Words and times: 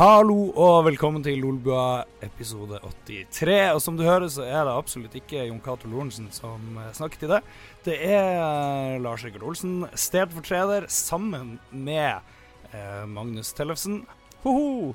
Hallo 0.00 0.46
og 0.56 0.86
velkommen 0.86 1.20
til 1.20 1.42
Lolbua 1.42 2.06
episode 2.24 2.78
83. 3.04 3.74
Og 3.74 3.82
som 3.84 3.98
du 3.98 4.06
hører, 4.06 4.30
så 4.32 4.46
er 4.48 4.62
det 4.64 4.72
absolutt 4.72 5.18
ikke 5.18 5.42
Jon 5.44 5.60
Cato 5.60 5.90
Lorentzen 5.92 6.30
som 6.32 6.78
eh, 6.80 6.86
snakker 6.96 7.20
til 7.20 7.32
det. 7.34 7.40
Det 7.84 7.98
er 8.08 8.30
eh, 8.38 8.94
Lars 9.04 9.26
Rikard 9.26 9.44
Olsen, 9.44 9.84
stedfortreder, 9.92 10.88
sammen 10.88 11.58
med 11.68 12.24
eh, 12.72 13.04
Magnus 13.12 13.52
Tellefsen. 13.52 14.06
Hoho! 14.40 14.94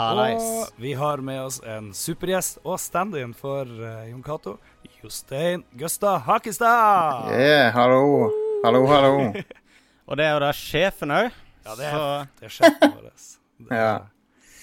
Og 0.00 0.80
vi 0.80 0.96
har 0.96 1.20
med 1.20 1.44
oss 1.44 1.60
en 1.68 1.92
supergjest 1.92 2.64
og 2.64 2.80
stand-in 2.80 3.36
for 3.36 3.68
eh, 3.68 4.08
Jon 4.14 4.24
Cato. 4.24 4.56
Jostein 5.02 5.68
Gøsta 5.76 6.16
Hakestad. 6.24 7.34
Yeah, 7.36 7.68
hallo. 7.76 8.30
Hallo, 8.64 8.86
hallo. 8.88 9.26
og 10.08 10.16
det 10.16 10.32
er 10.32 10.38
jo 10.38 10.44
da 10.48 10.54
sjefen 10.56 11.18
òg. 11.20 11.34
Ja, 11.66 11.82
det 11.82 11.96
er, 11.98 12.30
det 12.40 12.48
er 12.48 12.62
sjefen 12.62 12.96
vår. 12.96 13.10
Det, 13.58 13.74
ja. 13.74 13.96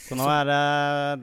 Så 0.06 0.14
nå 0.18 0.26
er 0.30 0.46
det, 0.46 0.58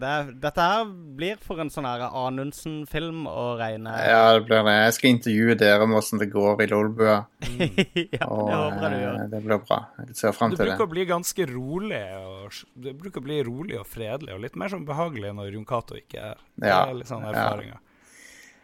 det 0.01 0.13
Dette 0.43 0.65
her 0.67 0.89
blir 1.19 1.37
for 1.43 1.63
en 1.63 1.71
sånn 1.71 1.87
her 1.87 2.03
Anundsen-film 2.09 3.29
å 3.31 3.53
regne. 3.61 3.93
Ja, 3.95 4.33
det 4.35 4.47
blir 4.49 4.65
det. 4.67 4.75
Jeg 4.81 4.97
skal 4.97 5.13
intervjue 5.13 5.57
dere 5.61 5.87
om 5.87 5.95
åssen 5.99 6.19
det 6.19 6.27
går 6.33 6.65
i 6.65 6.69
Lolbua. 6.73 7.21
Mm. 7.45 7.61
ja, 8.17 8.27
og, 8.27 8.49
det 8.49 8.59
håper 8.59 8.83
jeg 8.83 8.91
du 8.91 8.99
gjør. 8.99 9.21
Eh, 9.21 9.29
det 9.35 9.43
blir 9.45 9.63
bra. 9.69 9.79
Jeg 10.01 10.19
ser 10.19 10.35
fram 10.35 10.55
til 10.55 10.59
det. 10.59 10.67
Du 10.67 10.73
bruker 10.73 10.89
å 10.89 10.95
bli 10.97 11.07
ganske 11.13 11.47
rolig 11.53 12.03
og, 12.19 12.59
du 12.75 12.91
bruker 13.05 13.23
å 13.23 13.29
bli 13.29 13.39
rolig 13.47 13.79
og 13.79 13.87
fredelig, 13.91 14.35
og 14.35 14.43
litt 14.47 14.59
mer 14.59 14.73
sånn 14.75 14.89
behagelig 14.89 15.35
når 15.39 15.55
Jon 15.55 15.69
Cato 15.69 15.99
ikke 15.99 16.33
er 16.33 16.43
Det 16.59 16.75
er 16.75 16.99
litt 16.99 17.13
sånn 17.13 17.29
erfaringer. 17.31 17.79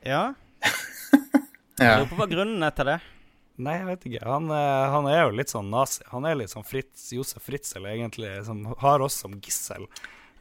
Ja. 0.02 0.24
ja. 1.78 1.94
Lurer 1.94 2.10
på 2.10 2.18
hva 2.18 2.28
grunnen 2.30 2.66
er 2.66 2.74
til 2.74 2.90
det. 2.90 2.98
Nei, 3.58 3.74
jeg 3.80 3.88
vet 3.88 4.06
ikke. 4.08 4.22
Han, 4.28 4.50
eh, 4.54 4.84
han, 4.94 5.08
er 5.10 5.24
jo 5.24 5.34
litt 5.34 5.50
sånn 5.50 5.70
nazi. 5.72 6.04
Han 6.12 6.28
er 6.28 6.38
litt 6.38 6.52
sånn 6.52 6.66
Fritz, 6.66 7.08
Josef 7.14 7.42
Fritzel, 7.42 7.88
egentlig, 7.90 8.30
som 8.46 8.62
har 8.82 9.02
oss 9.02 9.18
som 9.24 9.34
gissel. 9.42 9.88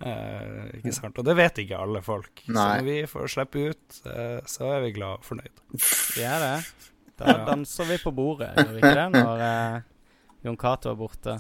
Eh, 0.06 0.78
ikke 0.78 0.94
sant? 0.94 1.18
Og 1.18 1.26
det 1.26 1.34
vet 1.40 1.64
ikke 1.64 1.80
alle 1.82 2.04
folk. 2.06 2.44
Nei. 2.46 2.54
Så 2.54 2.68
når 2.68 2.86
vi 2.86 2.98
får 3.10 3.32
slippe 3.34 3.64
ut, 3.72 4.02
eh, 4.12 4.40
så 4.46 4.70
er 4.76 4.86
vi 4.86 4.94
glad 5.00 5.22
og 5.22 5.26
fornøyd. 5.26 5.64
Vi 5.74 6.26
er 6.28 6.46
det. 6.46 6.58
Da 7.18 7.40
danser 7.48 7.90
vi 7.90 7.98
på 8.04 8.14
bordet, 8.14 8.52
gjør 8.54 8.76
vi 8.76 8.84
ikke 8.84 8.98
det, 9.00 9.08
når 9.16 9.42
eh, 9.48 9.80
Jon 10.46 10.60
Cato 10.62 10.92
er 10.92 11.00
borte? 11.00 11.40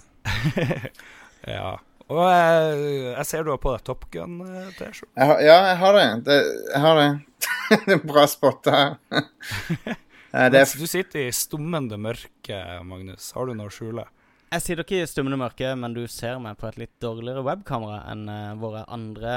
ja. 1.56 1.76
Og 2.08 2.24
jeg, 2.24 2.74
eh, 2.74 3.12
jeg 3.12 3.30
ser 3.30 3.46
du 3.46 3.54
har 3.54 3.62
på 3.62 3.76
deg 3.76 3.86
Top 3.86 4.10
Gun-T-skjorte. 4.14 5.14
Ja, 5.22 5.38
jeg 5.68 5.78
har 5.84 5.98
det. 6.00 6.08
det 6.26 6.40
jeg 6.42 6.84
har 6.88 7.02
det. 7.04 7.08
det 7.86 7.98
er 8.00 8.04
bra 8.10 8.26
spotta 8.32 8.78
her. 8.80 9.98
Er... 10.38 10.54
Du 10.54 10.86
sitter 10.86 11.26
i 11.26 11.34
stummende 11.34 11.98
mørke, 11.98 12.62
Magnus. 12.86 13.32
Har 13.34 13.50
du 13.50 13.58
noe 13.58 13.72
å 13.72 13.74
skjule? 13.74 14.06
Jeg 14.48 14.64
sitter 14.64 14.86
ikke 14.86 15.02
i 15.02 15.08
stummende 15.10 15.40
mørke, 15.42 15.74
men 15.76 15.96
du 15.96 16.06
ser 16.08 16.38
meg 16.40 16.56
på 16.60 16.70
et 16.70 16.78
litt 16.80 16.94
dårligere 17.04 17.42
webkamera 17.44 18.04
enn 18.14 18.28
uh, 18.32 18.54
våre 18.62 18.86
andre 18.94 19.34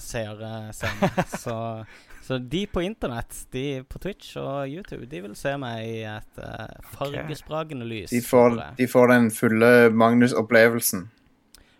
seere 0.00 0.70
ser 0.72 0.94
meg. 1.02 1.18
så, 1.42 1.56
så, 2.24 2.38
de 2.38 2.62
på 2.70 2.84
internett, 2.86 3.42
de 3.52 3.82
på 3.84 4.00
Twitch 4.00 4.38
og 4.40 4.70
YouTube, 4.70 5.04
de 5.10 5.20
vil 5.26 5.34
se 5.36 5.52
meg 5.60 5.82
i 5.90 5.98
et 6.08 6.40
uh, 6.40 6.70
fargespragende 6.94 7.88
lys. 7.90 8.14
De 8.14 8.22
får, 8.24 8.56
de 8.78 8.88
får 8.88 9.12
den 9.12 9.28
fulle 9.36 9.72
Magnus-opplevelsen. 9.92 11.10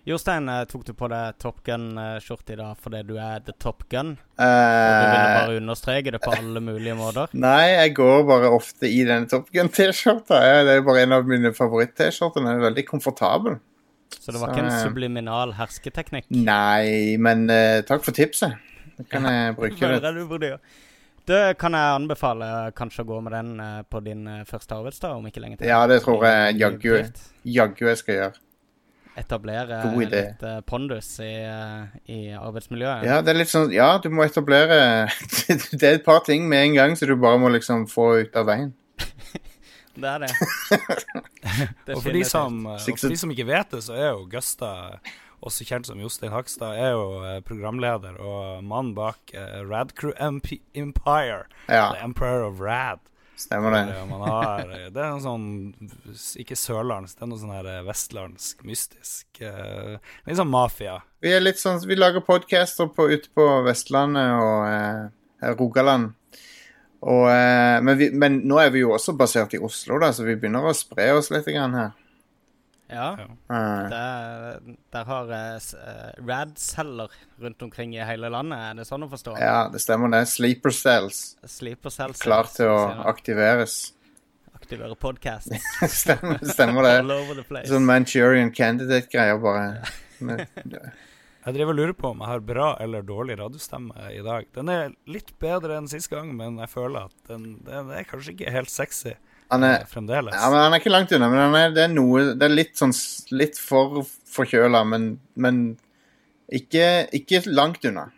Jostein, 0.04 0.48
eh, 0.48 0.64
tok 0.68 0.82
du 0.84 0.92
på 0.92 1.08
deg 1.08 1.38
Top 1.40 1.62
Gun-skjorte 1.64 2.52
i 2.52 2.58
dag 2.58 2.76
fordi 2.76 2.98
du 3.08 3.14
er 3.16 3.40
the 3.40 3.54
Top 3.56 3.86
Gun? 3.88 4.10
Eh, 4.36 4.44
du 4.44 5.06
ville 5.08 5.30
bare 5.38 5.54
understreke 5.62 6.12
det 6.12 6.20
på 6.20 6.34
alle 6.36 6.60
mulige 6.60 6.92
måter? 6.98 7.32
Nei, 7.46 7.70
jeg 7.72 7.94
går 7.96 8.26
bare 8.28 8.50
ofte 8.52 8.84
i 8.84 9.00
denne 9.08 9.30
Top 9.32 9.48
Gun-T-skjorta. 9.54 10.42
Det 10.68 10.76
er 10.76 10.84
bare 10.84 11.06
en 11.06 11.16
av 11.16 11.32
mine 11.32 11.54
favoritt-T-skjorter. 11.56 12.44
Den 12.44 12.52
er 12.52 12.66
veldig 12.66 12.84
komfortabel. 12.90 13.56
Så 14.12 14.28
det 14.28 14.44
var 14.44 14.52
Så, 14.52 14.52
ikke 14.52 14.66
en 14.66 14.84
subliminal 14.90 15.56
hersketeknikk? 15.56 16.28
Nei, 16.36 17.16
men 17.16 17.48
uh, 17.48 17.80
takk 17.88 18.04
for 18.04 18.12
tipset. 18.12 18.60
Det 19.00 19.08
kan 19.08 19.24
jeg 19.24 19.54
bruke 19.62 19.94
det. 19.96 20.14
Du 20.20 20.22
burde 20.28 20.52
gjøre. 20.52 20.80
Det 21.24 21.42
kan 21.56 21.72
jeg 21.72 21.96
anbefale 21.96 22.52
kanskje 22.76 23.06
å 23.06 23.08
gå 23.08 23.24
med 23.24 23.32
den 23.32 23.56
på 23.88 24.04
din 24.04 24.26
første 24.44 24.76
arbeidsdag 24.76 25.16
om 25.16 25.24
ikke 25.32 25.40
lenge 25.40 25.56
til. 25.56 25.72
Ja, 25.72 25.86
det 25.88 26.02
tror 26.04 26.28
jeg 26.28 26.60
jaggu 26.60 27.86
jeg 27.88 28.02
skal 28.04 28.18
gjøre 28.20 28.43
etablere 29.18 29.80
litt 29.94 30.42
uh, 30.42 30.60
pondus 30.66 31.08
i, 31.22 31.32
uh, 31.46 31.86
i, 32.10 32.18
arbeidsmiljøet. 32.34 33.06
Ja, 33.06 33.20
det 33.22 33.34
er 33.34 33.38
litt 33.38 33.52
sånn 33.52 33.70
Ja, 33.74 33.92
du 34.02 34.10
må 34.10 34.26
etablere 34.26 35.06
Det 35.80 35.82
er 35.82 36.00
et 36.00 36.06
par 36.06 36.24
ting 36.26 36.48
med 36.50 36.70
en 36.70 36.78
gang 36.78 36.96
så 36.98 37.06
du 37.06 37.14
bare 37.20 37.38
må 37.42 37.52
liksom 37.54 37.86
få 37.90 38.08
ut 38.24 38.38
av 38.38 38.48
veien. 38.50 38.72
det 40.00 40.14
er 40.14 40.24
det. 40.24 40.32
det 41.86 41.94
og, 41.96 42.00
for 42.00 42.10
de 42.10 42.24
som, 42.26 42.64
og 42.74 42.80
for 42.82 43.12
de 43.14 43.20
som 43.20 43.34
ikke 43.34 43.46
vet 43.52 43.76
det, 43.76 43.84
så 43.86 43.98
er 43.98 44.10
jo 44.10 44.26
Gusta 44.32 44.72
også 45.44 45.66
kjent 45.68 45.88
som 45.88 46.00
Jostein 46.00 46.32
Hakstad, 46.32 46.78
er 46.80 46.94
jo 46.94 47.08
eh, 47.24 47.40
programleder 47.44 48.16
og 48.22 48.64
mann 48.64 48.94
bak 48.96 49.34
uh, 49.36 49.60
Rad 49.68 49.92
Crew 49.98 50.14
Empire. 50.16 51.44
Ja. 51.68 51.92
The 51.92 52.04
Empire 52.04 52.46
of 52.46 52.62
Rad. 52.64 53.02
Stemmer 53.36 53.74
det. 53.74 53.82
Har, 54.08 54.68
det 54.94 55.00
er 55.02 55.10
noe 55.10 55.22
sånn 55.22 55.46
Ikke 56.38 56.54
sørlandsk, 56.58 57.16
det 57.18 57.24
er 57.26 57.30
noe 57.32 57.40
sånn 57.40 57.54
her 57.54 57.68
vestlandsk, 57.86 58.62
mystisk. 58.68 59.26
Uh, 59.42 59.96
litt 60.28 60.38
sånn 60.38 60.52
mafia. 60.52 61.00
Vi 61.24 61.32
er 61.34 61.42
litt 61.42 61.58
sånn 61.58 61.82
Vi 61.88 61.98
lager 61.98 62.22
podcaster 62.24 62.90
på, 62.94 63.08
ute 63.10 63.32
på 63.34 63.48
Vestlandet 63.66 64.36
og 64.38 64.68
uh, 64.70 65.56
Rogaland. 65.58 66.14
Og, 67.04 67.26
uh, 67.26 67.82
men, 67.84 67.98
vi, 68.00 68.08
men, 68.14 68.38
nå 68.48 68.62
er 68.62 68.70
vi 68.72 68.84
jo 68.84 68.94
også 68.96 69.16
basert 69.18 69.58
i 69.58 69.60
Oslo, 69.60 69.98
da, 70.00 70.12
så 70.14 70.24
vi 70.24 70.38
begynner 70.38 70.70
å 70.70 70.76
spre 70.76 71.10
oss 71.18 71.28
litt 71.34 71.50
her. 71.50 71.92
Ja. 72.90 73.16
Uh. 73.48 73.88
Der, 73.90 74.60
der, 74.92 75.04
har 75.08 75.30
uh, 75.32 76.26
Rad-celler 76.28 77.12
rundt 77.40 77.62
omkring 77.62 77.94
i 77.96 78.04
hele 78.04 78.28
landet. 78.28 78.58
Er 78.58 78.80
det 78.80 78.88
sånn 78.88 79.06
å 79.06 79.10
forstå? 79.10 79.38
Ja, 79.40 79.68
det 79.72 79.80
stemmer 79.82 80.12
det. 80.12 80.24
Sleeper 80.30 80.74
cells. 80.74 81.22
Sleeper 81.48 81.94
cells 81.94 82.22
Klar 82.24 82.50
til 82.52 82.72
å 82.72 82.78
aktiveres. 83.08 83.94
Aktivere 84.54 84.96
podkast. 84.96 85.52
stemmer, 86.00 86.38
stemmer 86.44 86.86
det. 86.86 86.94
All 87.02 87.16
over 87.16 87.40
the 87.40 87.46
place. 87.48 87.68
Sånn 87.72 87.88
Manchurian 87.88 88.52
Candidate-greier, 88.54 89.40
bare. 89.42 89.82
Jeg 91.44 91.58
driver 91.58 91.74
og 91.74 91.76
lurer 91.76 91.92
på 91.92 92.08
om 92.08 92.22
jeg 92.22 92.30
har 92.30 92.40
bra 92.40 92.66
eller 92.80 93.02
dårlig 93.04 93.34
radiostemme 93.36 94.06
i 94.08 94.22
dag. 94.24 94.46
Den 94.56 94.70
er 94.72 94.94
litt 95.04 95.34
bedre 95.42 95.76
enn 95.76 95.90
sist 95.92 96.08
gang, 96.08 96.30
men 96.32 96.56
jeg 96.62 96.70
føler 96.72 97.10
at 97.10 97.28
den, 97.28 97.58
den 97.66 97.90
er 97.92 98.06
kanskje 98.08 98.32
ikke 98.32 98.54
helt 98.54 98.72
sexy. 98.72 99.12
Han 99.54 99.66
er, 99.66 99.88
fremdeles. 99.90 100.36
Ja, 100.36 100.50
men 100.52 100.66
han 100.66 100.76
er 100.76 100.82
ikke 100.82 100.92
langt 100.92 101.12
unna. 101.14 101.30
Men 101.32 101.58
er, 101.58 101.74
det 101.74 101.86
er 101.86 101.92
noe 101.92 102.24
Det 102.34 102.46
er 102.46 102.54
litt 102.54 102.78
sånn 102.78 102.94
litt 103.34 103.60
for 103.60 104.02
forkjøla, 104.34 104.82
men, 104.88 105.12
men 105.40 105.60
ikke, 106.52 107.06
ikke, 107.14 107.44
langt 107.50 107.86
unna. 107.88 108.08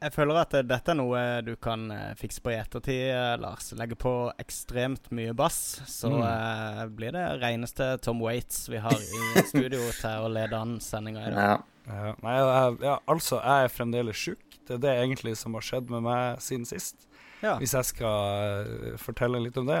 Jeg 0.00 0.14
føler 0.14 0.38
at 0.40 0.54
dette 0.64 0.92
er 0.92 0.96
noe 0.96 1.22
du 1.44 1.52
kan 1.60 1.90
uh, 1.92 2.12
fikse 2.16 2.40
på 2.44 2.54
i 2.54 2.56
ettertid, 2.56 3.10
uh, 3.12 3.34
Lars. 3.40 3.70
Legge 3.76 3.98
på 4.00 4.14
ekstremt 4.40 5.10
mye 5.14 5.34
bass, 5.36 5.80
så 5.88 6.10
mm. 6.12 6.20
uh, 6.24 6.84
blir 6.96 7.12
det 7.16 7.26
reneste 7.42 7.92
Tom 8.04 8.22
Waits 8.24 8.64
vi 8.72 8.80
har 8.80 8.96
i 8.96 9.44
studio 9.52 9.82
til 10.00 10.24
å 10.24 10.32
lede 10.32 10.56
an 10.56 10.78
sendinga 10.84 11.26
i 11.26 11.34
dag. 11.34 11.52
Ja. 11.52 11.58
Ja. 11.90 12.14
Nei, 12.22 12.36
jeg, 12.38 12.74
ja, 12.86 12.96
altså, 13.10 13.40
jeg 13.42 13.66
er 13.66 13.72
fremdeles 13.74 14.18
sjuk. 14.20 14.58
Det 14.68 14.76
er 14.76 14.82
det 14.84 14.96
egentlig 15.02 15.34
som 15.40 15.56
har 15.58 15.64
skjedd 15.66 15.88
med 15.90 16.04
meg 16.06 16.42
siden 16.44 16.68
sist 16.68 17.09
ja. 17.42 17.56
hvis 17.60 17.74
jeg 17.76 17.88
skal 17.92 18.68
uh, 18.68 19.00
fortelle 19.00 19.40
litt 19.42 19.58
om 19.60 19.68
det. 19.70 19.80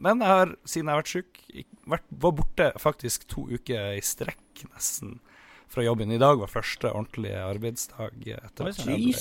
Men 0.00 0.22
jeg 0.22 0.32
har, 0.32 0.54
siden 0.64 0.90
jeg 0.90 0.94
har 0.94 1.02
vært 1.02 1.14
syk, 1.14 1.42
vært, 1.96 2.06
var 2.24 2.38
borte 2.42 2.70
faktisk 2.80 3.26
to 3.30 3.48
uker 3.50 3.98
i 3.98 4.04
strekk, 4.04 4.64
nesten, 4.70 5.18
fra 5.70 5.84
jobben. 5.86 6.12
I 6.12 6.20
dag 6.20 6.40
var 6.40 6.50
første 6.50 6.90
ordentlige 6.90 7.42
arbeidsdag 7.46 8.32
etter 8.40 8.72
at 8.72 8.80
jeg 8.82 8.96
ble 8.96 9.12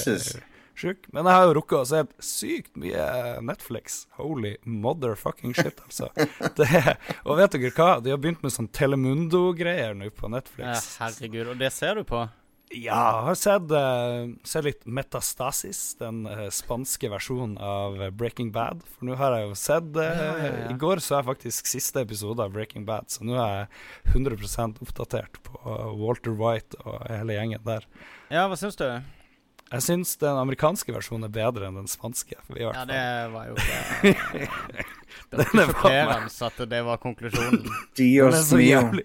syk. 0.79 1.07
Men 1.13 1.27
jeg 1.27 1.35
har 1.35 1.45
jo 1.47 1.55
rukket 1.57 1.77
å 1.79 1.87
se 1.87 2.01
sykt 2.23 2.77
mye 2.79 3.05
Netflix. 3.45 4.01
Holy 4.19 4.55
motherfucking 4.63 5.55
shit, 5.57 5.81
altså. 5.85 6.09
Det, 6.59 6.67
og 7.25 7.39
vet 7.39 7.55
dere 7.55 7.73
hva? 7.75 7.89
De 8.03 8.13
har 8.13 8.21
begynt 8.21 8.43
med 8.45 8.53
sånn 8.55 8.69
Telemundo-greier 8.75 9.97
nå 9.97 10.09
på 10.15 10.31
Netflix. 10.31 10.87
Ja, 10.95 11.05
herregud. 11.05 11.53
Og 11.53 11.59
det 11.59 11.71
ser 11.75 11.99
du 11.99 12.07
på? 12.07 12.23
Ja, 12.69 12.97
jeg 13.01 13.25
har 13.25 13.37
sett, 13.39 13.71
uh, 13.73 14.29
sett 14.45 14.65
litt 14.67 14.83
Metastasis, 14.85 15.95
den 15.97 16.21
uh, 16.29 16.45
spanske 16.53 17.09
versjonen 17.09 17.55
av 17.57 17.97
Breaking 18.13 18.51
Bad. 18.53 18.83
For 18.85 19.09
nå 19.09 19.15
har 19.17 19.33
jeg 19.39 19.47
jo 19.47 19.55
sett 19.57 19.87
uh, 19.97 20.03
ja, 20.05 20.33
ja, 20.37 20.49
ja. 20.53 20.67
I 20.69 20.77
går 20.77 21.01
så 21.01 21.15
jeg 21.17 21.27
faktisk 21.31 21.71
siste 21.71 22.03
episode 22.05 22.45
av 22.45 22.53
Breaking 22.53 22.85
Bad, 22.85 23.09
så 23.09 23.25
nå 23.25 23.39
er 23.41 23.55
jeg 23.55 24.19
100% 24.19 24.83
oppdatert 24.85 25.41
på 25.47 25.77
Walter 25.97 26.37
White 26.37 26.77
og 26.83 27.07
hele 27.09 27.39
gjengen 27.39 27.65
der. 27.65 27.87
Ja, 28.29 28.45
hva 28.45 28.59
syns 28.59 28.77
du? 28.77 28.85
Jeg 29.69 29.85
syns 29.85 30.15
den 30.21 30.37
amerikanske 30.37 30.93
versjonen 30.93 31.27
er 31.27 31.33
bedre 31.33 31.67
enn 31.69 31.77
den 31.77 31.89
spanske. 31.89 32.37
ja, 32.57 32.85
det 32.89 33.01
var 33.33 33.49
jo 33.49 33.57
det 34.05 34.13
Det 35.29 35.37
var 35.37 35.43
ikke 35.45 35.65
sjokkerende 35.73 36.47
at 36.51 36.61
det 36.69 36.83
var 36.85 37.01
konklusjonen. 37.01 37.65
Dios 37.97 38.53
mio. 38.53 39.01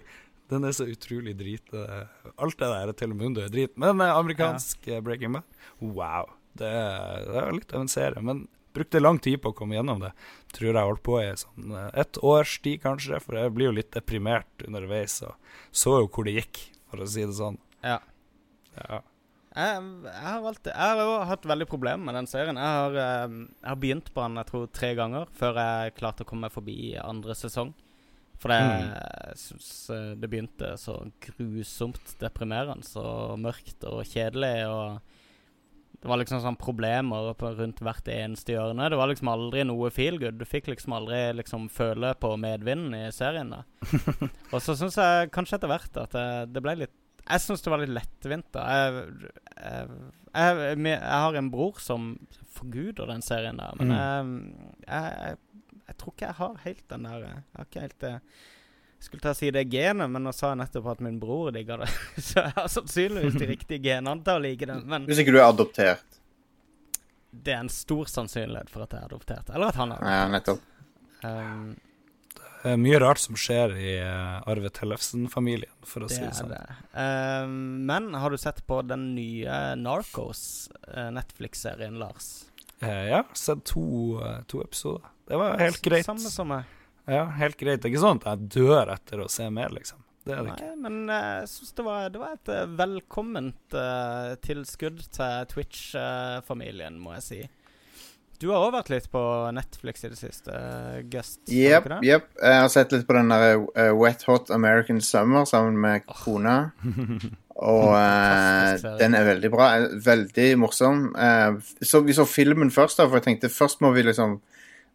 Den 0.51 0.67
er 0.67 0.75
så 0.77 0.85
utrolig 0.89 1.35
drit. 1.39 1.71
Alt 1.73 2.59
det 2.59 2.67
der 2.69 2.91
Telemundo 2.97 3.41
er 3.41 3.53
drit. 3.53 3.73
Men 3.81 4.01
uh, 4.01 4.11
amerikansk 4.19 4.89
ja. 4.91 4.99
Breaking 5.05 5.33
Bad, 5.33 5.47
wow. 5.81 6.29
Det 6.55 6.69
det 6.69 7.39
er, 7.39 7.55
litt 7.55 7.73
av 7.73 7.85
en 7.85 7.91
serie. 7.91 8.21
Men 8.21 8.45
brukte 8.75 9.01
lang 9.01 9.17
tid 9.23 9.41
på 9.41 9.51
å 9.51 9.57
komme 9.57 9.77
gjennom 9.77 10.03
det. 10.03 10.11
Tror 10.55 10.69
jeg 10.69 10.89
holdt 10.91 11.05
på 11.07 11.17
i 11.23 11.31
sånn 11.39 11.73
uh, 11.73 11.89
et 11.97 12.21
års 12.21 12.59
tid, 12.61 12.83
kanskje. 12.85 13.19
For 13.23 13.39
jeg 13.39 13.55
blir 13.55 13.71
jo 13.71 13.79
litt 13.79 13.91
deprimert 13.95 14.67
underveis 14.67 15.17
og 15.25 15.33
så 15.75 15.97
jo 16.03 16.11
hvor 16.11 16.29
det 16.29 16.37
gikk, 16.37 16.61
for 16.91 17.01
å 17.01 17.09
si 17.09 17.25
det 17.25 17.37
sånn. 17.39 17.59
Ja. 17.81 17.99
Ja. 18.75 19.01
Jeg, 19.55 19.83
jeg 20.03 20.23
har 20.25 20.45
alltid 20.49 20.73
Jeg 20.73 20.95
har 20.99 21.27
hatt 21.29 21.45
veldig 21.47 21.67
problemer 21.71 22.09
med 22.09 22.17
den 22.19 22.27
serien. 22.27 22.57
Jeg 22.59 22.79
har, 22.79 22.97
eh, 22.99 23.35
jeg 23.61 23.69
har 23.69 23.77
begynt 23.79 24.09
på 24.11 24.23
den 24.25 24.41
jeg 24.41 24.49
tror 24.49 24.65
tre 24.75 24.89
ganger 24.99 25.31
før 25.39 25.59
jeg 25.61 25.93
klarte 25.95 26.25
å 26.25 26.27
komme 26.27 26.49
meg 26.49 26.55
forbi 26.55 26.77
andre 26.99 27.37
sesong. 27.39 27.71
For 28.41 28.51
det, 28.51 28.59
Mm. 28.61 28.89
jeg 28.91 29.37
syns 29.41 29.67
eh, 29.95 30.15
det 30.19 30.29
begynte 30.29 30.73
så 30.77 30.97
grusomt 31.23 32.15
deprimerende 32.21 32.99
og 33.01 33.39
mørkt 33.39 33.83
og 33.87 34.03
kjedelig. 34.05 34.55
Og 34.69 34.99
det 36.01 36.09
var 36.11 36.19
liksom 36.21 36.41
sånn 36.43 36.57
problemer 36.59 37.31
på, 37.39 37.49
rundt 37.57 37.79
hvert 37.81 38.05
eneste 38.11 38.53
hjørne. 38.53 38.89
Det 38.91 38.99
var 38.99 39.09
liksom 39.09 39.31
aldri 39.31 39.63
noe 39.65 39.89
feel 39.89 40.19
good. 40.21 40.37
Du 40.37 40.45
fikk 40.45 40.67
liksom 40.69 40.93
aldri 40.93 41.21
liksom 41.39 41.69
føle 41.73 42.11
på 42.21 42.35
medvinden 42.37 42.93
i 42.99 43.07
serien. 43.15 43.49
da 43.55 43.63
Og 44.53 44.59
så 44.61 44.75
syns 44.77 44.99
jeg 44.99 45.31
kanskje 45.33 45.57
etter 45.57 45.71
hvert 45.71 45.97
at 46.03 46.13
det, 46.13 46.27
det 46.53 46.61
ble 46.61 46.75
litt 46.83 46.93
Jeg 47.25 47.41
syns 47.41 47.63
det 47.65 47.71
var 47.73 47.81
litt 47.81 47.95
lettvint. 47.95 48.51
da 48.53 48.67
Jeg, 48.69 49.07
jeg, 49.55 49.89
jeg, 50.35 50.77
jeg, 50.91 50.99
har 51.01 51.39
en 51.39 51.49
bror 51.49 51.79
som 51.81 52.11
forguder 52.55 53.09
den 53.09 53.23
serien 53.25 53.57
der, 53.57 53.73
men 53.79 53.95
jeg, 53.95 54.83
jeg, 54.85 55.37
jeg, 55.87 55.97
tror 56.01 56.13
ikke 56.15 56.27
jeg 56.29 56.39
har 56.41 56.59
helt 56.65 56.85
den 56.91 57.07
der 57.09 57.25
Jeg 57.25 57.41
har 57.59 57.67
ikke 57.69 57.85
helt 57.87 57.99
det 58.05 58.13
skulle 59.05 59.21
ta 59.21 59.33
og 59.35 59.37
si 59.37 59.49
det 59.53 59.65
genet, 59.69 60.09
men 60.09 60.23
nå 60.25 60.31
sa 60.33 60.53
jeg 60.53 60.59
nettopp 60.63 60.87
at 60.95 61.01
min 61.05 61.17
bror 61.21 61.51
digger 61.53 61.83
det. 61.83 61.89
Så 62.25 62.39
jeg 62.41 62.53
har 62.55 62.69
sannsynligvis 62.73 63.35
de 63.37 63.47
riktige 63.51 63.81
genene 63.83 64.23
til 64.25 64.39
å 64.39 64.41
like 64.41 64.65
det. 64.69 64.77
Men 64.87 65.05
Hvis 65.09 65.21
ikke 65.21 65.35
du 65.35 65.39
er 65.41 65.49
adoptert. 65.49 66.21
det 67.35 67.53
er 67.53 67.59
en 67.65 67.69
stor 67.69 68.07
sannsynlighet 68.09 68.71
for 68.71 68.85
at 68.85 68.95
jeg 68.95 69.03
er 69.03 69.09
adoptert. 69.11 69.51
Eller 69.53 69.73
at 69.73 69.77
han 69.81 69.91
er 69.93 69.99
adoptert. 69.99 70.15
Ja, 70.15 70.31
nettopp. 70.33 70.71
Um, 71.25 71.75
Det 72.63 72.71
er 72.73 72.81
mye 72.81 72.99
rart 73.03 73.21
som 73.21 73.37
skjer 73.37 73.75
i 73.77 73.91
uh, 74.01 74.49
Arve 74.49 74.71
Tellefsen-familien, 74.73 75.75
for 75.85 76.07
å 76.07 76.09
det 76.09 76.15
si 76.15 76.23
det 76.23 76.31
er 76.31 76.39
sånn. 76.39 76.55
det. 76.55 76.63
Um, 76.97 77.59
men 77.85 78.07
har 78.17 78.33
du 78.33 78.39
sett 78.41 78.63
på 78.65 78.79
den 78.89 79.11
nye 79.13 79.59
Narcos, 79.77 80.41
Netflix-serien, 81.13 81.99
Lars? 82.01 82.31
Eh, 82.85 83.03
ja, 83.09 83.23
sett 83.33 83.63
to, 83.65 83.83
eh, 84.21 84.39
to 84.51 84.61
episoder. 84.61 85.11
Det 85.27 85.37
var 85.41 85.57
helt 85.57 85.81
greit. 85.81 86.05
Samme 86.05 86.29
som 86.29 86.47
meg. 86.53 86.63
Ja, 87.09 87.25
helt 87.37 87.57
greit. 87.57 87.81
Det 87.81 87.89
er 87.89 87.93
ikke 87.95 88.03
sånn 88.05 88.19
at 88.21 88.25
jeg 88.31 88.49
dør 88.59 88.91
etter 88.93 89.21
å 89.25 89.29
se 89.29 89.49
mer, 89.53 89.69
liksom. 89.73 90.01
Det 90.25 90.33
er 90.33 90.41
det 90.47 90.53
ikke. 90.55 90.69
Nei, 90.71 90.77
men 90.89 91.09
eh, 91.13 91.27
jeg 91.41 91.49
syns 91.51 91.73
det, 91.77 91.83
var- 91.85 92.09
det 92.09 92.21
var 92.21 92.31
et 92.33 92.51
velkomment 92.79 93.75
uh, 93.77 94.31
tilskudd 94.41 95.03
til 95.13 95.45
Twitch-familien, 95.51 96.97
må 97.01 97.13
jeg 97.19 97.25
si. 97.27 97.41
Du 98.41 98.49
har 98.51 98.65
òg 98.65 98.73
vært 98.75 98.89
litt 98.91 99.05
på 99.13 99.21
Netflix 99.55 100.03
i 100.03 100.09
det 100.11 100.17
siste, 100.19 100.51
uh, 100.51 100.97
Gust. 101.13 101.39
Jepp, 101.47 101.85
Yep. 102.03 102.25
Jeg 102.41 102.61
har 102.65 102.69
sett 102.73 102.91
litt 102.91 103.05
på 103.07 103.13
den 103.15 103.29
der 103.31 103.93
Wet 103.95 104.25
Hot 104.27 104.49
American 104.51 104.99
Summer 105.01 105.45
sammen 105.45 105.77
med 105.79 106.05
kona. 106.09 106.71
Og 107.55 107.93
eh, 107.95 108.85
den 108.99 109.15
er 109.15 109.27
veldig 109.29 109.51
bra. 109.53 109.69
Veldig 110.05 110.47
morsom. 110.59 111.07
Eh, 111.15 111.59
så 111.85 112.01
vi 112.03 112.15
så 112.17 112.25
filmen 112.27 112.71
først, 112.73 112.99
da, 112.99 113.07
for 113.07 113.21
jeg 113.21 113.29
tenkte 113.29 113.53
først 113.53 113.83
må 113.85 113.93
vi 113.95 114.03
liksom 114.07 114.39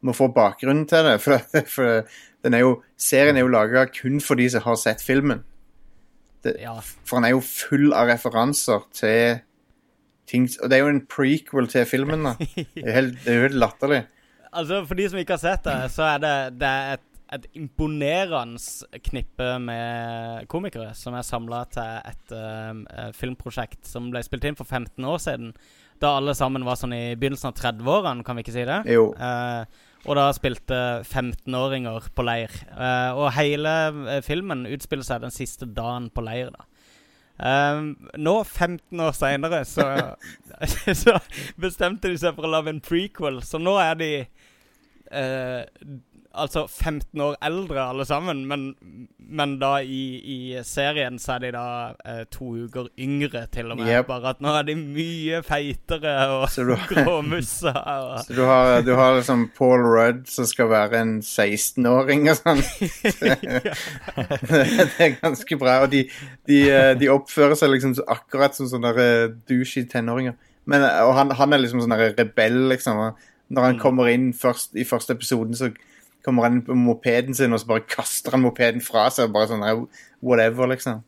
må 0.05 0.15
få 0.17 0.31
bakgrunnen 0.33 0.87
til 0.89 1.05
det. 1.05 1.19
For, 1.25 1.65
for 1.69 2.05
den 2.45 2.57
er 2.57 2.65
jo, 2.65 2.79
serien 2.97 3.37
er 3.37 3.45
jo 3.45 3.53
laga 3.53 3.85
kun 3.93 4.21
for 4.25 4.41
de 4.41 4.47
som 4.49 4.65
har 4.65 4.79
sett 4.81 5.03
filmen. 5.05 5.43
Ja. 6.57 6.79
For 7.05 7.19
han 7.19 7.27
er 7.29 7.35
jo 7.35 7.43
full 7.45 7.91
av 7.93 8.09
referanser 8.09 8.87
til 8.97 9.43
ting 10.31 10.47
Og 10.63 10.71
det 10.71 10.79
er 10.79 10.87
jo 10.87 10.93
en 10.95 11.03
prequel 11.11 11.69
til 11.69 11.85
filmen, 11.91 12.25
da. 12.25 12.33
Det 12.57 12.87
er, 12.87 12.95
helt, 12.97 13.27
jo 13.27 13.45
helt 13.45 13.59
latterlig. 13.61 14.05
Altså, 14.51 14.81
for 14.87 14.99
de 14.99 15.09
som 15.11 15.21
ikke 15.21 15.37
har 15.37 15.43
sett 15.43 15.67
det, 15.67 15.77
så 15.93 16.07
er 16.15 16.23
det, 16.23 16.35
det 16.63 16.71
er 16.71 16.97
et, 16.97 17.05
et 17.31 17.47
imponerende 17.59 18.59
knippe 19.07 19.53
med 19.63 20.49
komikere 20.51 20.91
som 20.99 21.15
er 21.15 21.27
samla 21.27 21.63
til 21.71 22.09
et 22.11 22.35
uh, 22.35 23.11
filmprosjekt 23.17 23.87
som 23.87 24.09
ble 24.11 24.23
spilt 24.27 24.49
inn 24.49 24.59
for 24.59 24.67
15 24.67 25.07
år 25.07 25.23
siden. 25.23 25.53
Da 26.03 26.17
alle 26.17 26.35
sammen 26.35 26.65
var 26.67 26.81
sånn 26.81 26.97
i 26.97 27.15
begynnelsen 27.21 27.53
av 27.53 27.61
30-årene, 27.61 28.25
kan 28.27 28.39
vi 28.39 28.45
ikke 28.47 28.57
si 28.57 28.67
det? 28.67 28.81
Jo. 28.91 29.11
Uh, 29.21 29.63
og 30.09 30.17
da 30.17 30.27
spilte 30.33 30.81
15-åringer 31.05 32.11
på 32.17 32.25
leir. 32.25 32.55
Uh, 32.73 33.21
og 33.21 33.31
hele 33.37 33.75
filmen 34.27 34.65
utspiller 34.71 35.07
seg 35.07 35.23
den 35.23 35.35
siste 35.35 35.69
dagen 35.69 36.09
på 36.15 36.25
leir, 36.25 36.51
da. 36.57 36.67
Um, 37.41 37.95
nå, 38.21 38.35
15 38.45 39.01
år 39.01 39.15
seinere, 39.17 39.63
så, 39.65 39.87
så 41.05 41.17
bestemte 41.61 42.11
de 42.11 42.19
seg 42.21 42.35
for 42.37 42.49
å 42.49 42.55
lage 42.57 42.73
en 42.75 42.83
prequel. 42.85 43.41
Så 43.47 43.61
nå 43.61 43.79
er 43.81 44.01
de 44.01 44.11
eh, 45.11 45.63
altså 46.35 46.67
15 46.71 47.21
år 47.21 47.35
eldre 47.43 47.83
alle 47.91 48.05
sammen, 48.07 48.45
men, 48.47 48.75
men 49.19 49.57
da 49.59 49.77
i, 49.83 50.03
i 50.23 50.37
serien 50.65 51.19
så 51.19 51.33
er 51.37 51.43
de 51.45 51.51
da 51.57 51.65
eh, 52.07 52.21
to 52.31 52.53
uker 52.67 52.87
yngre, 52.99 53.47
til 53.53 53.71
og 53.73 53.79
med. 53.81 53.89
Yep. 53.91 54.07
Bare 54.11 54.33
at 54.35 54.41
nå 54.45 54.53
er 54.59 54.67
de 54.69 54.77
mye 54.79 55.41
feitere 55.47 56.15
og 56.37 56.47
Så 56.53 56.65
du, 56.69 56.75
gråmussa. 56.91 57.73
Og 57.75 58.21
så 58.29 58.37
du 58.37 58.43
har, 58.47 58.81
du 58.87 58.93
har 58.99 59.17
liksom 59.19 59.49
Paul 59.59 59.83
Rudd 59.87 60.23
som 60.31 60.47
skal 60.47 60.71
være 60.71 61.01
en 61.03 61.17
16-åring 61.21 62.29
og 62.31 62.39
sånn. 62.41 62.63
det 64.51 65.01
er 65.01 65.17
ganske 65.21 65.59
bra. 65.61 65.81
Og 65.85 65.91
de, 65.93 66.05
de, 66.49 66.61
eh, 66.71 66.93
de 67.01 67.11
oppfører 67.13 67.59
seg 67.59 67.75
liksom 67.75 67.97
akkurat 68.11 68.57
som 68.57 68.71
sånne 68.71 68.95
eh, 69.01 69.27
douchey 69.51 69.87
tenåringer. 69.91 70.37
Men, 70.71 70.85
eh, 70.87 71.03
og 71.07 71.15
han, 71.19 71.35
han 71.39 71.55
er 71.57 71.63
liksom 71.65 71.83
sånn 71.85 71.97
rebell, 72.19 72.63
liksom. 72.75 73.03
Når 73.51 73.65
han 73.67 73.75
Mm. 73.75 73.81
kommer 73.83 74.07
inn 74.13 74.29
først, 74.33 74.77
i 74.79 74.85
første 74.87 75.17
episoden, 75.17 75.57
så 75.59 75.73
kommer 76.25 76.47
han 76.47 76.59
inn 76.59 76.67
på 76.67 76.77
mopeden 76.77 77.37
sin, 77.37 77.55
og 77.55 77.63
så 77.63 77.71
bare 77.71 77.87
kaster 77.89 78.37
han 78.37 78.45
mopeden 78.45 78.85
fra 78.85 79.09
seg. 79.15 79.33
Bare 79.35 79.51
sånn 79.51 79.67
whatever, 80.21 80.71
liksom. 80.71 81.03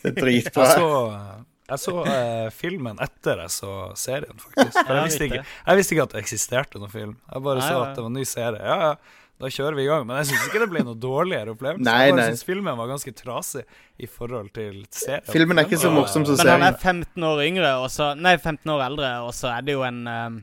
Det 0.00 0.12
er 0.12 0.16
dritbra. 0.16 0.66
Jeg 0.66 0.80
så, 0.80 1.46
jeg 1.70 1.82
så 1.84 1.96
eh, 2.08 2.50
filmen 2.56 3.00
etter 3.04 3.44
jeg 3.44 3.54
så 3.54 3.72
serien, 3.98 4.36
faktisk. 4.40 4.80
For 4.86 4.96
jeg, 4.96 5.08
visste 5.08 5.30
ikke, 5.30 5.42
jeg 5.44 5.80
visste 5.80 5.96
ikke 5.96 6.06
at 6.08 6.14
det 6.16 6.22
eksisterte 6.24 6.82
noen 6.82 6.92
film. 6.92 7.16
Jeg 7.28 7.46
bare 7.46 7.64
så 7.64 7.82
at 7.84 7.96
det 7.96 8.04
var 8.04 8.12
en 8.12 8.20
ny 8.20 8.28
serie. 8.28 8.62
Ja, 8.64 8.90
ja, 8.90 9.20
da 9.40 9.48
kjører 9.48 9.78
vi 9.78 9.86
i 9.86 9.88
gang. 9.88 10.04
Men 10.08 10.20
jeg 10.20 10.30
syns 10.30 10.48
ikke 10.50 10.60
det 10.64 10.68
ble 10.72 10.82
noe 10.84 10.98
dårligere 11.00 11.54
opplevelse. 11.54 11.84
Nei, 11.86 12.00
jeg 12.10 12.16
nei. 12.18 12.26
syns 12.32 12.44
filmen 12.48 12.76
var 12.80 12.90
ganske 12.90 13.14
trasig 13.16 13.64
i 14.00 14.08
forhold 14.10 14.50
til 14.56 14.82
serien. 14.92 15.28
Filmen 15.32 15.60
er 15.60 15.68
ikke 15.68 15.80
så 15.80 15.92
morsom 15.94 16.26
som 16.28 16.36
serien. 16.36 16.60
Men 16.60 16.68
han 16.68 16.76
er 16.76 16.80
15 16.80 17.28
år 17.30 17.42
yngre, 17.46 17.72
og 17.80 17.88
så 17.92 18.12
Nei, 18.20 18.36
15 18.36 18.72
år 18.74 18.84
eldre, 18.90 19.12
og 19.24 19.32
så 19.36 19.52
er 19.54 19.64
det 19.64 19.76
jo 19.78 19.84
en 19.86 20.02
um, 20.04 20.40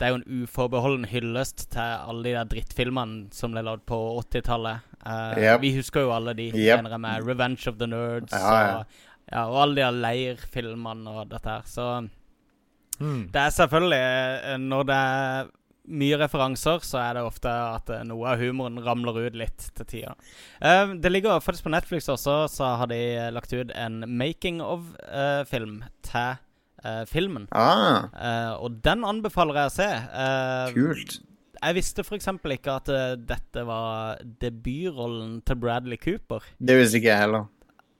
Det 0.00 0.06
er 0.08 0.14
jo 0.14 0.18
en 0.22 0.42
uforbeholden 0.46 1.04
hyllest 1.12 1.66
til 1.74 1.82
alle 2.08 2.24
de 2.24 2.32
der 2.38 2.48
drittfilmene 2.48 3.26
som 3.36 3.52
ble 3.52 3.60
lagd 3.66 3.82
på 3.90 3.98
80-tallet. 4.24 4.86
Uh, 5.04 5.36
Yep. 5.36 5.60
Vi 5.66 5.74
husker 5.76 6.06
jo 6.06 6.14
alle 6.16 6.32
de, 6.38 6.48
Yep. 6.56 6.88
med 7.00 7.26
Revenge 7.28 7.68
of 7.68 7.76
the 7.80 7.86
Nerds 7.88 8.32
Ja, 8.32 8.56
ja. 8.64 8.74
Og, 8.78 8.86
ja, 9.30 9.44
og 9.46 9.60
alle 9.62 9.76
de 9.76 9.84
der 9.84 10.00
leirfilmene 10.00 11.12
og 11.20 11.28
dette 11.30 11.48
her. 11.58 11.62
Så 11.68 11.86
Mm. 13.00 13.30
det 13.32 13.40
er 13.40 13.48
selvfølgelig 13.48 13.98
eh, 14.52 14.56
Når 14.58 14.82
det 14.84 14.94
er 14.96 15.46
mye 15.88 16.16
referanser, 16.20 16.82
så 16.84 16.98
er 17.00 17.14
det 17.16 17.22
ofte 17.24 17.48
at 17.48 17.88
eh, 17.90 18.02
noe 18.04 18.28
av 18.28 18.38
humoren 18.38 18.76
ramler 18.84 19.16
ut 19.26 19.34
litt 19.40 19.70
til 19.74 19.86
tida. 19.88 20.12
Uh, 20.62 20.92
det 21.00 21.10
ligger 21.10 21.40
faktisk 21.40 21.64
på 21.64 21.72
Netflix 21.72 22.08
også, 22.12 22.44
så 22.52 22.76
har 22.76 22.86
de 22.92 22.98
eh, 23.16 23.30
lagt 23.32 23.52
ut 23.56 23.72
en 23.74 24.04
making 24.06 24.60
of-film 24.62 25.80
til 26.02 26.20
eh, 26.20 26.36
filmen. 27.06 27.48
Ah, 27.52 28.08
Eh, 28.14 28.52
og 28.62 28.80
den 28.84 29.04
anbefaler 29.04 29.54
jeg 29.62 29.70
å 29.70 29.74
se. 29.74 29.88
Eh, 30.24 30.72
kult. 30.76 31.20
Jeg 31.60 31.76
visste 31.76 32.00
f.eks. 32.00 32.28
ikke 32.56 32.72
at 32.72 32.88
eh, 32.88 33.16
dette 33.28 33.64
var 33.68 34.20
debutrollen 34.40 35.40
til 35.44 35.56
Bradley 35.60 35.98
Cooper. 36.00 36.44
Det 36.58 36.76
visste 36.78 37.00
ikke 37.00 37.10
jeg 37.12 37.24
heller. 37.26 37.48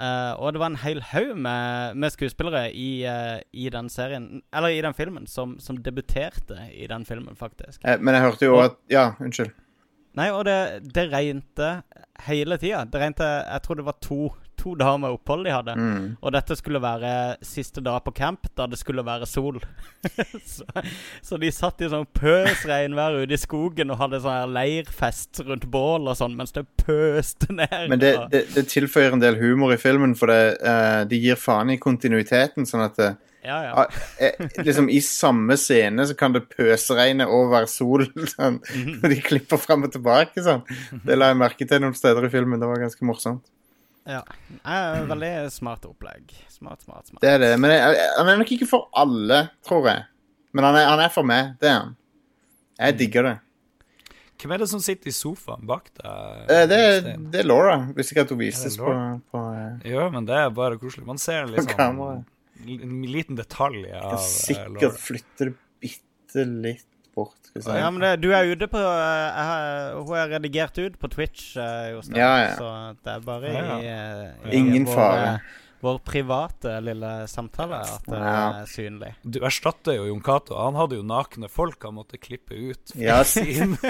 Uh, 0.01 0.33
og 0.41 0.55
det 0.55 0.61
var 0.63 0.71
en 0.73 0.79
hel 0.81 1.03
haug 1.11 1.35
med, 1.37 1.97
med 2.01 2.13
skuespillere 2.15 2.71
i, 2.73 3.03
uh, 3.05 3.37
i 3.53 3.67
den 3.69 3.91
serien 3.93 4.39
Eller 4.49 4.73
i 4.73 4.79
den 4.81 4.95
filmen, 4.97 5.27
som, 5.29 5.59
som 5.61 5.77
debuterte 5.77 6.57
i 6.73 6.87
den 6.89 7.05
filmen, 7.05 7.37
faktisk. 7.37 7.83
Eh, 7.85 7.99
Men 8.01 8.17
jeg 8.17 8.25
hørte 8.25 8.49
jo 8.49 8.57
at 8.63 8.79
Ja, 8.89 9.11
unnskyld. 9.21 9.53
Nei, 10.17 10.31
og 10.33 10.47
det, 10.49 10.89
det 10.95 11.05
regnet 11.13 11.61
hele 12.25 12.57
tida. 12.59 12.87
Det 12.89 12.99
regnet 13.03 13.21
Jeg 13.21 13.63
tror 13.63 13.77
det 13.79 13.85
var 13.91 13.99
to, 14.01 14.31
to 14.61 14.75
dager 14.79 15.01
med 15.03 15.17
opphold 15.17 15.47
de 15.47 15.55
hadde. 15.55 15.77
Mm. 15.77 16.05
Og 16.21 16.35
dette 16.35 16.57
skulle 16.59 16.83
være 16.83 17.13
siste 17.47 17.83
dag 17.85 18.03
på 18.05 18.15
camp, 18.17 18.51
da 18.59 18.69
det 18.71 18.79
skulle 18.81 19.05
være 19.07 19.29
sol. 19.29 19.61
så, 20.55 20.67
så 21.25 21.41
de 21.41 21.53
satt 21.55 21.83
i 21.85 21.91
sånn 21.93 22.09
pøs 22.17 22.67
regnvær 22.69 23.21
ute 23.23 23.37
i 23.37 23.41
skogen 23.41 23.95
og 23.95 24.01
hadde 24.03 24.23
sånn 24.25 24.55
leirfest 24.57 25.43
rundt 25.49 25.67
bål 25.73 26.11
og 26.11 26.19
sånn, 26.21 26.37
mens 26.39 26.55
det 26.57 26.67
pøste 26.83 27.51
ned. 27.55 27.89
Men 27.93 28.03
det, 28.03 28.15
det, 28.33 28.45
det 28.55 28.69
tilføyer 28.73 29.17
en 29.17 29.25
del 29.25 29.41
humor 29.41 29.75
i 29.75 29.81
filmen, 29.81 30.17
for 30.19 30.33
det, 30.33 30.61
uh, 30.61 31.03
de 31.09 31.21
gir 31.21 31.41
faen 31.41 31.73
i 31.73 31.81
kontinuiteten. 31.81 32.69
Sånn 32.69 32.85
at 32.85 33.01
det, 33.01 33.15
ja, 33.43 33.65
ja. 33.65 33.73
ah, 33.75 33.87
eh, 34.19 34.65
liksom 34.65 34.91
i 34.93 35.01
samme 35.01 35.57
scene 35.57 36.05
så 36.07 36.15
kan 36.15 36.35
det 36.35 36.43
pøsregne 36.53 37.25
og 37.25 37.49
være 37.55 37.71
sol. 37.73 38.05
Sånn, 38.35 38.61
når 38.61 38.99
og 38.99 39.15
de 39.15 39.21
klipper 39.25 39.61
frem 39.61 39.87
og 39.89 39.95
tilbake 39.95 40.45
sånn. 40.45 40.67
Det 41.07 41.17
la 41.17 41.31
jeg 41.31 41.41
merke 41.41 41.69
til 41.69 41.81
noen 41.83 41.97
steder 41.97 42.29
i 42.29 42.33
filmen. 42.33 42.61
Det 42.61 42.69
var 42.69 42.85
ganske 42.85 43.09
morsomt. 43.09 43.47
Ja. 44.07 44.23
Eh, 44.65 45.03
veldig 45.11 45.33
smart 45.53 45.85
opplegg. 45.89 46.33
Smart, 46.49 46.83
smart, 46.83 47.07
smart. 47.11 47.21
Det 47.23 47.31
er 47.35 47.39
det. 47.43 47.53
Men 47.61 47.71
jeg, 47.75 47.95
jeg, 47.99 48.09
han 48.19 48.29
er 48.33 48.41
nok 48.41 48.53
ikke 48.57 48.69
for 48.71 48.89
alle, 48.97 49.43
tror 49.67 49.87
jeg. 49.91 50.05
Men 50.53 50.65
han 50.65 50.77
er, 50.81 50.89
han 50.91 51.01
er 51.05 51.13
for 51.15 51.23
meg. 51.29 51.55
Det 51.61 51.69
er 51.71 51.79
han. 51.83 51.97
Jeg 52.81 52.97
digger 52.99 53.23
det. 53.29 53.37
Hvem 54.41 54.55
er 54.57 54.63
det 54.63 54.69
som 54.71 54.81
sitter 54.81 55.11
i 55.11 55.13
sofaen 55.13 55.67
bak 55.69 55.91
deg? 55.99 56.07
Eh, 56.49 56.67
Det, 56.71 56.77
er- 56.81 57.09
det 57.31 57.43
er 57.43 57.47
Laura. 57.49 57.75
Hvis 57.97 58.11
ikke 58.15 58.23
at 58.25 58.31
hun 58.33 58.39
vises 58.41 58.77
på, 58.81 58.89
det 58.89 59.21
på, 59.31 59.43
eh, 59.53 59.91
Ja, 59.93 60.07
men 60.11 60.25
det 60.29 60.39
er 60.41 60.51
bare 60.57 60.79
koselig. 60.81 61.05
Man 61.07 61.19
ser 61.21 61.45
liksom 61.51 61.75
kamera. 61.77 62.23
en 62.65 63.03
liten 63.09 63.37
detalj 63.37 63.85
av 63.93 64.15
kan 64.15 64.19
eh, 64.19 64.25
sikkert 64.33 64.81
Laura. 64.81 64.97
flytte 64.97 65.51
det 65.51 65.55
bitte 65.81 66.47
litt 66.65 66.87
Skal 67.15 67.73
vi. 67.75 67.79
Ja, 67.81 67.91
men 67.91 68.01
det, 68.05 68.11
du 68.23 68.29
er 68.33 68.45
ute 68.47 68.67
på 68.71 68.79
eh, 68.79 68.85
jeg 68.85 69.47
har- 69.49 69.95
Hun 70.07 70.17
er 70.17 70.29
redigert 70.39 70.79
ut 70.79 70.99
på 71.03 71.09
Twitch, 71.11 71.57
eh, 71.57 71.91
Jostein. 71.95 72.17
Ja, 72.17 72.37
ja. 72.45 72.53
Så 72.57 72.69
det 73.05 73.13
er 73.17 73.21
bare 73.27 73.53
Ja, 73.53 73.79
i, 73.79 73.87
eh, 73.87 74.53
i 74.53 74.57
Ingen 74.61 74.85
vår, 74.87 74.95
fare. 74.95 75.41
Vår 75.81 75.99
private 76.05 76.75
lille 76.85 77.11
samtale 77.27 77.81
at 77.81 78.05
det 78.07 78.19
Ja. 78.19 78.61
er 78.61 78.67
synlig. 78.69 79.15
Du 79.25 79.41
erstatter 79.41 79.97
jo 79.97 80.05
Jon 80.11 80.21
Cato. 80.21 80.55
Han 80.61 80.75
hadde 80.77 80.97
jo 80.97 81.03
nakne 81.03 81.49
folk 81.49 81.83
han 81.83 81.95
måtte 81.95 82.19
klippe 82.21 82.53
ut. 82.53 82.93
Ja. 82.95 83.23
sin 83.25 83.77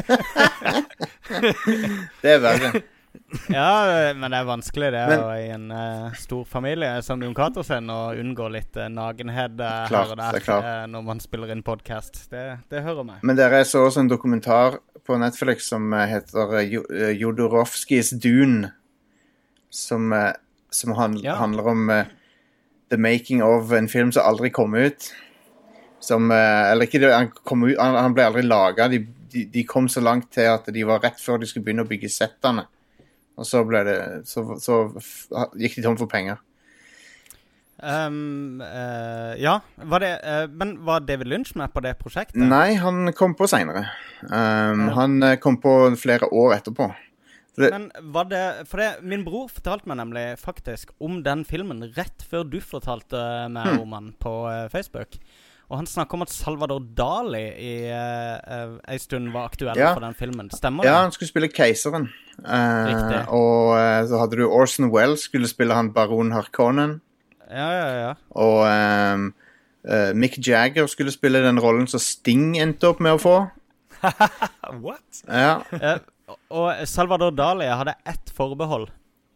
Det 2.22 2.30
er 2.36 2.38
verre. 2.42 2.82
Ja, 3.50 4.12
men 4.14 4.30
det 4.30 4.38
er 4.38 4.46
vanskelig 4.46 4.90
det 4.94 5.02
Men- 5.10 5.22
å 5.24 5.30
i 5.38 5.48
en 5.54 5.64
uh, 5.72 6.12
stor 6.18 6.44
familie 6.46 6.92
som 7.02 7.22
Jon 7.22 7.34
Cato 7.34 7.62
sin 7.66 7.90
å 7.90 8.12
unngå 8.18 8.46
litt 8.54 8.76
uh, 8.78 8.86
nagenhet 8.92 9.56
uh, 9.58 9.86
Klart, 9.90 9.90
her 9.90 10.12
og 10.14 10.20
der 10.20 10.38
er 10.54 10.68
eh, 10.70 10.86
når 10.92 11.02
man 11.08 11.20
spiller 11.22 11.50
inn 11.54 11.62
podkast. 11.66 12.20
Det, 12.30 12.44
det 12.70 12.82
hører 12.86 13.06
meg. 13.06 13.24
Men 13.26 13.38
dere 13.38 13.64
så 13.66 13.82
også 13.88 14.04
en 14.04 14.10
dokumentar 14.12 14.78
på 15.06 15.18
Netflix 15.18 15.70
som 15.72 15.90
eh, 15.96 16.06
heter 16.12 16.54
eh, 16.60 16.76
eh, 16.78 17.10
Jodorowskis 17.18 18.12
Dune. 18.22 18.72
Som, 19.70 20.12
eh, 20.12 20.32
som 20.70 20.94
han, 20.98 21.18
Ja. 21.22 21.34
handler 21.38 21.66
om 21.70 21.90
eh, 21.90 22.04
the 22.90 22.96
making 22.98 23.42
of 23.42 23.70
en 23.72 23.88
film 23.88 24.10
som 24.12 24.26
aldri 24.26 24.50
kom 24.50 24.74
ut. 24.74 25.10
Som 26.00 26.30
eh, 26.30 26.70
Eller 26.72 26.86
ikke 26.88 27.00
det, 27.02 27.12
han, 27.14 27.30
kom 27.44 27.62
ut, 27.68 27.76
han, 27.78 27.94
han 27.94 28.14
ble 28.14 28.26
aldri 28.30 28.42
laga. 28.46 28.88
De, 28.90 29.02
de, 29.30 29.44
de 29.46 29.64
kom 29.64 29.86
så 29.88 30.02
langt 30.02 30.30
til 30.34 30.48
at 30.50 30.66
de 30.74 30.82
var 30.86 31.02
rett 31.04 31.18
før 31.22 31.38
de 31.42 31.46
skulle 31.50 31.66
begynne 31.68 31.84
å 31.86 31.90
bygge 31.90 32.10
settene. 32.10 32.66
Og 33.40 33.48
så 33.48 33.64
det 33.88 33.98
Så, 34.28 34.44
så 34.60 34.82
gikk 35.56 35.78
de 35.80 35.84
tom 35.86 35.96
for 35.96 36.10
penger. 36.10 36.36
Um, 37.80 38.60
uh, 38.60 39.32
ja, 39.40 39.54
var 39.88 40.02
det 40.04 40.10
uh, 40.20 40.44
Men 40.52 40.74
var 40.84 41.00
David 41.00 41.30
Lynch 41.32 41.54
med 41.56 41.72
på 41.72 41.80
det 41.80 41.94
prosjektet? 42.02 42.36
Nei, 42.36 42.74
han 42.76 43.08
kom 43.16 43.32
på 43.38 43.48
seinere. 43.48 43.86
Um, 44.28 44.82
Ja. 44.90 44.90
Han 44.98 45.22
eh, 45.24 45.36
kom 45.40 45.56
på 45.62 45.72
flere 45.96 46.28
år 46.28 46.58
etterpå. 46.58 46.90
det- 47.56 47.70
Men 47.72 47.90
var 48.12 48.24
det 48.24 48.68
For 48.68 48.76
det, 48.76 49.02
min 49.02 49.24
bror 49.24 49.48
fortalte 49.48 49.86
meg 49.88 49.96
nemlig 49.96 50.38
faktisk 50.38 50.90
om 51.00 51.22
den 51.22 51.44
filmen 51.44 51.82
rett 51.96 52.22
før 52.30 52.44
du 52.44 52.60
fortalte 52.60 53.48
meg 53.48 53.66
Hmm. 53.66 53.80
om 53.80 53.90
den 53.90 54.12
på 54.20 54.68
Facebook. 54.70 55.16
Og 55.70 55.76
han 55.78 55.86
snakker 55.86 56.18
om 56.18 56.24
at 56.24 56.32
Salvador 56.34 56.80
Dali 56.98 57.44
i 57.62 57.72
uh, 57.94 58.72
ei 58.90 58.96
stund 58.98 59.28
var 59.30 59.46
aktuell 59.52 59.78
Ja. 59.78 59.92
for 59.94 60.02
den 60.02 60.16
filmen. 60.18 60.48
Stemmer 60.50 60.82
det? 60.82 60.90
Ja, 60.90 60.96
han 61.04 61.12
skulle 61.14 61.28
spille 61.30 61.48
keiseren. 61.54 62.08
Uh, 62.42 63.28
og 63.30 63.76
uh, 63.78 64.00
så 64.10 64.18
hadde 64.18 64.40
du 64.40 64.48
Orson 64.48 64.90
Wells 64.90 65.28
skulle 65.28 65.46
spille 65.50 65.76
han 65.78 65.92
baron 65.94 66.32
Harkonnen. 66.34 66.96
Ja, 67.50 67.68
ja, 67.70 67.86
ja. 68.00 68.10
Og 68.34 68.64
um, 68.66 69.28
uh, 69.86 70.10
Mick 70.18 70.38
Jagger 70.42 70.86
skulle 70.90 71.14
spille 71.14 71.42
den 71.46 71.60
rollen 71.62 71.86
som 71.90 72.02
Sting 72.02 72.56
endte 72.58 72.90
opp 72.90 72.98
med 73.02 73.14
å 73.18 73.22
få. 73.22 73.36
What? 74.84 75.22
Ja, 75.28 75.60
Eh, 75.70 75.98
og 76.54 76.86
Salvador 76.86 77.30
Dali 77.34 77.66
hadde 77.66 77.94
ett 78.08 78.30
forbehold. 78.34 78.88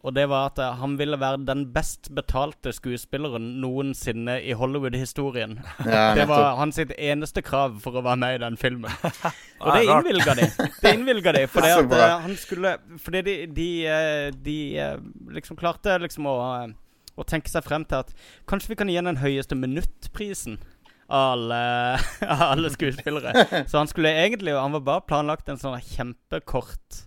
Og 0.04 0.12
det 0.12 0.26
var 0.28 0.50
at 0.50 0.61
eh, 0.61 0.76
han 0.80 0.99
ville 1.00 1.16
være 1.20 1.40
den 1.49 1.64
best 1.73 2.11
betalte 2.14 2.75
skuespilleren 2.76 3.54
noensinne 3.62 4.37
i 4.44 4.52
Hollywood-historien. 4.52 5.56
ja 5.94 6.11
Det 6.18 6.26
var 6.28 6.58
hans 6.58 6.78
eneste 6.78 7.42
krav 7.44 7.78
for 7.80 7.96
å 7.96 8.04
være 8.04 8.20
med 8.20 8.37
i 8.37 8.42
den 8.42 8.58
filmen. 8.61 8.92
Og 9.64 9.70
det 9.73 9.87
innvilga 9.88 10.37
de. 10.37 10.50
Det 10.82 10.92
innvilga 10.92 11.34
de, 11.38 11.46
fordi 11.49 11.73
at 11.78 11.96
eh, 11.96 12.16
han 12.26 12.37
skulle 12.37 12.76
Fordi 13.00 13.25
de, 13.25 13.37
de, 13.56 13.68
eh, 13.88 14.28
de 14.44 14.58
liksom 15.38 15.56
klarte 15.56 15.96
liksom 16.04 16.28
å, 16.28 16.37
å 17.16 17.28
tenke 17.28 17.52
seg 17.52 17.64
frem 17.64 17.88
til 17.88 18.04
at 18.04 18.12
kanskje 18.50 18.75
vi 18.75 18.80
kan 18.82 18.92
gi 18.92 19.00
den 19.00 19.23
høyeste 19.25 19.56
minuttprisen 19.56 20.61
alle, 21.14 21.56
alle 22.25 22.70
skuespillere. 22.73 23.64
Så 23.68 23.76
han 23.76 23.88
skulle 23.90 24.08
egentlig 24.08 24.54
Han 24.56 24.73
var 24.73 24.80
bare 24.87 25.04
planlagt 25.04 25.50
en 25.52 25.61
sånn 25.61 25.76
kjempekort 25.84 27.04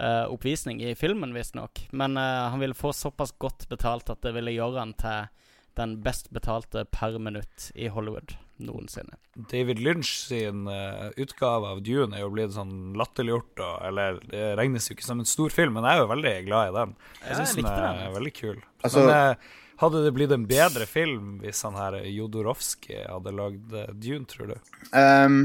eh, 0.00 0.24
oppvisning 0.32 0.82
i 0.82 0.94
filmen, 0.94 1.34
visstnok. 1.34 1.86
Men 1.92 2.16
uh, 2.16 2.50
han 2.52 2.60
ville 2.60 2.74
få 2.74 2.92
såpass 2.92 3.32
godt 3.38 3.68
betalt 3.68 4.10
at 4.10 4.20
det 4.22 4.34
ville 4.36 4.54
gjøre 4.54 4.78
han 4.78 4.94
til 4.94 5.28
den 5.74 5.94
best 6.04 6.28
betalte 6.30 6.84
per 6.84 7.14
minutt 7.18 7.70
i 7.74 7.86
Hollywood 7.88 8.34
noensinne. 8.62 9.16
David 9.48 9.78
Lynch 9.80 10.10
sin 10.28 10.66
uh, 10.68 11.08
utgave 11.16 11.70
av 11.72 11.80
Dune 11.82 12.14
er 12.18 12.20
jo 12.26 12.30
blitt 12.34 12.52
sånn 12.52 12.92
latterliggjort, 13.00 13.56
og- 13.64 13.80
eller 13.88 14.20
det 14.28 14.50
regnes 14.60 14.88
jo 14.90 14.94
ikke 14.94 15.06
som 15.08 15.22
en 15.22 15.26
stor 15.26 15.48
film, 15.50 15.72
men 15.78 15.84
jeg 15.88 15.96
er 15.96 16.02
jo 16.04 16.10
veldig 16.12 16.34
glad 16.46 16.68
i 16.68 16.76
den. 16.76 16.94
Jeg 17.24 17.36
syns 17.40 17.54
den 17.56 17.66
er 17.72 17.82
den. 18.04 18.14
veldig 18.18 18.34
kul. 18.36 18.60
Altså- 18.84 19.06
men 19.06 19.16
uh, 19.16 19.34
hadde 19.82 20.04
det 20.04 20.12
blitt 20.14 20.30
en 20.36 20.46
bedre 20.46 20.86
film 20.86 21.38
hvis 21.40 21.62
han 21.64 21.74
her 21.80 21.96
Jodorowsky 22.04 23.00
hadde 23.08 23.32
lagd 23.34 23.72
Dune, 23.98 24.26
tror 24.30 24.52
du? 24.52 24.56
Ehm, 24.92 25.40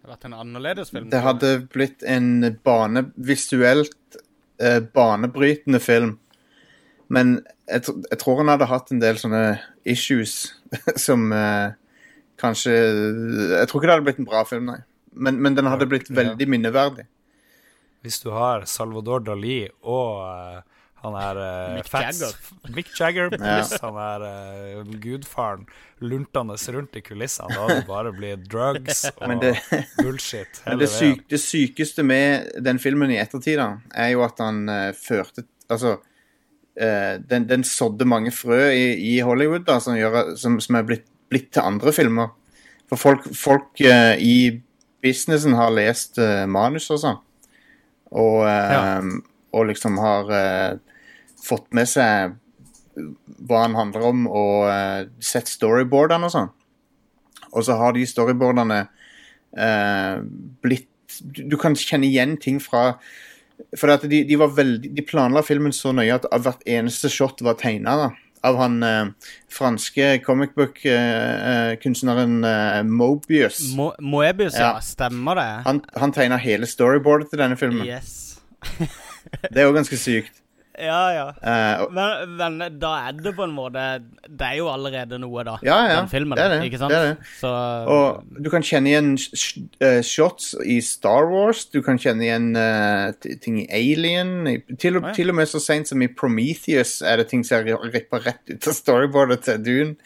Det 0.00 0.08
hadde 0.08 0.14
vært 0.14 0.26
en 0.30 0.36
annerledes 0.40 0.90
film. 0.94 1.08
det 1.12 1.20
hadde 1.20 1.48
blitt 1.74 2.04
en 2.08 2.30
bane, 2.64 3.02
visuelt 3.20 4.16
eh, 4.56 4.80
banebrytende 4.80 5.80
film. 5.80 6.14
Men 7.12 7.40
jeg, 7.68 7.84
jeg 8.08 8.20
tror 8.22 8.40
han 8.40 8.48
hadde 8.48 8.70
hatt 8.70 8.92
en 8.94 9.02
del 9.02 9.20
sånne 9.20 9.44
issues 9.84 10.54
som 11.06 11.28
eh, 11.36 11.76
kanskje 12.40 12.72
Jeg 12.72 13.68
tror 13.68 13.80
ikke 13.80 13.90
det 13.90 13.94
hadde 13.98 14.06
blitt 14.08 14.22
en 14.22 14.30
bra 14.30 14.44
film, 14.48 14.70
nei. 14.72 14.80
Men, 15.12 15.40
men 15.42 15.58
den 15.58 15.68
hadde 15.68 15.88
blitt 15.90 16.08
veldig 16.08 16.46
minneverdig. 16.48 17.04
Hvis 18.00 18.22
du 18.22 18.30
har 18.32 18.64
Salvador 18.70 19.20
Dali 19.26 19.66
og 19.82 20.22
eh, 20.24 20.60
han 21.00 21.14
er 21.16 21.38
uh, 21.40 21.74
Mick 21.78 21.88
Jagger. 21.92 22.34
Mick 22.76 22.90
Jagger 22.98 23.36
Ja. 23.38 23.60
han 23.82 24.00
er 24.04 24.24
uh, 24.26 24.90
gudfaren 25.00 25.62
luntende 26.00 26.56
rundt 26.74 26.96
i 26.96 27.02
kulissene. 27.04 27.54
Da 27.56 27.66
det 27.70 27.86
bare 27.88 28.12
blitt 28.16 28.46
drugs 28.50 29.06
og 29.20 29.34
det, 29.42 29.54
bullshit 29.98 30.60
men 30.64 30.74
hele 30.74 30.84
det, 30.84 30.90
syk, 30.92 31.24
det 31.32 31.40
sykeste 31.40 32.04
med 32.04 32.50
den 32.64 32.80
filmen 32.80 33.12
i 33.12 33.18
ettertid, 33.20 33.58
da, 33.60 33.70
er 33.94 34.12
jo 34.14 34.24
at 34.26 34.40
han 34.44 34.64
uh, 34.68 34.90
førte 34.96 35.46
Altså 35.70 35.92
eh, 36.74 37.20
den, 37.30 37.44
den 37.46 37.62
sådde 37.62 38.02
mange 38.04 38.32
frø 38.34 38.72
i, 38.74 38.88
i 39.12 39.20
Hollywood 39.22 39.62
da, 39.68 39.76
som, 39.78 39.94
gjør, 39.94 40.32
som, 40.34 40.56
som 40.58 40.80
er 40.80 40.82
blitt, 40.88 41.04
blitt 41.30 41.52
til 41.54 41.62
andre 41.62 41.92
filmer. 41.94 42.32
For 42.90 42.98
folk, 42.98 43.28
folk 43.38 43.78
i 43.78 44.34
businessen 44.98 45.54
har 45.54 45.70
lest 45.70 46.18
uh, 46.18 46.42
manus 46.50 46.88
og 46.90 46.98
sånn. 47.04 47.20
Og, 48.10 48.42
Ja. 48.50 48.98
og 49.54 49.68
liksom 49.70 50.00
har 50.02 50.34
eh, 50.34 50.80
fått 51.44 51.68
med 51.76 51.88
seg 51.88 52.36
hva 53.48 53.64
han 53.64 53.76
handler 53.78 54.06
om, 54.10 54.24
og 54.28 54.68
uh, 54.68 55.08
sett 55.22 55.48
storyboardene 55.48 56.28
og 56.28 56.34
sånn. 56.34 56.50
Og 57.50 57.64
så 57.66 57.76
har 57.80 57.94
de 57.96 58.06
storyboardene 58.06 58.80
uh, 58.86 60.16
blitt 60.64 60.88
du, 61.20 61.56
kan 61.58 61.74
kjenne 61.74 62.06
igjen 62.06 62.36
ting 62.38 62.60
fra 62.62 62.92
For 63.76 63.90
de, 64.06 64.20
de 64.28 64.36
var 64.38 64.52
veldig 64.54 64.92
De 64.94 65.02
planla 65.02 65.42
filmen 65.42 65.74
så 65.74 65.90
nøye 65.92 66.14
at 66.14 66.28
hvert 66.30 66.62
eneste 66.70 67.10
shot 67.12 67.42
var 67.42 67.58
tegna 67.58 68.12
av 68.46 68.56
han 68.56 68.78
eh, 68.82 69.10
franske 69.52 70.06
comic 70.24 70.54
book-kunstneren 70.56 72.38
Mobius. 72.88 73.58
Mo 73.76 73.90
Moebius, 74.00 74.54
ja. 74.56 74.70
Ja. 74.70 74.80
Stemmer 74.80 75.36
det? 75.36 75.62
Han, 75.66 75.82
han 75.92 76.14
tegna 76.16 76.38
hele 76.40 76.64
storyboardet 76.64 77.28
til 77.34 77.42
denne 77.42 77.58
filmen. 77.60 77.84
Yes. 77.84 78.40
Det 79.44 79.60
er 79.60 79.68
jo 79.68 79.76
ganske 79.76 79.98
sykt. 80.00 80.40
Ja, 80.80 81.00
ja. 81.14 81.26
Eh, 81.42 81.82
og- 81.84 81.92
Men, 81.92 82.36
men 82.36 82.78
da 82.80 82.92
er 83.08 83.12
det 83.12 83.34
på 83.36 83.44
en 83.44 83.52
måte 83.54 83.82
Det 84.28 84.46
er 84.46 84.56
jo 84.58 84.68
allerede 84.72 85.18
noe, 85.20 85.44
da. 85.44 85.58
ja, 85.62 85.76
ja. 85.90 86.00
den 86.00 86.08
filmen, 86.08 86.36
det 86.38 86.44
er 86.46 86.54
det. 86.54 86.64
ikke 86.70 86.78
sant? 86.80 86.90
Det 86.94 86.98
er 86.98 87.08
det. 87.14 87.28
Så 87.40 87.52
Og 87.94 88.24
du 88.44 88.50
kan 88.50 88.62
kjenne 88.62 88.88
igjen 88.92 89.12
eh, 89.80 90.00
shots 90.02 90.54
i 90.64 90.80
Star 90.80 91.28
Wars. 91.30 91.64
Du 91.70 91.80
kan 91.82 91.98
kjenne 92.00 92.24
igjen 92.26 92.50
uh, 92.56 93.12
ting 93.44 93.60
i 93.62 93.66
Alien. 93.70 94.62
Til, 94.78 94.96
og, 95.00 95.10
til 95.14 95.30
og 95.30 95.36
med 95.36 95.46
så 95.50 95.60
seint 95.62 95.88
som 95.88 96.02
i 96.02 96.08
Prometheus 96.08 97.00
er 97.02 97.16
det 97.22 97.28
ting 97.28 97.44
som 97.46 97.60
er 97.60 97.76
rippa 97.94 98.18
rett 98.24 98.50
ut 98.50 98.68
av 98.70 98.76
storyboardet 98.76 99.40
til 99.46 99.64
Dune. 99.64 99.96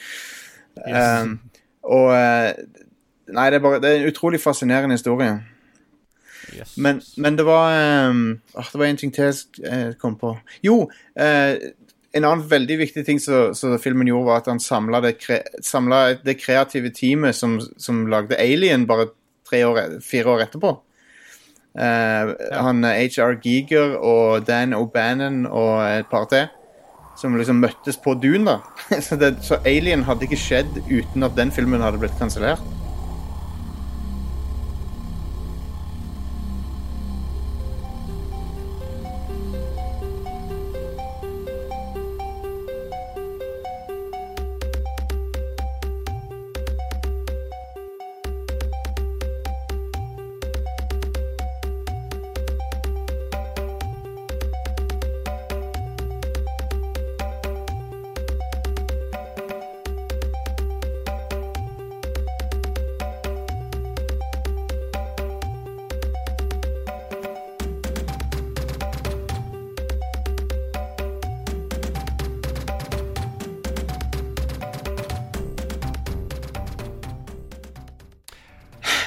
Um, 0.84 1.38
og 1.86 2.08
eh, 2.16 2.52
Nei, 3.34 3.46
det 3.50 3.56
er 3.56 3.62
bare 3.64 3.78
Det 3.80 3.88
er 3.90 4.00
en 4.02 4.10
utrolig 4.10 4.40
fascinerende 4.42 4.96
historie. 4.98 5.36
Men, 6.76 7.00
men 7.16 7.38
det 7.38 7.46
var 7.46 7.72
um, 8.10 8.40
åh, 8.54 8.68
Det 8.72 8.80
var 8.80 8.86
en 8.86 9.00
ting 9.00 9.14
til 9.14 9.32
jeg 9.32 9.96
kom 10.00 10.18
på. 10.20 10.34
Jo, 10.64 10.84
uh, 11.20 11.54
en 12.14 12.24
annen 12.24 12.46
veldig 12.46 12.78
viktig 12.78 13.02
ting 13.06 13.18
som 13.18 13.78
filmen 13.82 14.08
gjorde, 14.08 14.28
var 14.28 14.42
at 14.42 14.50
han 14.52 14.62
samla 14.62 15.00
det, 15.02 15.16
kre, 15.18 15.40
det 16.22 16.36
kreative 16.38 16.92
teamet 16.94 17.34
som, 17.34 17.56
som 17.80 18.04
lagde 18.10 18.38
Alien 18.38 18.86
bare 18.86 19.08
tre 19.48 19.64
år, 19.66 19.98
fire 20.04 20.36
år 20.36 20.44
etterpå. 20.46 20.76
Eh, 21.74 22.34
Han 22.62 22.84
eh, 22.86 23.08
HR 23.10 23.40
Giger 23.42 23.96
og 23.98 24.46
Dan 24.46 24.76
O'Bannon 24.78 25.48
og 25.50 25.82
et 25.88 26.06
par 26.10 26.28
til. 26.30 26.46
Som 27.18 27.36
liksom 27.38 27.60
møttes 27.62 27.98
på 28.02 28.14
Dune, 28.18 28.46
da. 28.46 28.58
så, 29.06 29.18
det, 29.18 29.36
så 29.42 29.58
Alien 29.66 30.06
hadde 30.06 30.26
ikke 30.26 30.38
skjedd 30.38 30.80
uten 30.90 31.26
at 31.26 31.36
den 31.38 31.52
filmen 31.54 31.82
hadde 31.82 31.98
blitt 32.02 32.16
kansellert. 32.18 32.62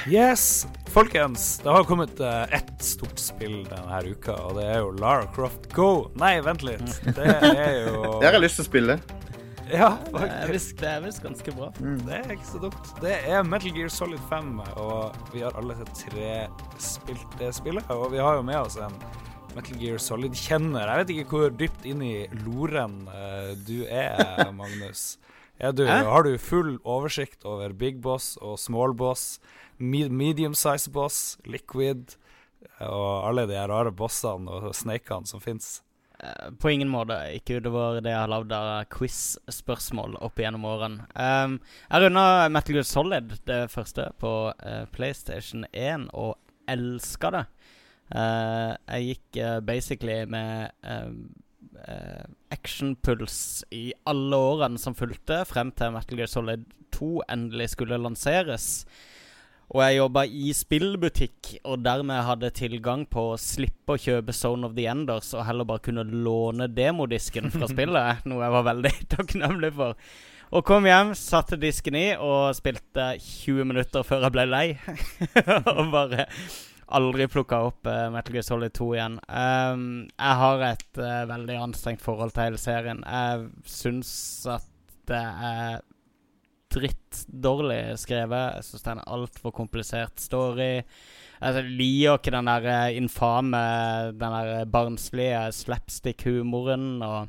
Yes, 0.07 0.67
folkens. 0.93 1.57
Det 1.63 1.69
har 1.69 1.83
kommet 1.83 2.19
uh, 2.19 2.53
ett 2.53 2.83
stort 2.83 3.19
spill 3.19 3.63
denne 3.67 3.97
uka, 4.07 4.35
og 4.47 4.55
det 4.59 4.63
er 4.71 4.79
jo 4.79 4.93
Lara 5.01 5.25
Croft 5.35 5.67
Go. 5.75 6.07
Nei, 6.19 6.37
vent 6.45 6.63
litt. 6.63 6.85
Det 7.03 7.25
er 7.27 7.73
jo 7.89 8.03
Det 8.21 8.29
har 8.29 8.37
jeg 8.37 8.43
lyst 8.45 8.61
til 8.61 8.65
å 8.65 8.69
spille. 8.69 8.95
Ja, 9.67 9.89
Det 10.05 10.13
er 10.13 10.21
faktisk. 10.21 10.53
visst- 10.53 10.77
det 10.79 10.89
er 10.93 11.01
visst 11.03 11.23
ganske 11.25 11.53
bra. 11.57 11.67
Det 12.07 12.19
er 12.21 12.31
ikke 12.37 12.47
så 12.53 12.61
dumt. 12.63 12.91
Det 13.03 13.17
er 13.27 13.43
Metal 13.43 13.73
Gear 13.75 13.91
Solid 13.91 14.21
5, 14.29 14.53
og 14.79 15.17
vi 15.33 15.43
har 15.43 15.57
alle 15.59 15.75
tre 15.91 16.31
spilt 16.79 17.35
det 17.41 17.51
spillet. 17.57 17.91
Og 17.91 18.07
vi 18.15 18.21
har 18.23 18.39
jo 18.39 18.45
med 18.47 18.61
oss 18.61 18.77
en 18.79 18.95
Metal 19.57 19.75
Gear 19.81 19.99
Solid-kjenner. 19.99 20.87
Jeg 20.87 21.03
vet 21.03 21.13
ikke 21.17 21.33
hvor 21.35 21.51
dypt 21.59 21.83
inn 21.89 22.05
i 22.05 22.13
loren 22.45 23.01
uh, 23.11 23.51
du 23.67 23.81
er, 23.91 24.23
Magnus. 24.55 25.17
Er 25.59 25.73
du, 25.75 25.83
har 25.89 26.21
du 26.23 26.35
full 26.39 26.75
oversikt 26.85 27.43
over 27.49 27.73
Big 27.75 27.97
Boss 27.99 28.35
og 28.45 28.59
Small 28.61 28.91
Boss, 28.95 29.39
me 29.77 30.07
medium 30.09 30.55
size 30.57 30.91
boss, 30.91 31.37
Liquid 31.45 32.17
og 32.83 33.27
alle 33.29 33.45
de 33.49 33.57
rare 33.69 33.91
bossene 33.95 34.49
og 34.49 34.73
snakene 34.75 35.29
som 35.29 35.41
fins? 35.41 35.81
Eh, 36.19 36.51
På 36.59 36.69
ingen 36.69 36.89
måte. 36.89 37.17
Ikke 37.37 37.59
utover 37.59 38.01
det 38.01 38.11
jeg 38.13 38.19
har 38.19 38.31
lagd 38.31 38.53
av 38.55 38.87
quiz-spørsmål 38.93 40.17
opp 40.25 40.39
igjennom 40.39 40.65
årene. 40.65 41.05
Um, 41.13 41.59
jeg 41.91 42.03
runda 42.03 42.25
Metal 42.53 42.77
Gear 42.77 42.87
Solid, 42.89 43.35
det 43.49 43.59
første, 43.73 44.09
på 44.21 44.33
uh, 44.49 44.85
PlayStation 44.93 45.67
1, 45.71 46.09
og 46.17 46.37
elska 46.69 47.33
det. 47.35 47.43
Uh, 48.07 48.73
jeg 48.87 49.11
gikk 49.11 49.43
uh, 49.43 49.59
basically 49.61 50.23
med 50.25 50.71
actionpuls 52.49 53.61
i 53.71 53.91
alle 54.09 54.37
årene 54.41 54.81
som 54.81 54.95
fulgte, 54.97 55.43
frem 55.45 55.69
til 55.77 55.93
Metal 55.93 56.17
Gear 56.17 56.31
Solid 56.31 56.63
2 56.97 57.11
endelig 57.29 57.69
skulle 57.75 57.99
lanseres. 58.01 58.87
Og 59.75 59.81
jeg 59.83 59.97
jobba 59.97 60.23
i 60.23 60.53
spillbutikk, 60.55 61.49
og 61.67 61.81
dermed 61.83 62.23
hadde 62.23 62.53
tilgang 62.55 63.03
på 63.11 63.33
å 63.33 63.39
slippe 63.41 63.97
å 63.97 63.99
kjøpe 63.99 64.35
Zone 64.35 64.69
of 64.69 64.77
the 64.77 64.85
Enders, 64.87 65.33
og 65.35 65.43
heller 65.43 65.67
bare 65.67 65.83
kunne 65.89 66.05
låne 66.07 66.69
demodisken 66.71 67.51
fra 67.51 67.67
spillet, 67.73 68.23
noe 68.29 68.45
jeg 68.45 68.55
var 68.55 68.67
veldig 68.69 68.93
takknemlig 69.17 69.73
for. 69.75 69.99
Og 70.55 70.63
kom 70.63 70.87
hjem, 70.87 71.11
satte 71.19 71.59
disken 71.59 71.97
i 71.99 72.05
og 72.15 72.55
spilte 72.55 73.09
20 73.19 73.67
minutter 73.67 74.07
før 74.07 74.23
jeg 74.23 74.35
ble 74.37 74.45
lei. 74.47 74.67
og 75.75 75.83
bare 75.91 76.29
aldri 76.95 77.27
plukka 77.27 77.59
opp 77.67 77.89
uh, 77.91 78.07
Metal 78.13 78.37
Gear 78.37 78.45
Solid 78.47 78.71
2 78.77 78.87
igjen. 78.95 79.19
Um, 79.27 79.83
jeg 80.13 80.39
har 80.41 80.63
et 80.69 81.01
uh, 81.01 81.25
veldig 81.27 81.59
anstrengt 81.65 82.05
forhold 82.05 82.31
til 82.31 82.47
hele 82.47 82.61
serien. 82.61 83.03
Jeg 83.03 83.49
syns 83.67 84.11
at 84.55 84.71
det 85.11 85.19
er 85.19 85.83
drittdårlig 86.73 87.81
skrevet. 88.01 88.57
Jeg 88.57 88.67
syns 88.67 88.83
det 88.83 88.91
er 88.91 88.99
en 88.99 89.07
altfor 89.17 89.53
komplisert 89.55 90.19
story. 90.21 90.83
Altså, 91.37 91.61
jeg 91.61 91.77
liker 91.77 92.17
ikke 92.17 92.33
den 92.33 92.49
der 92.49 92.67
eh, 92.73 92.97
infame, 92.97 93.63
den 94.17 94.35
der 94.37 94.65
barnslige 94.73 95.45
slapstick-humoren. 95.53 97.01
Og 97.05 97.27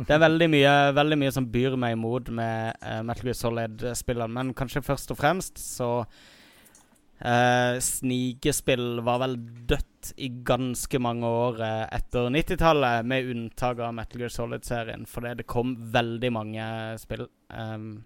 det 0.06 0.16
er 0.16 0.24
veldig 0.24 0.50
mye, 0.52 0.74
veldig 0.96 1.20
mye 1.20 1.32
som 1.34 1.48
byr 1.52 1.76
meg 1.80 1.96
imot 1.98 2.30
med 2.34 2.82
uh, 2.82 3.00
Metal 3.06 3.30
Gear 3.30 3.38
Solid-spillene. 3.38 4.34
Men 4.38 4.54
kanskje 4.56 4.84
først 4.86 5.12
og 5.12 5.20
fremst 5.20 5.60
så 5.60 5.90
uh, 6.00 7.74
Snigespill 7.84 9.02
var 9.06 9.20
vel 9.26 9.36
dødt 9.68 10.14
i 10.16 10.30
ganske 10.46 10.98
mange 11.02 11.28
år 11.28 11.60
uh, 11.60 11.86
etter 11.92 12.30
90-tallet, 12.32 13.04
med 13.04 13.28
unntak 13.34 13.82
av 13.84 13.92
Metal 13.98 14.24
Gear 14.24 14.32
Solid-serien. 14.32 15.04
Fordi 15.10 15.36
det 15.42 15.50
kom 15.50 15.76
veldig 15.92 16.32
mange 16.32 16.70
spill 17.02 17.28
um, 17.52 17.98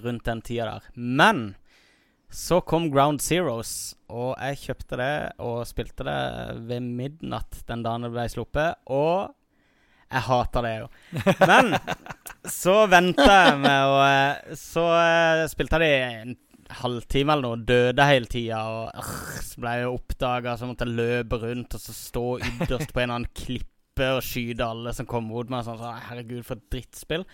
rundt 0.00 0.24
den 0.28 0.40
tida 0.44 0.70
der. 0.70 0.88
Men 0.94 1.44
så 2.32 2.62
kom 2.64 2.88
Ground 2.92 3.20
Zeroes, 3.20 3.94
og 4.08 4.32
jeg 4.40 4.60
kjøpte 4.62 4.96
det 4.96 5.14
og 5.44 5.66
spilte 5.68 6.06
det 6.08 6.20
ved 6.68 6.84
midnatt 6.86 7.58
den 7.68 7.82
dagen 7.84 8.06
det 8.06 8.12
ble 8.14 8.24
sluppet. 8.32 8.80
Og 8.88 9.34
jeg 10.12 10.24
hater 10.28 10.64
det 10.64 10.72
jo. 10.78 10.86
Men 11.50 11.74
så 12.48 12.78
venta 12.90 13.28
jeg 13.28 13.60
med 13.62 13.88
å 13.88 14.00
eh, 14.04 14.56
Så 14.58 14.86
eh, 14.96 15.44
spilte 15.52 15.80
jeg 15.80 15.84
det 15.84 16.22
en 16.22 16.34
halvtime 16.82 17.34
eller 17.34 17.48
noe, 17.48 17.64
døde 17.68 18.08
hele 18.08 18.28
tida. 18.32 18.62
Og 18.64 19.02
øh, 19.02 19.12
så 19.44 19.64
ble 19.64 19.76
jeg 19.80 19.92
oppdaga, 19.92 20.56
så 20.56 20.68
måtte 20.68 20.88
jeg 20.88 20.98
løpe 21.00 21.40
rundt 21.44 21.76
og 21.76 21.84
så 21.84 21.96
stå 21.96 22.26
ytterst 22.40 22.92
på 22.92 23.02
en 23.02 23.10
eller 23.10 23.18
annen 23.20 23.34
klippe 23.36 24.08
og 24.16 24.24
skyte 24.24 24.68
alle 24.72 24.96
som 24.96 25.08
kom 25.08 25.28
mot 25.28 25.52
meg. 25.52 25.66
Sånn, 25.68 25.80
så, 25.80 25.92
herregud, 26.08 26.44
for 26.48 26.56
et 26.56 26.68
drittspill. 26.72 27.28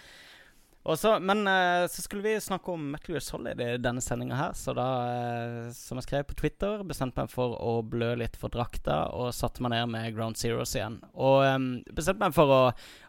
Og 0.87 0.97
så, 0.97 1.17
men 1.21 1.43
uh, 1.45 1.85
så 1.91 2.03
skulle 2.03 2.23
vi 2.25 2.41
snakke 2.41 2.73
om 2.73 2.85
Metal 2.93 3.13
Gear 3.13 3.25
Solid 3.25 3.61
i 3.61 3.73
denne 3.83 4.01
sendinga 4.01 4.39
her, 4.39 4.55
så 4.57 4.73
da, 4.77 4.87
uh, 5.05 5.73
som 5.75 5.99
jeg 5.99 6.07
skrev 6.07 6.25
på 6.31 6.37
Twitter, 6.39 6.85
bestemte 6.87 7.21
meg 7.21 7.33
for 7.33 7.57
å 7.59 7.75
blø 7.83 8.15
litt 8.21 8.39
for 8.41 8.53
drakta 8.55 9.03
og 9.17 9.35
satte 9.37 9.65
meg 9.65 9.75
ned 9.75 9.91
med 9.93 10.15
Ground 10.17 10.39
Zeroes 10.41 10.73
igjen. 10.79 11.01
Og 11.19 11.43
um, 11.45 11.69
bestemte 11.91 12.23
meg 12.25 12.37
for 12.37 12.55
å 12.55 12.63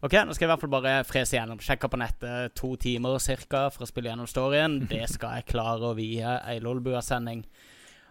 Ok, 0.03 0.15
nå 0.15 0.33
skal 0.33 0.45
jeg 0.45 0.49
i 0.49 0.51
hvert 0.53 0.63
fall 0.63 0.73
bare 0.73 0.93
frese 1.07 1.35
igjennom. 1.35 1.61
Sjekke 1.63 1.89
på 1.91 1.99
nettet 1.99 2.55
to 2.57 2.73
timer 2.79 3.19
cirka 3.23 3.67
for 3.73 3.85
å 3.85 3.89
spille 3.89 4.11
gjennom 4.11 4.29
storyen. 4.29 4.81
Det 4.91 5.05
skal 5.11 5.39
jeg 5.39 5.49
klare 5.53 5.91
å 5.91 5.97
vie 5.97 6.35
ei 6.39 6.59
Lolbua-sending. 6.63 7.43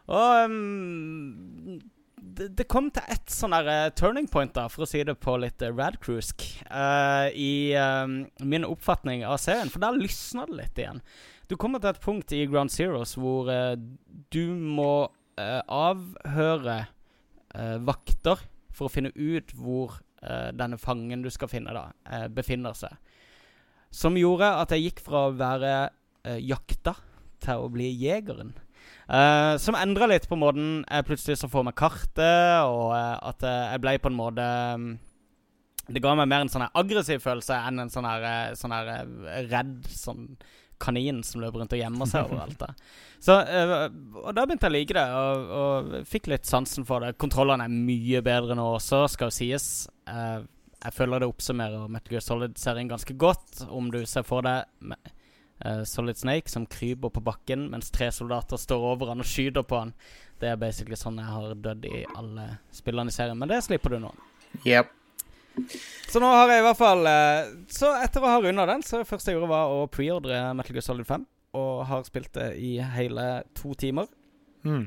Og 0.09 0.43
em, 0.47 1.81
det, 2.23 2.49
det 2.59 2.69
kom 2.71 2.91
til 2.95 3.07
ett 3.13 3.33
sånn 3.33 3.55
der 3.57 3.71
eh, 3.73 3.87
turning 3.97 4.29
point, 4.31 4.53
da, 4.57 4.67
for 4.73 4.85
å 4.85 4.89
si 4.89 5.01
det 5.07 5.17
på 5.23 5.37
litt 5.41 5.63
uh, 5.65 5.73
radcruisk, 5.73 6.45
uh, 6.69 7.29
i 7.33 7.73
eh, 7.77 8.05
min 8.45 8.67
oppfatning 8.69 9.25
av 9.27 9.41
serien. 9.43 9.71
For 9.73 9.83
der 9.83 9.99
lysna 9.99 10.47
det 10.51 10.61
litt 10.61 10.83
igjen. 10.83 11.03
Du 11.49 11.57
kommer 11.57 11.81
til 11.81 11.95
et 11.95 12.05
punkt 12.05 12.35
i 12.37 12.45
Ground 12.51 12.75
Zeroes 12.75 13.17
hvor 13.17 13.49
uh, 13.49 13.75
du 14.35 14.45
må 14.53 15.09
uh, 15.09 15.63
avhøre 15.65 16.83
eh, 17.55 17.77
vakter 17.85 18.41
for 18.75 18.89
å 18.89 18.93
finne 18.93 19.13
ut 19.15 19.53
hvor 19.59 19.99
eh, 20.23 20.51
denne 20.57 20.79
fangen 20.81 21.25
du 21.25 21.31
skal 21.35 21.51
finne, 21.51 21.75
da, 21.75 21.89
eh, 22.11 22.29
befinner 22.33 22.77
seg. 22.79 22.95
Som 23.95 24.19
gjorde 24.21 24.51
at 24.61 24.75
jeg 24.75 24.89
gikk 24.89 25.05
fra 25.07 25.27
å 25.27 25.37
være 25.37 25.75
eh, 26.29 26.41
jakta 26.45 26.95
til 27.43 27.65
å 27.65 27.71
bli 27.73 27.89
jegeren. 27.97 28.53
Eh, 29.09 29.57
som 29.57 29.77
endra 29.79 30.05
litt 30.11 30.27
på 30.29 30.37
måten 30.37 30.83
jeg 30.85 31.07
plutselig 31.09 31.39
så 31.41 31.49
for 31.49 31.65
meg 31.65 31.79
kartet, 31.81 32.61
og 32.69 32.93
uh, 32.93 33.17
at 33.31 33.41
uh, 33.41 33.71
jeg 33.73 33.81
ble 33.81 33.95
på 34.05 34.11
en 34.11 34.19
måte 34.19 34.45
um, 34.77 34.91
Det 35.89 36.03
ga 36.05 36.13
meg 36.19 36.29
mer 36.29 36.45
en 36.45 36.51
sånn 36.53 36.67
aggressiv 36.69 37.23
følelse 37.25 37.57
enn 37.57 37.81
en 37.81 37.93
sånn 37.93 38.05
her, 38.05 38.53
sånn 38.59 38.75
her 38.77 39.07
redd 39.49 39.89
sånn 39.89 40.35
kanin 40.79 41.23
som 41.25 41.41
løper 41.41 41.63
rundt 41.63 41.73
og 41.73 41.81
gjemmer 41.81 42.07
seg 42.07 42.29
overalt. 42.29 42.61
da. 42.61 42.69
Så, 43.25 43.35
og 43.35 44.29
da 44.37 44.45
begynte 44.45 44.69
jeg 44.69 44.71
å 44.71 44.77
like 44.77 44.95
det, 44.95 45.07
og, 45.17 45.49
og 45.59 45.97
fikk 46.07 46.29
litt 46.31 46.47
sansen 46.47 46.85
for 46.87 47.03
det. 47.03 47.17
Kontrollene 47.19 47.65
er 47.67 47.73
mye 47.89 48.21
bedre 48.23 48.55
nå 48.55 48.67
også, 48.77 49.01
skal 49.11 49.33
jo 49.33 49.35
sies. 49.35 49.89
Jeg 50.07 50.95
føler 50.95 51.25
det 51.25 51.31
oppsummerer 51.33 51.91
Metal 51.91 52.15
Gear 52.15 52.23
Solid-serien 52.23 52.93
ganske 52.93 53.17
godt, 53.19 53.65
om 53.75 53.91
du 53.91 54.05
ser 54.07 54.29
for 54.29 54.47
deg 54.47 54.69
eh, 55.65 55.83
Solid 55.89 56.19
Snake 56.19 56.51
som 56.51 56.67
kryper 56.67 57.13
på 57.15 57.23
bakken 57.25 57.69
mens 57.73 57.91
tre 57.95 58.11
soldater 58.15 58.61
står 58.61 58.85
over 58.93 59.13
han 59.13 59.25
og 59.25 59.29
skyter 59.29 59.67
på 59.67 59.83
han. 59.83 59.95
Det 60.39 60.53
er 60.53 60.61
basically 60.61 60.99
sånn 60.99 61.19
jeg 61.19 61.33
har 61.33 61.57
dødd 61.59 61.89
i 61.89 62.05
alle 62.17 62.51
spillene 62.75 63.11
i 63.11 63.17
serien, 63.17 63.39
men 63.39 63.51
det 63.51 63.63
slipper 63.67 63.97
du 63.97 64.03
nå. 64.07 64.13
Yep. 64.65 64.95
Så 66.09 66.21
nå 66.23 66.29
har 66.31 66.53
jeg 66.53 66.63
i 66.63 66.65
hvert 66.65 66.79
fall 66.79 67.01
uh, 67.05 67.49
Så 67.73 67.91
etter 67.99 68.23
å 68.23 68.31
ha 68.31 68.37
runda 68.43 68.63
den, 68.71 68.85
så 68.87 69.01
det 69.01 69.09
første 69.09 69.33
jeg 69.33 69.39
gjorde, 69.39 69.51
var 69.51 69.73
å 69.75 69.89
preordre 69.91 70.39
Metal 70.55 70.77
Gear 70.77 70.87
Solid 70.87 71.09
5. 71.09 71.27
Og 71.59 71.83
har 71.89 72.07
spilt 72.07 72.31
det 72.37 72.53
i 72.63 72.77
hele 72.95 73.27
to 73.57 73.73
timer. 73.79 74.07
Mm. 74.63 74.87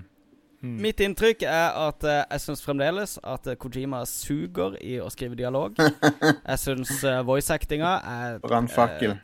Mm. 0.61 0.75
Mitt 0.83 1.01
inntrykk 1.01 1.41
er 1.49 1.73
at 1.87 2.05
uh, 2.05 2.19
jeg 2.19 2.43
syns 2.43 2.61
fremdeles 2.61 3.15
at 3.25 3.47
uh, 3.49 3.55
Kojima 3.57 4.03
suger 4.05 4.77
i 4.85 4.99
å 5.01 5.09
skrive 5.09 5.37
dialog. 5.39 5.73
Jeg 6.51 6.61
syns 6.61 6.91
uh, 7.01 7.23
voice-actinga 7.25 7.95
er 8.05 8.37
Brannfakkel. 8.43 9.15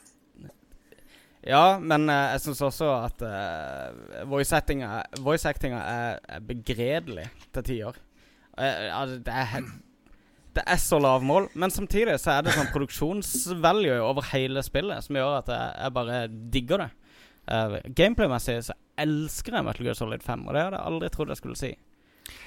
Ja, 1.47 1.77
men 1.79 2.09
uh, 2.11 2.33
jeg 2.33 2.43
syns 2.43 2.63
også 2.67 2.91
at 3.05 3.23
uh, 3.23 4.23
voice-actinga 4.27 5.01
voice 5.23 5.47
er, 5.47 6.19
er 6.19 6.43
begredelig 6.43 7.29
til 7.55 7.67
tider. 7.71 7.99
Uh, 8.57 8.87
altså, 9.01 9.19
det 9.23 9.35
er 9.35 9.69
det 10.57 10.63
er 10.65 10.79
så 10.81 10.97
lavmål, 10.97 11.51
men 11.53 11.69
samtidig 11.69 12.15
så 12.17 12.31
er 12.33 12.45
det 12.47 12.55
sånn 12.55 12.71
produksjonsvalue 12.73 13.99
over 14.01 14.25
hele 14.31 14.63
spillet 14.65 15.05
som 15.05 15.19
gjør 15.19 15.35
at 15.43 15.51
jeg, 15.53 15.73
jeg 15.83 15.93
bare 15.93 16.21
digger 16.55 16.81
det. 16.81 16.87
Uh, 17.47 17.77
Gameplay-messig 17.95 18.57
så 18.65 18.75
elsker 18.99 19.59
jeg 19.59 19.67
Metal 19.67 19.85
Gear 19.85 19.97
Solid 19.99 20.25
5, 20.25 20.47
og 20.47 20.55
det 20.55 20.63
hadde 20.65 20.79
jeg 20.79 20.91
aldri 20.91 21.11
trodd 21.13 21.31
jeg 21.31 21.39
skulle 21.39 21.59
si. 21.59 21.69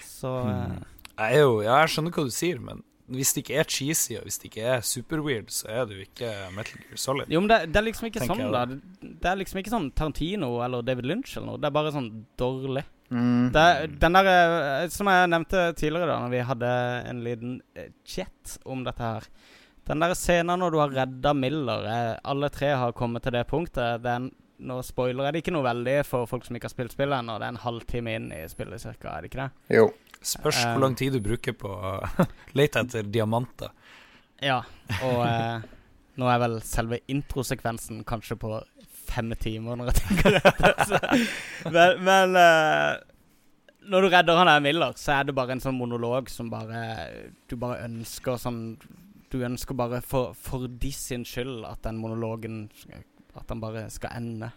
Så 0.05 0.33
eh, 0.51 0.81
Jeg 1.15 1.39
er 1.39 1.45
jo, 1.45 1.61
jeg 1.65 1.93
skjønner 1.93 2.17
hva 2.17 2.25
du 2.27 2.35
sier, 2.35 2.59
men 2.61 2.83
hvis 3.11 3.33
det 3.35 3.43
ikke 3.45 3.59
er 3.59 3.69
cheesy, 3.69 4.15
og 4.19 4.27
hvis 4.27 4.39
det 4.39 4.51
ikke 4.51 4.67
er 4.77 4.85
superweird, 4.87 5.51
så 5.55 5.69
er 5.73 5.85
det 5.89 5.99
jo 5.99 6.07
ikke 6.07 6.31
Metal 6.55 6.81
Gear 6.85 7.01
Solid. 7.01 7.33
Jo, 7.33 7.43
men 7.43 7.51
det, 7.51 7.59
det 7.73 7.81
er 7.81 7.87
liksom 7.89 8.09
ikke 8.11 8.27
sånn, 8.27 8.43
da. 8.55 8.65
Det, 8.71 9.31
er 9.33 9.39
liksom 9.41 9.61
ikke 9.63 9.73
sånn 9.73 9.89
Tarantino 9.99 10.51
eller 10.65 10.85
David 10.87 11.09
Lynch 11.11 11.35
eller 11.35 11.53
noe. 11.53 11.61
Det 11.61 11.71
er 11.71 11.77
bare 11.77 11.95
sånn 11.95 12.11
dårlig. 12.41 12.85
Mm. 13.11 13.49
Det, 13.55 13.65
den 13.99 14.15
der 14.15 14.29
eh, 14.31 14.85
Som 14.95 15.09
jeg 15.11 15.31
nevnte 15.33 15.65
tidligere, 15.75 16.07
da 16.07 16.21
Når 16.23 16.29
vi 16.31 16.43
hadde 16.47 16.69
en 17.11 17.23
liten 17.25 17.57
eh, 17.75 17.89
chat 18.07 18.53
om 18.63 18.85
dette 18.87 19.03
her. 19.03 19.27
Den 19.91 20.05
der 20.05 20.15
scenen 20.15 20.63
når 20.63 20.71
du 20.71 20.79
har 20.79 20.95
redda 20.95 21.33
Miller 21.35 21.89
eh, 21.91 22.13
Alle 22.31 22.53
tre 22.55 22.69
har 22.79 22.95
kommet 22.95 23.27
til 23.27 23.35
det 23.35 23.49
punktet. 23.51 24.05
Det 24.05 24.13
er 24.13 24.23
en 24.23 24.31
Nå 24.61 24.77
spoiler 24.85 25.25
jeg 25.25 25.33
det 25.33 25.41
ikke 25.41 25.55
noe 25.55 25.65
veldig 25.65 25.95
for 26.05 26.29
folk 26.29 26.45
som 26.45 26.57
ikke 26.57 26.69
har 26.69 26.75
spilt 26.75 26.93
spillet 26.93 27.23
ennå. 27.23 27.39
Det 27.41 27.47
er 27.47 27.55
en 27.55 27.63
halvtime 27.63 28.13
inn 28.19 28.27
i 28.37 28.43
spillet 28.53 28.83
cirka, 28.83 29.15
er 29.15 29.25
det 29.25 29.31
ikke 29.31 29.47
det? 29.47 29.79
Jo. 29.79 29.87
Spørs 30.21 30.59
Eh. 30.61 30.73
hvor 30.75 30.83
lang 30.85 30.97
tid 31.01 31.15
du 31.17 31.21
bruker 31.25 31.55
på 31.57 31.69
å 31.73 31.93
lete 32.59 32.83
etter 32.85 33.07
diamanter. 33.09 33.71
Ja, 34.45 34.59
og 35.05 35.21
eh, 35.27 35.63
nå 36.21 36.29
er 36.29 36.39
vel 36.43 36.59
selve 36.65 36.99
introsekvensen 37.13 38.03
kanskje 38.09 38.37
på 38.41 38.59
fem 39.11 39.33
timer, 39.41 39.77
når 39.81 39.91
jeg 39.91 40.03
tenker 40.05 40.37
etter. 40.39 41.25
Men, 41.75 41.97
men 42.07 42.37
eh, 42.39 43.01
når 43.91 44.05
du 44.07 44.09
redder 44.13 44.39
han 44.39 44.47
der 44.53 44.61
Miller, 44.63 44.93
så 45.01 45.17
er 45.17 45.25
det 45.29 45.35
bare 45.35 45.57
en 45.57 45.63
sånn 45.65 45.75
monolog 45.77 46.29
som 46.31 46.51
bare 46.53 46.83
Du 47.49 47.57
bare 47.59 47.81
ønsker 47.89 48.37
sånn 48.39 48.61
Du 49.33 49.39
ønsker 49.47 49.75
bare 49.75 49.99
for, 50.05 50.35
for 50.37 50.69
de 50.69 50.93
sin 50.95 51.25
skyld 51.27 51.65
at 51.67 51.83
den 51.89 51.99
monologen 51.99 52.69
At 53.35 53.49
den 53.51 53.61
bare 53.63 53.87
skal 53.91 54.15
ende. 54.21 54.53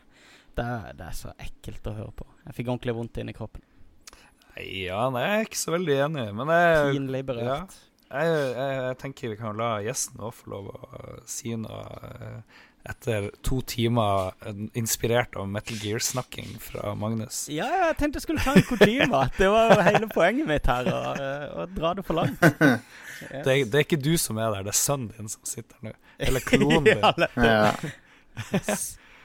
Det, 0.54 0.66
det 1.00 1.08
er 1.08 1.16
så 1.18 1.32
ekkelt 1.42 1.88
å 1.90 1.96
høre 1.98 2.14
på. 2.20 2.28
Jeg 2.46 2.60
fikk 2.60 2.70
ordentlig 2.76 2.94
vondt 3.00 3.18
inni 3.24 3.34
kroppen. 3.34 3.64
Nei, 4.56 4.68
Ja, 4.86 5.08
nei, 5.14 5.24
jeg 5.28 5.40
er 5.40 5.48
ikke 5.48 5.62
så 5.64 5.74
veldig 5.78 5.96
enig, 6.10 6.28
men 6.38 6.52
jeg, 6.54 6.92
Pinlig 6.98 7.24
berørt. 7.26 7.74
jeg, 8.12 8.36
jeg, 8.36 8.76
jeg 8.88 8.98
tenker 9.02 9.30
vi 9.34 9.40
kan 9.40 9.58
la 9.58 9.72
gjesten 9.86 10.22
òg 10.22 10.34
få 10.38 10.52
lov 10.54 10.68
å 10.74 11.18
si 11.26 11.56
noe 11.58 11.82
eh, 12.14 12.62
etter 12.92 13.30
to 13.48 13.62
timer 13.66 14.34
eh, 14.46 14.58
inspirert 14.78 15.38
av 15.40 15.48
Metal 15.50 15.78
Gear-snakking 15.80 16.52
fra 16.62 16.92
Magnus. 17.00 17.46
Ja, 17.50 17.70
jeg 17.88 17.98
tenkte 18.02 18.20
jeg 18.20 18.26
skulle 18.28 18.44
ta 18.44 18.54
en 18.60 18.68
Kojima. 18.68 19.24
Det 19.40 19.48
var 19.50 19.72
jo 19.74 19.86
hele 19.88 20.10
poenget 20.12 20.50
mitt 20.52 20.68
her, 20.70 20.90
å, 20.92 21.02
eh, 21.16 21.48
å 21.64 21.68
dra 21.74 21.94
det 21.98 22.06
for 22.10 22.22
langt. 22.22 22.44
Ja. 23.24 23.40
Det, 23.46 23.52
er- 23.54 23.68
det 23.72 23.78
er 23.78 23.84
ikke 23.86 23.98
du 24.04 24.18
som 24.20 24.36
er 24.42 24.50
der, 24.52 24.66
det 24.66 24.72
er 24.74 24.76
sønnen 24.76 25.14
din 25.16 25.30
som 25.32 25.46
sitter 25.48 25.78
nå. 25.86 25.92
Eller 26.20 26.44
klonen 26.50 26.84
din. 26.90 27.24
Ja. 27.40 27.70
Ja. 28.52 28.76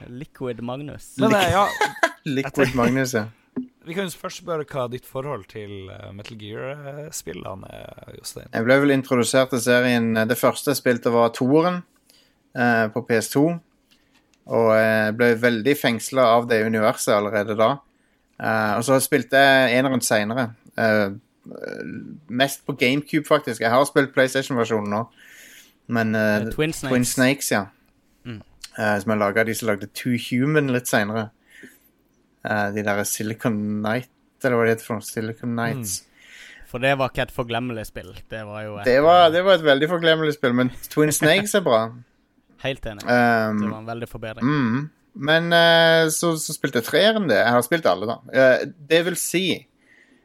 Liquid 0.07 0.61
Magnus. 0.63 1.17
Men 1.19 1.31
ja, 1.31 1.65
Liquid 2.23 2.75
Magnus, 2.79 3.13
ja. 3.17 3.25
Vi 3.87 3.95
kan 3.95 4.09
jo 4.09 4.19
først 4.19 4.41
spørre 4.43 4.65
hva 4.67 4.87
ditt 4.91 5.07
forhold 5.07 5.45
til 5.51 5.89
eh, 5.93 6.09
Metal 6.15 6.37
Gear-spillene 6.39 7.69
er, 7.71 8.11
Jostein. 8.17 8.49
Jeg 8.53 8.67
ble 8.67 8.77
vel 8.83 8.95
introdusert 8.95 9.53
til 9.53 9.63
serien 9.63 10.11
Det 10.29 10.37
første 10.37 10.73
jeg 10.73 10.81
spilte, 10.81 11.13
var 11.13 11.31
toeren 11.35 11.81
eh, 12.57 12.85
på 12.93 13.05
PS2. 13.07 13.45
Og 14.49 14.69
jeg 14.73 15.15
ble 15.17 15.33
veldig 15.37 15.75
fengsla 15.77 16.25
av 16.35 16.49
det 16.49 16.63
universet 16.65 17.13
allerede 17.15 17.57
da. 17.59 17.71
Eh, 18.39 18.77
og 18.77 18.85
så 18.87 18.99
spilte 19.03 19.39
jeg 19.39 19.79
eneren 19.79 20.03
seinere. 20.03 20.51
Eh, 20.79 21.09
mest 22.27 22.65
på 22.65 22.75
GameCube, 22.79 23.27
faktisk. 23.27 23.61
Jeg 23.61 23.71
har 23.71 23.85
spilt 23.87 24.13
PlayStation-versjonen 24.15 24.89
nå. 24.93 25.03
Men 25.89 26.15
eh, 26.15 26.35
Eh, 26.45 26.51
Twin 26.53 26.73
Snakes. 26.73 26.91
Twin 26.91 27.05
Snakes, 27.05 27.51
ja. 27.51 27.65
Mm. 28.25 28.41
Eh, 28.77 28.95
som 29.01 29.11
jeg 29.11 29.19
laga 29.19 29.43
de 29.43 29.55
som 29.55 29.67
lagde 29.67 29.87
Two 29.93 30.17
Human 30.29 30.69
litt 30.73 30.87
seinere. 30.87 31.29
De 32.43 32.83
der 32.85 33.01
Silicon 33.03 33.57
Night, 33.83 34.11
eller 34.43 34.55
hva 34.55 34.67
det 34.67 34.77
heter 34.77 34.87
for 34.87 34.99
noe. 34.99 35.05
Silicon 35.07 35.55
Nights. 35.57 35.97
For 36.69 36.81
det 36.83 36.91
var 36.99 37.09
ikke 37.09 37.25
et 37.25 37.33
forglemmelig 37.33 37.87
spill. 37.89 38.11
Det 38.29 38.43
var 38.45 38.61
jo 38.67 38.77
et, 38.77 38.85
Det 38.85 38.99
var, 39.01 39.31
det 39.33 39.41
var 39.45 39.57
et 39.57 39.65
veldig 39.65 39.89
forglemmelig 39.89 40.35
spill, 40.37 40.53
men 40.53 40.69
Twin 40.91 41.11
Snakes 41.11 41.55
er 41.57 41.65
bra. 41.65 41.81
Helt 42.65 42.85
enig. 42.91 43.03
Um, 43.07 43.61
Det 43.63 43.71
var 43.71 43.79
en 43.79 43.89
veldig 43.89 44.09
forbedring. 44.11 44.45
mm, 44.45 44.89
men 45.29 45.49
uh, 45.55 46.05
så, 46.13 46.35
så 46.37 46.53
spilte 46.53 46.79
jeg 46.83 46.89
treeren 46.89 47.25
det. 47.31 47.39
Jeg 47.39 47.55
har 47.55 47.65
spilt 47.65 47.87
alle, 47.89 48.05
da. 48.11 48.19
Uh, 48.29 48.67
det 48.91 49.01
vil 49.07 49.17
si 49.19 49.45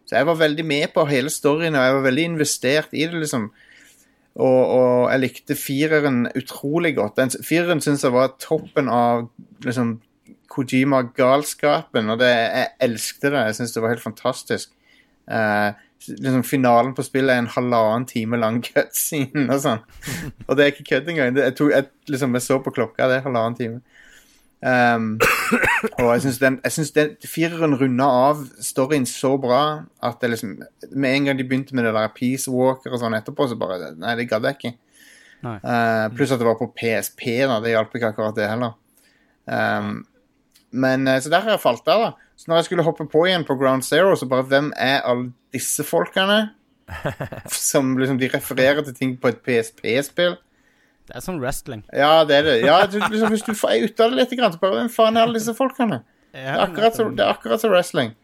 Så 0.04 0.18
jeg 0.18 0.26
var 0.28 0.36
veldig 0.36 0.64
med 0.68 0.90
på 0.92 1.06
hele 1.08 1.30
storyen, 1.32 1.74
og 1.78 1.86
jeg 1.86 1.94
var 1.96 2.04
veldig 2.10 2.24
investert 2.34 2.92
i 2.92 3.06
det, 3.08 3.22
liksom. 3.24 3.48
Og, 4.34 4.60
og 4.74 5.12
jeg 5.12 5.22
likte 5.22 5.56
fireren 5.56 6.26
utrolig 6.36 6.96
godt. 6.98 7.16
Den, 7.16 7.30
fireren 7.46 7.80
syns 7.80 8.04
jeg 8.04 8.12
var 8.12 8.34
toppen 8.42 8.90
av 8.92 9.30
liksom 9.64 10.00
Kojima-galskapen, 10.54 12.10
og 12.14 12.20
det, 12.22 12.28
jeg 12.30 12.68
elsket 12.86 13.30
det. 13.32 13.42
Jeg 13.48 13.56
syns 13.58 13.74
det 13.74 13.82
var 13.84 13.94
helt 13.94 14.04
fantastisk. 14.04 14.70
Uh, 15.30 15.72
liksom 16.04 16.42
Finalen 16.44 16.92
på 16.96 17.04
spillet 17.06 17.32
er 17.32 17.40
en 17.42 17.48
halvannen 17.54 18.04
time 18.10 18.36
lang 18.40 18.58
cutscene 18.66 19.46
og 19.54 19.60
sånn. 19.64 19.82
Og 20.46 20.56
det 20.58 20.64
er 20.66 20.72
ikke 20.74 20.88
kødd 20.92 21.08
engang. 21.14 21.34
Det- 21.36 21.46
Jeg, 21.50 21.56
tog, 21.60 21.70
jeg, 21.72 21.88
liksom, 22.12 22.34
jeg 22.36 22.44
så 22.46 22.58
på 22.64 22.72
klokka, 22.76 23.08
det 23.10 23.20
er 23.20 23.26
halvannen 23.28 23.58
time. 23.58 23.80
Um, 24.64 25.18
og 26.00 26.06
jeg 26.14 26.22
syns 26.24 26.38
den, 26.40 26.54
jeg 26.64 26.72
synes 26.72 26.90
den 26.96 27.10
fireren 27.28 27.74
runda 27.76 28.06
av 28.30 28.38
storyen 28.64 29.04
så 29.04 29.34
bra 29.36 29.58
at 30.00 30.22
det 30.22 30.30
liksom 30.32 30.54
Med 30.96 31.16
en 31.18 31.26
gang 31.28 31.36
de 31.36 31.44
begynte 31.44 31.76
med 31.76 31.84
det 31.84 31.92
der 31.92 32.08
Peace 32.16 32.48
Walker 32.48 32.94
og 32.96 33.02
sånn 33.02 33.12
etterpå, 33.18 33.44
så 33.50 33.58
bare 33.60 33.90
Nei, 34.00 34.14
det 34.16 34.24
gadd 34.30 34.46
jeg 34.48 34.56
ikke. 34.56 34.72
Uh, 35.60 36.06
pluss 36.16 36.32
at 36.32 36.40
det 36.40 36.48
var 36.48 36.56
på 36.62 36.70
PSP, 36.80 37.26
da. 37.44 37.58
Det 37.60 37.74
hjalp 37.74 37.92
ikke 37.98 38.14
akkurat 38.14 38.38
det 38.38 38.48
heller. 38.48 38.72
Um, 39.44 39.90
men 40.74 41.08
eh, 41.08 41.20
Så 41.22 41.30
der 41.32 41.44
har 41.44 41.54
jeg 41.54 41.62
falt 41.62 41.88
av, 41.88 42.02
da. 42.02 42.30
Så 42.36 42.50
når 42.50 42.60
jeg 42.60 42.68
skulle 42.68 42.86
hoppe 42.86 43.06
på 43.10 43.22
igjen 43.28 43.46
på 43.46 43.56
Ground 43.60 43.86
Zero, 43.86 44.14
så 44.18 44.26
bare 44.30 44.46
Hvem 44.50 44.72
er 44.80 45.04
alle 45.06 45.30
disse 45.54 45.86
folkene? 45.86 46.40
Som 47.48 47.94
liksom 48.00 48.18
De 48.20 48.28
refererer 48.32 48.82
til 48.84 48.96
ting 48.98 49.14
på 49.20 49.30
et 49.30 49.38
PSP-spill. 49.46 50.34
Det 51.04 51.18
er 51.18 51.20
som 51.20 51.36
wrestling. 51.36 51.82
Ja, 51.92 52.24
det 52.24 52.36
er 52.38 52.46
det. 52.46 52.52
Ja, 52.64 52.78
du, 52.88 52.96
liksom, 52.96 53.28
hvis 53.34 53.42
du 53.44 53.52
er 53.52 53.82
ute 53.84 54.04
av 54.06 54.12
det 54.12 54.22
litt, 54.22 54.30
grann, 54.38 54.54
så 54.54 54.60
bare 54.62 54.78
Hvem 54.78 54.92
faen 54.92 55.18
er 55.18 55.26
alle 55.26 55.36
disse 55.36 55.52
folkene? 55.56 55.98
Det 56.32 56.44
er 56.48 56.62
akkurat 56.64 56.96
som, 56.96 57.10
det 57.14 57.26
er 57.26 57.34
akkurat 57.34 57.60
som 57.60 57.74
wrestling. 57.74 58.14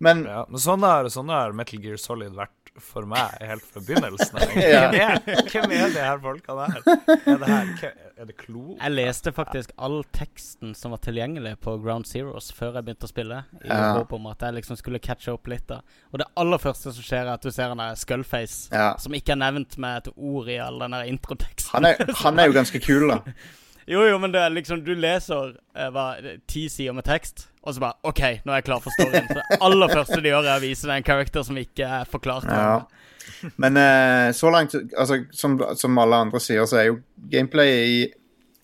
Men 0.00 0.24
Ja, 0.24 0.46
men 0.48 0.62
sånn 0.62 0.84
har, 0.84 1.08
sånn 1.12 1.28
har 1.32 1.52
Metal 1.56 1.80
Gear 1.82 2.00
Solid 2.00 2.32
vært 2.36 2.55
for 2.82 3.06
meg 3.08 3.36
helt 3.40 3.64
fra 3.64 3.80
begynnelsen. 3.80 4.36
av, 4.36 4.50
Hvem, 4.56 4.94
er, 5.00 5.20
hvem 5.50 5.72
er 5.76 5.92
de 5.94 6.02
her 6.04 6.18
folkene 6.22 6.66
her? 6.72 6.82
Er 6.86 7.38
det 7.42 7.48
her 7.50 7.70
hvem- 7.80 8.02
Er 8.16 8.24
det 8.30 8.36
Klo? 8.40 8.76
Jeg 8.80 8.92
leste 8.94 9.32
faktisk 9.36 9.72
all 9.78 9.98
teksten 10.16 10.74
som 10.76 10.90
var 10.94 11.00
tilgjengelig 11.04 11.56
på 11.60 11.74
Ground 11.84 12.06
Zeroes 12.08 12.48
før 12.56 12.78
jeg 12.78 12.86
begynte 12.86 13.04
å 13.08 13.12
spille. 13.12 13.42
I 13.64 13.68
Ja. 13.68 13.92
håp 13.98 14.12
om 14.16 14.26
at 14.30 14.40
jeg 14.46 14.54
liksom 14.60 14.76
skulle 14.80 14.98
catche 15.04 15.32
opp 15.34 15.46
litt. 15.52 15.66
da 15.68 15.80
Og 16.12 16.18
det 16.22 16.26
aller 16.36 16.58
første 16.58 16.92
som 16.92 17.02
skjer, 17.04 17.26
er 17.26 17.34
at 17.34 17.42
du 17.42 17.50
ser 17.50 17.68
han 17.68 17.78
der 17.78 17.94
Skullface, 17.94 18.70
ja. 18.72 18.94
som 18.98 19.12
ikke 19.12 19.32
er 19.36 19.42
nevnt 19.44 19.76
med 19.78 20.06
et 20.06 20.12
ord 20.16 20.48
i 20.48 20.56
all 20.56 20.78
den 20.80 20.90
der 20.96 21.04
introteksten. 21.12 21.70
Han 21.74 21.84
er, 21.84 21.96
han 22.22 22.38
er 22.38 22.46
jo 22.46 22.52
ganske 22.56 22.80
kul, 22.80 23.08
da. 23.12 23.20
Jo, 23.86 24.02
jo, 24.02 24.18
men 24.18 24.32
det 24.34 24.40
er 24.42 24.50
liksom 24.50 24.80
Du 24.82 24.92
leser 24.98 25.52
eh, 25.76 25.90
hva, 25.94 26.08
ti 26.50 26.66
sider 26.72 26.96
med 26.96 27.06
tekst, 27.06 27.46
og 27.62 27.76
så 27.76 27.82
bare 27.84 27.98
OK, 28.08 28.22
nå 28.42 28.52
er 28.52 28.60
jeg 28.60 28.66
klar 28.66 28.82
for 28.82 28.94
storyen. 28.96 29.28
Så 29.30 29.38
det 29.38 29.60
aller 29.68 29.94
første 29.94 30.20
de 30.22 30.32
gjør, 30.32 30.46
er 30.46 30.58
å 30.58 30.64
vise 30.64 30.88
deg 30.88 31.00
en 31.00 31.06
character 31.06 31.46
som 31.46 31.58
ikke 31.60 31.90
er 32.00 32.10
forklart. 32.10 32.50
Ja. 32.50 33.48
Men 33.62 33.78
eh, 33.78 34.28
så 34.34 34.50
langt 34.54 34.74
altså, 34.74 35.20
som, 35.34 35.58
som 35.78 35.98
alle 36.02 36.22
andre 36.26 36.42
sier, 36.42 36.66
så 36.66 36.80
er 36.82 36.88
jo 36.90 37.00
gameplayet 37.30 37.90
i 37.90 37.98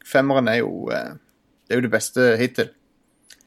femmeren 0.07 0.51
er 0.51 0.63
jo 0.63 0.87
eh, 0.91 1.19
Det 1.67 1.77
er 1.77 1.81
jo 1.81 1.87
det 1.87 1.93
beste 1.93 2.31
hittil. 2.41 2.73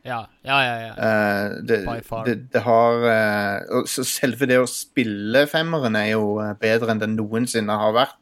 Ja, 0.05 0.19
ja, 0.45 0.57
ja. 0.61 0.75
ja. 0.85 0.93
Uh, 0.93 1.63
det, 1.65 1.79
By 1.85 2.01
far. 2.05 2.25
det, 2.25 2.35
det 2.53 2.61
har 2.61 3.05
uh, 3.09 3.85
så 3.89 4.03
Selve 4.05 4.45
det 4.45 4.59
å 4.61 4.67
spille 4.69 5.47
femmeren 5.49 5.97
er 5.97 6.11
jo 6.11 6.35
eh, 6.43 6.53
bedre 6.61 6.93
enn 6.93 7.01
den 7.01 7.15
noensinne 7.17 7.73
har 7.81 7.95
vært. 7.95 8.21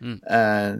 Mm. 0.00 0.16
eh, 0.24 0.78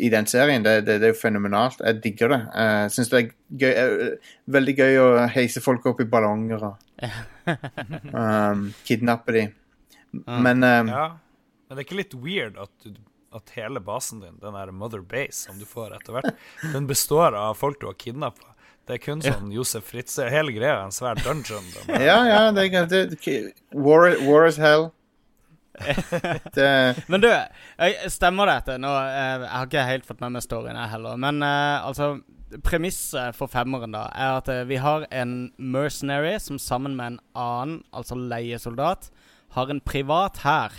I 0.00 0.10
den 0.12 0.28
serien. 0.30 0.64
Det, 0.64 0.80
det, 0.86 0.98
det 1.02 1.08
er 1.10 1.14
jo 1.14 1.20
fenomenalt. 1.20 1.80
Jeg 1.84 2.00
digger 2.04 2.34
det. 2.34 2.40
Jeg 2.54 2.90
uh, 2.90 2.92
syns 2.94 3.12
det 3.12 3.20
er 3.20 3.30
gøy, 3.62 3.70
eh, 3.70 4.34
veldig 4.56 4.74
gøy 4.78 5.00
å 5.02 5.08
heise 5.34 5.62
folk 5.64 5.86
opp 5.90 6.02
i 6.02 6.08
ballonger 6.10 6.66
og 6.70 7.00
um, 8.14 8.68
kidnappe 8.88 9.36
de. 9.36 9.48
Mm. 10.12 10.38
Men 10.46 10.64
um, 10.64 10.94
Ja. 10.94 11.08
Men 11.70 11.78
det 11.78 11.84
er 11.84 11.86
ikke 11.86 12.00
litt 12.00 12.14
weird 12.18 12.56
at, 12.58 12.72
du, 12.82 12.96
at 13.30 13.52
hele 13.54 13.78
basen 13.78 14.18
din, 14.24 14.40
den 14.42 14.56
der 14.58 14.72
Mother 14.74 15.04
Base 15.06 15.44
som 15.44 15.60
du 15.60 15.62
får 15.68 15.92
etter 16.00 16.16
hvert, 16.16 16.40
den 16.72 16.88
består 16.90 17.36
av 17.38 17.54
folk 17.60 17.78
du 17.78 17.86
har 17.86 17.94
kidnappa? 17.94 18.56
Det 18.90 18.96
er 18.96 19.02
kun 19.04 19.20
sånn 19.22 19.52
Josef 19.54 19.84
Fritze 19.86 20.26
Hele 20.32 20.50
greia 20.50 20.80
er 20.80 20.88
en 20.88 20.94
svær 20.94 21.20
dungeon. 21.22 21.68
Ja, 21.94 22.16
ja, 22.26 22.40
det, 22.50 22.64
det, 22.90 23.36
war, 23.70 24.08
war 24.26 24.48
is 24.48 24.58
hell. 24.58 24.88
Men 27.10 27.22
du, 27.22 27.30
stemmer 28.12 28.50
dette? 28.50 28.76
Nå, 28.80 28.90
eh, 28.90 29.46
jeg 29.46 29.52
har 29.54 29.70
ikke 29.70 29.86
helt 29.88 30.08
fått 30.08 30.20
med 30.24 30.36
meg 30.36 30.44
storyen, 30.44 30.78
jeg 30.78 30.94
heller. 30.94 31.18
Men 31.20 31.42
eh, 31.46 31.86
altså 31.86 32.18
Premisset 32.66 33.36
for 33.38 33.46
femmeren 33.46 33.92
da 33.94 34.08
er 34.10 34.40
at 34.40 34.48
eh, 34.50 34.64
vi 34.66 34.80
har 34.82 35.04
en 35.14 35.52
mercenary 35.56 36.34
som 36.42 36.58
sammen 36.58 36.96
med 36.98 37.12
en 37.12 37.18
annen, 37.38 37.82
altså 37.94 38.18
leiesoldat, 38.18 39.12
har 39.54 39.70
en 39.70 39.82
privat 39.86 40.42
hær 40.42 40.74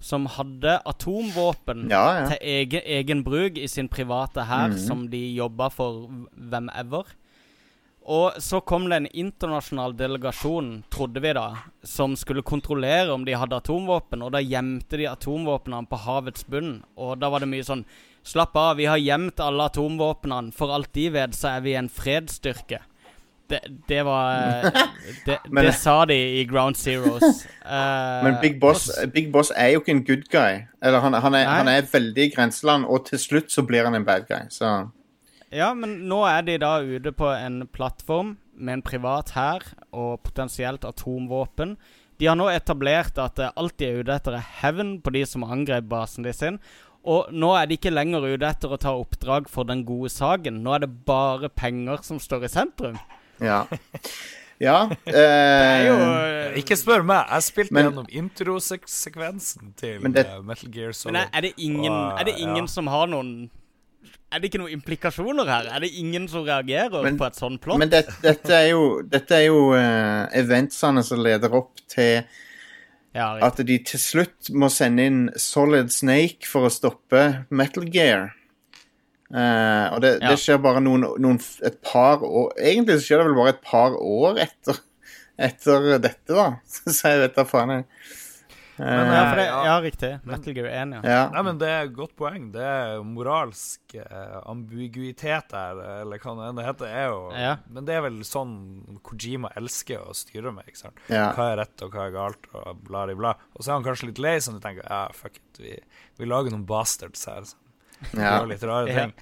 som 0.00 0.24
hadde 0.32 0.78
atomvåpen 0.88 1.90
ja, 1.92 2.04
ja. 2.22 2.28
til 2.30 2.38
egen, 2.40 2.84
egen 2.88 3.24
bruk 3.24 3.58
i 3.60 3.68
sin 3.68 3.88
private 3.92 4.46
hær, 4.48 4.72
mm. 4.72 4.78
som 4.80 5.04
de 5.12 5.20
jobba 5.36 5.68
for 5.68 6.08
hvem 6.32 6.70
ever. 6.72 7.12
Og 8.04 8.38
så 8.42 8.60
kom 8.64 8.88
det 8.88 8.96
en 8.96 9.08
internasjonal 9.12 9.92
delegasjon, 9.96 10.70
trodde 10.90 11.20
vi 11.20 11.32
da, 11.36 11.48
som 11.84 12.16
skulle 12.16 12.42
kontrollere 12.42 13.12
om 13.12 13.26
de 13.26 13.36
hadde 13.36 13.58
atomvåpen, 13.60 14.22
og 14.24 14.32
da 14.34 14.40
gjemte 14.40 14.96
de 14.98 15.08
atomvåpnene 15.10 15.86
på 15.90 15.98
havets 16.06 16.46
bunn. 16.48 16.78
Og 16.96 17.18
da 17.20 17.28
var 17.30 17.44
det 17.44 17.50
mye 17.52 17.66
sånn 17.66 17.84
Slapp 18.22 18.52
av, 18.56 18.74
vi 18.76 18.84
har 18.84 18.98
gjemt 19.00 19.40
alle 19.40 19.64
atomvåpnene. 19.70 20.52
For 20.52 20.68
alt 20.76 20.90
de 20.92 21.06
vet, 21.14 21.32
så 21.32 21.54
er 21.54 21.62
vi 21.64 21.72
en 21.78 21.88
fredsstyrke. 21.88 22.82
Det, 23.48 23.62
det 23.88 24.02
var 24.06 24.66
Det, 25.26 25.38
Men- 25.48 25.64
det 25.64 25.72
sa 25.74 26.04
de 26.04 26.14
i 26.14 26.44
Ground 26.44 26.76
Zeroes. 26.76 27.46
Uh, 27.64 28.20
Men 28.26 28.36
Big 28.42 28.60
Boss, 28.60 28.90
Big 29.14 29.32
Boss 29.32 29.50
er 29.56 29.72
jo 29.72 29.80
ikke 29.80 29.96
en 29.96 30.04
good 30.04 30.28
guy. 30.30 30.66
Eller 30.82 31.00
han, 31.00 31.14
han, 31.14 31.34
er, 31.34 31.48
han 31.48 31.68
er 31.68 31.88
veldig 31.92 32.28
i 32.28 32.34
grenseland, 32.36 32.84
og 32.84 33.06
til 33.08 33.18
slutt 33.18 33.48
så 33.52 33.64
blir 33.64 33.88
han 33.88 33.96
en 33.96 34.04
bad 34.04 34.28
guy. 34.28 34.44
Så 34.52 34.68
Ja, 35.50 35.72
men 35.74 35.96
nå 36.08 36.20
er 36.30 36.44
de 36.46 36.58
da 36.62 36.76
ute 36.82 37.10
på 37.16 37.26
en 37.34 37.64
plattform 37.74 38.36
med 38.54 38.78
en 38.78 38.82
privat 38.86 39.32
hær 39.34 39.64
og 39.90 40.20
potensielt 40.22 40.84
atomvåpen. 40.86 41.76
De 42.20 42.28
har 42.28 42.36
nå 42.38 42.46
etablert 42.52 43.18
at 43.18 43.38
eh, 43.40 43.50
alt 43.58 43.76
de 43.80 43.88
er 43.88 43.98
ute 44.02 44.14
etter, 44.14 44.36
er 44.36 44.46
hevn 44.60 44.98
på 45.02 45.10
de 45.16 45.24
som 45.26 45.42
angrep 45.46 45.88
basen 45.90 46.22
de 46.26 46.32
sin. 46.36 46.58
Og 47.08 47.30
nå 47.32 47.54
er 47.56 47.66
de 47.66 47.78
ikke 47.78 47.90
lenger 47.94 48.26
ute 48.28 48.44
etter 48.46 48.74
å 48.76 48.78
ta 48.78 48.92
oppdrag 48.92 49.48
for 49.48 49.64
den 49.66 49.82
gode 49.88 50.10
saken. 50.12 50.60
Nå 50.62 50.74
er 50.76 50.84
det 50.84 50.90
bare 51.08 51.48
penger 51.48 52.02
som 52.06 52.20
står 52.20 52.44
i 52.46 52.52
sentrum. 52.52 52.98
Ja. 53.40 53.62
Ja. 54.60 54.82
Det 55.06 55.16
er 55.16 55.86
jo 55.88 55.94
Eh, 55.96 56.58
Ikke 56.60 56.76
spør 56.76 57.00
meg. 57.06 57.24
Jeg 57.30 57.42
spilte 57.46 57.72
Men- 57.72 57.86
gjennom 57.88 58.08
introsekvensen 58.12 59.72
til 59.80 60.02
det- 60.12 60.26
eh, 60.26 60.42
Metal 60.42 60.70
Gear 60.70 60.92
Solid. 60.92 61.14
Men 61.14 61.22
er, 61.22 61.30
er 61.32 61.40
det 61.40 61.52
ingen, 61.56 61.92
Og, 61.92 62.20
er 62.20 62.24
det 62.24 62.34
ingen 62.38 62.66
ja. 62.66 62.66
som 62.66 62.86
har 62.86 63.06
noen 63.06 63.50
Er 64.30 64.38
det 64.38 64.50
ikke 64.50 64.60
noen 64.62 64.76
implikasjoner 64.76 65.48
her? 65.50 65.68
Er 65.74 65.82
det 65.82 65.90
ingen 65.98 66.28
som 66.30 66.44
reagerer 66.46 67.02
Men- 67.02 67.16
på 67.18 67.26
et 67.26 67.34
sånt 67.38 67.60
plott? 67.64 67.78
Men 67.82 67.90
det, 67.90 68.04
dette 68.22 68.52
er 68.54 68.68
jo, 68.70 68.84
dette 69.02 69.34
er 69.34 69.46
jo 69.48 69.72
uh, 69.74 70.28
eventsene 70.38 71.02
som 71.06 71.18
leder 71.24 71.50
opp 71.58 71.80
til 71.90 72.20
ja, 73.12 73.26
at 73.42 73.58
de 73.66 73.78
til 73.82 73.98
slutt 73.98 74.52
må 74.54 74.68
sende 74.70 75.02
inn 75.10 75.22
Solid 75.34 75.90
Snake 75.90 76.46
for 76.46 76.68
å 76.68 76.70
stoppe 76.70 77.24
Metal 77.50 77.88
Gear. 77.90 78.28
Uh, 79.30 79.90
og 79.94 80.00
det, 80.02 80.12
Ja. 80.22 80.30
det 80.32 80.38
skjer 80.42 80.58
bare 80.62 80.80
noen, 80.82 81.04
noen 81.22 81.36
et 81.62 81.76
par 81.86 82.18
år 82.26 82.48
Egentlig 82.58 82.96
så 82.98 83.04
skjer 83.06 83.20
det 83.20 83.26
vel 83.28 83.36
bare 83.38 83.52
et 83.52 83.60
par 83.62 83.94
år 83.94 84.40
etter, 84.42 84.80
etter 85.38 85.86
dette, 86.02 86.34
da. 86.34 86.48
Så 86.90 87.12
jeg 87.12 87.20
vet 87.26 87.36
da 87.38 87.44
faen, 87.46 87.70
jeg. 87.76 87.84
Eh, 88.80 88.96
Men, 88.96 89.10
ja, 89.12 89.22
for 89.28 89.36
det, 89.40 89.44
ja. 89.46 89.74
riktig. 89.84 90.10
Metal 90.24 90.54
Gear 90.56 90.68
1, 90.70 90.94
ja. 90.96 91.00
ja. 91.04 91.22
Nei, 91.34 91.42
men 91.44 91.58
Det 91.60 91.68
er 91.68 91.82
et 91.84 91.92
godt 91.96 92.14
poeng. 92.16 92.46
Det 92.54 92.62
er 92.64 93.02
moralsk 93.04 93.94
eh, 94.00 94.36
ambiguitet 94.48 95.50
der, 95.52 95.80
eller 96.00 96.22
hva 96.22 96.34
det 96.38 96.46
enn 96.48 96.60
det 96.60 96.66
heter. 96.68 96.86
er 97.02 97.08
jo 97.12 97.18
Ja. 97.36 97.54
Men 97.68 97.84
det 97.88 97.94
er 97.98 98.04
vel 98.06 98.20
sånn 98.24 98.54
Kojima 99.06 99.50
elsker 99.60 100.00
å 100.06 100.14
styre 100.16 100.52
med. 100.56 100.64
ikke 100.70 100.82
sant? 100.86 101.02
Ja. 101.12 101.28
Hva 101.36 101.50
er 101.52 101.60
rett 101.64 101.84
og 101.84 101.92
hva 101.92 102.06
er 102.08 102.14
galt, 102.16 102.48
og 102.54 102.80
bla, 102.88 103.04
bla, 103.06 103.14
bla. 103.20 103.34
Og 103.54 103.62
så 103.64 103.70
er 103.72 103.78
han 103.80 103.84
kanskje 103.90 104.10
litt 104.12 104.22
lei, 104.22 104.36
sånn 104.40 104.56
at 104.56 104.62
du 104.62 104.68
tenker 104.68 104.88
ja, 104.88 105.02
fuck 105.12 105.36
it, 105.36 105.60
vi, 105.60 105.76
vi 106.18 106.30
lager 106.30 106.50
noen 106.54 106.64
bastards 106.68 107.26
her. 107.28 107.44
som 107.44 108.16
ja. 108.16 108.38
gjør 108.40 108.48
litt 108.54 108.64
rare 108.64 108.88
Ja. 108.88 109.04
ting. 109.04 109.12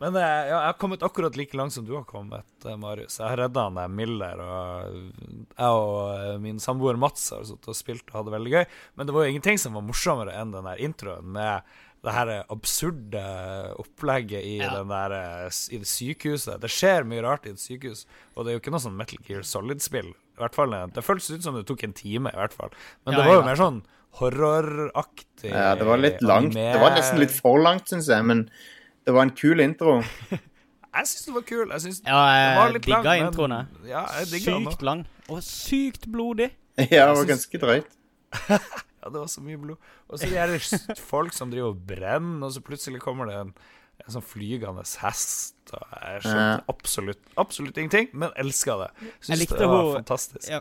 Men 0.00 0.16
eh, 0.20 0.20
ja, 0.50 0.58
jeg 0.60 0.66
har 0.66 0.76
kommet 0.80 1.02
akkurat 1.06 1.36
like 1.40 1.56
langt 1.56 1.72
som 1.72 1.86
du 1.88 1.94
har 1.96 2.04
kommet, 2.04 2.44
eh, 2.68 2.76
Marius. 2.76 3.16
Jeg 3.18 3.30
har 3.30 3.38
redda 3.46 3.62
han 3.70 3.78
der 3.78 3.88
Miller, 3.88 4.42
og 4.44 4.98
jeg 5.56 5.70
og 5.72 6.10
eh, 6.18 6.36
min 6.42 6.58
samboer 6.60 6.98
Mats 7.00 7.30
har 7.32 7.46
sittet 7.48 7.70
og 7.72 7.78
spilt 7.78 8.04
og 8.10 8.18
hatt 8.20 8.28
det 8.28 8.34
veldig 8.36 8.52
gøy. 8.58 8.64
Men 8.96 9.08
det 9.08 9.14
var 9.16 9.24
jo 9.24 9.32
ingenting 9.32 9.58
som 9.62 9.72
var 9.78 9.86
morsommere 9.88 10.36
enn 10.36 10.52
den 10.52 10.68
der 10.68 10.82
introen 10.84 11.32
med 11.38 11.62
det 12.06 12.12
her 12.12 12.28
absurde 12.52 13.22
opplegget 13.80 14.44
i, 14.44 14.58
Ja. 14.60 14.68
den 14.76 14.92
der, 14.92 15.10
eh, 15.16 15.48
i 15.72 15.78
det 15.80 15.88
sykehuset. 15.90 16.60
Det 16.60 16.70
skjer 16.70 17.08
mye 17.08 17.24
rart 17.24 17.46
i 17.48 17.54
et 17.56 17.58
sykehus, 17.58 18.04
og 18.36 18.44
det 18.44 18.52
er 18.52 18.58
jo 18.58 18.60
ikke 18.62 18.74
noe 18.76 18.84
sånn 18.84 18.96
Metal 19.00 19.18
Gear 19.26 19.42
Solid-spill. 19.42 20.12
I 20.12 20.38
hvert 20.44 20.54
fall, 20.54 20.74
eh, 20.76 20.86
Det 20.92 21.02
føltes 21.02 21.30
ut 21.34 21.42
som 21.42 21.54
det 21.56 21.64
tok 21.66 21.82
en 21.88 21.96
time, 21.96 22.28
i 22.28 22.36
hvert 22.36 22.52
fall. 22.52 22.70
Men 23.06 23.14
Ja, 23.16 23.22
det 23.22 23.26
var 23.26 23.34
jo 23.34 23.40
ja. 23.40 23.46
mer 23.48 23.56
sånn 23.56 23.82
horroraktig. 24.20 25.50
ja, 25.50 25.74
det 25.74 25.84
var 25.84 25.98
litt 25.98 26.20
langt. 26.22 26.52
Det 26.54 26.78
var 26.80 26.90
nesten 26.94 27.18
litt 27.18 27.30
for 27.34 27.58
langt, 27.58 27.88
syns 27.88 28.08
jeg, 28.08 28.24
men 28.24 28.48
det 29.06 29.14
var 29.14 29.22
en 29.22 29.30
kul 29.38 29.60
intro. 29.64 30.00
Jeg 30.96 31.06
syns 31.10 31.26
det 31.28 31.34
var 31.36 31.42
kul. 31.44 31.68
Jeg 31.74 31.80
synes 31.84 31.98
Ja, 32.06 32.20
jeg 32.32 32.80
digga 32.86 33.12
introene. 33.20 33.58
Ja, 33.84 34.06
jeg 34.16 34.40
Sykt 34.40 34.82
lang. 34.86 35.02
Og 35.28 35.42
sykt 35.44 36.06
blodig. 36.12 36.50
Ja, 36.78 36.84
det 36.84 37.08
var 37.10 37.16
synes- 37.24 37.28
ganske 37.34 37.58
drøyt. 37.60 37.90
Ja, 39.06 39.10
det 39.12 39.20
var 39.20 39.28
så 39.30 39.40
mye 39.44 39.58
blod. 39.60 39.76
Og 40.10 40.18
så 40.18 40.26
er 40.34 40.48
det 40.50 40.96
folk 40.98 41.32
som 41.36 41.50
driver 41.52 41.68
og 41.76 41.82
brenner, 41.86 42.46
og 42.48 42.52
så 42.56 42.62
plutselig 42.64 42.98
kommer 43.04 43.28
det 43.30 43.36
en, 43.38 43.52
en 44.02 44.14
sånn 44.16 44.24
flygende 44.26 44.82
hest. 45.04 45.54
Og 45.70 45.84
jeg 46.00 46.24
skjønte 46.24 46.40
Ja. 46.48 46.56
absolutt, 46.72 47.20
absolutt 47.38 47.76
ingenting, 47.78 48.08
men 48.18 48.32
elska 48.40 48.74
det. 48.80 48.88
Syns 49.20 49.44
det 49.52 49.60
var 49.68 49.82
hun- 49.84 49.94
fantastisk. 50.00 50.48
Ja. 50.50 50.60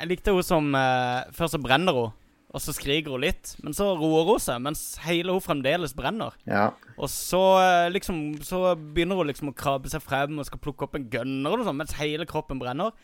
Jeg 0.00 0.08
likte 0.10 0.32
hun 0.34 0.42
som 0.42 0.72
uh, 0.74 1.22
Først 1.36 1.54
så 1.54 1.60
brenner 1.62 1.94
hun, 1.94 2.10
og 2.54 2.62
så 2.62 2.70
skriker 2.74 3.10
hun 3.16 3.24
litt. 3.24 3.56
Men 3.66 3.74
så 3.74 3.88
roer 3.98 4.28
hun 4.28 4.42
seg, 4.42 4.60
mens 4.62 4.82
hele 5.02 5.34
hun 5.34 5.42
fremdeles 5.42 5.94
brenner. 5.96 6.36
Ja. 6.46 6.68
Og 6.94 7.10
så 7.10 7.40
eh, 7.58 7.88
liksom 7.90 8.20
Så 8.46 8.60
begynner 8.78 9.18
hun 9.18 9.26
liksom 9.26 9.50
å 9.50 9.56
krabbe 9.58 9.90
seg 9.90 10.04
frem 10.04 10.38
og 10.38 10.46
skal 10.46 10.62
plukke 10.62 10.86
opp 10.86 10.94
en 10.94 11.08
gunner, 11.10 11.58
og 11.58 11.66
sånn, 11.66 11.80
mens 11.80 11.96
hele 11.98 12.28
kroppen 12.30 12.62
brenner. 12.62 12.94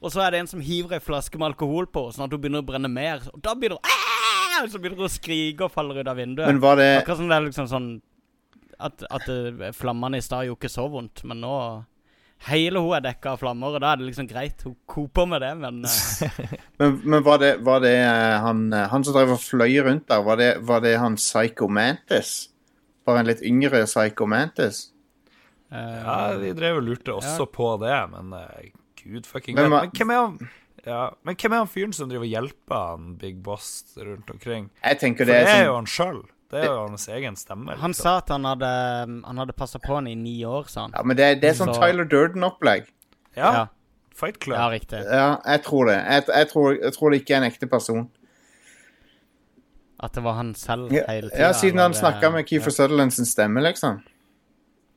Og 0.00 0.14
så 0.14 0.22
er 0.24 0.32
det 0.32 0.44
en 0.44 0.52
som 0.52 0.62
hiver 0.64 0.94
ei 0.96 1.02
flaske 1.02 1.36
med 1.40 1.50
alkohol 1.50 1.90
på, 1.90 2.06
sånn 2.14 2.28
at 2.28 2.32
hun 2.32 2.40
begynner 2.40 2.62
å 2.62 2.68
brenne 2.70 2.88
mer. 2.92 3.26
Og 3.34 3.42
da 3.42 3.56
begynner 3.58 3.80
hun 3.82 3.90
«Aah!» 3.90 4.68
Så 4.70 4.78
begynner 4.78 5.02
hun 5.02 5.08
å 5.08 5.12
skrike 5.12 5.66
og 5.66 5.74
faller 5.74 6.00
ut 6.00 6.08
av 6.08 6.20
vinduet. 6.20 6.46
Men 6.46 6.62
var 6.62 6.78
det 6.78 6.88
Akkurat 7.00 7.18
som 7.18 7.30
det 7.30 7.36
er 7.36 7.46
liksom 7.46 7.68
sånn 7.70 7.90
At, 8.80 9.02
at 9.12 9.26
eh, 9.32 9.70
flammene 9.76 10.20
i 10.20 10.24
stad 10.24 10.46
gjorde 10.46 10.62
ikke 10.62 10.72
så 10.72 10.86
vondt, 10.92 11.24
men 11.28 11.42
nå 11.42 11.54
Hele 12.48 12.80
hun 12.80 12.94
er 12.96 13.02
dekka 13.04 13.34
av 13.34 13.40
flammer, 13.42 13.74
og 13.76 13.82
da 13.84 13.90
er 13.92 14.00
det 14.00 14.06
liksom 14.08 14.28
greit. 14.30 14.62
Hun 14.64 14.76
koper 14.88 15.26
med 15.28 15.42
det, 15.44 15.50
men 15.60 15.82
eh, 15.84 16.46
Men, 16.80 16.94
men 17.04 17.24
var 17.26 17.38
det, 17.42 17.50
var 17.66 17.82
det 17.84 17.92
eh, 18.00 18.36
han, 18.40 18.62
eh, 18.72 18.86
han 18.88 19.04
som 19.04 19.16
drev 19.16 19.34
og 19.34 19.42
fløy 19.42 19.74
rundt 19.84 20.06
der, 20.08 20.22
var 20.24 20.40
det, 20.40 20.48
var 20.64 20.80
det 20.80 20.94
han 21.02 21.18
Psycho 21.20 21.68
Mantis? 21.68 22.48
Bare 23.04 23.20
en 23.22 23.28
litt 23.28 23.42
yngre 23.44 23.84
Psycho 23.84 24.26
Mantis? 24.30 24.86
Uh, 25.70 25.76
Ja, 26.00 26.16
de 26.40 26.54
drev 26.58 26.80
og 26.80 26.88
lurte 26.88 27.12
også 27.14 27.44
Ja. 27.44 27.50
på 27.54 27.68
det, 27.84 27.92
men 28.16 28.32
uh, 28.34 28.64
gud 29.04 29.28
fucking 29.28 29.54
Men 29.60 29.68
men, 29.70 29.92
hvem 29.94 30.10
er 30.10 30.18
han 30.24 30.38
ja, 30.86 31.02
Men 31.28 31.36
hvem 31.36 31.52
er 31.54 31.60
han 31.62 31.68
fyren 31.70 31.92
som 31.94 32.08
driver 32.10 32.24
og 32.24 32.32
hjelper 32.32 32.80
han 32.88 33.12
Big 33.20 33.36
Boss 33.44 33.68
rundt 34.00 34.30
omkring? 34.32 34.70
Jeg 34.82 34.98
tenker 34.98 35.28
For 35.28 35.30
det 35.30 35.44
det 35.44 35.52
er 35.52 35.60
er 35.60 35.66
jo 35.68 35.74
sånn 35.76 35.84
han 35.84 35.90
sjøl. 35.94 36.20
Det 36.50 36.64
er 36.64 36.66
jo 36.72 36.86
hans 36.88 37.08
egen 37.08 37.36
stemme. 37.36 37.76
Han 37.78 37.90
liksom. 37.92 38.02
sa 38.02 38.16
at 38.18 38.28
han 38.28 38.44
hadde 38.44 38.70
Han 39.24 39.38
hadde 39.38 39.52
passa 39.52 39.78
på 39.78 39.94
han 39.94 40.06
i 40.10 40.14
ni 40.18 40.40
år, 40.44 40.64
sa 40.68 40.80
han. 40.88 40.92
ja, 40.96 41.02
men 41.06 41.16
det, 41.16 41.40
det 41.40 41.50
er 41.50 41.54
sånn 41.54 41.74
Så- 41.74 41.80
Tyler 41.80 42.04
Durden-opplegg. 42.04 42.88
Ja, 43.36 43.52
Ja, 43.52 43.66
Fight 44.14 44.40
Club. 44.40 44.56
ja 44.58 44.68
riktig. 44.70 45.04
Ja, 45.06 45.36
jeg 45.46 45.62
tror 45.62 45.86
det. 45.86 45.94
Jeg, 46.04 46.24
jeg, 46.28 46.48
tror, 46.48 46.72
jeg 46.82 46.92
tror 46.92 47.10
det 47.10 47.20
ikke 47.22 47.34
er 47.34 47.44
en 47.44 47.50
ekte 47.52 47.66
person. 47.70 48.10
At 50.02 50.12
det 50.16 50.22
var 50.24 50.32
han 50.34 50.54
selv 50.54 50.90
hele 50.90 51.28
tida. 51.30 51.38
ja 51.40 51.52
siden 51.52 51.78
han 51.78 51.90
eller- 51.92 52.00
snakka 52.00 52.30
med 52.32 52.46
Keefer 52.48 52.70
Sutherland 52.70 53.12
sin 53.12 53.24
stemme, 53.26 53.60
liksom. 53.62 54.00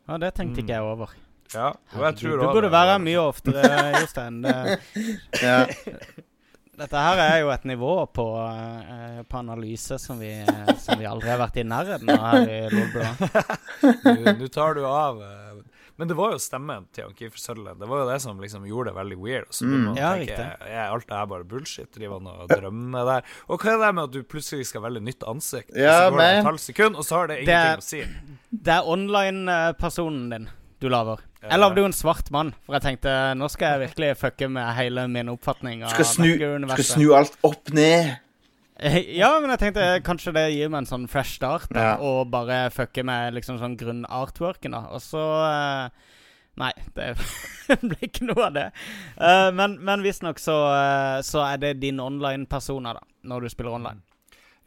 Ja, 0.10 0.18
det 0.18 0.34
tenkte 0.36 0.60
ikke 0.64 0.74
jeg 0.74 0.82
over. 0.82 1.10
Ja, 1.54 1.68
og 1.94 2.02
jeg 2.02 2.16
tror 2.18 2.38
du 2.40 2.46
burde 2.48 2.62
det 2.68 2.72
være 2.72 3.00
mye 3.00 3.20
oftere, 3.20 4.00
Jostein. 4.02 4.42
Det- 4.42 4.80
Ja. 5.44 5.66
Dette 6.74 6.98
her 6.98 7.20
er 7.22 7.36
jo 7.44 7.50
et 7.54 7.66
nivå 7.70 7.92
på, 8.10 8.24
uh, 8.34 9.20
på 9.30 9.38
analyse 9.38 10.00
som 10.02 10.18
vi, 10.20 10.32
som 10.82 10.98
vi 10.98 11.06
aldri 11.06 11.30
har 11.30 11.38
vært 11.38 11.60
i 11.62 11.64
nærheten 11.70 12.10
av 12.10 12.24
her 12.32 12.50
i 12.50 12.62
Lolbua. 12.74 13.12
Nå 14.40 14.48
tar 14.50 14.74
du 14.80 14.82
av 14.88 15.20
eh, 15.22 15.60
Men 16.02 16.10
det 16.10 16.16
var 16.18 16.32
jo 16.34 16.40
stemmen 16.42 16.88
til 16.96 17.06
han 17.06 17.14
Keefer 17.20 17.38
Sutherland. 17.38 17.78
Det 17.80 17.86
var 17.92 18.02
jo 18.02 18.08
det 18.10 18.16
som 18.24 18.40
liksom 18.42 18.66
gjorde 18.66 18.90
det 18.90 18.98
veldig 18.98 19.18
weird. 19.22 19.52
Så 19.54 19.68
å 19.70 19.94
Ja, 20.00 20.16
tenke 20.18 20.48
er 20.66 20.88
alt 20.90 21.06
det 21.12 21.14
her 21.20 21.28
bare 21.30 21.46
bullshit? 21.46 21.92
Driver 21.94 22.18
han 22.18 22.32
og 22.32 22.50
drømmer 22.50 23.06
der? 23.12 23.30
Og 23.54 23.62
hva 23.62 23.76
er 23.76 23.84
det 23.84 23.92
med 24.00 24.04
at 24.10 24.16
du 24.18 24.24
plutselig 24.34 24.66
skal 24.72 24.82
velge 24.88 25.04
nytt 25.06 25.28
ansikt? 25.30 25.70
Ja, 25.78 25.94
og 25.94 25.94
så 25.94 26.10
går 26.10 26.18
det 26.18 26.24
men- 26.26 26.40
et 26.42 26.50
halvt 26.50 26.66
sekund, 26.66 26.98
og 26.98 27.06
så 27.06 27.20
har 27.22 27.28
det 27.30 27.38
Det 27.46 27.54
er- 27.54 27.78
ingenting 27.78 27.86
å 27.86 27.90
si. 27.92 28.02
Det 28.50 28.74
er 28.80 28.90
online-personen 28.96 30.26
din 30.34 30.50
du 30.82 30.90
lager. 30.90 31.22
Jeg 31.50 31.60
lagde 31.60 31.82
jo 31.82 31.88
en 31.90 31.96
svart 31.96 32.30
mann, 32.32 32.54
for 32.66 32.78
jeg 32.78 32.86
tenkte 32.86 33.14
nå 33.36 33.48
skal 33.52 33.74
jeg 33.74 33.90
virkelig 33.90 34.12
fucke 34.22 34.48
med 34.50 34.70
hele 34.78 35.08
min 35.12 35.32
oppfatning 35.34 35.84
av 35.84 35.92
Skal 35.96 36.06
snu, 36.08 36.30
skal 36.72 36.86
snu 36.88 37.08
alt 37.18 37.36
opp 37.44 37.74
ned. 37.76 38.14
Eh, 38.80 38.98
Ja, 39.22 39.34
men 39.44 39.52
jeg 39.54 39.60
tenkte 39.66 39.88
kanskje 40.08 40.34
det 40.38 40.46
gir 40.56 40.72
meg 40.72 40.84
en 40.84 40.90
sånn 40.90 41.08
fresh 41.12 41.36
start, 41.38 41.68
da, 41.76 41.84
Ja. 41.84 41.94
og 42.00 42.32
bare 42.34 42.70
fucke 42.74 43.04
med 43.06 43.36
liksom 43.36 43.60
sånn 43.62 43.76
grunn-artworken, 43.80 44.72
da. 44.78 44.86
Og 44.96 45.04
så 45.04 45.24
eh, 45.50 46.10
Nei, 46.62 46.70
det 46.94 47.16
ble 47.82 47.98
ikke 48.06 48.28
noe 48.30 48.44
av 48.46 48.54
det. 48.54 48.68
Eh, 49.18 49.48
men 49.58 49.80
men 49.82 50.04
visstnok 50.06 50.38
så, 50.40 50.58
eh, 50.70 51.20
så 51.26 51.42
er 51.48 51.58
det 51.64 51.72
din 51.82 51.98
online-personer, 52.00 53.00
da, 53.00 53.08
når 53.32 53.42
du 53.48 53.50
spiller 53.50 53.74
online. 53.80 54.04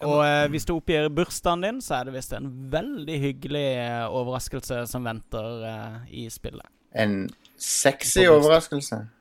Og 0.05 0.19
eh, 0.27 0.45
hvis 0.53 0.67
du 0.69 0.75
oppgir 0.77 1.07
bursdagen 1.09 1.63
din, 1.65 1.79
så 1.81 1.95
er 2.01 2.09
det 2.11 2.17
visst 2.19 2.35
en 2.37 2.51
veldig 2.73 3.17
hyggelig 3.23 3.67
eh, 3.81 4.05
overraskelse 4.13 4.83
som 4.91 5.07
venter 5.09 5.47
eh, 5.71 5.99
i 6.25 6.27
spillet. 6.31 6.67
En 6.97 7.29
sexy 7.57 8.27
overraskelse. 8.29 9.03
Eh, 9.03 9.13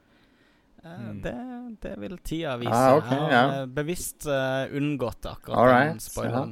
Mm. 0.86 1.22
det, 1.24 1.32
det 1.82 1.92
vil 1.98 2.12
tida 2.22 2.52
vise. 2.62 2.70
Ah, 2.78 2.92
ok, 3.00 3.08
jeg 3.10 3.22
har 3.24 3.32
ja. 3.34 3.62
eh, 3.62 3.66
bevisst 3.74 4.28
eh, 4.30 4.68
unngått 4.78 5.26
akkurat 5.26 5.58
Alright, 5.58 5.96
den 5.96 6.04
spoileren. 6.04 6.52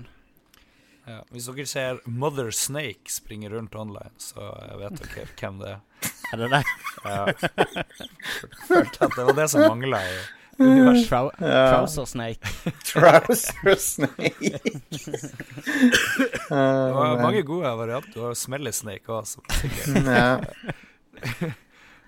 Ja. 1.06 1.20
Hvis 1.30 1.46
dere 1.52 1.66
ser 1.70 2.00
Mother 2.10 2.50
Snake 2.56 3.12
springe 3.14 3.52
rundt 3.54 3.76
online, 3.78 4.10
så 4.18 4.48
eh, 4.56 4.74
vet 4.80 5.04
dere 5.04 5.28
hvem 5.38 5.60
det 5.62 5.76
er. 5.76 6.10
Er 6.34 6.42
det 6.42 6.50
det? 6.50 6.64
Ja. 7.06 7.26
Følte 8.72 9.06
at 9.06 9.14
det 9.20 9.26
var 9.28 9.38
det 9.38 9.48
som 9.54 9.68
mangla 9.68 10.00
i 10.02 10.18
universet. 10.72 11.10
Trou 11.10 11.32
Ja. 11.40 11.64
Trouser 11.74 12.06
Snake. 12.06 12.54
Trouser 12.92 13.76
Snake. 13.80 14.60
Det 14.60 16.52
Uh, 16.54 16.94
var 16.94 17.22
mange 17.22 17.42
gode 17.48 17.70
varianter. 17.78 18.12
Du 18.14 18.20
har 18.22 18.34
jo 18.34 18.38
Smelly 18.38 18.72
Snake 18.76 19.10
òg, 19.10 19.26
som 19.28 19.44
sikkert. 19.50 20.50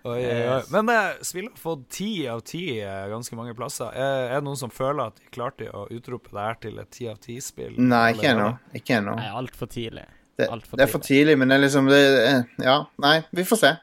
Oi, 0.05 0.19
oi, 0.21 0.41
oi. 0.53 0.57
Men 0.69 0.89
eh, 0.93 1.15
Spill 1.25 1.47
har 1.47 1.55
fått 1.57 1.87
ti 1.95 2.27
av 2.29 2.43
ti 2.45 2.59
eh, 2.77 3.07
ganske 3.09 3.33
mange 3.39 3.55
plasser. 3.57 3.87
Er, 3.97 4.27
er 4.27 4.35
det 4.37 4.45
noen 4.45 4.59
som 4.59 4.69
føler 4.69 5.07
at 5.09 5.15
de 5.17 5.31
klarte 5.33 5.65
å 5.73 5.87
utrope 5.95 6.29
det 6.29 6.43
her 6.45 6.59
til 6.61 6.77
et 6.83 6.91
ti 6.93 7.07
av 7.09 7.17
ti-spill? 7.23 7.73
Nei, 7.81 8.11
ikke 8.13 8.27
ennå. 8.35 8.51
Ikke 8.77 8.99
ennå. 8.99 9.15
Nei, 9.17 9.31
altfor 9.39 9.71
tidlig. 9.73 10.03
Det, 10.37 10.45
Alt 10.53 10.67
for 10.69 10.77
det 10.77 10.85
er 10.85 10.91
for 10.91 11.01
tidlig, 11.07 11.33
men 11.41 11.49
det 11.49 11.57
er 11.57 11.63
liksom 11.63 11.89
det, 11.89 12.03
eh, 12.27 12.39
Ja, 12.67 12.77
nei, 13.01 13.15
vi 13.33 13.47
får 13.49 13.61
se. 13.63 13.73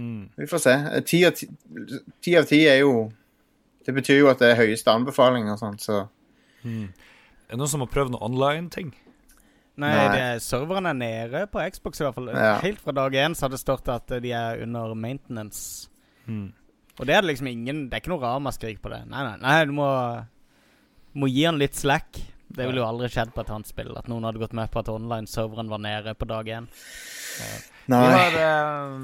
Mm. 0.00 0.22
Vi 0.38 0.48
får 0.48 0.64
se. 0.64 0.76
Eh, 0.94 1.04
ti 1.10 1.20
av 2.40 2.48
ti 2.48 2.62
er 2.72 2.80
jo 2.86 2.94
Det 3.88 3.94
betyr 3.96 4.18
jo 4.20 4.28
at 4.28 4.40
det 4.42 4.52
er 4.52 4.58
høyeste 4.60 4.92
anbefaling 4.92 5.48
og 5.48 5.60
sånt, 5.62 5.80
så 5.84 6.06
Mm. 6.66 6.88
Er 7.48 7.54
det 7.54 7.60
noen 7.60 7.70
som 7.70 7.84
har 7.84 7.90
prøvd 7.92 8.10
noe 8.12 8.26
online-ting? 8.26 8.88
Nei, 9.78 9.92
Nei. 9.94 10.06
Det, 10.10 10.22
serveren 10.42 10.88
er 10.90 10.96
nede 10.98 11.44
på 11.52 11.62
Xbox 11.70 12.00
i 12.00 12.04
hvert 12.04 12.16
fall. 12.16 12.32
Ja. 12.34 12.56
Helt 12.64 12.80
fra 12.82 12.94
dag 12.96 13.14
én 13.14 13.36
så 13.38 13.46
har 13.46 13.52
det 13.54 13.60
stått 13.62 13.88
at 13.94 14.10
de 14.24 14.32
er 14.34 14.64
under 14.64 14.94
maintenance. 14.98 15.86
Mm. 16.26 16.50
Og 16.98 17.06
det 17.06 17.14
er 17.14 17.22
det 17.22 17.30
liksom 17.30 17.46
ingen 17.46 17.84
Det 17.86 17.94
er 17.94 18.02
ikke 18.02 18.10
noe 18.10 18.24
ramaskrik 18.26 18.82
på 18.82 18.90
det. 18.90 19.04
Nei, 19.08 19.22
nei, 19.22 19.36
nei 19.40 19.54
du 19.64 19.72
må 19.72 19.86
Må 21.16 21.28
gi 21.30 21.46
han 21.46 21.60
litt 21.62 21.78
slack. 21.78 22.18
Det 22.48 22.64
ville 22.66 22.80
jo 22.80 22.86
aldri 22.88 23.10
skjedd 23.12 23.34
på 23.34 23.42
et 23.44 23.50
annet 23.52 23.68
spill. 23.70 23.92
At 24.00 24.08
noen 24.10 24.24
hadde 24.24 24.40
gått 24.40 24.56
med 24.56 24.70
på 24.72 24.80
at 24.80 24.88
online-serveren 24.92 25.68
var 25.70 25.82
nede 25.84 26.14
på 26.16 26.28
dag 26.28 26.48
én. 26.48 26.68
Nei. 27.88 28.00
har 28.12 28.34
eh, 28.36 28.94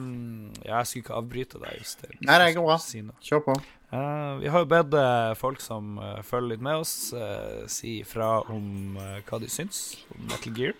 Ja, 0.64 0.80
jeg 0.80 0.88
skulle 0.90 1.04
ikke 1.04 1.18
avbryte 1.20 1.60
deg, 1.60 1.76
Jostein. 1.78 2.16
Nei, 2.24 2.38
det 2.40 2.54
går 2.56 2.66
bra. 2.66 2.78
Si. 2.82 3.04
Kjør 3.28 3.44
på. 3.50 3.58
Uh, 3.94 4.40
vi 4.40 4.50
har 4.50 4.64
jo 4.64 4.70
bedt 4.72 4.96
eh, 4.98 5.34
folk 5.38 5.60
som 5.62 6.00
uh, 6.02 6.18
følger 6.26 6.56
litt 6.56 6.64
med 6.66 6.82
oss, 6.82 7.12
uh, 7.14 7.62
si 7.70 8.00
ifra 8.00 8.40
om 8.50 8.96
hva 8.98 9.38
de 9.38 9.50
syns 9.52 9.84
om 10.16 10.24
Metal 10.32 10.56
Gear. 10.56 10.74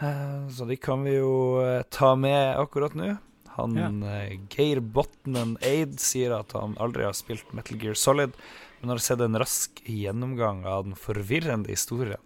Eh, 0.00 0.48
så 0.48 0.64
de 0.64 0.78
kan 0.80 1.04
vi 1.04 1.18
jo 1.18 1.60
ta 1.92 2.14
med 2.16 2.56
akkurat 2.56 2.96
nå. 2.96 3.18
Han 3.60 4.02
eh, 4.02 4.38
Geir 4.48 4.80
Botnen 4.80 5.56
Aid 5.66 5.98
sier 6.00 6.32
at 6.38 6.54
han 6.56 6.76
aldri 6.80 7.04
har 7.04 7.16
spilt 7.16 7.52
Metal 7.56 7.80
Gear 7.80 7.98
Solid, 7.98 8.36
men 8.80 8.90
har 8.90 8.98
sett 8.98 9.20
en 9.20 9.36
rask 9.38 9.82
gjennomgang 9.84 10.64
av 10.66 10.84
den 10.84 10.94
forvirrende 10.94 11.68
historien. 11.68 12.20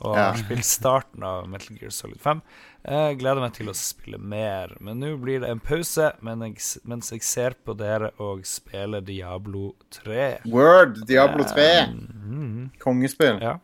Og 0.00 0.14
Ja. 0.16 0.32
har 0.32 0.36
spilt 0.36 0.64
starten 0.64 1.22
av 1.24 1.48
Metal 1.48 1.76
Gear 1.80 1.90
Solid 1.90 2.20
5. 2.20 2.42
Jeg 2.84 3.18
gleder 3.18 3.40
meg 3.40 3.54
til 3.54 3.66
å 3.68 3.74
spille 3.74 4.18
mer, 4.18 4.76
men 4.78 5.00
nå 5.00 5.16
blir 5.18 5.40
det 5.40 5.48
en 5.48 5.58
pause 5.58 6.12
mens 6.22 7.10
jeg 7.10 7.22
ser 7.22 7.54
på 7.64 7.74
dere 7.76 8.10
og 8.20 8.44
spiller 8.44 9.00
Diablo 9.00 9.74
3. 9.90 10.40
Word, 10.44 11.06
Diablo 11.06 11.44
3. 11.44 11.86
Mhm. 11.94 12.70
Kongespill. 12.78 13.40
Ja, 13.40 13.58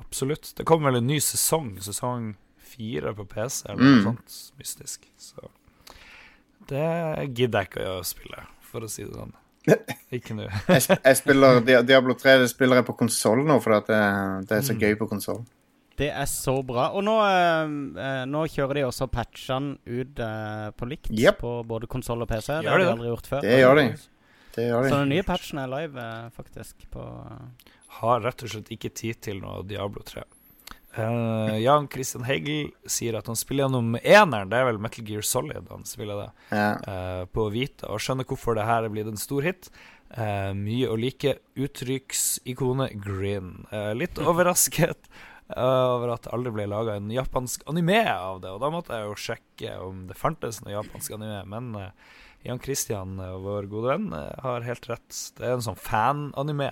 absolutt. 0.00 0.54
Det 0.56 0.64
kommer 0.64 0.90
vel 0.90 0.96
en 1.02 1.06
ny 1.06 1.18
sesong, 1.20 1.76
sesong 1.80 2.34
fire 2.58 3.12
på 3.14 3.28
PC, 3.28 3.66
eller 3.68 3.82
Mm. 3.82 4.04
noe 4.04 4.14
sånt 4.16 4.52
mystisk. 4.58 5.00
Så 5.18 5.50
det 6.68 7.34
gidder 7.34 7.60
jeg 7.64 7.70
ikke 7.70 7.86
å 7.98 8.04
spille, 8.04 8.46
for 8.62 8.80
å 8.80 8.88
si 8.90 9.04
det 9.04 9.12
sånn. 9.14 9.32
Ikke 10.12 10.34
nå. 10.34 10.46
Jeg, 10.68 10.82
jeg 11.04 11.16
spiller 11.20 11.60
Diablo 11.86 12.14
3 12.18 12.38
det 12.42 12.48
spiller 12.50 12.80
jeg 12.80 12.86
på 12.88 12.96
konsoll 12.98 13.44
nå, 13.46 13.58
for 13.62 13.78
det, 13.78 13.98
det 14.48 14.56
er 14.58 14.64
så 14.66 14.74
Mm. 14.74 14.80
gøy 14.82 14.96
på 14.98 15.08
konsoll. 15.10 15.42
Det 15.98 16.08
er 16.10 16.24
så 16.26 16.54
bra. 16.66 16.88
Og 16.96 17.04
nå, 17.04 17.14
eh, 17.22 17.74
eh, 18.02 18.22
nå 18.26 18.46
kjører 18.50 18.80
de 18.80 18.84
også 18.88 19.06
patchene 19.12 19.76
ut 19.86 20.18
eh, 20.24 20.70
på 20.74 20.88
likt 20.88 21.10
Yep. 21.12 21.38
på 21.44 21.52
både 21.68 21.86
konsoll 21.86 22.24
og 22.24 22.28
PC. 22.30 22.48
Det 22.48 22.64
Gjør 22.64 22.70
har 22.72 22.78
de 22.82 22.86
de 22.88 22.92
aldri 22.96 23.10
gjort 23.12 23.28
før. 23.28 23.40
Det 23.44 23.58
gjør 23.60 23.76
de. 23.82 23.84
Det 24.56 24.64
gjør 24.70 24.88
Så 24.88 24.96
den 25.02 25.08
nye 25.12 25.22
patchen 25.28 25.58
er 25.62 25.68
live, 25.72 25.96
eh, 26.08 26.30
faktisk, 26.36 26.88
på 26.90 27.04
Har 28.00 28.20
rett 28.24 28.42
og 28.42 28.48
slett 28.48 28.70
ikke 28.72 28.90
tid 28.96 29.20
til 29.20 29.40
noe 29.44 29.62
Diablo 29.68 30.02
3. 30.02 30.24
Eh, 30.94 31.56
Jan 31.58 31.88
Christian 31.88 32.24
Hegel 32.28 32.68
sier 32.84 33.16
at 33.16 33.28
han 33.30 33.38
spiller 33.38 33.64
gjennom 33.64 33.96
eneren, 34.02 34.50
det 34.52 34.58
er 34.60 34.68
vel 34.68 34.80
Metal 34.82 35.06
Gear 35.08 35.24
Solid 35.24 35.70
han 35.72 35.86
spiller 35.88 36.20
det. 36.20 36.28
Ja. 36.52 36.68
uh, 36.84 37.24
på 37.32 37.48
Vita, 37.54 37.88
og 37.88 38.02
skjønner 38.02 38.28
hvorfor 38.28 38.58
det 38.58 38.68
her 38.68 38.84
er 38.84 38.92
blitt 38.92 39.08
en 39.08 39.20
stor 39.20 39.46
hit. 39.46 39.70
Uh, 40.12 40.52
mye 40.56 40.90
å 40.92 40.98
like. 41.00 41.38
Uttrykksikonet 41.56 42.98
Grin. 43.00 43.62
Litt 43.96 44.20
overrasket 44.28 45.08
over 45.52 46.14
at 46.14 46.24
det 46.24 46.30
aldri 46.32 46.52
ble 46.54 46.64
laga 46.70 46.94
en 46.96 47.10
japansk 47.12 47.64
anime 47.68 48.04
av 48.08 48.38
det, 48.40 48.52
og 48.54 48.60
da 48.62 48.70
måtte 48.72 48.96
jeg 48.96 49.08
jo 49.08 49.18
sjekke 49.20 49.72
om 49.84 50.06
det 50.08 50.16
fantes 50.16 50.62
noe 50.62 50.78
japansk 50.78 51.12
anime, 51.18 51.42
men 51.50 51.90
Jan 52.46 52.62
Christian, 52.62 53.18
vår 53.20 53.68
gode 53.68 53.90
venn, 53.90 54.06
har 54.14 54.64
helt 54.64 54.88
rett. 54.88 55.18
Det 55.36 55.44
er 55.44 55.58
en 55.58 55.66
sånn 55.66 55.76
fan-anime, 55.76 56.70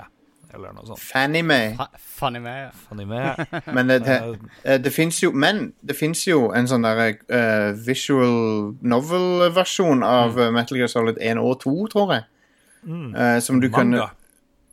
eller 0.55 0.73
noe 0.77 0.87
sånt. 0.87 0.99
Fanime. 1.01 1.59
fa 1.77 1.87
Fanny 1.99 2.39
med. 2.41 2.71
Anime. 2.91 3.21
Men 3.77 3.89
det, 3.89 3.99
det, 4.05 4.17
Eh, 4.21 4.75
eh, 4.75 4.79
det 4.83 4.93
fins 4.99 5.21
jo 5.23 5.31
Men 5.33 5.73
det 5.83 5.97
fins 5.97 6.25
jo 6.29 6.51
en 6.57 6.67
sånn 6.71 6.83
derre 6.85 7.15
uh, 7.31 7.73
visual 7.87 8.75
novel-versjon 8.83 10.03
av 10.05 10.35
Mm. 10.37 10.41
eh, 10.47 10.51
Metal 10.59 10.79
Gear 10.79 10.89
Solid 10.89 11.19
1 11.21 11.39
og 11.39 11.61
2, 11.63 11.75
tror 11.93 12.13
jeg. 12.15 12.25
mm, 12.83 13.15
Uh, 13.15 13.39
som 13.41 13.61
du 13.61 13.69
Manga. 13.71 13.85
manga. 13.85 14.11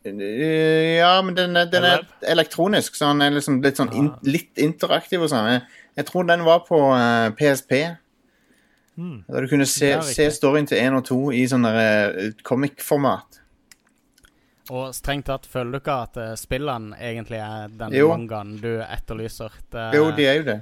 uh, 0.06 0.96
Ja, 0.98 1.22
men 1.22 1.34
den, 1.36 1.54
den 1.54 1.84
er 1.84 2.06
elektronisk, 2.22 2.94
så 2.96 3.10
den 3.12 3.22
er 3.22 3.30
liksom 3.30 3.60
litt 3.62 3.76
sånn 3.76 3.92
in, 3.94 4.08
Ah. 4.10 4.18
litt 4.24 4.56
interaktiv 4.58 5.22
og 5.22 5.28
sånn. 5.30 5.48
Jeg, 5.52 5.62
jeg 5.96 6.06
tror 6.06 6.22
den 6.28 6.44
var 6.46 6.60
på 6.68 6.78
eh, 6.94 7.30
PSP. 7.36 7.96
Mm. 8.98 9.24
Da 9.28 9.40
du 9.40 9.48
kunne 9.48 9.66
se, 9.66 9.92
se 10.02 10.30
storyen 10.30 10.66
til 10.66 10.78
1 10.78 10.96
og 10.96 11.04
2 11.06 11.18
i 11.32 11.44
sånn 11.50 11.66
eh, 11.66 12.32
comic-format. 12.42 13.37
Og 14.70 14.90
strengt 14.96 15.26
tatt, 15.30 15.46
føler 15.48 15.72
du 15.72 15.78
ikke 15.80 16.00
at 16.04 16.16
uh, 16.20 16.32
spillene 16.36 16.96
egentlig 17.00 17.38
er 17.40 17.70
den 17.72 17.94
Jo. 17.96 18.10
mangaen 18.12 18.56
du 18.60 18.74
etterlyser? 18.84 19.54
Det, 19.72 19.86
Jo, 19.96 20.10
de 20.12 20.26
er 20.28 20.36
jo 20.42 20.44
det. 20.50 20.58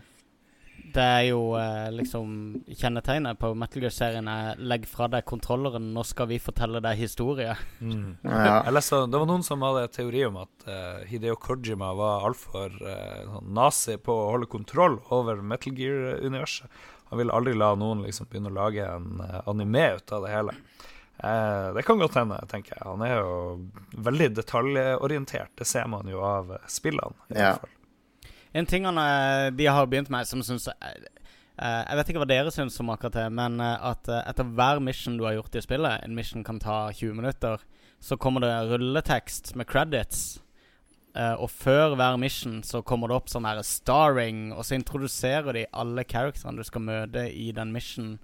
det 0.96 1.02
er 1.04 1.24
jo 1.26 1.40
eh, 1.58 1.88
liksom 1.92 2.28
Kjennetegnet 2.70 3.36
på 3.40 3.50
Metal 3.58 3.82
Gear-serien 3.82 4.28
er 4.30 4.54
'legg 4.56 4.86
fra 4.88 5.08
deg 5.12 5.24
kontrolleren, 5.28 5.90
nå 5.92 6.04
skal 6.06 6.28
vi 6.30 6.38
fortelle 6.38 6.80
deg 6.80 6.96
historie'. 6.96 7.56
Mm. 7.80 8.16
Ja. 8.24 8.62
Jeg 8.64 8.72
leste, 8.78 9.02
det 9.10 9.18
var 9.18 9.26
noen 9.26 9.42
som 9.44 9.60
hadde 9.66 9.88
teori 9.92 10.22
om 10.28 10.38
at 10.44 10.68
uh, 10.70 11.02
Hideo 11.10 11.34
Kojima 11.36 11.90
var 11.98 12.24
altfor 12.30 12.70
uh, 12.80 13.24
sånn 13.34 13.52
nazi 13.58 13.98
på 13.98 14.14
å 14.14 14.30
holde 14.36 14.46
kontroll 14.46 15.00
over 15.10 15.42
Metal 15.42 15.74
Gear-universet. 15.74 16.70
Han 17.10 17.18
ville 17.18 17.32
aldri 17.34 17.52
la 17.54 17.74
noen 17.78 18.00
liksom 18.06 18.26
begynne 18.30 18.50
å 18.54 18.56
lage 18.56 18.86
en 18.86 19.20
uh, 19.20 19.42
anime 19.50 19.96
ut 19.98 20.12
av 20.12 20.24
det 20.24 20.32
hele. 20.32 20.54
Eh, 21.24 21.72
det 21.74 21.82
kan 21.86 21.98
godt 21.98 22.14
hende, 22.18 22.38
tenker 22.50 22.74
jeg. 22.76 22.82
Han 22.84 23.02
er 23.06 23.14
jo 23.16 23.68
veldig 24.04 24.30
detaljorientert. 24.36 25.54
Det 25.56 25.66
ser 25.66 25.86
man 25.88 26.08
jo 26.10 26.20
av 26.24 26.52
eh, 26.58 26.66
spillene. 26.68 27.14
i 27.32 27.38
Ja. 27.40 27.54
fall. 27.56 27.70
En 28.54 28.66
ting 28.66 28.84
han, 28.84 28.98
eh, 28.98 29.50
de 29.50 29.66
har 29.66 29.86
begynt 29.86 30.08
med, 30.10 30.26
som 30.26 30.40
syns 30.42 30.68
Jeg 31.58 31.96
vet 31.96 32.08
ikke 32.08 32.20
hva 32.20 32.28
dere 32.28 32.50
syns 32.52 32.78
om 32.80 32.90
akkurat 32.92 33.12
det, 33.16 33.32
men 33.32 33.60
eh, 33.60 33.78
at 33.80 34.08
eh, 34.08 34.22
etter 34.28 34.44
hver 34.44 34.80
mission 34.80 35.16
du 35.16 35.24
har 35.24 35.32
gjort 35.38 35.56
i 35.56 35.62
spillet, 35.64 36.02
en 36.04 36.14
mission 36.14 36.44
kan 36.44 36.58
ta 36.60 36.90
20 36.92 37.14
minutter, 37.16 37.58
så 38.00 38.16
kommer 38.20 38.40
det 38.44 38.68
rulletekst 38.68 39.54
med 39.56 39.66
credits. 39.66 40.40
Eh, 41.16 41.32
og 41.32 41.48
før 41.48 41.96
hver 41.96 42.18
mission 42.20 42.60
så 42.62 42.82
kommer 42.84 43.08
det 43.08 43.16
opp 43.16 43.28
sånn 43.32 43.48
her 43.48 43.62
starring, 43.64 44.52
og 44.52 44.64
så 44.68 44.76
introduserer 44.76 45.52
de 45.56 45.64
alle 45.72 46.04
characterne 46.04 46.56
du 46.60 46.62
skal 46.68 46.84
møte 46.84 47.24
i 47.32 47.52
den 47.56 47.72
mission 47.72 48.18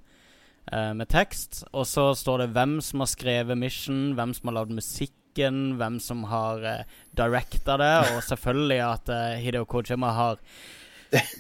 eh, 0.71 0.93
med 0.95 1.09
tekst. 1.09 1.65
Og 1.73 1.87
så 1.89 2.11
står 2.19 2.45
det 2.45 2.53
hvem 2.55 2.77
som 2.85 3.03
har 3.03 3.11
skrevet 3.11 3.59
mission, 3.59 4.13
hvem 4.19 4.35
som 4.37 4.51
har 4.53 4.61
lagd 4.61 4.77
musikken, 4.77 5.75
hvem 5.81 5.97
som 6.01 6.27
har 6.29 6.61
uh, 6.61 6.85
directa 7.17 7.79
det, 7.81 7.93
og 8.13 8.23
selvfølgelig 8.27 8.81
at 8.85 9.09
uh, 9.09 9.41
Hideo 9.41 9.65
Kojima 9.65 10.11
har 10.13 10.37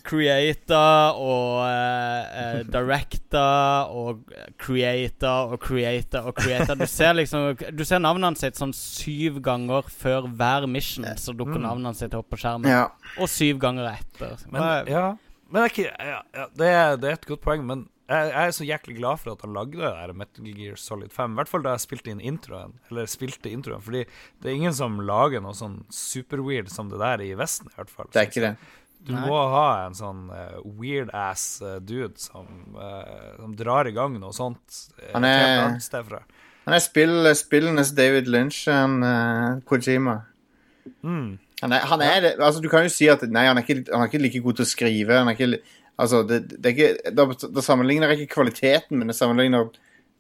creata 0.05 1.13
og 1.17 1.61
uh, 1.69 2.61
directa 2.69 3.45
og 3.93 4.25
creata 4.61 5.33
og 5.49 5.59
creata 5.61 6.23
og 6.29 6.35
creata. 6.37 6.77
Du 6.77 6.87
ser 6.89 7.15
liksom 7.17 7.57
Du 7.73 7.85
ser 7.85 8.03
navnet 8.03 8.41
sitt 8.41 8.57
sånn 8.61 8.73
syv 8.77 9.41
ganger 9.45 9.89
før 9.93 10.29
hver 10.29 10.67
mission, 10.69 11.05
så 11.17 11.33
dukker 11.37 11.61
Mm. 11.61 11.67
navnet 11.69 11.97
sitt 12.01 12.15
opp 12.17 12.31
på 12.33 12.41
skjermen. 12.41 12.69
Ja. 12.71 12.89
Og 13.21 13.29
syv 13.29 13.59
ganger 13.61 13.93
etter. 13.93 14.37
Men, 14.49 14.61
men 14.63 14.87
ja, 14.93 15.07
men 15.53 15.61
det, 15.61 15.65
er 15.65 15.73
ikke, 15.75 15.91
ja, 16.01 16.21
ja, 16.33 16.47
det, 16.57 16.69
er, 16.69 16.97
det 16.97 17.09
er 17.11 17.19
et 17.21 17.27
godt 17.29 17.43
poeng. 17.45 17.65
Men 17.69 17.89
jeg, 18.11 18.29
jeg 18.33 18.43
er 18.43 18.55
så 18.57 18.67
jæklig 18.67 18.97
glad 18.99 19.21
for 19.23 19.33
at 19.33 19.43
han 19.45 19.55
lagde 19.57 19.79
det 19.79 19.89
der 19.95 20.13
Metal 20.17 20.51
Gear 20.59 20.77
Solid 20.81 21.13
5. 21.15 21.33
I 21.33 21.41
hvert 21.41 21.51
fall 21.53 21.65
da 21.65 21.75
jeg 21.77 21.85
spilte 21.85 22.13
inn 22.13 22.23
introen. 22.33 22.77
Eller 22.91 23.09
spilte 23.11 23.53
introen 23.53 23.85
Fordi 23.85 24.05
det 24.43 24.51
er 24.51 24.59
ingen 24.59 24.77
som 24.77 25.01
lager 25.07 25.45
noe 25.45 25.57
sånn 25.57 25.81
superweird 25.93 26.71
som 26.73 26.91
det 26.93 27.01
der 27.03 27.25
i 27.25 27.33
Vesten, 27.39 27.71
i 27.73 27.79
hvert 27.79 27.93
fall. 27.93 28.11
Det 28.13 28.23
er 28.23 28.31
ikke 28.31 28.47
det. 28.49 28.55
Du 29.03 29.15
Nei. 29.17 29.23
må 29.27 29.39
ha 29.51 29.67
en 29.89 29.97
sånn 29.99 30.29
uh, 30.31 30.61
weird-ass 30.79 31.47
uh, 31.65 31.79
dude 31.83 32.21
som, 32.23 32.47
uh, 32.77 33.35
som 33.41 33.55
drar 33.59 33.91
i 33.91 33.95
gang 33.97 34.15
noe 34.23 34.35
sånt. 34.37 34.63
Han 35.11 35.27
er-. 35.27 35.81
Han 36.63 36.77
er 36.77 36.83
spill, 36.83 37.27
spillenes 37.35 37.91
David 37.99 38.29
Lynch, 38.31 38.61
han 38.71 39.01
uh, 39.03 39.63
Kojima. 39.67 40.21
Mm. 41.03 41.41
Han 41.63 41.75
er, 41.75 41.87
han 41.91 42.03
er 42.03 42.21
det. 42.23 42.31
Altså, 42.39 42.63
du 42.63 42.69
kan 42.71 42.87
jo 42.87 42.93
si 42.95 43.09
at 43.11 43.23
nei, 43.31 43.45
han 43.47 43.59
er 43.59 43.67
ikke, 43.67 43.85
han 43.91 44.05
er 44.05 44.11
ikke 44.11 44.23
like 44.23 44.43
god 44.43 44.59
til 44.59 44.67
å 44.67 44.71
skrive. 44.71 45.19
Han 45.19 45.31
er 45.31 45.39
ikke, 45.39 45.81
altså, 45.99 46.23
det, 46.29 46.41
det 46.59 46.71
er 46.71 46.77
ikke, 46.77 47.13
da, 47.17 47.27
da 47.57 47.65
sammenligner 47.65 48.13
jeg 48.13 48.23
ikke 48.27 48.35
kvaliteten, 48.39 48.99
men 48.99 49.09
det 49.13 49.17
sammenligner 49.19 49.71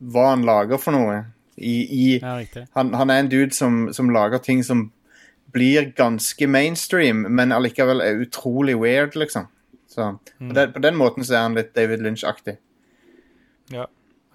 hva 0.02 0.30
han 0.32 0.42
lager 0.46 0.80
for 0.82 0.92
noe. 0.96 1.20
I, 1.56 1.74
i, 1.84 2.04
Ja, 2.18 2.38
han, 2.74 2.94
han 2.96 3.10
er 3.12 3.20
en 3.22 3.28
dude 3.30 3.52
som, 3.54 3.84
som 3.94 4.08
lager 4.10 4.40
ting 4.42 4.62
som 4.64 4.86
blir 5.52 5.90
ganske 5.94 6.46
mainstream, 6.48 7.26
men 7.28 7.52
allikevel 7.52 8.00
er 8.00 8.22
utrolig 8.24 8.74
weird, 8.80 9.14
liksom. 9.20 9.50
Så 9.92 10.06
på, 10.38 10.52
den, 10.56 10.72
på 10.72 10.80
den 10.80 10.96
måten 10.96 11.24
så 11.28 11.34
er 11.36 11.42
han 11.44 11.54
litt 11.58 11.74
David 11.76 12.00
Lynch-aktig. 12.00 12.54
Ja. 13.72 13.84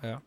ja. 0.05 0.19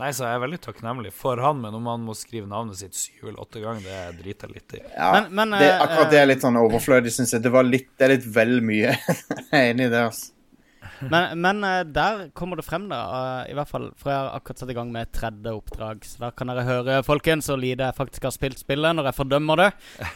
Nei, 0.00 0.08
så 0.16 0.24
jeg 0.24 0.38
er 0.38 0.42
veldig 0.42 0.58
takknemlig 0.64 1.12
for 1.16 1.40
han, 1.44 1.60
men 1.60 1.76
om 1.76 1.86
han 1.92 2.02
må 2.08 2.14
skrive 2.16 2.48
navnet 2.48 2.80
sitt 2.80 2.96
syv 2.96 3.28
eller 3.28 3.42
åtte 3.44 3.60
ganger, 3.62 3.84
det 3.84 4.22
driter 4.22 4.48
jeg 4.48 4.56
litt 4.56 4.74
i. 4.78 4.82
Ja, 4.96 5.10
Men- 5.20 5.28
men, 5.36 5.52
det, 5.60 5.68
eh, 5.68 5.82
akkurat 5.84 6.10
det 6.10 6.20
er 6.22 6.26
litt 6.32 6.44
sånn 6.44 6.56
overflødig, 6.60 7.12
syns 7.12 7.32
jeg. 7.36 7.42
Det, 7.44 7.52
var 7.52 7.68
litt, 7.68 7.90
det 8.00 8.08
er 8.08 8.14
litt 8.16 8.26
vel 8.34 8.58
mye. 8.64 8.96
jeg 9.52 9.52
er 9.52 9.68
enig 9.74 9.90
i 9.90 9.92
det, 9.92 10.02
altså. 10.08 10.32
Men, 11.10 11.38
men 11.40 11.64
eh, 11.66 11.82
der 11.88 12.28
kommer 12.36 12.58
det 12.60 12.66
frem, 12.66 12.88
da. 12.90 13.00
eh, 13.42 13.52
I 13.52 13.56
hvert 13.58 13.70
fall, 13.70 13.88
For 13.98 14.12
jeg 14.12 14.20
har 14.20 14.36
akkurat 14.36 14.62
satt 14.62 14.70
i 14.70 14.76
gang 14.76 14.92
med 14.94 15.08
et 15.08 15.14
tredje 15.16 15.54
oppdrag. 15.56 16.04
Så 16.06 16.22
da 16.22 16.30
kan 16.36 16.52
dere 16.52 16.66
høre, 16.68 17.00
folkens, 17.06 17.48
hvor 17.50 17.60
lite 17.60 17.88
jeg 17.88 17.98
faktisk 17.98 18.28
har 18.28 18.34
spilt 18.34 18.62
spillet, 18.62 18.96
når 18.96 19.10
jeg 19.10 19.18
fordømmer 19.18 19.62
det. 19.64 19.70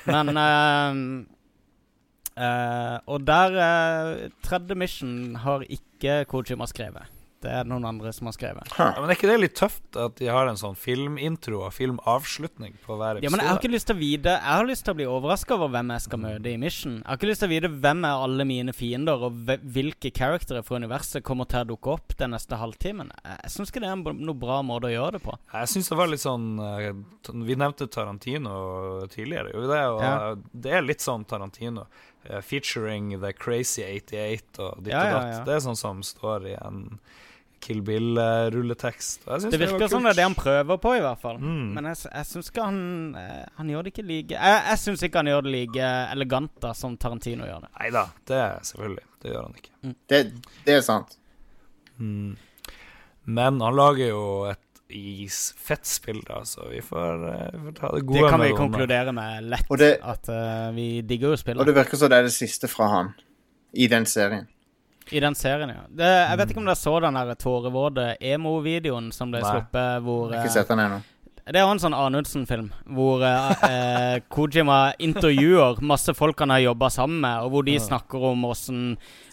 Men 0.07 0.32
uh, 0.37 1.01
uh, 2.47 2.97
Og 3.07 3.26
der 3.26 3.59
uh, 3.59 4.30
Tredje 4.47 4.78
mission 4.78 5.37
har 5.43 5.66
ikke 5.66 6.24
Kojima 6.30 6.68
skrevet. 6.70 7.12
Det 7.47 7.53
er 7.55 7.68
noen 7.70 7.84
andre 7.86 8.11
som 8.12 8.26
har 8.26 8.34
skrevet. 8.34 8.72
Ja, 8.74 8.88
men 8.99 9.07
er 9.09 9.14
ikke 9.14 9.28
det 9.30 9.38
litt 9.40 9.55
tøft 9.59 9.97
at 10.03 10.16
de 10.18 10.26
har 10.26 10.49
en 10.51 10.59
sånn 10.59 10.74
filmintro 10.78 11.61
og 11.68 11.72
filmavslutning 11.76 12.74
på 12.84 12.97
hver 12.99 13.20
episode? 13.20 13.26
Ja, 13.26 13.30
men 13.30 13.42
Jeg 13.44 13.49
har 13.53 13.61
ikke 13.61 13.70
lyst 13.72 13.86
til 13.86 13.97
å 13.97 14.01
vite 14.01 14.32
Jeg 14.34 14.57
har 14.57 14.66
lyst 14.66 14.84
til 14.86 14.94
å 14.94 14.99
bli 14.99 15.07
overraska 15.07 15.55
over 15.55 15.70
hvem 15.76 15.92
jeg 15.94 16.05
skal 16.07 16.20
møte 16.22 16.51
i 16.53 16.57
Mission. 16.61 16.97
Jeg 16.99 17.07
har 17.07 17.20
ikke 17.20 17.30
lyst 17.30 17.44
til 17.44 17.49
å 17.51 17.55
vite 17.55 17.70
hvem 17.86 18.05
er 18.09 18.24
alle 18.26 18.47
mine 18.49 18.74
fiender, 18.76 19.22
og 19.28 19.38
hvilke 19.76 20.11
karakterer 20.16 20.66
fra 20.66 20.80
universet 20.82 21.22
kommer 21.26 21.47
til 21.51 21.62
å 21.62 21.68
dukke 21.70 21.94
opp 21.94 22.16
den 22.18 22.34
neste 22.34 22.59
halvtimen. 22.59 23.12
Jeg, 23.22 23.53
syns 23.55 23.70
ikke 23.70 23.84
det 23.84 23.92
er 23.92 24.01
noen 24.03 24.24
noe 24.26 24.40
bra 24.42 24.59
måte 24.66 24.90
å 24.90 24.94
gjøre 24.94 25.18
det 25.18 25.22
på. 25.26 25.36
Jeg 25.55 25.72
syns 25.76 25.92
det 25.92 26.01
var 26.03 26.11
litt 26.11 26.24
sånn 26.24 26.49
eh, 26.62 26.90
Vi 27.47 27.57
nevnte 27.62 27.86
Tarantino 27.92 29.07
tidligere, 29.12 29.53
gjorde 29.55 29.66
vi 29.68 29.72
det? 29.74 29.84
Og 29.94 30.01
Ja. 30.03 30.34
det 30.66 30.72
er 30.80 30.82
litt 30.82 31.01
sånn 31.05 31.24
Tarantino. 31.28 31.86
eh, 32.26 32.40
featuring 32.42 33.20
The 33.20 33.32
Crazy 33.32 33.82
88 33.84 34.59
og 34.59 34.82
ditt 34.82 34.92
Ja, 34.92 35.01
og 35.01 35.07
ja, 35.07 35.12
datt. 35.20 35.32
ja. 35.38 35.44
Det 35.47 35.55
er 35.55 35.61
sånn 35.68 35.76
som 35.78 36.01
står 36.03 36.47
i 36.51 36.55
en 36.59 36.99
Kill 37.67 37.83
Bill-rulletekst. 37.83 39.25
Det 39.27 39.59
virker 39.59 39.91
som 39.91 40.05
det 40.07 40.12
er 40.14 40.19
det 40.21 40.27
han 40.29 40.37
prøver 40.39 40.79
på, 40.83 40.93
i 40.95 41.03
hvert 41.03 41.23
fall. 41.23 41.41
Mm. 41.43 41.73
Men 41.75 41.89
jeg, 41.91 41.99
jeg 42.07 42.29
syns 42.31 42.51
ikke 42.53 42.67
han 42.69 42.81
eh, 43.19 43.45
Han 43.59 43.73
gjør 43.73 43.87
det 43.87 43.93
ikke 43.95 44.05
like 44.07 44.37
Jeg, 44.37 44.61
jeg 44.71 44.83
syns 44.85 45.03
ikke 45.07 45.23
han 45.23 45.31
gjør 45.33 45.47
det 45.49 45.55
like 45.57 45.89
elegant 46.14 46.53
da 46.62 46.71
som 46.79 46.95
Tarantino 47.01 47.49
gjør 47.49 47.67
det. 47.67 47.73
Nei 47.81 47.91
da, 47.97 48.05
det 48.31 48.39
er 48.45 48.61
selvfølgelig. 48.71 49.07
Det 49.23 49.33
gjør 49.33 49.49
han 49.49 49.59
ikke. 49.59 49.95
Det, 50.12 50.23
det 50.69 50.77
er 50.77 50.87
sant. 50.87 51.19
Mm. 51.99 52.37
Men 53.27 53.61
han 53.61 53.75
lager 53.75 54.12
jo 54.12 54.23
et 54.53 54.62
fett 55.67 55.87
spill, 55.91 56.21
da, 56.29 56.45
så 56.47 56.69
vi 56.71 56.81
får, 56.85 57.29
eh, 57.33 57.47
vi 57.53 57.64
får 57.67 57.73
ta 57.81 57.89
det 57.97 58.05
gode 58.07 58.21
med 58.21 58.23
Det 58.23 58.31
kan 58.31 58.41
vi 58.41 58.49
det 58.49 58.57
konkludere 58.57 59.12
med 59.12 59.49
lett. 59.51 59.79
Det- 59.79 59.99
at 60.03 60.29
uh, 60.29 60.75
vi 60.77 61.03
digger 61.03 61.35
jo 61.35 61.37
spillet. 61.37 61.61
Og 61.61 61.67
det 61.67 61.75
virker 61.75 61.99
som 61.99 62.12
det 62.12 62.19
er 62.19 62.23
det 62.31 62.37
siste 62.37 62.71
fra 62.71 62.87
han 62.95 63.14
i 63.75 63.89
den 63.91 64.07
serien. 64.07 64.47
I 65.14 65.20
den 65.22 65.34
serien, 65.38 65.70
ja. 65.70 65.82
Det, 65.88 66.07
jeg 66.07 66.38
vet 66.40 66.50
ikke 66.50 66.62
om 66.62 66.70
dere 66.70 66.80
så 66.80 66.94
den 67.04 67.18
der 67.18 67.36
tårevåte 67.38 68.07
emo-videoen 68.34 69.12
som 69.14 69.30
ble 69.30 69.40
Nei. 69.44 69.50
sluppet, 69.52 70.02
hvor 70.07 70.32
eh, 70.34 70.40
ikke 70.42 70.57
sett 70.59 70.72
den 70.72 70.82
ennå. 70.82 70.98
Det 71.46 71.61
er 71.61 71.62
jo 71.62 71.74
en 71.76 71.78
sånn 71.78 71.94
Anundsen-film 71.94 72.72
hvor 72.96 73.22
eh, 73.22 73.61
eh, 73.68 74.16
Kojima 74.34 74.96
intervjuer 74.98 75.78
masse 75.86 76.11
folk 76.18 76.40
han 76.42 76.50
har 76.50 76.64
jobba 76.64 76.88
sammen 76.90 77.20
med, 77.22 77.44
og 77.44 77.52
hvor 77.54 77.62
de 77.68 77.76
snakker 77.78 78.18
om 78.32 78.42
åssen 78.48 78.80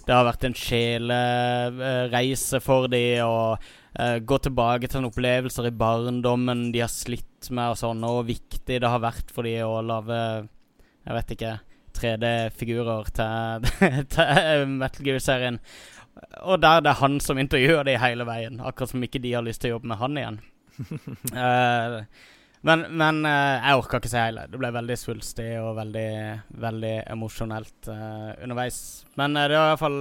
det 0.06 0.14
har 0.14 0.28
vært 0.28 0.46
en 0.46 0.58
sjelereise 0.60 2.60
for 2.62 2.86
de 2.92 3.02
og 3.26 3.58
eh, 3.98 4.20
gå 4.22 4.38
tilbake 4.46 4.86
til 4.92 5.08
opplevelser 5.10 5.72
i 5.72 5.78
barndommen 5.80 6.68
de 6.76 6.84
har 6.84 6.92
slitt 6.94 7.50
med, 7.50 7.74
og 7.74 7.80
sånn, 7.82 8.06
og 8.06 8.20
hvor 8.20 8.30
viktig 8.30 8.78
det 8.84 8.94
har 8.94 9.02
vært 9.02 9.34
for 9.34 9.50
de 9.50 9.56
å 9.66 9.82
lage 9.82 10.20
Jeg 11.04 11.16
vet 11.18 11.32
ikke 11.34 11.58
3D-figurer 11.98 13.10
til, 13.16 13.68
til 14.16 14.68
Metal 14.78 15.08
Gear-serien. 15.08 15.60
Og 16.46 16.62
der 16.62 16.84
det 16.84 16.92
er 16.92 17.02
han 17.02 17.20
som 17.24 17.40
intervjuer 17.42 17.86
de 17.88 17.98
hele 18.02 18.28
veien, 18.28 18.62
akkurat 18.62 18.94
som 18.94 19.04
ikke 19.04 19.22
de 19.24 19.34
har 19.34 19.46
lyst 19.46 19.64
til 19.64 19.72
å 19.72 19.78
jobbe 19.78 19.92
med 19.92 20.02
han 20.02 20.20
igjen. 20.22 20.40
uh, 21.34 21.98
men 22.68 22.86
men 22.90 23.22
uh, 23.28 23.60
jeg 23.60 23.80
orka 23.82 24.00
ikke 24.00 24.12
se 24.14 24.26
hele. 24.26 24.46
Det 24.52 24.62
ble 24.62 24.72
veldig 24.76 24.98
svulstig 25.00 25.50
og 25.62 25.76
veldig 25.80 26.10
veldig 26.66 26.94
emosjonelt 27.16 27.90
uh, 27.90 28.32
underveis. 28.44 28.80
Men 29.20 29.40
det 29.40 29.58
var 29.58 29.72
i 29.72 29.74
hvert 29.74 29.84
fall 29.84 30.00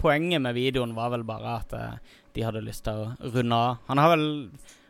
poenget 0.00 0.44
med 0.44 0.56
videoen 0.56 0.96
var 0.96 1.12
vel 1.14 1.26
bare 1.28 1.58
at 1.60 1.76
de 2.32 2.44
hadde 2.46 2.64
lyst 2.64 2.86
til 2.88 3.04
å 3.04 3.32
runde 3.34 3.56
av. 3.56 3.84
Han 3.90 4.00
har 4.00 4.16
vel 4.16 4.26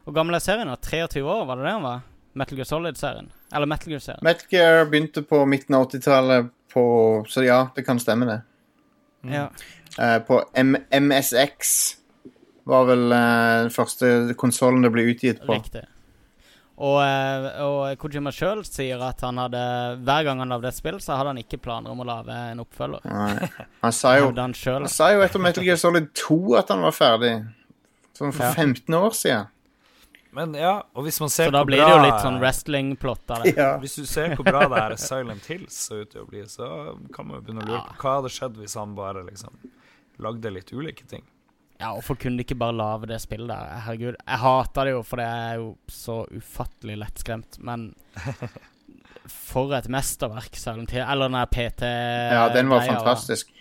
Hvor 0.03 0.15
gammel 0.15 0.35
er 0.35 0.43
serien 0.43 0.67
nå? 0.67 0.79
23 0.83 1.23
år, 1.23 1.45
var 1.47 1.59
det 1.59 1.69
det 1.69 1.77
han 1.77 1.85
var? 1.87 2.01
Metal 2.33 2.59
Gear 2.59 2.69
Solid-serien? 2.69 3.31
Eller 3.53 3.67
Metal 3.67 3.93
Gear-serien? 3.93 4.21
Metal 4.25 4.47
Gear 4.51 4.85
begynte 4.91 5.23
på 5.23 5.45
midten 5.47 5.77
av 5.77 5.89
80-tallet, 5.91 6.51
på 6.73 6.85
Så 7.29 7.45
ja, 7.45 7.67
det 7.77 7.83
kan 7.85 8.01
stemme, 8.01 8.25
det. 8.25 8.41
Ja. 9.29 9.49
Uh, 9.99 10.19
på 10.25 10.39
M 10.57 10.77
MSX 10.91 11.75
var 12.65 12.87
vel 12.89 13.13
uh, 13.13 13.67
den 13.67 13.75
første 13.75 14.35
konsollen 14.41 14.87
det 14.87 14.93
ble 14.95 15.05
utgitt 15.13 15.43
på. 15.45 15.53
Riktig. 15.59 15.85
Og, 16.83 16.97
eh, 17.05 17.45
og 17.63 17.99
Kojima 18.01 18.33
sjøl 18.35 18.65
sier 18.67 19.03
at 19.05 19.21
han 19.23 19.37
hadde 19.39 19.61
hver 20.03 20.25
gang 20.27 20.41
han 20.43 20.51
lagde 20.51 20.71
et 20.73 20.79
spill, 20.79 20.97
så 21.05 21.19
hadde 21.19 21.35
han 21.35 21.41
ikke 21.43 21.61
planer 21.63 21.93
om 21.93 22.01
å 22.03 22.07
lage 22.09 22.35
en 22.55 22.63
oppfølger. 22.65 23.05
Nei. 23.07 23.51
Han 23.85 23.95
sa 23.95 24.17
jo 24.19 24.31
han. 24.33 24.57
Han 24.57 24.89
sa 24.91 25.13
jo 25.13 25.21
etter 25.23 25.43
Metal 25.45 25.67
Gear 25.67 25.79
Solid 25.79 26.09
2 26.19 26.41
at 26.59 26.73
han 26.73 26.83
var 26.83 26.97
ferdig. 26.97 27.35
Sånn 28.17 28.33
for 28.35 28.49
Ja. 28.49 28.55
15 28.57 28.97
år 28.99 29.15
siden. 29.15 29.52
Men 30.33 30.55
ja, 30.57 30.79
og 30.97 31.05
hvis 31.05 31.19
man 31.21 31.29
ser 31.33 31.51
Så 31.51 31.53
da 31.53 31.61
blir 31.69 31.83
det 31.83 31.91
jo 31.91 31.99
litt 32.07 32.23
sånn 32.25 32.39
wrestling-plott 32.41 33.35
av 33.35 33.43
det. 33.45 33.53
Ja. 33.59 33.75
Hvis 33.83 33.99
du 34.01 34.07
ser 34.09 34.33
hvor 34.39 34.47
bra 34.49 34.63
det 34.73 34.79
er 34.81 34.95
Silent 35.01 35.45
Hills 35.51 35.77
så 35.91 36.01
ut 36.01 36.13
til 36.15 36.23
å 36.23 36.29
bli, 36.31 36.47
så 36.49 36.69
kan 37.13 37.29
man 37.29 37.39
jo 37.39 37.45
begynne 37.45 37.67
å 37.67 37.69
lure 37.69 37.83
på 37.91 37.99
hva 38.01 38.15
hadde 38.21 38.33
skjedd 38.33 38.57
hvis 38.63 38.79
han 38.81 38.95
bare 38.97 39.27
liksom 39.27 39.61
lagde 40.25 40.55
litt 40.55 40.73
ulike 40.73 41.05
ting. 41.11 41.27
Ja, 41.83 41.91
hvorfor 41.97 42.17
kunne 42.17 42.39
de 42.39 42.47
ikke 42.47 42.57
bare 42.63 42.79
lage 42.79 43.09
det 43.11 43.19
spillet 43.21 43.51
der? 43.51 43.79
Herregud. 43.85 44.17
Jeg 44.23 44.41
hater 44.47 44.89
det 44.89 44.95
jo, 44.95 45.05
for 45.05 45.21
det 45.21 45.29
er 45.29 45.57
jo 45.61 45.71
så 45.91 46.19
ufattelig 46.31 46.99
lettskremt, 47.03 47.59
men 47.61 47.91
For 49.33 49.71
et 49.77 49.87
mesterverk, 49.91 50.57
Silent 50.59 50.91
Hill. 50.91 51.05
Eller 51.07 51.31
den 51.31 51.37
der 51.39 51.51
PT 51.53 51.87
Ja, 51.87 52.49
den 52.55 52.71
var 52.73 52.83
fantastisk. 52.89 53.53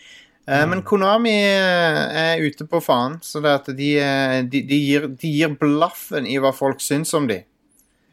Eh, 0.49 0.67
men 0.67 0.81
Konami 0.81 1.33
eh, 1.45 2.19
er 2.33 2.41
ute 2.41 2.65
på 2.69 2.81
faen, 2.81 3.19
så 3.21 3.41
det 3.43 3.51
at 3.59 3.67
de, 3.77 3.91
eh, 4.01 4.37
de, 4.41 4.63
de, 4.65 4.79
gir, 4.81 5.07
de 5.21 5.29
gir 5.29 5.53
blaffen 5.61 6.25
i 6.25 6.39
hva 6.41 6.53
folk 6.55 6.81
syns 6.81 7.13
om 7.17 7.27
de. 7.29 7.43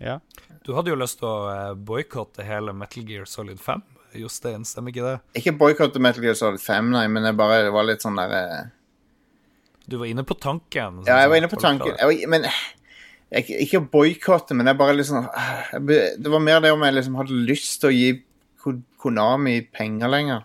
Ja. 0.04 0.18
Du 0.66 0.74
hadde 0.76 0.92
jo 0.92 0.98
lyst 1.00 1.22
til 1.22 1.28
å 1.30 1.72
boikotte 1.88 2.44
hele 2.44 2.74
Metal 2.76 3.06
Gear 3.08 3.24
Solid 3.28 3.60
5, 3.64 3.80
Jostein, 4.20 4.66
stemmer 4.68 4.92
ikke 4.92 5.06
det? 5.06 5.14
Ikke 5.40 5.54
boikotte 5.56 6.02
Metal 6.04 6.24
Gear 6.26 6.36
Solid 6.36 6.60
5, 6.60 6.90
nei, 6.92 7.06
men 7.12 7.24
jeg 7.24 7.38
bare 7.38 7.62
det 7.64 7.72
var 7.72 7.88
litt 7.88 8.04
sånn 8.04 8.20
der 8.20 8.34
eh, 8.36 8.66
Du 9.88 9.96
var 9.96 10.10
inne 10.10 10.26
på 10.28 10.36
tanken. 10.36 11.00
sånn 11.00 11.08
Ja, 11.08 11.22
jeg 11.24 11.32
var 11.32 11.40
inne 11.40 11.50
på 11.52 11.60
tanken. 11.62 11.94
Jeg 11.96 12.10
var, 12.10 12.34
men 12.34 12.44
jeg, 12.50 13.56
Ikke 13.64 13.80
boikotte, 13.88 14.56
men 14.56 14.68
jeg 14.68 14.76
bare 14.80 14.98
liksom 14.98 15.24
jeg, 15.24 16.12
Det 16.20 16.32
var 16.32 16.44
mer 16.44 16.60
det 16.64 16.74
om 16.76 16.84
jeg 16.84 16.98
liksom 16.98 17.16
hadde 17.22 17.40
lyst 17.48 17.80
til 17.80 17.88
å 17.88 17.96
gi 17.96 18.12
Konami 18.98 19.62
penger 19.72 20.10
lenger. 20.10 20.44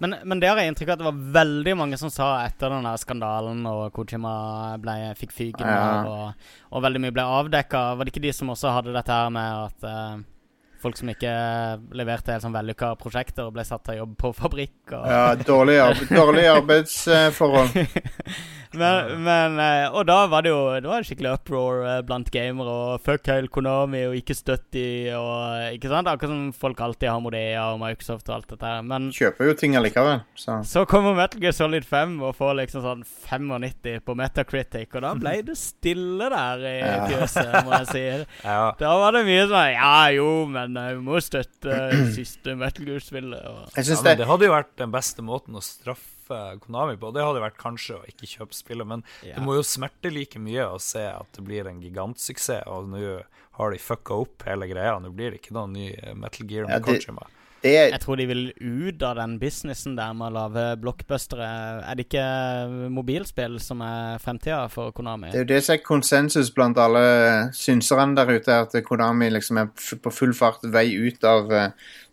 Men, 0.00 0.14
men 0.24 0.40
det 0.40 0.48
har 0.48 0.56
jeg 0.60 0.72
inntrykk 0.72 0.88
av 0.88 0.96
at 0.96 1.00
det 1.02 1.08
var 1.10 1.22
veldig 1.36 1.72
mange 1.76 1.98
som 2.00 2.08
sa 2.12 2.30
etter 2.46 2.72
den 2.72 2.86
der 2.88 3.00
skandalen 3.02 3.58
og 3.68 3.90
Kojima 3.92 4.32
ble, 4.80 4.94
fikk 5.20 5.34
fyken 5.36 5.68
Ja. 5.68 5.82
og, 6.08 6.46
og 6.72 6.84
veldig 6.86 7.02
mye 7.04 7.12
ble 7.18 7.26
avdekka. 7.40 7.82
Var 7.98 8.08
det 8.08 8.14
ikke 8.14 8.24
de 8.24 8.32
som 8.32 8.48
også 8.54 8.72
hadde 8.78 8.94
dette 8.96 9.12
her 9.12 9.28
med 9.34 9.66
at 9.68 9.84
eh, 9.90 10.22
folk 10.82 10.96
som 11.00 11.08
ikke 11.12 11.32
leverte 11.96 12.32
helt 12.34 12.44
sånn 12.46 12.54
vellykka 12.56 12.94
prosjekter, 13.00 13.48
og 13.48 13.54
ble 13.58 13.64
satt 13.68 13.84
til 13.88 14.00
jobb 14.02 14.16
på 14.20 14.32
fabrikk? 14.36 14.78
Og, 14.96 15.04
Ja, 15.10 15.34
Dårlige 15.36 15.84
arbe 15.90 16.08
dårlig 16.20 16.46
arbeidsforhold. 16.54 17.76
men, 18.80 19.22
men, 19.26 19.56
eh, 19.58 19.86
og 19.90 20.04
da 20.06 20.20
var 20.30 20.44
det 20.46 20.52
jo 20.52 20.58
Det 20.78 20.86
var 20.86 21.02
skikkelig 21.06 21.32
uproar 21.40 21.80
eh, 21.90 22.00
blant 22.06 22.28
gamere, 22.30 22.70
og 22.94 23.00
fuck 23.04 23.26
hele 23.32 23.50
Konami, 23.50 24.04
og 24.08 24.14
ikke 24.18 24.36
støtt 24.38 24.68
de, 24.76 24.84
og 25.18 25.74
Ikke 25.74 25.90
sant? 25.90 26.06
Akkurat 26.10 26.30
som 26.30 26.52
folk 26.54 26.80
alltid 26.86 27.10
har 27.10 27.22
Modea 27.24 27.64
og 27.74 27.80
Microsoft 27.82 28.28
og 28.30 28.36
alt 28.38 28.48
dette 28.54 28.70
her. 28.70 28.84
Men 28.86 29.08
Kjøper 29.14 29.50
jo 29.50 29.56
ting 29.58 29.74
allikevel, 29.78 30.22
så 30.38 30.60
Så 30.66 30.84
kommer 30.90 31.16
Metal 31.18 31.42
Gear 31.42 31.56
Solid 31.56 31.84
5 31.88 32.16
og 32.28 32.36
får 32.38 32.54
liksom 32.62 32.84
sånn 32.86 33.02
95 33.26 34.00
på 34.06 34.14
Metacritic, 34.18 34.88
og 34.94 35.02
da 35.04 35.14
ble 35.18 35.34
det 35.50 35.58
stille 35.58 36.30
der 36.32 36.64
i 36.70 36.76
Ja. 36.90 37.04
fjøset, 37.10 37.52
må 37.66 37.74
jeg 37.80 37.86
si. 37.90 38.04
Ja, 38.44 38.60
Da 38.80 38.92
var 39.02 39.14
det 39.16 39.24
mye 39.26 39.44
sånn 39.50 39.74
Ja 39.74 39.96
jo, 40.14 40.28
men 40.50 40.69
eh, 40.76 40.92
vi 40.98 41.02
må 41.06 41.18
støtte 41.22 41.76
siste 42.16 42.54
Metal 42.58 42.86
Gear-spillet. 42.86 43.42
Og... 43.50 43.70
Ja, 43.76 43.82
det 43.82 44.16
det 44.20 44.28
hadde 44.30 44.46
jo 44.48 44.54
vært 44.54 44.74
den 44.80 44.92
beste 44.94 45.22
måten 45.26 45.56
å 45.58 45.62
straffe 45.64 46.06
Konami 46.62 46.94
på. 47.00 47.10
Det 47.14 47.24
hadde 47.26 47.40
vært 47.42 47.56
kanskje 47.58 47.96
å 47.98 48.04
ikke 48.06 48.28
kjøpe 48.36 48.54
spillet, 48.54 48.86
men 48.86 49.02
Ja. 49.26 49.34
det 49.34 49.42
må 49.42 49.56
jo 49.56 49.64
smerte 49.66 50.12
like 50.14 50.38
mye 50.38 50.68
å 50.70 50.78
se 50.78 51.02
at 51.10 51.26
det 51.34 51.42
blir 51.46 51.66
en 51.66 51.80
gigantsuksess, 51.82 52.68
og 52.70 52.86
nå 52.92 53.22
har 53.58 53.70
de 53.74 53.78
fucka 53.82 54.14
opp 54.14 54.44
hele 54.46 54.68
greia. 54.70 54.94
Nå 55.02 55.10
blir 55.12 55.32
det 55.34 55.40
ikke 55.42 55.56
noen 55.56 55.74
ny 55.74 55.88
eh, 55.90 56.14
Metal 56.14 56.46
Gear 56.46 56.66
med 56.68 56.76
Ja, 56.78 56.78
det- 56.78 57.00
Kojima. 57.02 57.26
Det 57.62 57.72
er, 57.76 57.88
Jeg 57.92 58.00
tror 58.00 58.16
de 58.16 58.26
vil 58.28 58.42
ut 58.56 59.02
av 59.04 59.18
den 59.18 59.34
businessen 59.40 59.96
der 59.98 60.14
med 60.16 60.30
å 60.30 60.34
lage 60.38 60.64
blockbustere. 60.80 61.48
Er 61.84 61.98
det 61.98 62.06
ikke 62.06 62.24
mobilspill 62.92 63.58
som 63.60 63.82
er 63.84 64.20
fremtida 64.22 64.62
for 64.72 64.94
Konami? 64.96 65.28
det 65.34 65.42
er 65.42 65.44
jo 65.44 65.50
det 65.50 65.60
som 65.66 65.74
er 65.74 65.82
konsensus 65.84 66.52
blant 66.56 66.80
alle 66.80 67.02
synserne 67.56 68.16
der 68.16 68.32
ute, 68.32 68.60
at 68.64 68.76
Konami 68.86 69.28
liksom 69.34 69.60
er 69.60 69.68
på 69.74 70.12
full 70.14 70.32
fart 70.36 70.64
vei 70.72 70.86
ut 70.96 71.24
av 71.28 71.52
uh, 71.52 71.66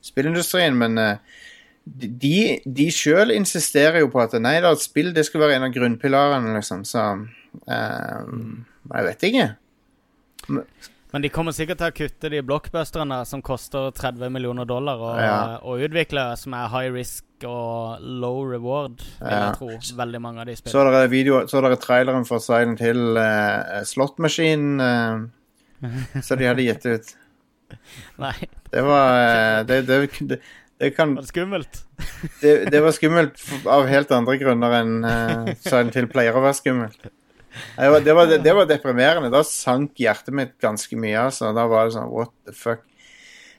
spillindustrien, 0.04 0.76
men 0.76 1.00
uh, 1.00 1.39
de, 1.88 2.60
de 2.66 2.89
sjøl 2.91 3.32
insisterer 3.32 4.02
jo 4.04 4.12
på 4.12 4.20
at 4.26 4.36
nei 4.43 4.58
da, 4.64 4.74
spill 4.76 5.14
det 5.16 5.24
skal 5.30 5.45
være 5.45 5.62
en 5.62 5.70
av 5.70 5.76
grunnpilarene, 5.76 6.58
liksom, 6.60 6.84
så 6.88 7.08
uh, 7.72 8.36
Jeg 8.91 9.10
vet 9.12 9.28
ikke. 9.32 9.50
Men 10.52 10.64
de 11.24 11.30
kommer 11.32 11.55
sikkert 11.55 11.80
til 11.80 11.88
å 11.88 11.95
kutte 11.95 12.30
de 12.34 12.41
blockbusterne 12.43 13.22
som 13.26 13.41
koster 13.41 13.91
30 13.95 14.30
millioner 14.34 14.66
dollar 14.68 14.97
å, 14.99 15.12
Ja. 15.22 15.38
å 15.64 15.78
utvikle, 15.80 16.36
som 16.38 16.53
er 16.53 16.68
high 16.68 16.91
risk 16.91 17.24
og 17.47 18.01
low 18.01 18.41
reward, 18.49 18.99
vil 19.22 19.30
Ja. 19.32 19.45
jeg 19.51 19.55
tro. 19.58 19.70
Veldig 20.03 20.22
mange 20.22 20.39
av 20.41 20.45
de 20.47 20.55
Så 20.55 20.64
spillene. 20.66 20.91
dere 20.91 21.08
video, 21.10 21.45
så 21.47 21.62
dere 21.62 21.78
traileren 21.78 22.26
for 22.28 22.39
Silent 22.39 22.80
Hill 22.80 23.16
uh, 23.18 23.84
Slot 23.84 24.20
Machine 24.20 24.80
som 24.82 26.22
Så 26.22 26.36
de 26.38 26.45
hadde 26.49 26.66
gitt 26.66 26.86
ut. 26.86 27.16
Nei, 28.20 28.34
Det 28.72 28.84
var 28.84 29.12
uh, 29.62 29.64
det, 29.68 29.86
det, 29.88 30.10
det, 30.28 30.39
det 30.80 30.95
kan 30.95 31.16
var 31.16 31.22
det 31.22 31.28
skummelt? 31.32 31.84
det, 32.41 32.72
det 32.72 32.82
var 32.84 32.91
skummelt 32.91 33.39
av 33.68 33.88
helt 33.88 34.12
andre 34.12 34.38
grunner 34.41 34.76
enn 34.82 35.05
uh, 35.05 35.53
Silent 35.62 35.95
Hill 35.95 36.08
pleier 36.12 36.36
å 36.36 36.41
være 36.43 36.58
skummelt. 36.60 37.08
Det 37.78 37.89
var, 37.93 38.03
det, 38.05 38.14
var, 38.18 38.36
det 38.43 38.53
var 38.60 38.70
deprimerende. 38.70 39.32
Da 39.34 39.43
sank 39.47 39.97
hjertet 40.01 40.36
mitt 40.36 40.55
ganske 40.64 40.99
mye. 40.99 41.28
Altså. 41.30 41.53
Da 41.55 41.66
var 41.70 41.88
det 41.88 41.97
sånn 41.97 42.12
What 42.12 42.34
the 42.47 42.55
fuck 42.55 42.84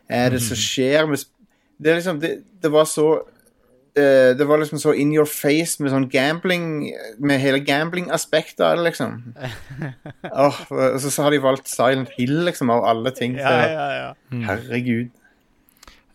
er 0.08 0.32
det 0.32 0.40
som 0.44 0.56
skjer 0.56 1.08
med 1.08 1.24
Det 1.78 1.98
liksom 1.98 2.20
Det, 2.20 2.30
det 2.62 2.70
var 2.72 2.86
så 2.88 3.08
eh, 3.96 4.34
Det 4.38 4.46
var 4.48 4.58
liksom 4.58 4.80
så 4.80 4.94
in 4.96 5.12
your 5.12 5.28
face 5.28 5.82
med 5.82 5.92
sånn 5.92 6.08
gambling 6.12 6.88
Med 7.18 7.40
hele 7.42 7.60
gambling-aspektet 7.60 8.64
av 8.64 8.78
det, 8.78 8.88
liksom. 8.88 9.34
oh, 10.46 10.58
og 10.70 11.00
så, 11.02 11.10
så 11.10 11.26
har 11.26 11.34
de 11.34 11.42
valgt 11.44 11.68
Silent 11.68 12.10
Hill, 12.16 12.44
liksom, 12.46 12.70
av 12.70 12.84
alle 12.88 13.12
ting. 13.14 13.36
Ja, 13.38 13.48
Så, 13.48 13.70
ja, 13.72 13.88
ja. 13.96 14.42
Herregud. 14.48 15.10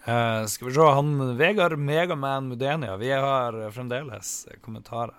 Uh, 0.03 0.43
skal 0.51 0.67
vi 0.67 0.73
se, 0.75 0.87
han 0.97 1.11
Vegard 1.39 1.77
Megaman 1.79 2.49
Mudenia, 2.51 2.97
vi 2.99 3.11
har 3.11 3.55
fremdeles 3.75 4.33
kommentarer. 4.63 5.15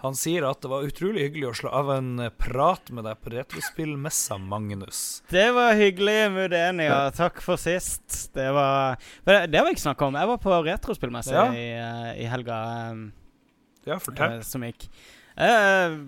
Han 0.00 0.16
sier 0.16 0.46
at 0.48 0.62
det 0.64 0.70
var 0.72 0.86
utrolig 0.88 1.26
hyggelig 1.26 1.48
å 1.50 1.56
slå 1.58 1.70
av 1.76 1.90
en 1.92 2.12
prat 2.40 2.88
med 2.96 3.04
deg 3.04 3.18
på 3.20 3.32
retrospillmessa, 3.34 4.38
Magnus. 4.40 5.20
Det 5.28 5.50
var 5.52 5.74
hyggelig, 5.76 6.18
Mudenia. 6.32 7.02
Takk 7.16 7.42
for 7.44 7.60
sist. 7.60 8.30
Det 8.32 8.46
var 8.56 8.96
det, 9.28 9.42
det 9.52 9.60
var 9.60 9.68
ikke 9.74 9.84
snakk 9.84 10.04
om. 10.06 10.16
Jeg 10.16 10.30
var 10.32 10.40
på 10.40 10.60
retrospillmessa 10.70 11.34
Ja. 11.36 11.46
i, 11.52 11.66
eh, 11.76 12.24
i 12.24 12.28
helga 12.32 12.60
um, 12.94 13.10
Ja, 13.84 13.98
fortell. 14.00 14.38
Uh, 14.40 14.46
som 14.46 14.64
gikk. 14.64 14.88
Uh, 15.36 16.00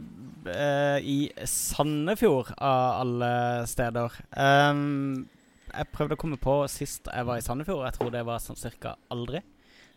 uh, 0.49 0.99
I 1.01 1.19
Sandefjord, 1.49 2.55
av 2.57 3.03
alle 3.05 3.33
steder. 3.69 4.17
Um, 4.33 5.27
jeg 5.73 5.89
prøvde 5.93 6.17
å 6.17 6.21
komme 6.21 6.41
på 6.41 6.57
sist 6.69 7.09
jeg 7.13 7.29
var 7.29 7.41
i 7.41 7.45
Sandefjord. 7.45 7.85
Jeg 7.91 7.99
tror 8.01 8.11
det 8.13 8.25
var 8.29 8.41
sånn 8.45 8.61
cirka 8.61 8.97
aldri. 9.13 9.45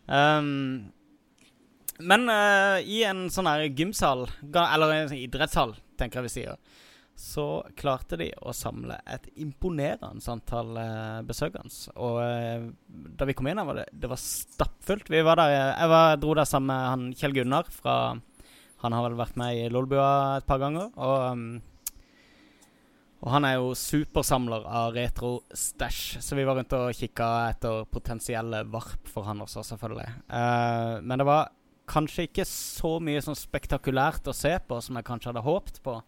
Um, 0.06 0.92
men 1.98 2.28
uh, 2.28 2.78
i 2.82 3.02
en 3.08 3.26
sånn 3.32 3.48
her 3.48 3.66
gymsal, 3.68 4.26
eller 4.52 4.92
en 4.92 5.08
sånn 5.10 5.22
idrettshall, 5.22 5.76
tenker 5.96 6.20
jeg 6.20 6.28
vi 6.28 6.34
sier, 6.34 6.82
så 7.16 7.64
klarte 7.80 8.18
de 8.20 8.28
å 8.44 8.52
samle 8.52 8.98
et 9.08 9.24
imponerende 9.40 10.20
antall 10.28 10.76
uh, 10.76 11.22
besøkende. 11.24 11.72
Og 11.96 12.18
uh, 12.20 12.66
da 13.16 13.28
vi 13.28 13.36
kom 13.36 13.48
inn 13.48 13.60
her, 13.60 13.68
var 13.68 13.80
det, 13.80 13.86
det 13.96 14.10
var 14.12 14.20
stappfullt. 14.20 15.08
Vi 15.12 15.24
var 15.24 15.40
der, 15.40 15.54
jeg 15.56 15.92
var, 15.94 16.18
dro 16.20 16.36
der 16.36 16.48
sammen 16.48 16.74
med 16.74 16.90
han 16.92 17.06
Kjell 17.16 17.38
Gunnar 17.38 17.72
fra 17.72 17.96
Han 18.82 18.92
har 18.92 19.06
vel 19.06 19.16
vært 19.16 19.38
med 19.40 19.56
i 19.56 19.70
Lolbua 19.72 20.36
et 20.36 20.46
par 20.46 20.60
ganger. 20.60 20.92
Og, 21.00 21.16
um, 21.32 21.46
og 23.24 23.32
han 23.32 23.46
er 23.48 23.56
jo 23.56 23.72
supersamler 23.72 24.66
av 24.68 24.92
retro-stæsj, 24.94 26.18
så 26.20 26.36
vi 26.36 26.44
var 26.44 26.60
rundt 26.60 26.76
og 26.76 26.92
kikka 26.94 27.30
etter 27.48 27.88
potensielle 27.88 28.60
varp 28.68 29.08
for 29.08 29.24
han 29.26 29.40
også, 29.40 29.64
selvfølgelig. 29.72 30.10
Uh, 30.28 31.00
men 31.00 31.24
det 31.24 31.26
var 31.26 31.48
kanskje 31.90 32.26
ikke 32.26 32.46
så 32.48 32.96
mye 33.02 33.22
sånn 33.24 33.38
spektakulært 33.38 34.28
å 34.28 34.34
se 34.36 34.52
på 34.66 34.80
som 34.82 34.98
jeg 34.98 35.06
kanskje 35.06 35.30
hadde 35.32 35.44
håpet 35.46 35.80
på. 35.86 36.00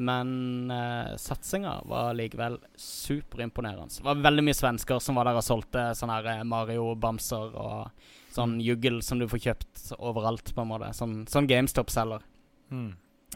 Men 0.00 0.70
uh, 0.70 1.16
satsinga 1.18 1.80
var 1.90 2.14
likevel 2.16 2.58
superimponerende. 2.78 3.90
Det 3.98 4.06
var 4.06 4.22
veldig 4.22 4.44
mye 4.46 4.56
svensker 4.56 5.02
som 5.02 5.18
var 5.18 5.28
der 5.28 5.40
og 5.40 5.44
solgte 5.44 5.90
sånne 5.98 6.20
her 6.20 6.30
eh, 6.36 6.46
Mario-bamser 6.46 7.56
og 7.58 8.06
sånn 8.30 8.60
juggel 8.62 9.00
som 9.04 9.18
du 9.20 9.26
får 9.30 9.42
kjøpt 9.48 9.90
overalt, 9.98 10.54
på 10.54 10.62
en 10.62 10.70
måte. 10.70 10.92
Sånn, 10.96 11.24
sånn 11.30 11.50
GameStop-selger. 11.50 12.22
Mm. 12.70 12.92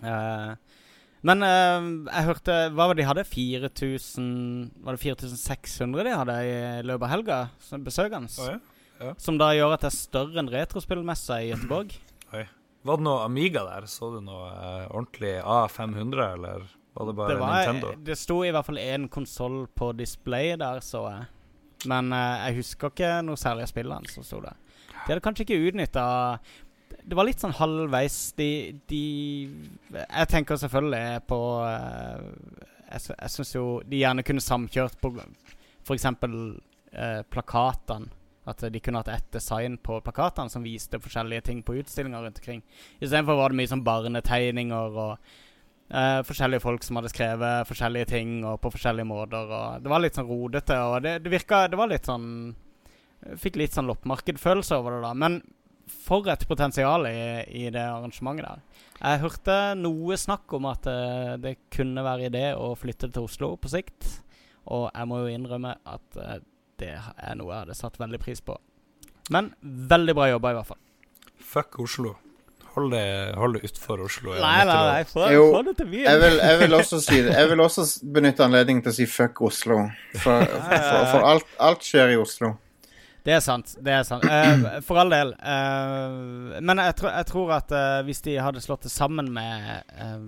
Eh, 0.07 0.81
men 1.25 1.47
eh, 1.47 1.89
jeg 2.11 2.27
hørte 2.29 2.55
Hva 2.75 2.87
var 2.87 2.95
det 2.95 3.03
de 3.03 3.07
hadde? 3.09 3.23
4000 3.25 4.25
Var 4.85 4.97
det 4.97 5.01
4600 5.01 6.05
de 6.05 6.15
hadde 6.21 6.35
i 6.45 6.57
løpet 6.85 7.07
av 7.07 7.13
helga? 7.13 7.39
Som 7.65 7.87
besøkende? 7.87 8.31
Oh, 8.43 8.51
ja. 8.53 8.74
Som 9.21 9.39
da 9.41 9.51
gjør 9.57 9.75
at 9.77 9.85
det 9.85 9.91
er 9.93 9.97
større 9.97 10.43
enn 10.43 10.51
retrospillmessa 10.53 11.41
i 11.45 11.53
Göteborg. 11.53 11.95
Var 12.85 12.99
det 13.01 13.05
noe 13.07 13.23
Amiga 13.25 13.63
der? 13.65 13.87
Så 13.89 14.11
du 14.13 14.19
noe 14.21 14.49
eh, 14.53 14.89
ordentlig 14.91 15.39
A500, 15.41 16.25
eller 16.37 16.67
var 16.95 17.07
det 17.09 17.15
bare 17.17 17.29
Det, 17.33 17.39
var, 17.41 17.55
Nintendo? 17.55 17.93
det 18.05 18.17
sto 18.21 18.37
i 18.45 18.51
hvert 18.53 18.67
fall 18.67 18.79
én 18.83 19.07
konsoll 19.09 19.63
på 19.73 19.89
display 19.97 20.53
der, 20.61 20.83
så 20.85 21.01
jeg. 21.09 21.25
Men 21.89 22.13
eh, 22.13 22.43
jeg 22.51 22.59
husker 22.61 22.93
ikke 22.93 23.15
noe 23.25 23.41
særlig 23.41 23.65
av 23.65 23.73
spillene 23.73 24.13
som 24.13 24.27
sto 24.27 24.43
der. 24.45 24.61
De 24.93 25.07
hadde 25.15 25.25
kanskje 25.25 25.45
ikke 25.47 25.71
utnytta 25.71 26.05
Det 27.05 27.17
var 27.17 27.27
litt 27.29 27.41
sånn 27.43 27.57
halvveis. 27.57 28.19
De, 28.39 28.51
de 28.89 29.01
Jeg 29.91 30.29
tenker 30.33 30.61
selvfølgelig 30.61 31.25
på 31.29 31.41
eh, 31.69 32.29
Jeg, 32.93 33.17
jeg 33.17 33.33
syns 33.35 33.55
jo 33.57 33.65
de 33.89 34.01
gjerne 34.05 34.25
kunne 34.29 34.45
samkjørt 34.45 35.01
på 35.03 35.15
f.eks. 35.85 36.07
Eh, 36.95 37.23
plakatene. 37.33 38.13
At 38.51 38.61
de 38.61 38.81
kunne 38.83 39.01
hatt 39.01 39.09
ett 39.09 39.31
design 39.33 39.79
på 39.81 40.01
plakatene 40.05 40.53
som 40.53 40.65
viste 40.67 41.01
forskjellige 41.01 41.47
ting 41.49 41.63
på 41.65 41.79
utstillinger 41.81 42.27
rundt 42.27 42.41
omkring. 42.43 42.63
Istedenfor 43.01 43.39
var 43.41 43.53
det 43.53 43.61
mye 43.61 43.71
sånn 43.71 43.85
barnetegninger 43.87 44.99
og 45.05 45.13
eh, 45.89 46.21
forskjellige 46.29 46.65
folk 46.65 46.85
som 46.85 47.01
hadde 47.01 47.13
skrevet 47.15 47.71
forskjellige 47.71 48.11
ting 48.13 48.37
og 48.45 48.61
på 48.61 48.75
forskjellige 48.77 49.09
måter. 49.09 49.49
Og 49.49 49.85
det 49.85 49.93
var 49.93 50.05
litt 50.05 50.21
sånn 50.21 50.29
rodete, 50.29 50.79
og 50.85 51.01
det, 51.07 51.19
det 51.25 51.33
virka 51.33 51.67
Det 51.73 51.81
var 51.81 51.93
litt 51.93 52.11
sånn 52.11 52.29
Fikk 53.41 53.55
litt 53.57 53.73
sånn 53.73 53.87
loppemarkedfølelse 53.89 54.77
over 54.77 54.99
det, 54.99 55.05
da. 55.07 55.15
Men 55.17 55.39
for 55.89 56.29
et 56.33 56.45
potensial 56.49 57.07
i, 57.09 57.45
i 57.65 57.71
det 57.73 57.83
arrangementet 57.83 58.47
der. 58.47 58.83
Jeg 58.99 59.23
hørte 59.23 59.57
noe 59.79 60.17
snakk 60.21 60.53
om 60.57 60.69
at 60.71 60.89
eh, 60.91 61.35
det 61.41 61.55
kunne 61.73 62.05
være 62.05 62.29
idé 62.31 62.45
å 62.57 62.75
flytte 62.79 63.11
til 63.13 63.29
Oslo 63.29 63.55
på 63.61 63.73
sikt. 63.73 64.09
Og 64.73 64.89
jeg 64.89 65.09
må 65.11 65.21
jo 65.23 65.33
innrømme 65.33 65.75
at 65.85 66.21
eh, 66.21 66.39
det 66.85 67.29
er 67.31 67.39
noe 67.41 67.53
jeg 67.53 67.65
hadde 67.65 67.77
satt 67.79 67.97
veldig 68.01 68.21
pris 68.23 68.41
på. 68.45 68.57
Men 69.33 69.53
veldig 69.63 70.15
bra 70.19 70.29
jobba, 70.35 70.51
i 70.53 70.59
hvert 70.61 70.71
fall. 70.75 70.81
Fuck 71.55 71.79
Oslo. 71.85 72.15
Hold 72.75 72.91
det, 72.91 73.05
hold 73.39 73.55
det 73.55 73.69
utfor 73.69 74.01
Oslo. 74.03 74.33
er 74.35 74.41
Nei, 74.43 74.65
nei, 74.67 74.79
nei, 74.89 75.05
få, 75.07 75.29
Jo, 75.31 75.45
få 75.55 75.61
det 75.69 75.77
til 75.79 75.87
byen. 75.93 76.09
Jeg 76.11 76.21
vil, 76.25 76.41
jeg 76.43 76.59
vil 76.65 76.75
også 76.81 76.99
si. 77.05 77.21
Jeg 77.23 77.49
vil 77.53 77.61
også 77.63 77.85
benytte 78.17 78.43
anledningen 78.49 78.83
til 78.83 78.91
å 78.91 78.97
si 78.97 79.07
fuck 79.07 79.41
Oslo. 79.47 79.77
For, 80.19 80.43
for, 80.43 81.05
for 81.13 81.29
alt, 81.31 81.53
alt 81.63 81.87
skjer 81.87 82.17
i 82.17 82.19
Oslo. 82.19 82.51
Det 83.25 83.33
er 83.39 83.41
sant. 83.41 83.77
det 83.81 83.93
er 83.95 84.03
sant 84.05 84.27
Eh, 84.29 84.65
For 84.85 84.99
all 85.01 85.09
del. 85.15 85.31
eh, 85.39 86.59
men 86.61 86.83
jeg, 86.83 86.97
tror- 86.99 87.15
jeg 87.15 87.29
tror 87.31 87.53
at 87.57 87.71
eh, 87.73 88.01
hvis 88.05 88.21
de 88.27 88.35
hadde 88.43 88.61
slått 88.61 88.83
det 88.85 88.93
sammen 88.93 89.31
med 89.33 89.71
eh, 89.95 90.19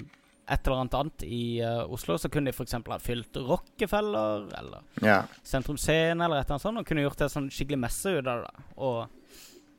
et 0.49 0.66
eller 0.66 0.80
annet 0.84 0.94
annet 0.94 1.22
i 1.26 1.61
uh, 1.62 1.92
Oslo, 1.92 2.16
så 2.18 2.30
kunne 2.30 2.51
de 2.51 2.55
f.eks. 2.55 2.76
ha 2.86 2.99
fylt 3.03 3.36
Rockefeller 3.36 4.47
eller 4.61 5.05
Ja. 5.05 5.20
Sentrum 5.42 5.78
Scene 5.80 6.22
eller 6.24 6.38
et 6.38 6.47
eller 6.47 6.57
annet 6.57 6.62
sånt, 6.62 6.80
og 6.82 6.86
kunne 6.86 7.03
gjort 7.03 7.24
en 7.26 7.32
sånn 7.32 7.49
skikkelig 7.51 7.80
messe 7.82 8.12
ut 8.18 8.30
av 8.30 8.44
det. 8.44 8.66
Og 8.76 8.99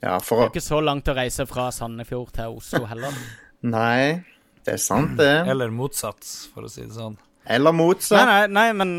ja, 0.04 0.18
det 0.20 0.36
er 0.38 0.50
ikke 0.52 0.62
så 0.62 0.82
langt 0.84 1.10
å 1.10 1.16
reise 1.18 1.48
fra 1.50 1.70
Sandefjord 1.74 2.36
til 2.36 2.60
Oslo 2.60 2.84
heller. 2.90 3.16
Nei, 3.78 4.20
det 4.68 4.76
er 4.76 4.84
sant, 4.84 5.16
det. 5.18 5.32
Eller 5.50 5.72
motsatt, 5.74 6.28
for 6.54 6.68
å 6.68 6.72
si 6.72 6.84
det 6.84 6.94
sånn. 6.98 7.16
Eller 7.48 7.74
motsatt. 7.74 8.20
Nei, 8.28 8.44
nei, 8.52 8.52
nei, 8.60 8.68
men 8.78 8.92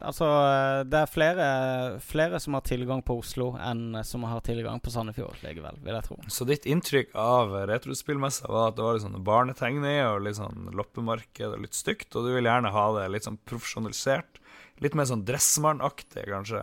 altså 0.00 0.26
eh, 0.28 0.80
Det 0.90 0.98
er 1.00 1.10
flere, 1.10 1.46
flere 2.04 2.40
som 2.42 2.56
har 2.58 2.64
tilgang 2.66 3.02
på 3.06 3.16
Oslo 3.20 3.52
enn 3.60 3.98
som 4.06 4.24
har 4.28 4.40
tilgang 4.46 4.80
på 4.82 4.92
Sandefjord 4.94 5.40
likevel, 5.44 5.78
vil 5.84 5.94
jeg 5.98 6.06
tro. 6.08 6.18
Så 6.32 6.46
ditt 6.48 6.66
inntrykk 6.68 7.14
av 7.18 7.54
retrospillmessa 7.70 8.48
var 8.52 8.70
at 8.72 8.78
det 8.78 8.84
var 8.86 8.98
litt 8.98 9.06
sånn 9.06 9.24
barnetegninger 9.26 10.08
og 10.14 10.24
litt 10.26 10.38
sånn 10.40 10.70
loppemarked 10.76 11.52
og 11.52 11.62
litt 11.64 11.76
stygt, 11.78 12.10
og 12.16 12.26
du 12.28 12.34
vil 12.36 12.48
gjerne 12.50 12.72
ha 12.74 12.86
det 13.00 13.06
litt 13.14 13.28
sånn 13.28 13.38
profesjonalisert? 13.48 14.42
Litt 14.84 14.92
mer 14.92 15.06
sånn 15.08 15.22
Dressmann-aktig, 15.24 16.26
kanskje? 16.28 16.58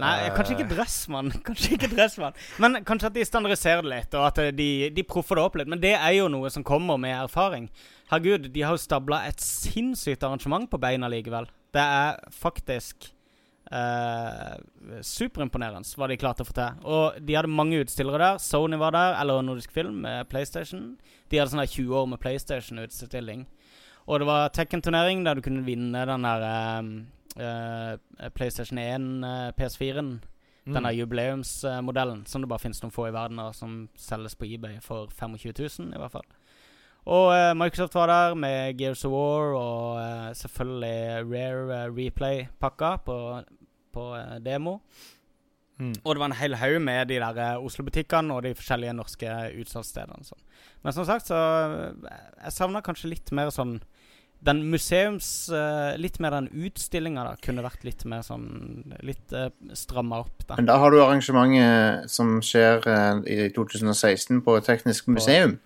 Nei, 0.00 0.14
Eh. 0.24 0.30
kanskje 0.32 0.54
ikke 0.56 0.70
Dressmann. 0.70 1.28
Kanskje 1.44 1.74
ikke 1.76 1.90
Dressmann 1.92 2.32
Men 2.56 2.78
kanskje 2.88 3.10
at 3.10 3.16
de 3.18 3.24
standardiserer 3.28 3.82
det 3.84 3.90
litt, 3.92 4.14
og 4.16 4.24
at 4.30 4.40
de, 4.56 4.88
de 4.88 5.04
proffer 5.04 5.36
det 5.36 5.44
opp 5.44 5.58
litt. 5.60 5.68
Men 5.68 5.82
det 5.82 5.92
er 5.98 6.14
jo 6.16 6.30
noe 6.32 6.48
som 6.48 6.64
kommer 6.64 6.96
med 6.96 7.12
erfaring. 7.26 7.68
Herregud, 8.08 8.48
de 8.54 8.62
har 8.64 8.72
jo 8.72 8.80
stabla 8.80 9.20
et 9.28 9.44
sinnssykt 9.44 10.24
arrangement 10.24 10.64
på 10.72 10.80
beina 10.80 11.10
likevel. 11.12 11.44
Det 11.74 11.84
er 11.84 12.20
faktisk 12.32 13.10
eh, 13.72 14.56
superimponerende 15.04 15.98
hva 15.98 16.08
de 16.08 16.18
klarte 16.20 16.44
å 16.44 16.48
få 16.48 16.56
til. 16.56 16.80
Og 16.88 17.18
de 17.20 17.36
hadde 17.36 17.52
mange 17.52 17.82
utstillere 17.82 18.20
der. 18.22 18.40
Sony 18.42 18.78
var 18.80 18.96
der, 18.96 19.18
eller 19.20 19.44
Nordisk 19.44 19.74
Film 19.74 20.00
med 20.06 20.28
PlayStation. 20.32 20.96
De 21.28 21.40
hadde 21.40 21.52
sånn 21.52 21.66
20 21.66 22.00
år 22.00 22.08
med 22.14 22.22
PlayStation-utstilling. 22.24 23.46
Og 24.08 24.22
det 24.22 24.28
var 24.30 24.48
Tekken-turnering 24.56 25.22
der 25.26 25.36
du 25.36 25.44
kunne 25.44 25.66
vinne 25.66 26.06
den 26.08 26.24
der 26.24 26.48
eh, 26.48 26.90
eh, 27.44 28.32
PlayStation 28.34 28.80
1 28.80 29.08
eh, 29.28 29.52
PS4-en. 29.58 30.18
Mm. 30.68 30.74
Den 30.74 30.84
der 30.84 30.96
jubileumsmodellen 30.98 32.26
som 32.28 32.42
det 32.42 32.48
bare 32.50 32.60
finnes 32.60 32.82
noen 32.82 32.92
få 32.92 33.06
i 33.08 33.12
verden, 33.14 33.38
og 33.40 33.54
som 33.56 33.86
selges 33.96 34.36
på 34.36 34.44
eBay 34.48 34.82
for 34.84 35.08
25 35.08 35.54
000, 35.56 35.94
i 35.96 36.00
hvert 36.00 36.12
fall. 36.12 36.26
Og 37.08 37.30
eh, 37.32 37.54
Microsoft 37.56 37.94
var 37.96 38.10
der 38.10 38.34
med 38.36 38.78
Gears 38.78 39.04
of 39.04 39.12
War 39.12 39.54
og 39.56 40.00
eh, 40.00 40.32
selvfølgelig 40.36 41.24
Rare 41.30 41.76
eh, 41.76 41.92
Replay-pakka 41.96 42.96
på, 43.06 43.16
på 43.92 44.08
eh, 44.16 44.34
demo. 44.44 44.78
Mm. 45.78 45.94
Og 46.04 46.14
det 46.14 46.20
var 46.20 46.26
en 46.26 46.40
hel 46.40 46.56
haug 46.58 46.80
med 46.82 47.06
de 47.08 47.20
der 47.22 47.38
eh, 47.44 47.64
Oslo-butikkene 47.64 48.34
og 48.34 48.42
de 48.44 48.52
forskjellige 48.58 48.96
norske 48.98 49.36
utsalgsstedene. 49.62 50.26
Sånn. 50.26 50.42
Men 50.84 50.96
som 50.96 51.06
sagt, 51.08 51.30
så 51.30 51.38
eh, 51.38 52.10
Jeg 52.42 52.56
savna 52.58 52.84
kanskje 52.84 53.14
litt 53.14 53.32
mer 53.32 53.54
sånn 53.54 53.78
Den 54.44 54.60
museums 54.70 55.48
Litt 55.98 56.20
mer 56.22 56.36
den 56.36 56.50
utstillinga 56.52 57.24
da 57.24 57.32
kunne 57.42 57.64
vært 57.64 57.86
litt 57.88 58.04
mer 58.06 58.20
sånn 58.26 58.92
Litt 59.02 59.32
uh, 59.32 59.48
stramma 59.74 60.20
opp, 60.26 60.44
da. 60.44 60.60
Men 60.60 60.68
da 60.68 60.76
har 60.82 60.92
du 60.92 61.00
arrangementet 61.00 62.12
som 62.12 62.36
skjer 62.44 62.84
i 63.26 63.48
2016 63.56 64.44
på 64.44 64.60
Teknisk 64.66 65.08
museum. 65.10 65.56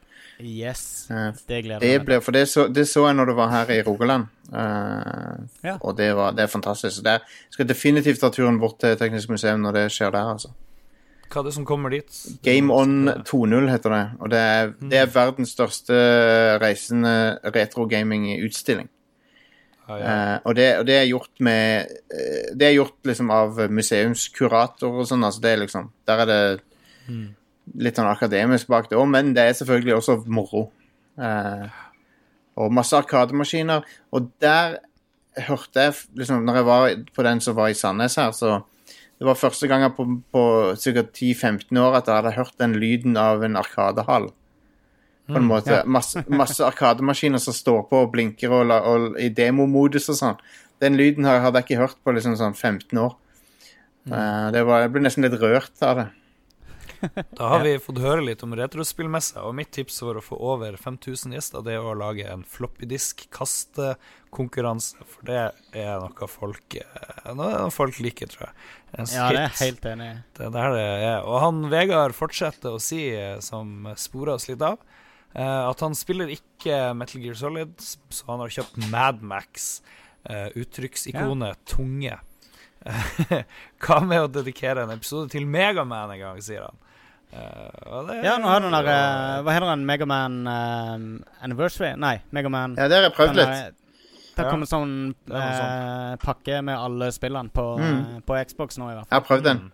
Yes. 0.43 1.07
Det 1.49 1.63
gleder 1.65 1.85
jeg 1.87 2.01
meg 2.03 2.09
til. 2.09 2.21
for 2.25 2.33
det 2.37 2.49
så, 2.51 2.67
det 2.69 2.87
så 2.91 3.07
jeg 3.07 3.15
når 3.19 3.31
du 3.31 3.35
var 3.39 3.51
her 3.53 3.71
i 3.75 3.83
Rogaland. 3.87 4.27
uh, 4.53 5.39
Ja. 5.65 5.77
Og 5.81 5.97
det, 5.99 6.11
var, 6.17 6.33
det 6.37 6.43
er 6.45 6.51
fantastisk. 6.51 6.97
Så 6.97 7.03
Det 7.03 7.13
er, 7.13 7.19
skal 7.51 7.69
definitivt 7.69 8.21
ta 8.21 8.31
turen 8.31 8.59
bort 8.61 8.81
til 8.81 8.97
Teknisk 8.99 9.31
museum 9.31 9.61
når 9.63 9.73
det 9.73 9.85
skjer 9.93 10.11
der. 10.11 10.33
altså. 10.35 10.49
Hva 11.33 11.41
er 11.41 11.45
det 11.49 11.55
som 11.55 11.65
kommer 11.65 11.89
dit? 11.95 12.17
Game 12.45 12.73
On 12.75 13.09
2.0 13.09 13.71
heter 13.71 13.91
det. 13.95 14.03
Og 14.21 14.31
det 14.31 14.39
er, 14.39 14.73
det 14.81 14.99
er 14.99 15.07
verdens 15.15 15.55
største 15.55 15.95
reisende 16.61 17.39
retro-gaming-utstilling. 17.55 18.91
Ah, 19.89 19.99
ja. 19.99 20.11
uh, 20.35 20.41
og, 20.45 20.57
det, 20.57 20.67
og 20.79 20.87
det 20.87 20.95
er 20.95 21.09
gjort 21.11 21.41
med 21.43 21.89
eh, 22.15 22.53
Det 22.55 22.69
er 22.69 22.77
gjort 22.77 23.01
liksom 23.09 23.33
av 23.35 23.57
museumskurator 23.71 25.01
og 25.01 25.09
sånn. 25.09 25.25
Altså 25.27 25.41
det 25.43 25.51
er 25.51 25.63
liksom 25.65 25.89
Der 26.07 26.23
er 26.23 26.29
det 26.31 26.61
litt 27.75 27.99
sånn 27.99 28.11
akademisk 28.11 28.69
bak 28.73 28.91
det 28.91 28.99
òg, 28.99 29.09
men 29.11 29.33
det 29.37 29.47
er 29.47 29.57
selvfølgelig 29.59 29.97
også 29.99 30.19
moro. 30.33 30.67
Uh, 31.21 31.69
og 32.61 32.73
masse 32.75 32.97
arkademaskiner. 32.97 33.87
Og 34.13 34.29
der 34.43 34.79
hørte 35.47 35.87
jeg 35.87 35.95
liksom 36.21 36.45
Når 36.45 36.59
jeg 36.59 36.65
var 36.69 36.91
på 37.17 37.25
den 37.25 37.41
som 37.41 37.57
var 37.57 37.71
i 37.73 37.77
Sandnes 37.77 38.19
her, 38.21 38.33
så 38.37 38.63
Det 39.19 39.25
var 39.25 39.39
første 39.39 39.69
gang 39.69 39.87
på, 39.97 40.05
på 40.33 40.43
ca. 40.77 41.03
10-15 41.03 41.79
år 41.79 41.97
at 41.97 42.09
jeg 42.09 42.17
hadde 42.17 42.33
hørt 42.37 42.59
den 42.59 42.75
lyden 42.75 43.17
av 43.17 43.45
en 43.45 43.57
arkadehall. 43.57 44.33
På 45.29 45.37
en 45.39 45.47
måte. 45.47 45.71
ja. 45.71 45.85
Masse, 45.87 46.25
masse 46.27 46.65
arkademaskiner 46.67 47.39
som 47.39 47.55
står 47.55 47.85
på 47.87 48.01
og 48.03 48.11
blinker 48.13 48.51
og, 48.51 48.67
la- 48.67 48.81
og, 48.83 49.15
i 49.23 49.29
demomodus 49.29 50.11
og 50.11 50.19
sånn. 50.19 50.41
Den 50.83 50.99
lyden 50.99 51.25
hadde 51.25 51.55
jeg 51.61 51.69
ikke 51.69 51.83
hørt 51.85 52.01
på 52.03 52.17
liksom 52.17 52.35
sånn 52.41 52.57
15 52.59 52.99
år. 52.99 53.15
Uh, 54.11 54.51
det 54.51 54.65
var, 54.67 54.83
jeg 54.83 54.91
ble 54.97 55.05
nesten 55.05 55.23
litt 55.23 55.39
rørt 55.39 55.87
av 55.87 56.01
det. 56.01 56.09
Da 57.39 57.49
har 57.49 57.61
vi 57.65 57.79
fått 57.83 57.99
høre 58.03 58.23
litt 58.25 58.43
om 58.47 58.55
retrospillmessa, 58.57 59.43
og 59.47 59.55
mitt 59.59 59.73
tips 59.75 59.97
for 60.05 60.15
å 60.19 60.23
få 60.25 60.37
over 60.53 60.73
5000 60.81 61.35
gjester, 61.37 61.61
det 61.67 61.75
er 61.77 61.83
å 61.85 61.99
lage 61.99 62.25
en 62.31 62.45
floppydisk-kastekonkurranse. 62.49 64.97
For 65.15 65.23
det 65.29 65.43
er 65.83 65.95
noe 66.03 66.27
folk, 66.31 66.69
eh, 66.79 67.33
noe 67.39 67.71
folk 67.75 67.97
liker, 68.05 68.27
tror 68.33 68.45
jeg. 68.49 68.55
En 68.93 69.07
Ja, 69.11 69.25
det 69.33 69.43
er 69.47 69.53
helt 69.59 69.85
enig. 69.93 70.11
Det 70.37 70.43
er 70.47 70.53
der 70.55 70.69
det 70.77 70.85
er. 70.85 71.19
Og 71.25 71.37
han 71.43 71.57
Vegard 71.73 72.15
fortsetter 72.17 72.71
å 72.77 72.81
si, 72.83 73.03
eh, 73.17 73.41
som 73.41 73.67
sporer 73.97 74.35
oss 74.37 74.49
litt 74.49 74.63
av, 74.63 74.79
eh, 75.35 75.71
at 75.71 75.81
han 75.81 75.95
spiller 75.95 76.29
ikke 76.29 76.95
Metal 76.95 77.21
Gear 77.23 77.35
Solid, 77.35 77.75
så 77.79 78.25
han 78.29 78.41
har 78.45 78.49
kjøpt 78.49 78.77
Madmax. 78.91 79.83
Uh, 80.23 80.55
uttrykksikonet 80.55 81.59
tunge. 81.67 82.15
Hva 83.83 83.97
med 84.07 84.23
å 84.23 84.29
dedikere 84.31 84.85
en 84.85 84.93
episode 84.95 85.27
til 85.35 85.47
Megaman 85.51 86.13
en 86.15 86.21
gang, 86.21 86.39
sier 86.43 86.63
han. 86.69 86.77
Eh, 87.33 88.07
det- 88.09 88.25
Ja, 88.25 88.37
nå 88.39 88.45
har 88.49 88.61
den 88.61 88.73
der 88.73 88.85
uh, 88.89 89.43
Hva 89.43 89.53
heter 89.55 89.71
den? 89.71 89.87
Megaman 89.87 90.47
uh, 90.47 91.45
Anniversary? 91.45 91.95
Nei, 91.97 92.19
Megaman 92.31 92.75
Ja, 92.77 92.89
det 92.89 92.97
har 92.99 93.03
jeg 93.09 93.15
prøvd 93.17 93.35
litt. 93.37 93.47
der- 93.47 93.73
Det 94.37 94.45
Ja. 94.47 94.51
kommer 94.51 94.67
sånn 94.67 95.15
Det 95.29 95.37
er 95.37 96.13
eh, 96.13 96.17
pakke 96.17 96.63
med 96.65 96.75
alle 96.79 97.11
spillene 97.13 97.51
på, 97.53 97.79
Mm. 97.79 98.17
eh, 98.17 98.21
på 98.27 98.45
Xbox 98.49 98.79
nå, 98.79 98.91
i 98.91 98.95
hvert 98.95 99.07
fall. 99.09 99.11
Jeg 99.11 99.21
har 99.21 99.29
prøvd 99.29 99.45
den. 99.45 99.59
Mm. 99.59 99.73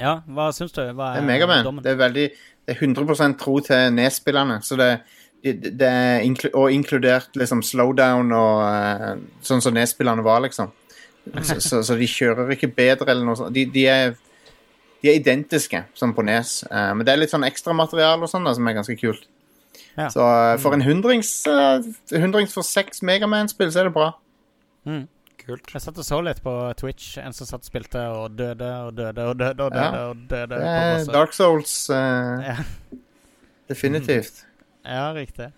Ja, 0.00 0.20
hva 0.28 0.48
syns 0.52 0.72
du? 0.72 0.80
Hva 0.94 1.14
Det 1.14 1.22
er 1.22 1.26
Megaman. 1.26 1.82
Det 1.82 1.92
er 1.92 1.96
veldig 1.96 2.30
Det 2.66 2.76
er 2.76 2.86
100 2.86 3.38
tro 3.38 3.60
til 3.60 3.90
nedspillerne. 3.92 4.58
Så 4.62 4.76
det, 4.76 5.00
det, 5.44 5.78
det 5.78 5.88
er 5.88 6.20
inklu, 6.20 6.50
Og 6.54 6.70
inkludert 6.72 7.28
liksom 7.36 7.62
slowdown 7.62 8.32
og 8.32 8.62
eh, 8.62 9.16
sånn 9.42 9.60
som 9.62 9.72
nedspillerne 9.74 10.22
var, 10.22 10.40
liksom. 10.42 10.70
Så, 11.42 11.60
så, 11.60 11.82
så 11.84 11.94
de 11.98 12.06
kjører 12.06 12.50
ikke 12.50 12.74
bedre 12.74 13.10
eller 13.10 13.24
noe 13.24 13.36
sånt. 13.36 13.52
De, 13.54 13.64
de, 13.66 13.86
er, 13.86 14.14
de 15.02 15.10
er 15.10 15.18
identiske 15.20 15.84
som 15.94 16.14
på 16.14 16.24
Nes. 16.26 16.62
Uh, 16.70 16.92
men 16.96 17.06
det 17.06 17.12
er 17.14 17.20
litt 17.20 17.32
sånn 17.34 17.46
ekstramateriale 17.46 18.24
og 18.26 18.30
sånn 18.32 18.48
som 18.54 18.66
er 18.70 18.78
ganske 18.78 18.96
kult. 18.98 19.28
Ja. 19.98 20.08
Så 20.10 20.22
uh, 20.22 20.56
for 20.62 20.74
en 20.74 20.82
hundrings, 20.82 21.30
eh, 21.50 21.86
hundrings 22.18 22.52
for 22.54 22.66
seks 22.66 23.02
Megaman-spill, 23.06 23.70
så 23.74 23.82
er 23.82 23.88
det 23.90 23.94
bra. 23.94 24.12
Mm. 24.86 25.06
Kult. 25.42 25.70
Jeg 25.72 25.80
satt 25.80 25.98
og 25.98 26.04
så 26.04 26.18
litt 26.22 26.42
på 26.44 26.52
Twitch. 26.76 27.16
En 27.22 27.32
som 27.32 27.48
satt 27.48 27.62
og 27.64 27.70
spilte 27.70 28.02
og 28.12 28.34
døde 28.36 28.68
og 28.84 28.90
døde 28.98 29.28
og 29.30 29.38
døde 29.40 29.64
og 29.64 29.72
døde. 29.72 29.84
Ja. 29.86 30.02
og 30.10 30.24
døde 30.28 30.58
Det 30.58 30.72
er. 30.74 31.04
Dark 31.14 31.32
Souls, 31.32 31.76
Ja. 31.90 32.56
definitivt. 33.70 34.44
ja, 34.84 35.12
riktig. 35.16 35.52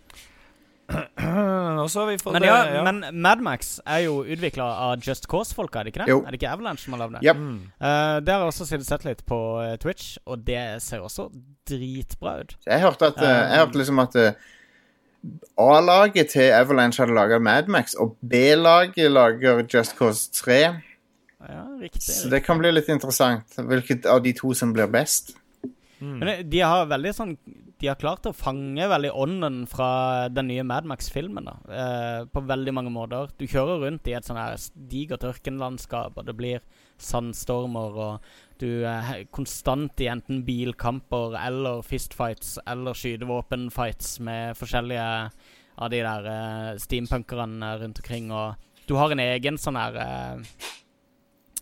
Men, 0.91 2.43
det, 2.43 2.49
ja, 2.51 2.83
men 2.85 3.01
Madmax 3.23 3.77
er 3.87 4.05
jo 4.05 4.21
utvikla 4.25 4.65
av 4.91 5.01
Just 5.07 5.29
Cause-folka, 5.31 5.81
er 5.81 5.85
det 5.89 5.93
ikke 5.95 6.05
det? 6.05 6.09
Jo. 6.13 6.21
Er 6.27 6.35
det 6.35 6.41
ikke 6.41 6.51
Avalanche 6.53 6.83
som 6.85 6.97
har 6.97 7.03
lagd 7.05 7.19
det? 7.19 7.23
Yep. 7.29 7.37
Mm. 7.37 7.59
Eh, 7.81 8.17
det 8.27 8.35
har 8.35 8.45
jeg 8.45 8.53
også 8.53 8.67
sett- 8.85 9.05
litt 9.07 9.25
på 9.29 9.39
eh, 9.65 9.77
Twitch, 9.83 10.17
og 10.27 10.45
det 10.45 10.83
ser 10.83 11.01
også 11.07 11.29
dritbra 11.71 12.41
ut. 12.43 12.57
Jeg 12.67 12.81
hørte, 12.83 13.13
at, 13.15 13.23
eh, 13.23 13.37
jeg 13.53 13.63
hørte 13.65 13.79
liksom 13.83 14.03
at 14.03 14.19
A-laget 15.61 16.31
til 16.33 16.51
Avalanche 16.57 17.03
hadde 17.03 17.15
laga 17.17 17.39
Madmax, 17.39 17.95
og 18.01 18.17
B-laget 18.25 19.11
lager 19.13 19.63
Just 19.75 19.97
Cause 19.99 20.31
3. 20.33 20.61
Ja, 21.41 21.65
riktig. 21.81 22.03
Så 22.03 22.29
det 22.33 22.43
kan 22.45 22.59
bli 22.61 22.71
litt 22.73 22.89
interessant. 22.93 23.45
Hvilket 23.57 24.07
av 24.09 24.23
de 24.25 24.33
to 24.37 24.53
som 24.57 24.73
blir 24.77 24.89
best. 24.93 25.35
Men 26.01 26.49
de 26.49 26.61
har 26.65 26.87
veldig 26.89 27.13
sånn 27.17 27.35
De 27.81 27.89
har 27.89 27.97
klart 27.97 28.27
å 28.29 28.35
fange 28.37 28.85
veldig 28.93 29.11
ånden 29.17 29.63
fra 29.69 30.29
den 30.29 30.51
nye 30.51 30.65
Madmax-filmen. 30.69 31.47
da 31.49 31.55
eh, 31.73 32.19
På 32.29 32.43
veldig 32.45 32.75
mange 32.77 32.93
måter. 32.93 33.31
Du 33.41 33.47
kjører 33.49 33.87
rundt 33.87 34.09
i 34.11 34.15
et 34.19 34.27
sånn 34.27 34.37
her 34.37 34.59
digert 34.91 35.25
ørkenlandskap, 35.25 36.19
og 36.21 36.29
det 36.29 36.37
blir 36.37 36.61
sandstormer, 37.01 37.97
og 37.97 38.61
du 38.61 38.85
er 38.85 39.25
konstant 39.33 40.03
i 40.05 40.11
enten 40.13 40.43
bilkamper 40.45 41.39
eller 41.41 41.81
fistfights 41.87 42.59
eller 42.69 42.97
skytevåpenfights 43.01 44.19
med 44.29 44.61
forskjellige 44.61 45.09
av 45.81 45.89
de 45.89 46.03
der 46.05 46.29
eh, 46.29 46.75
steampunkerne 46.85 47.73
rundt 47.81 48.03
omkring, 48.03 48.29
og 48.29 48.61
du 48.85 48.99
har 49.01 49.13
en 49.15 49.25
egen 49.25 49.57
sånn 49.61 49.81
her 49.81 49.97
eh, 50.05 50.45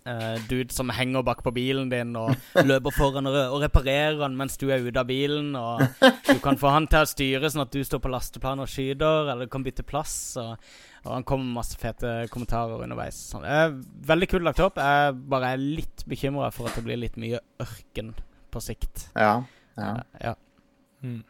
eh, 0.08 0.40
dude 0.48 0.74
som 0.74 0.90
henger 0.94 1.24
bak 1.26 1.42
på 1.44 1.52
bilen 1.54 1.90
din 1.92 2.16
og 2.18 2.32
løper 2.70 2.94
foran 2.96 3.28
og, 3.30 3.36
og 3.36 3.62
reparerer 3.64 4.18
den 4.22 4.36
mens 4.38 4.58
du 4.60 4.68
er 4.72 4.84
ute 4.84 5.00
av 5.00 5.08
bilen. 5.08 5.52
Og 5.58 5.84
du 6.28 6.38
kan 6.44 6.58
få 6.60 6.72
han 6.74 6.88
til 6.90 7.04
å 7.04 7.10
styre 7.10 7.52
sånn 7.52 7.66
at 7.66 7.74
du 7.74 7.82
står 7.84 8.02
på 8.04 8.12
lasteplan 8.12 8.64
og 8.64 8.70
skyter, 8.72 9.32
eller 9.32 9.48
du 9.48 9.52
kan 9.52 9.66
bytte 9.66 9.86
plass. 9.86 10.16
Og, 10.40 10.56
og 11.04 11.12
han 11.12 11.28
kommer 11.28 11.48
med 11.48 11.60
masse 11.60 11.78
fete 11.80 12.14
kommentarer 12.34 12.84
underveis. 12.84 13.20
Sånn. 13.32 13.46
Er 13.46 13.76
veldig 14.08 14.30
kult 14.32 14.48
lagt 14.48 14.64
opp. 14.64 14.80
Jeg 14.82 15.16
bare 15.30 15.54
er 15.54 15.64
litt 15.80 16.06
bekymra 16.08 16.50
for 16.54 16.70
at 16.70 16.78
det 16.78 16.86
blir 16.88 17.00
litt 17.00 17.18
mye 17.20 17.42
ørken 17.62 18.14
på 18.48 18.64
sikt. 18.64 19.10
Ja. 19.14 19.42
ja. 19.78 19.96
Ja. 20.24 20.38
Mm. 21.04 21.22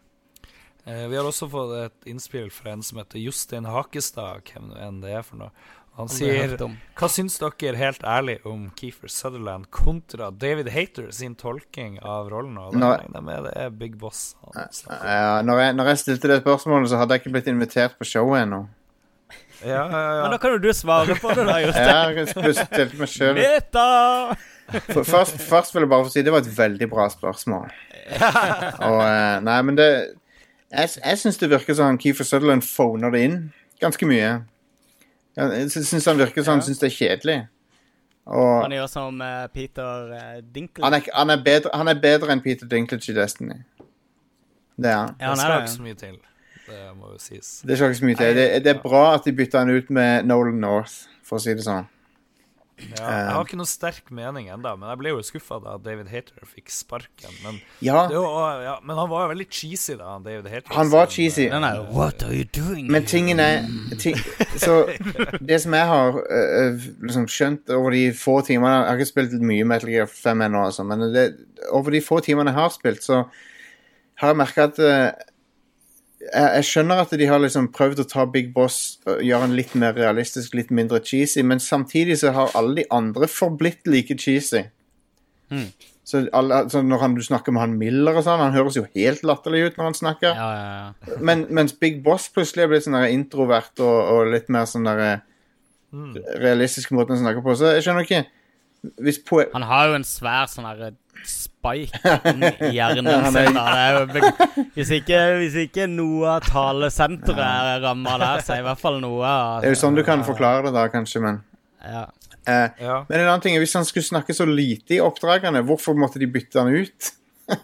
Eh, 0.88 1.04
vi 1.10 1.18
har 1.18 1.26
også 1.26 1.50
fått 1.52 1.74
et 1.76 2.06
innspill 2.08 2.48
fra 2.54 2.72
en 2.72 2.82
som 2.86 3.00
heter 3.02 3.20
Jostein 3.20 3.68
Hakestad, 3.68 4.46
hvem 4.48 4.70
enn 4.80 5.02
det 5.02 5.12
er 5.18 5.26
for 5.26 5.42
noe. 5.42 5.52
Han 5.98 6.08
sier. 6.10 6.52
Hva 6.98 7.08
syns 7.10 7.40
dere 7.42 7.74
helt 7.76 8.04
ærlig 8.06 8.36
om 8.46 8.68
Keefer 8.78 9.10
Sutherland 9.10 9.66
kontra 9.74 10.28
David 10.30 10.68
Hater 10.70 11.08
sin 11.14 11.34
tolking 11.34 11.96
av 12.06 12.28
rollen? 12.30 12.54
Og 12.62 12.72
den 12.72 12.84
Nå- 12.84 12.92
regner 13.00 13.18
jeg 13.18 13.24
med 13.26 13.48
det 13.48 13.54
er 13.64 13.70
Big 13.74 13.96
Boss. 13.98 14.36
Han. 14.46 14.68
Ja, 15.02 15.40
når, 15.42 15.58
jeg, 15.64 15.74
når 15.80 15.90
jeg 15.92 15.98
stilte 16.04 16.30
det 16.30 16.40
spørsmålet, 16.44 16.90
så 16.92 17.00
hadde 17.00 17.16
jeg 17.16 17.24
ikke 17.24 17.34
blitt 17.34 17.50
invitert 17.50 17.96
på 17.98 18.06
showet 18.06 18.44
ennå. 18.46 18.60
Ja, 19.58 19.82
ja, 19.90 20.22
Men 20.22 20.30
da 20.30 20.38
kan 20.38 20.54
jo 20.54 20.58
du 20.62 20.70
svare 20.72 21.16
på 21.18 21.32
det, 21.34 21.44
da, 21.48 21.56
Jostein. 21.64 21.88
Ja, 21.90 22.08
Jeg 22.14 22.28
skulle 22.30 22.54
stilt 22.54 22.94
meg 23.00 23.10
selv. 23.10 23.40
Meta! 23.42 24.36
Først, 25.02 25.40
først 25.48 25.74
vil 25.74 25.82
jeg 25.86 25.90
bare 25.90 26.04
få 26.06 26.12
si 26.12 26.22
det 26.22 26.32
var 26.32 26.44
et 26.44 26.52
veldig 26.58 26.88
bra 26.92 27.08
spørsmål. 27.10 27.70
Og, 28.88 29.00
eh, 29.02 29.40
nei, 29.44 29.58
men 29.66 29.76
det 29.80 29.88
Jeg, 30.70 30.88
jeg 31.00 31.18
syns 31.22 31.38
det 31.40 31.48
virker 31.50 31.74
som 31.74 31.88
han 31.90 31.98
Keefer 32.00 32.24
Sutherland 32.28 32.62
phoner 32.68 33.10
det 33.10 33.22
inn 33.24 33.38
ganske 33.82 34.06
mye. 34.06 34.30
Jeg 35.38 35.70
syns 35.70 36.04
han 36.10 36.18
virker 36.18 36.42
sånn, 36.42 36.58
han 36.58 36.62
Ja. 36.64 36.66
syns 36.66 36.80
det 36.82 36.88
er 36.90 36.96
kjedelig. 36.96 37.38
Og 38.28 38.62
Han 38.62 38.72
gjør 38.74 38.88
som 38.92 39.20
eh, 39.24 39.46
Peter 39.54 40.10
uh, 40.12 40.40
Dinklage. 40.54 40.84
han 40.84 40.94
er, 40.98 41.04
han, 41.14 41.30
er 41.30 41.42
bedre, 41.44 41.70
han 41.72 41.88
er 41.88 42.00
bedre 42.02 42.32
enn 42.34 42.42
Peter 42.44 42.66
Dinklage 42.68 43.08
i 43.12 43.14
Destiny. 43.16 43.60
Det 44.78 44.90
er 44.90 44.96
han. 44.98 45.14
Ja, 45.20 45.30
han 45.32 45.38
det 45.38 45.44
er 45.44 45.46
skal 45.46 45.54
det. 45.54 45.60
ikke 45.62 45.76
så 45.76 45.82
mye 45.86 45.94
til. 46.02 46.18
Det 46.68 46.80
må 46.98 47.12
jo 47.14 47.18
sies. 47.18 47.52
Det 47.64 47.78
skal 47.78 47.88
ikke 47.94 47.98
så 48.02 48.04
mye 48.10 48.18
til. 48.20 48.34
Det, 48.36 48.48
det 48.64 48.72
er 48.74 48.82
bra 48.82 49.04
at 49.14 49.24
de 49.24 49.32
bytta 49.32 49.62
han 49.62 49.70
ut 49.72 49.88
med 49.90 50.26
Nolan 50.28 50.60
North, 50.60 51.06
for 51.24 51.38
å 51.38 51.40
si 51.40 51.54
det 51.56 51.64
sånn. 51.64 51.86
Ja, 52.78 53.04
jeg 53.04 53.32
har 53.34 53.46
ikke 53.46 53.58
noe 53.58 53.68
sterk 53.68 54.10
mening 54.14 54.48
ennå, 54.52 54.72
men 54.78 54.86
jeg 54.92 55.00
ble 55.00 55.10
jo 55.10 55.22
skuffa 55.26 55.58
da 55.62 55.74
David 55.82 56.10
Hater 56.12 56.46
fikk 56.46 56.70
sparken. 56.70 57.32
Men, 57.42 57.58
Ja, 57.82 58.04
det 58.10 58.20
var, 58.22 58.62
ja, 58.62 58.74
men 58.86 59.00
han 59.00 59.10
var 59.10 59.24
jo 59.24 59.32
veldig 59.32 59.46
cheesy, 59.50 59.96
da, 59.98 60.14
David 60.22 60.46
Hater. 60.52 60.74
han 60.76 60.92
var 60.92 61.10
cheesy. 61.12 61.48
Nei, 61.50 61.72
jo 61.76 61.86
What 61.96 62.22
are 62.26 62.36
you 62.36 62.46
doing? 62.54 62.86
Men 62.92 63.06
tingen 63.08 63.42
er 63.42 63.66
ting, 63.98 64.16
Så 64.62 64.84
det 65.40 65.60
som 65.64 65.74
jeg 65.74 65.90
har 65.90 66.18
uh, 66.22 66.88
liksom 67.02 67.26
skjønt 67.30 67.74
over 67.74 67.94
de 67.96 68.04
få 68.16 68.38
timene 68.46 68.76
Jeg 68.82 68.88
har 68.92 69.02
ikke 69.02 69.12
spilt 69.12 69.36
mye 69.42 69.66
Metal 69.68 69.90
Gear 69.92 70.06
5 70.10 70.46
ennå, 70.46 70.64
altså, 70.70 70.86
men 70.86 71.08
det, 71.14 71.26
over 71.74 71.94
de 71.94 72.04
få 72.04 72.20
timene 72.24 72.52
jeg 72.54 72.60
har 72.60 72.72
spilt, 72.74 73.02
så 73.04 73.24
har 74.18 74.32
jeg 74.32 74.38
merka 74.40 74.64
at 74.66 74.78
øh, 74.82 75.10
jeg, 76.22 76.48
jeg 76.58 76.66
skjønner 76.68 77.02
at 77.02 77.12
de 77.20 77.28
har 77.30 77.42
liksom 77.42 77.70
prøvd 77.74 78.02
å 78.02 78.08
ta 78.10 78.24
Big 78.30 78.50
Boss 78.54 78.98
og 79.06 79.22
gjøre 79.24 79.48
den 79.48 79.58
litt 79.58 79.76
mer 79.78 79.94
realistisk, 79.98 80.56
litt 80.58 80.72
mindre 80.74 81.00
cheesy, 81.04 81.44
men 81.46 81.62
samtidig 81.62 82.18
så 82.22 82.34
har 82.36 82.56
alle 82.58 82.82
de 82.82 82.88
andre 82.94 83.30
forblitt 83.30 83.86
like 83.90 84.18
cheesy. 84.18 84.64
Mm. 85.52 85.70
Så 86.08 86.24
alle, 86.36 86.62
så, 86.72 86.80
når 86.84 87.02
han, 87.02 87.14
du 87.16 87.22
snakker 87.24 87.52
med 87.52 87.62
han 87.62 87.78
Miller 87.80 88.16
og 88.16 88.24
sånn, 88.24 88.40
han 88.40 88.56
høres 88.56 88.76
jo 88.78 88.86
helt 88.94 89.24
latterlig 89.28 89.66
ut 89.66 89.80
når 89.80 89.90
han 89.90 89.96
snakker. 89.98 90.36
Ja, 90.36 90.50
ja, 90.56 90.76
ja. 91.08 91.18
Men, 91.20 91.46
mens 91.52 91.76
Big 91.76 92.00
Boss 92.04 92.30
plutselig 92.32 92.64
er 92.64 92.70
blitt 92.72 92.86
sånn 92.88 92.96
introvert 93.08 93.76
og, 93.84 93.98
og 94.14 94.32
litt 94.32 94.48
mer 94.52 94.68
sånn 94.68 94.88
der 94.88 95.04
eh, 95.04 95.18
Mm. 95.88 96.18
realistisk 96.42 96.92
måte 96.92 97.14
å 97.14 97.20
snakke 97.20 97.40
på. 97.44 97.54
Så 97.56 97.72
jeg 97.72 97.86
skjønner 97.86 98.04
ikke 98.04 98.26
Hvis 99.02 99.16
poe... 99.26 99.46
Han 99.54 99.64
har 99.66 99.88
jo 99.88 99.94
en 99.96 100.04
svær 100.06 100.44
sånn 100.52 100.66
herre 100.68 100.92
spike 101.26 102.12
inni 102.32 102.50
hjernen 102.76 103.08
er- 103.10 103.30
sin. 103.34 104.68
Hvis, 104.76 104.92
ikke, 105.00 105.20
hvis 105.42 105.58
ikke 105.66 105.88
noe 105.90 106.36
av 106.36 106.46
talesenteret 106.48 107.42
er 107.42 107.82
ramma 107.84 108.16
der, 108.22 108.42
så 108.46 108.56
er 108.56 108.62
i 108.62 108.66
hvert 108.68 108.82
fall 108.82 109.00
noe 109.02 109.22
av 109.26 109.62
Det 109.62 109.70
er 109.70 109.76
jo 109.76 109.82
sånn 109.82 109.98
du 109.98 110.04
kan 110.06 110.24
forklare 110.26 110.66
det, 110.68 110.74
da, 110.76 110.86
kanskje, 110.92 111.22
men 111.24 111.40
ja. 111.84 112.06
eh, 112.46 112.68
Ja. 112.82 113.00
Men 113.08 113.20
en 113.20 113.26
annen 113.28 113.44
ting 113.44 113.56
er, 113.56 113.64
hvis 113.64 113.76
han 113.78 113.86
skulle 113.88 114.06
snakke 114.06 114.36
så 114.36 114.46
lite 114.48 114.98
i 114.98 115.02
oppdragene, 115.04 115.64
hvorfor 115.66 115.98
måtte 115.98 116.20
de 116.22 116.30
bytte 116.30 116.62
han 116.62 116.72
ut? 116.74 117.12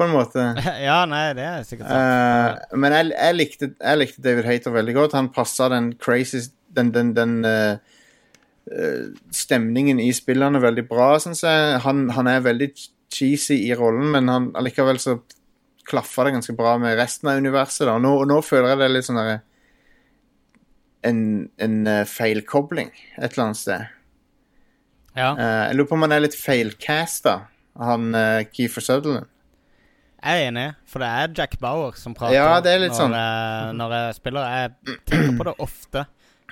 På 0.00 0.06
en 0.06 0.14
måte. 0.16 0.40
ja, 0.88 1.02
nei, 1.04 1.26
det 1.36 1.44
er 1.44 1.64
sikkert 1.68 1.90
sant. 1.90 2.00
Eh, 2.72 2.76
men 2.80 2.94
jeg, 2.96 3.10
jeg, 3.12 3.36
likte, 3.36 3.66
jeg 3.76 4.00
likte 4.00 4.22
David 4.24 4.46
Hater 4.48 4.72
veldig 4.72 4.94
godt. 4.96 5.16
Han 5.18 5.28
passa 5.34 5.68
den 5.72 5.92
crazy 6.00 6.46
Den, 6.70 6.92
den, 6.94 7.10
den 7.16 7.40
eh, 7.44 7.72
eh, 7.74 7.99
stemningen 9.34 9.98
i 9.98 10.10
spillene 10.14 10.60
veldig 10.62 10.84
bra, 10.86 11.14
syns 11.18 11.40
jeg. 11.42 11.78
Han, 11.86 12.04
han 12.14 12.28
er 12.30 12.44
veldig 12.44 12.68
cheesy 13.10 13.56
i 13.66 13.74
rollen, 13.74 14.10
men 14.14 14.30
han, 14.30 14.50
allikevel 14.58 15.00
så 15.02 15.16
klaffer 15.90 16.28
det 16.28 16.36
ganske 16.36 16.54
bra 16.56 16.76
med 16.78 16.98
resten 16.98 17.30
av 17.30 17.40
universet. 17.40 17.86
Da. 17.88 17.96
Nå, 18.02 18.12
nå 18.28 18.40
føler 18.46 18.72
jeg 18.72 18.82
det 18.82 18.90
litt 18.92 19.08
sånn 19.08 19.20
derre 19.20 19.40
En, 21.08 21.20
en 21.56 21.76
eh, 21.88 22.04
feilkobling 22.04 22.90
et 23.16 23.32
eller 23.32 23.46
annet 23.46 23.56
sted. 23.56 23.86
Ja. 25.16 25.30
Uh, 25.32 25.62
jeg 25.70 25.78
lurer 25.78 25.88
på 25.88 25.96
om 25.96 26.04
han 26.04 26.12
er 26.14 26.22
litt 26.26 26.36
feilcasta, 26.36 27.32
han 27.80 28.12
uh, 28.12 28.42
Keefer 28.52 28.84
Sutherland. 28.84 29.30
Jeg 30.20 30.42
er 30.42 30.50
enig, 30.50 30.66
for 30.84 31.00
det 31.00 31.08
er 31.08 31.32
Jack 31.38 31.56
Bauer 31.62 31.96
som 31.96 32.12
prater 32.14 32.36
Ja, 32.36 32.60
det 32.60 32.74
er 32.74 32.82
litt 32.82 32.92
når, 32.92 33.00
sånn. 33.00 33.16
jeg, 33.16 33.74
når 33.80 33.94
jeg 33.96 34.18
spiller. 34.18 34.52
Jeg 34.52 34.98
tenker 35.08 35.38
på 35.40 35.46
det 35.48 35.54
ofte. 35.64 36.04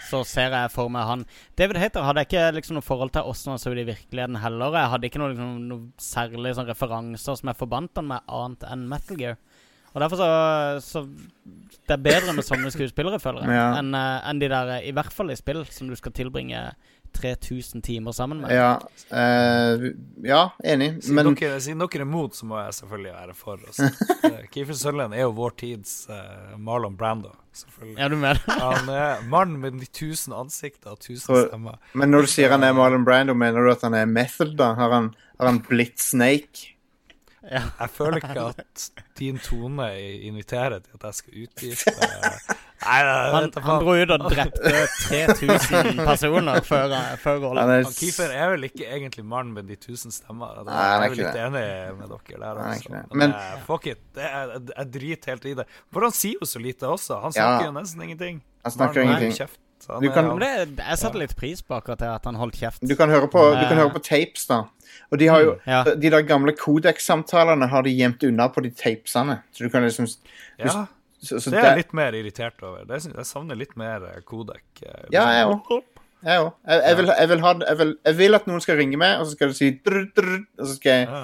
Så 0.07 0.23
ser 0.29 0.55
jeg 0.55 0.71
for 0.75 0.89
meg 0.93 1.07
han 1.09 1.25
David 1.59 1.77
Hater 1.83 2.05
hadde 2.07 2.23
jeg 2.23 2.31
ikke 2.31 2.45
liksom 2.59 2.79
noe 2.79 2.87
forhold 2.87 3.13
til 3.15 3.23
åssen 3.29 3.51
han 3.55 3.59
så 3.63 3.73
ut 3.73 3.81
i 3.83 3.87
virkeligheten 3.89 4.39
heller. 4.43 4.77
Jeg 4.79 4.93
hadde 4.95 5.09
ikke 5.11 5.23
noen 5.23 5.33
liksom, 5.35 5.55
noe 5.69 5.89
særlige 5.99 6.55
sånn 6.59 6.71
referanser 6.71 7.39
som 7.41 7.51
jeg 7.53 7.59
forbandt 7.59 7.99
han 8.01 8.11
med 8.13 8.23
annet 8.39 8.69
enn 8.71 8.87
Metal 8.89 9.19
Gear. 9.21 9.37
Og 9.95 10.03
derfor 10.03 10.21
så, 10.21 10.27
så 10.85 11.01
Det 11.89 11.95
er 11.97 12.03
bedre 12.05 12.35
med 12.37 12.45
sånne 12.45 12.69
skuespillere, 12.71 13.19
føler 13.19 13.47
jeg, 13.47 13.55
Ja. 13.57 13.79
enn 13.81 13.95
en 13.97 14.39
de 14.39 14.49
der, 14.53 14.69
eh, 14.77 14.89
i 14.91 14.93
hvert 14.93 15.13
fall 15.13 15.31
i 15.33 15.37
spill, 15.41 15.65
som 15.73 15.89
du 15.89 15.97
skal 15.97 16.13
tilbringe 16.13 16.61
3000 17.19 17.83
timer 17.85 18.15
sammen 18.17 18.41
med. 18.45 18.55
Ja, 18.55 18.79
uh, 19.11 19.89
ja 20.25 20.43
enig. 20.65 20.91
Siden, 21.03 21.19
Men 21.19 21.35
dere, 21.35 21.59
siden 21.61 21.83
dere 21.83 22.05
er 22.05 22.09
mot, 22.09 22.35
så 22.37 22.47
må 22.49 22.59
jeg 22.61 22.77
selvfølgelig 22.79 23.13
være 23.13 23.37
for. 23.39 23.67
Også. 23.69 23.91
Eh, 24.29 24.49
Keefer 24.51 24.75
Sutherland 24.75 25.15
er 25.15 25.23
jo 25.23 25.31
vår 25.37 25.53
tids 25.61 25.93
uh, 26.11 26.57
Marlon 26.61 26.97
Brando, 26.99 27.31
selvfølgelig. 27.55 27.99
Ja, 28.01 28.09
du 28.11 28.17
mener 28.19 28.41
Han 28.61 28.91
er 28.93 29.23
mannen 29.31 29.61
med 29.63 29.79
de 29.81 29.87
tusen 29.95 30.35
ansikter 30.37 30.97
og 30.97 31.01
tusen 31.01 31.47
stemmer. 31.47 31.79
Men 31.95 32.11
når 32.13 32.27
du 32.27 32.33
sier 32.33 32.53
han 32.53 32.67
er 32.67 32.75
Marlon 32.77 33.07
Brando, 33.07 33.37
mener 33.39 33.63
du 33.65 33.71
at 33.73 33.87
han 33.87 33.95
er 33.97 34.11
method, 34.11 34.57
da? 34.59 34.73
Har 34.77 34.93
han, 34.93 35.13
har 35.39 35.53
han 35.53 35.63
blitt 35.69 36.03
Snake? 36.03 36.75
ja. 37.43 37.63
Jeg 37.81 37.91
føler 37.91 38.17
ikke 38.17 38.41
at 38.51 38.91
din 39.19 39.39
tone 39.39 39.89
inviterer 40.29 40.79
til 40.79 40.99
at 40.99 41.05
jeg 41.05 41.15
skal 41.15 41.43
utdype 41.43 41.95
Nei, 42.79 42.99
Han, 43.35 43.51
han 43.65 43.81
dro 43.83 43.95
ut 43.99 44.11
og 44.15 44.25
drepte 44.31 44.73
3000 45.09 45.99
personer 46.09 46.61
før, 46.67 46.95
før 47.23 47.41
rollen. 47.43 47.63
Er 47.73 47.83
Han 47.83 47.93
Keefer 47.97 48.31
er 48.35 48.53
vel 48.55 48.69
ikke 48.69 48.87
egentlig 48.87 49.25
mannen 49.27 49.53
med 49.57 49.67
de 49.71 49.77
tusen 49.83 50.15
stemmer. 50.15 50.61
Det 50.63 50.69
Nei, 50.71 50.79
er 50.79 50.89
jeg 50.89 50.99
er 50.99 51.09
vel 51.09 51.19
litt 51.19 51.33
det. 51.35 51.47
enig 51.49 51.99
med 51.99 52.13
dere 52.15 52.39
der. 52.39 52.49
Er 52.49 52.65
Altså. 52.73 52.91
Men, 52.95 53.19
Men- 53.25 53.35
eh, 53.35 53.57
fuck 53.67 53.87
it. 53.91 53.99
Det 54.15 54.23
er, 54.29 54.53
jeg, 54.77 54.91
driter 54.95 55.35
helt 55.35 55.49
i 55.51 55.55
det. 55.63 55.67
For 55.93 56.07
han 56.07 56.15
sier 56.15 56.39
jo 56.41 56.47
så 56.47 56.63
lite 56.63 56.87
også. 56.87 57.21
Han 57.23 57.33
snakker 57.35 57.65
Ja. 57.67 57.71
jo 57.73 57.73
nesten 57.81 58.03
ingenting. 58.07 58.43
Han 58.65 58.73
snakker 58.77 59.05
Mannen 59.05 59.17
ingenting. 59.23 59.39
Kjeft. 59.43 59.59
Han 59.89 60.03
Du 60.03 60.09
er- 60.09 60.15
kan- 60.15 60.27
Men 60.29 60.39
det, 60.39 60.85
jeg 60.85 60.99
satte 60.99 61.19
litt 61.19 61.37
pris 61.37 61.63
på 61.63 61.75
akkurat 61.81 61.99
det 61.99 62.09
at 62.09 62.25
han 62.25 62.35
holdt 62.35 62.57
kjeft. 62.59 62.81
Du 62.83 62.95
kan 62.97 63.09
høre 63.09 63.29
på, 63.31 63.43
du 63.61 63.67
kan 63.69 63.77
høre 63.79 63.91
på 63.95 64.03
tapes, 64.03 64.47
da. 64.47 64.65
Og 65.13 65.19
de 65.19 65.27
har 65.27 65.41
jo 65.43 65.59
Ja. 65.67 65.85
De 65.85 66.11
der 66.11 66.23
gamle 66.23 66.53
Codex-samtalene 66.53 67.69
har 67.69 67.83
de 67.83 67.91
gjemt 67.91 68.23
unna 68.27 68.49
på 68.49 68.63
de 68.63 68.71
tapesene. 68.71 69.43
Så 69.53 69.65
du 69.65 69.71
kan 69.71 69.83
liksom 69.83 70.07
ja, 70.59 70.87
så, 71.21 71.41
så 71.43 71.51
det 71.51 71.59
er 71.59 71.67
jeg 71.73 71.81
litt 71.83 71.95
mer 71.99 72.15
irritert 72.15 72.63
over. 72.63 72.85
Det 72.87 73.01
jeg 73.05 73.27
savner 73.27 73.59
litt 73.59 73.77
mer 73.81 74.05
eh, 74.13 74.21
Kodek. 74.27 74.65
eh, 74.83 75.09
Ja, 75.15 75.25
jeg 75.35 75.49
liksom. 75.49 75.79
òg. 75.79 75.85
Jeg. 76.25 76.45
Jeg, 76.67 76.83
jeg, 76.83 76.97
vil, 76.99 77.11
jeg, 77.19 77.29
vil 77.31 77.41
ha, 77.45 77.53
vil, 77.79 77.93
jeg 78.09 78.17
vil 78.19 78.35
at 78.35 78.47
noen 78.51 78.61
skal 78.65 78.77
ringe 78.81 78.99
meg, 78.99 79.21
og 79.21 79.27
så 79.29 79.37
skal 79.37 79.53
du 79.53 79.55
si 79.55 79.69
drr, 79.87 80.07
drr, 80.17 80.33
Og 80.59 80.67
så 80.67 80.75
skal 80.79 80.91
jeg 80.97 81.09
Ja. 81.09 81.21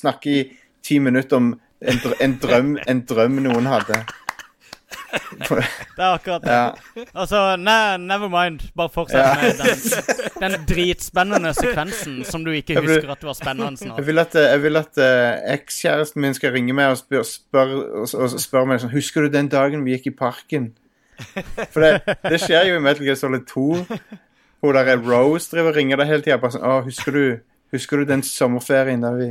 snakke 0.00 0.30
i 0.32 0.44
ti 0.82 0.98
minutter 0.98 1.36
om 1.36 1.50
en, 1.80 2.00
en, 2.20 2.38
drøm, 2.40 2.70
en 2.88 3.02
drøm 3.08 3.36
noen 3.44 3.66
hadde. 3.68 4.00
Det 4.90 5.98
er 5.98 6.12
akkurat 6.14 6.42
det. 6.42 6.50
Ja. 6.50 7.04
Altså, 7.14 7.56
ne, 7.56 7.98
never 7.98 8.28
mind. 8.28 8.60
Bare 8.76 8.88
fortsett 8.92 9.18
Ja. 9.20 9.34
med 9.42 9.58
den, 9.60 9.78
den 10.50 10.66
dritspennende 10.68 11.52
sekvensen 11.54 12.24
som 12.24 12.44
du 12.44 12.50
ikke 12.50 12.80
vil- 12.80 12.88
husker 12.96 13.10
at 13.10 13.20
du 13.22 13.26
var 13.26 13.34
spennende 13.38 13.92
Jeg 13.96 14.06
vil 14.06 14.18
at, 14.18 14.34
eh, 14.34 14.48
jeg 14.50 14.62
vil 14.62 14.76
at 14.76 14.98
uh, 14.98 15.52
ekskjæresten 15.54 16.20
min 16.22 16.34
skal 16.34 16.52
ringe 16.52 16.72
meg 16.72 16.90
og 16.90 16.98
spørre 16.98 17.24
spør, 17.24 17.74
og, 18.02 18.40
spør 18.40 18.64
meg 18.66 18.80
sånn 18.82 18.90
Husker 18.94 19.22
du 19.26 19.28
den 19.28 19.48
dagen 19.48 19.84
vi 19.84 19.96
gikk 19.96 20.06
i 20.12 20.16
parken? 20.18 20.72
For 21.70 21.80
det, 21.84 22.16
det 22.24 22.40
skjer 22.40 22.70
jo 22.70 22.76
i 22.78 22.80
Metal 22.80 23.04
Gear 23.04 23.18
Solid 23.20 23.46
2. 23.50 23.66
Hun 24.62 24.74
der 24.74 24.88
er 24.94 25.02
Rose 25.04 25.50
driver 25.52 25.70
og 25.72 25.76
ringer 25.76 25.96
deg 26.00 26.06
hele 26.08 26.22
tida. 26.24 26.50
Sånn 26.52 26.84
husker 26.86 27.12
du, 27.16 27.24
husker 27.72 28.00
du 28.00 28.04
den 28.08 28.22
sommerferien 28.26 29.02
der 29.04 29.16
vi 29.18 29.30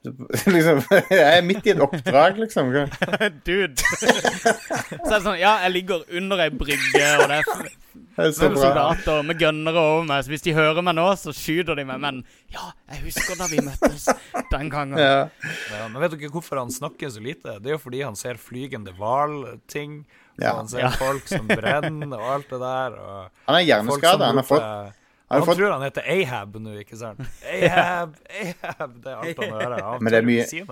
Liksom 0.54 0.78
Jeg 1.12 1.36
er 1.38 1.42
midt 1.44 1.66
i 1.68 1.72
et 1.74 1.80
oppdrag, 1.84 2.38
liksom. 2.40 2.70
Dude. 3.46 3.76
Så 3.84 5.10
er 5.10 5.18
det 5.18 5.22
sånn 5.26 5.36
Ja, 5.40 5.58
jeg 5.66 5.74
ligger 5.74 6.04
under 6.16 6.40
ei 6.46 6.48
brygge, 6.54 7.02
og 7.20 7.26
det 7.28 7.40
er 7.42 7.50
Det 7.50 8.26
er 8.26 8.32
så 8.36 8.48
bra. 8.52 8.60
soldater 8.62 9.22
med 9.28 9.38
gønnere 9.40 9.80
over 9.82 10.06
meg. 10.08 10.22
Så 10.24 10.32
hvis 10.32 10.44
de 10.46 10.54
hører 10.56 10.80
meg 10.84 10.96
nå, 10.96 11.04
så 11.20 11.32
skyter 11.36 11.76
de 11.78 11.84
meg. 11.88 12.00
Men 12.02 12.22
ja, 12.52 12.70
jeg 12.92 13.02
husker 13.08 13.36
da 13.40 13.48
vi 13.50 13.60
møttes 13.64 14.06
den 14.52 14.70
gangen. 14.72 14.96
Ja. 15.00 15.26
Ja, 15.74 15.86
men 15.88 16.00
vet 16.04 16.16
dere 16.16 16.32
hvorfor 16.32 16.60
han 16.62 16.72
snakker 16.74 17.12
så 17.12 17.20
lite? 17.24 17.58
Det 17.60 17.72
er 17.72 17.76
jo 17.76 17.82
fordi 17.82 18.02
han 18.04 18.16
ser 18.20 18.40
flygende 18.40 18.92
hval-ting. 18.98 20.00
og 20.38 20.44
Ja. 20.44 20.54
Han 20.60 20.68
ser 20.72 20.84
Ja. 20.86 20.90
folk 20.96 21.26
som 21.28 21.48
brenner 21.48 22.16
og 22.16 22.28
alt 22.38 22.48
det 22.50 22.60
der. 22.60 22.96
Og 23.00 23.30
Han 23.48 23.56
er 23.60 23.64
hjerneskada. 23.68 24.26
Han 24.32 24.36
har 24.40 24.48
fått 24.48 24.96
han 25.38 25.46
fått 25.46 25.58
tror 25.60 25.70
han 25.76 25.82
heter 25.86 26.02
Ahab 26.10 26.56
nå, 26.60 26.72
ikke 26.82 26.96
sant? 26.98 27.20
Ahab, 27.46 28.16
Ahab, 28.42 28.96
det 29.04 29.12
er 29.12 29.16
alt 29.22 29.42
han 29.44 29.52
hører. 29.54 29.82
Han 29.86 30.02
Men 30.02 30.12
det 30.12 30.18
er 30.22 30.26
mye- 30.26 30.46
si 30.50 30.62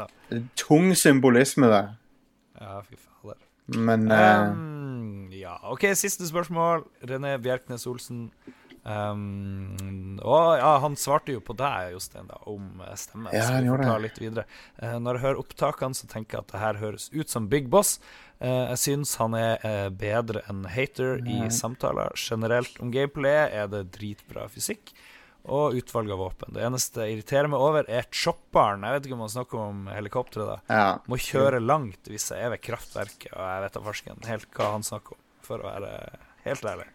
tung 0.58 0.90
symbolisme 0.98 1.68
der. 1.70 1.92
Ja, 2.60 2.80
fy 2.82 2.96
fader. 2.96 3.38
Men 3.78 4.10
eh, 4.10 4.48
Um, 4.50 5.28
ja, 5.32 5.58
OK, 5.70 5.84
siste 5.94 6.26
spørsmål. 6.26 6.82
René 7.06 7.36
Bjerknes 7.38 7.86
Olsen. 7.86 8.30
Um, 8.88 10.18
og 10.24 10.56
ja, 10.58 10.70
han 10.82 10.94
svarte 10.96 11.34
jo 11.34 11.40
på 11.44 11.54
deg, 11.58 11.92
Jostein, 11.94 12.26
da, 12.30 12.38
om 12.48 12.70
stemmen. 12.78 12.96
stemme. 12.96 13.32
Ja, 13.34 13.42
så 13.44 13.52
han 13.52 13.62
vi 13.64 13.68
får 13.68 13.74
gjorde 13.74 13.88
ta 13.88 13.94
det. 13.98 14.02
litt 14.06 14.20
videre. 14.22 14.44
Eh, 14.82 14.94
når 14.98 15.18
jeg 15.18 15.22
hører 15.26 15.42
opptakene, 15.42 15.94
så 15.98 16.08
tenker 16.10 16.38
jeg 16.38 16.46
at 16.46 16.52
det 16.54 16.62
her 16.62 16.80
høres 16.82 17.08
ut 17.12 17.28
som 17.30 17.48
Big 17.52 17.68
Boss. 17.70 17.98
Eh, 18.40 18.64
jeg 18.72 18.78
syns 18.84 19.16
han 19.18 19.34
er 19.34 19.64
eh, 19.66 19.88
bedre 19.90 20.44
enn 20.50 20.64
Hater 20.70 21.22
i 21.26 21.48
samtaler. 21.50 22.14
Generelt 22.14 22.78
om 22.82 22.92
gameplay 22.94 23.48
er 23.50 23.70
det 23.72 23.88
dritbra 23.96 24.46
fysikk. 24.52 24.92
Og 25.48 25.78
utvalg 25.78 26.10
av 26.12 26.20
våpen. 26.20 26.52
Det 26.52 26.60
eneste 26.66 27.06
jeg 27.06 27.14
irriterer 27.16 27.48
meg 27.48 27.62
over, 27.62 27.86
er 27.88 28.04
chopperen. 28.12 28.82
Jeg 28.84 28.96
vet 28.98 29.06
ikke 29.08 29.16
om 29.16 29.22
han 29.24 29.32
snakker 29.32 29.60
om 29.62 29.86
helikopteret, 29.94 30.50
da. 30.50 30.76
ja. 30.76 30.88
Må 31.08 31.16
kjøre 31.24 31.62
langt 31.62 32.10
hvis 32.10 32.28
jeg 32.34 32.44
er 32.44 32.52
ved 32.52 32.60
kraftverket, 32.66 33.30
og 33.32 33.40
jeg 33.46 33.62
vet 33.64 33.78
da 33.78 33.82
farsken 33.86 34.28
helt 34.28 34.50
hva 34.58 34.72
han 34.74 34.84
snakker 34.84 35.16
om, 35.16 35.22
for 35.46 35.64
å 35.64 35.70
være 35.70 35.92
helt 36.44 36.68
ærlig. 36.68 36.88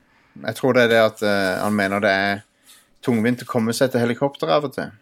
Jeg 0.44 0.60
tror 0.60 0.78
det 0.78 0.84
er 0.86 0.92
det 0.92 1.02
at 1.02 1.24
uh, 1.26 1.64
han 1.64 1.80
mener 1.80 2.04
det 2.04 2.14
er 2.28 2.44
tungvint 3.06 3.42
å 3.42 3.50
komme 3.50 3.74
seg 3.74 3.90
til 3.96 4.04
helikopter 4.04 4.54
av 4.54 4.70
og 4.70 4.76
til. 4.78 4.94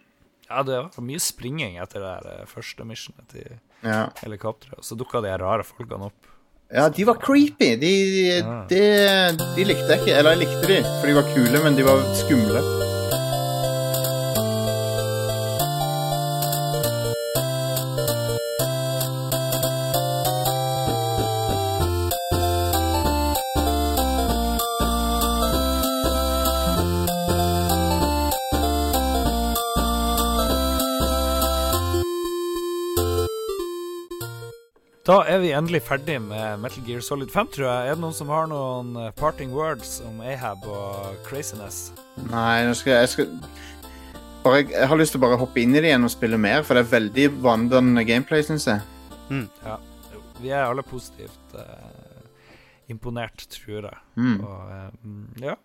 Ja, 0.48 0.64
det 0.68 0.80
var 0.86 1.06
mye 1.12 1.22
springing 1.24 1.76
etter 1.82 2.04
det 2.04 2.16
der 2.30 2.50
første 2.52 2.88
missionet 2.88 3.36
til 3.36 3.58
Ja. 3.84 4.06
helikopteret, 4.22 4.80
og 4.80 4.88
så 4.88 4.96
dukka 4.96 5.24
de 5.26 5.36
rare 5.44 5.68
folkene 5.68 6.08
opp. 6.08 6.31
Ja, 6.74 6.90
de 6.90 7.04
var 7.08 7.18
creepy. 7.20 7.76
De, 7.82 7.92
de, 8.70 8.82
de 9.58 9.64
likte 9.68 9.90
jeg 9.92 10.00
ikke. 10.00 10.14
Eller 10.18 10.32
jeg 10.38 10.44
likte 10.46 10.68
de, 10.70 10.78
for 11.00 11.10
de 11.12 11.16
var 11.18 11.28
kule, 11.34 11.64
men 11.66 11.76
de 11.76 11.84
var 11.88 12.04
skumle. 12.22 12.62
Da 35.12 35.18
er 35.28 35.42
vi 35.44 35.50
endelig 35.52 35.82
ferdig 35.84 36.14
med 36.24 36.62
Metal 36.64 36.86
Gear 36.88 37.02
Solid 37.04 37.34
5, 37.34 37.48
tror 37.52 37.66
jeg. 37.66 37.88
Er 37.90 37.98
det 37.98 38.00
noen 38.00 38.14
som 38.16 38.30
har 38.32 38.46
noen 38.48 38.94
eh, 38.96 39.10
parting 39.20 39.52
words 39.52 39.98
om 40.08 40.22
Ahab 40.24 40.64
og 40.64 41.18
craziness? 41.26 41.90
Nei, 42.30 42.62
nå 42.64 42.72
skal 42.80 42.94
jeg, 42.94 43.02
jeg 43.02 43.12
skal 43.12 43.34
bare, 44.46 44.62
Jeg 44.70 44.88
har 44.88 45.02
lyst 45.02 45.12
til 45.12 45.20
å 45.20 45.26
bare 45.26 45.40
hoppe 45.42 45.60
inn 45.60 45.76
i 45.76 45.82
det 45.84 45.90
igjen 45.92 46.08
og 46.08 46.14
spille 46.14 46.40
mer, 46.40 46.64
for 46.64 46.80
det 46.80 46.86
er 46.86 46.94
veldig 46.94 47.26
vandrende 47.44 48.06
gameplay, 48.08 48.46
syns 48.48 48.70
jeg. 48.72 48.86
Ja. 49.66 49.76
Vi 50.40 50.56
er 50.56 50.70
alle 50.70 50.88
positivt 50.88 51.60
eh, 51.60 52.24
imponert, 52.96 53.50
tror 53.52 53.90
jeg. 53.90 54.02
Mm. 54.16 54.40
Og, 54.40 54.64
eh, 54.78 54.88
mm, 55.04 55.28
ja. 55.44 55.58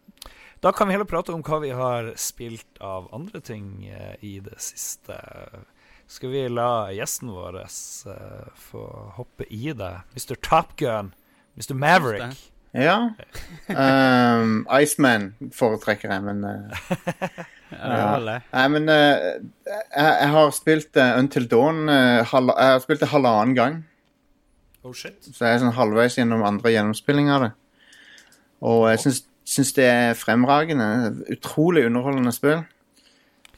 Da 0.67 0.75
kan 0.75 0.91
vi 0.91 0.99
heller 0.99 1.07
prate 1.07 1.37
om 1.37 1.47
hva 1.47 1.63
vi 1.63 1.71
har 1.71 2.11
spilt 2.19 2.83
av 2.83 3.07
andre 3.15 3.47
ting 3.47 3.87
eh, 3.87 4.17
i 4.27 4.41
det 4.43 4.59
siste. 4.59 5.23
Skal 6.07 6.31
vi 6.31 6.45
la 6.49 6.93
gjesten 6.95 7.33
vår 7.35 7.57
uh, 7.65 8.51
få 8.69 8.83
hoppe 9.17 9.47
i 9.51 9.73
det? 9.75 9.95
Mr. 10.15 10.37
Top 10.39 10.77
Gun, 10.79 11.11
Mr. 11.59 11.75
Maverick. 11.75 12.37
Ja. 12.77 13.11
Um, 13.69 14.67
Iceman 14.83 15.31
foretrekker 15.55 16.13
jeg, 16.13 16.23
men 16.23 16.45
uh, 16.45 16.91
Ja. 17.73 18.19
Nei, 18.23 18.67
men 18.71 18.87
uh, 18.87 19.41
jeg, 19.67 20.11
jeg 20.21 20.29
har 20.31 20.53
spilt 20.55 20.99
uh, 21.01 21.17
Until 21.19 21.49
Dawn 21.51 21.89
halv, 21.89 22.53
Jeg 22.55 22.75
har 22.77 22.83
spilt 22.85 23.03
det 23.03 23.09
halvannen 23.11 23.57
gang. 23.57 23.81
Oh 24.87 24.93
shit. 24.95 25.19
Så 25.25 25.43
jeg 25.43 25.57
er 25.57 25.65
sånn 25.65 25.75
halvveis 25.75 26.15
gjennom 26.21 26.45
andre 26.47 26.71
gjennomspilling 26.71 27.33
av 27.35 27.49
det. 27.49 27.51
Og 28.63 28.85
jeg 28.93 29.03
syns, 29.03 29.25
syns 29.57 29.73
det 29.75 29.89
er 29.91 30.19
fremragende. 30.19 30.87
Utrolig 31.35 31.89
underholdende 31.89 32.35
spill. 32.37 32.63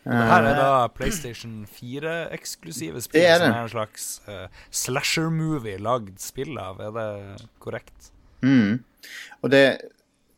Det 0.05 0.15
her 0.15 0.43
Eh, 0.45 0.51
er 0.51 0.55
da 0.57 0.87
PlayStation 0.89 1.67
4-eksklusive 1.67 3.01
spill, 3.03 3.21
Det 3.23 3.27
er 3.29 3.39
det. 3.39 3.47
som 3.49 3.55
er 3.55 3.63
en 3.63 3.69
slags 3.69 4.21
uh, 4.29 4.47
slasher-movie 4.71 5.79
lagd 5.79 6.19
spill 6.23 6.59
av. 6.59 6.81
Er 6.81 6.91
det 6.97 7.49
korrekt? 7.61 8.11
Mm. 8.43 8.79
Og, 9.43 9.51
det, 9.51 9.79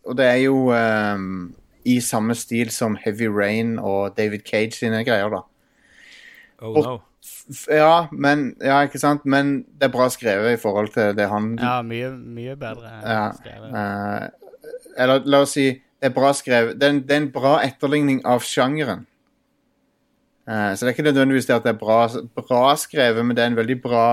og 0.06 0.16
det 0.16 0.26
er 0.26 0.40
jo 0.42 0.72
um, 0.72 1.54
i 1.84 2.00
samme 2.00 2.34
stil 2.34 2.70
som 2.70 2.96
Heavy 3.04 3.28
Rain 3.28 3.78
og 3.78 4.16
David 4.16 4.40
Cage 4.46 4.72
sine 4.72 5.04
greier, 5.04 5.28
da. 5.30 5.42
Oh 6.62 6.76
Og- 6.76 6.84
no. 6.84 6.98
Ja, 7.68 8.06
men 8.12 8.54
Ja, 8.62 8.80
ikke 8.86 8.98
sant? 8.98 9.24
Men 9.26 9.64
det 9.78 9.88
er 9.88 9.92
bra 9.92 10.06
skrevet 10.08 10.52
i 10.54 10.56
forhold 10.60 10.88
til 10.94 11.14
det 11.16 11.28
han 11.28 11.58
Ja, 11.60 11.82
mye, 11.82 12.10
mye 12.16 12.54
bedre 12.56 12.90
Ja. 13.04 13.32
skrevet. 13.32 13.70
Uh, 13.74 14.28
Eller 14.96 15.22
la 15.24 15.40
oss 15.42 15.52
si 15.52 15.70
Det 16.00 16.10
er 16.10 16.14
bra 16.14 16.32
skrevet. 16.32 16.78
Det 16.78 16.82
er 16.86 16.90
en, 16.90 17.00
det 17.02 17.10
er 17.10 17.16
en 17.20 17.30
bra 17.30 17.58
etterligning 17.62 18.22
av 18.24 18.40
sjangeren. 18.40 19.06
Eh, 20.50 20.72
så 20.74 20.82
det 20.82 20.90
er 20.90 20.96
ikke 20.96 21.06
nødvendigvis 21.06 21.46
det 21.46 21.54
at 21.60 21.66
det 21.68 21.74
er 21.74 21.78
bra, 21.78 22.00
bra 22.34 22.74
skrevet, 22.80 23.22
men 23.26 23.36
det 23.36 23.44
er 23.44 23.52
en 23.52 23.58
veldig 23.60 23.78
bra 23.82 24.06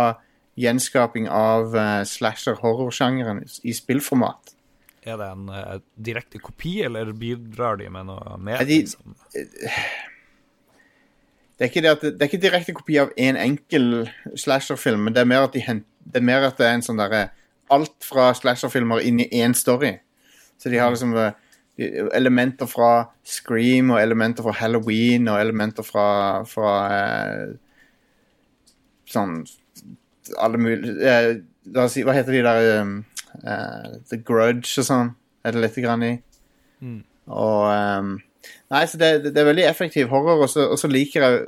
gjenskaping 0.58 1.28
av 1.30 1.74
uh, 1.78 2.02
slasher-horror-sjangeren 2.10 3.44
i, 3.46 3.74
spillformat. 3.78 4.56
Er 5.06 5.20
det 5.22 5.28
en 5.30 5.50
uh, 5.54 5.76
direkte 6.02 6.42
kopi, 6.42 6.80
eller 6.86 7.12
bidrar 7.14 7.78
de 7.78 7.90
med 7.94 8.10
noe 8.10 8.38
mer? 8.42 8.64
De- 8.66 8.80
liksom? 8.82 9.14
Det 11.58 11.66
er 11.66 11.70
ikke, 11.72 11.82
det 11.82 11.92
at, 11.92 12.02
det 12.06 12.22
er 12.22 12.30
ikke 12.30 12.42
direkte 12.42 12.74
kopi 12.78 12.98
av 13.02 13.14
én 13.18 13.34
en 13.34 13.42
enkel 13.42 13.88
slasherfilm, 14.38 15.08
men 15.08 15.14
det 15.14 15.24
er 15.24 15.30
mer 15.30 15.46
at, 15.48 15.54
de 15.54 15.62
hent, 15.66 15.86
det, 16.06 16.20
er 16.20 16.26
mer 16.26 16.50
at 16.50 16.58
det 16.58 16.68
er 16.68 16.78
en 16.78 16.86
sånn 16.86 17.02
derre 17.02 17.28
Alt 17.74 18.06
fra 18.08 18.30
slasherfilmer 18.32 19.02
inn 19.04 19.18
i 19.20 19.26
én 19.44 19.52
story. 19.58 19.90
Så 20.56 20.70
de 20.72 20.78
har 20.80 20.94
liksom 20.94 21.12
eh, 21.20 21.34
de- 21.34 21.47
elementer 21.78 22.70
fra 22.70 22.92
Scream 23.26 23.92
og 23.94 24.02
elementer 24.02 24.46
fra 24.46 24.56
Halloween 24.58 25.28
og 25.30 25.42
elementer 25.42 25.86
fra, 25.86 26.08
fra 26.50 26.72
eh, 26.94 27.52
Sånn 29.08 29.44
Alle 30.42 30.60
mulige 30.60 31.12
eh, 31.12 31.30
La 31.76 31.86
oss 31.86 31.98
si 31.98 32.06
Hva 32.08 32.16
heter 32.18 32.34
de 32.34 32.42
der 32.48 32.82
um, 32.82 32.98
uh, 33.44 34.00
The 34.10 34.18
Grudge 34.26 34.80
og 34.82 34.88
sånn? 34.88 35.14
Er 35.46 35.54
det 35.54 35.64
lite 35.68 35.84
grann 35.84 36.06
i? 36.08 36.16
Mm. 36.82 37.02
Og 37.28 37.62
um, 37.70 38.16
Nei, 38.72 38.84
så 38.88 39.00
det, 39.00 39.12
det 39.30 39.40
er 39.42 39.48
veldig 39.48 39.66
effektiv 39.68 40.10
horror, 40.12 40.44
og 40.46 40.50
så, 40.52 40.90
liker 40.92 41.24
jeg 41.24 41.40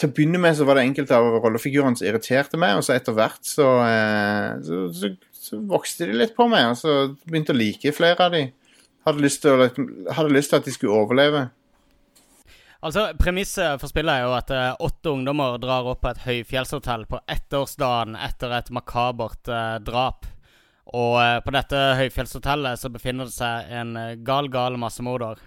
Til 0.00 0.10
å 0.10 0.14
begynne 0.14 0.40
med 0.42 0.56
så 0.58 0.66
var 0.66 0.78
det 0.78 0.86
enkelte 0.88 1.16
av 1.16 1.40
rollefigurene 1.42 1.98
som 1.98 2.08
irriterte 2.08 2.58
meg, 2.60 2.78
og 2.78 2.86
så 2.86 2.96
etter 2.96 3.16
hvert 3.16 3.42
så, 3.46 3.68
eh, 3.84 4.54
så, 4.66 4.78
så, 4.96 5.10
så 5.36 5.60
vokste 5.70 6.08
de 6.08 6.16
litt 6.16 6.34
på 6.36 6.46
meg, 6.50 6.70
og 6.72 6.78
så 6.80 6.94
begynte 7.26 7.54
jeg 7.54 7.58
å 7.58 7.60
like 7.60 7.94
flere 7.96 8.26
av 8.26 8.34
de. 8.34 8.46
Hadde 9.06 9.24
lyst 9.24 9.42
til, 9.42 9.64
hadde 10.12 10.32
lyst 10.34 10.52
til 10.52 10.60
at 10.60 10.66
de 10.68 10.74
skulle 10.74 10.96
overleve. 10.96 11.48
Altså, 12.80 13.10
Premisset 13.20 13.80
for 13.80 13.92
spillet 13.92 14.14
er 14.14 14.24
jo 14.24 14.32
at 14.32 14.50
eh, 14.56 14.72
åtte 14.80 15.12
ungdommer 15.12 15.58
drar 15.60 15.88
opp 15.90 16.00
på 16.04 16.14
et 16.14 16.22
høyfjellshotell 16.24 17.04
på 17.10 17.20
ettårsdagen 17.28 18.16
etter 18.16 18.54
et 18.56 18.70
makabert 18.72 19.50
eh, 19.52 19.76
drap. 19.84 20.24
Og 20.96 21.18
eh, 21.20 21.38
på 21.44 21.52
dette 21.52 21.80
høyfjellshotellet 22.00 22.80
så 22.80 22.90
befinner 22.92 23.28
det 23.28 23.36
seg 23.36 23.72
en 23.76 23.92
eh, 24.00 24.16
gal, 24.24 24.48
gal 24.52 24.80
massemorder. 24.80 25.42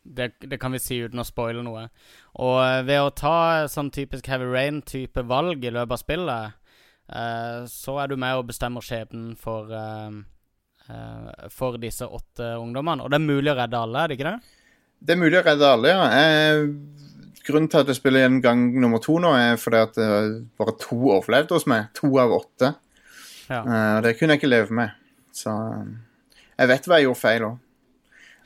Det, 0.00 0.30
det 0.46 0.60
kan 0.62 0.72
vi 0.72 0.80
si 0.80 1.00
uten 1.02 1.20
å 1.20 1.26
spoile 1.26 1.64
noe. 1.66 1.88
Og 2.38 2.56
eh, 2.62 2.80
ved 2.86 3.02
å 3.02 3.14
ta 3.18 3.66
sånn 3.70 3.90
typisk 3.94 4.30
Heavy 4.30 4.46
Rain-type 4.46 5.26
valg 5.26 5.66
i 5.66 5.74
løpet 5.74 5.96
av 5.98 6.02
spillet, 6.04 6.76
eh, 7.10 7.58
så 7.66 7.98
er 7.98 8.12
du 8.12 8.14
med 8.14 8.38
og 8.38 8.46
bestemmer 8.52 8.86
skjebnen 8.86 9.34
for 9.38 9.74
For 11.54 11.78
disse 11.80 12.06
åtte 12.06 12.54
ungdommene. 12.60 13.04
Og 13.04 13.12
det 13.12 13.20
er 13.20 13.26
mulig 13.26 13.52
å 13.52 13.58
redde 13.58 13.78
alle, 13.80 14.02
er 14.02 14.10
det 14.10 14.18
ikke 14.18 14.32
det? 14.32 14.56
Det 15.00 15.14
er 15.14 15.20
mulig 15.20 15.38
å 15.40 15.44
redde 15.46 15.70
alle, 15.74 15.94
ja. 15.94 16.08
Jeg, 16.12 16.68
grunnen 17.46 17.70
til 17.72 17.82
at 17.82 17.90
jeg 17.90 17.98
spiller 17.98 18.24
igjen 18.24 18.42
gang 18.44 18.66
nummer 18.82 19.00
to 19.02 19.16
nå, 19.22 19.32
er 19.38 19.56
fordi 19.60 19.80
at 19.80 19.98
eh, 20.00 20.36
bare 20.60 20.76
to 20.82 20.98
overlevde 21.14 21.56
hos 21.56 21.66
meg. 21.70 21.88
To 22.00 22.12
av 22.20 22.34
åtte. 22.36 22.74
Ja. 23.50 23.64
Uh, 23.64 23.96
det 24.04 24.14
kunne 24.18 24.36
jeg 24.36 24.42
ikke 24.42 24.52
leve 24.52 24.76
med. 24.76 24.94
Så 25.34 25.50
eh, 25.50 25.90
jeg 26.60 26.70
vet 26.70 26.86
hva 26.86 27.00
jeg 27.00 27.08
gjorde 27.08 27.22
feil 27.22 27.48
òg. 27.48 27.58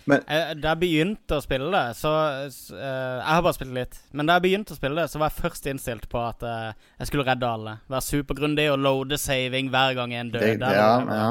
Men 0.05 0.21
Da 0.61 0.75
jeg 0.75 0.81
begynte 0.83 1.39
å 1.39 1.41
spille 1.41 1.71
det, 1.73 1.97
så 1.97 2.11
eh, 2.45 2.49
Jeg 2.77 3.31
har 3.31 3.45
bare 3.45 3.57
spilt 3.57 3.73
litt. 3.73 3.99
Men 4.13 4.29
da 4.29 4.37
jeg 4.37 4.45
begynte 4.47 4.75
å 4.75 4.79
spille 4.79 5.01
det, 5.01 5.09
så 5.11 5.21
var 5.21 5.33
jeg 5.33 5.41
først 5.47 5.69
innstilt 5.73 6.09
på 6.13 6.21
at 6.21 6.45
uh, 6.45 6.91
jeg 7.01 7.09
skulle 7.09 7.25
redde 7.27 7.49
alle. 7.49 7.79
Være 7.89 8.05
supergrundig 8.05 8.69
og 8.75 8.83
loade 8.85 9.19
saving 9.21 9.71
hver 9.73 9.97
gang 9.97 10.13
en 10.15 10.33
døde. 10.35 10.45
Det, 10.45 10.59
det, 10.61 10.75
ja, 10.77 10.93
ja. 11.09 11.31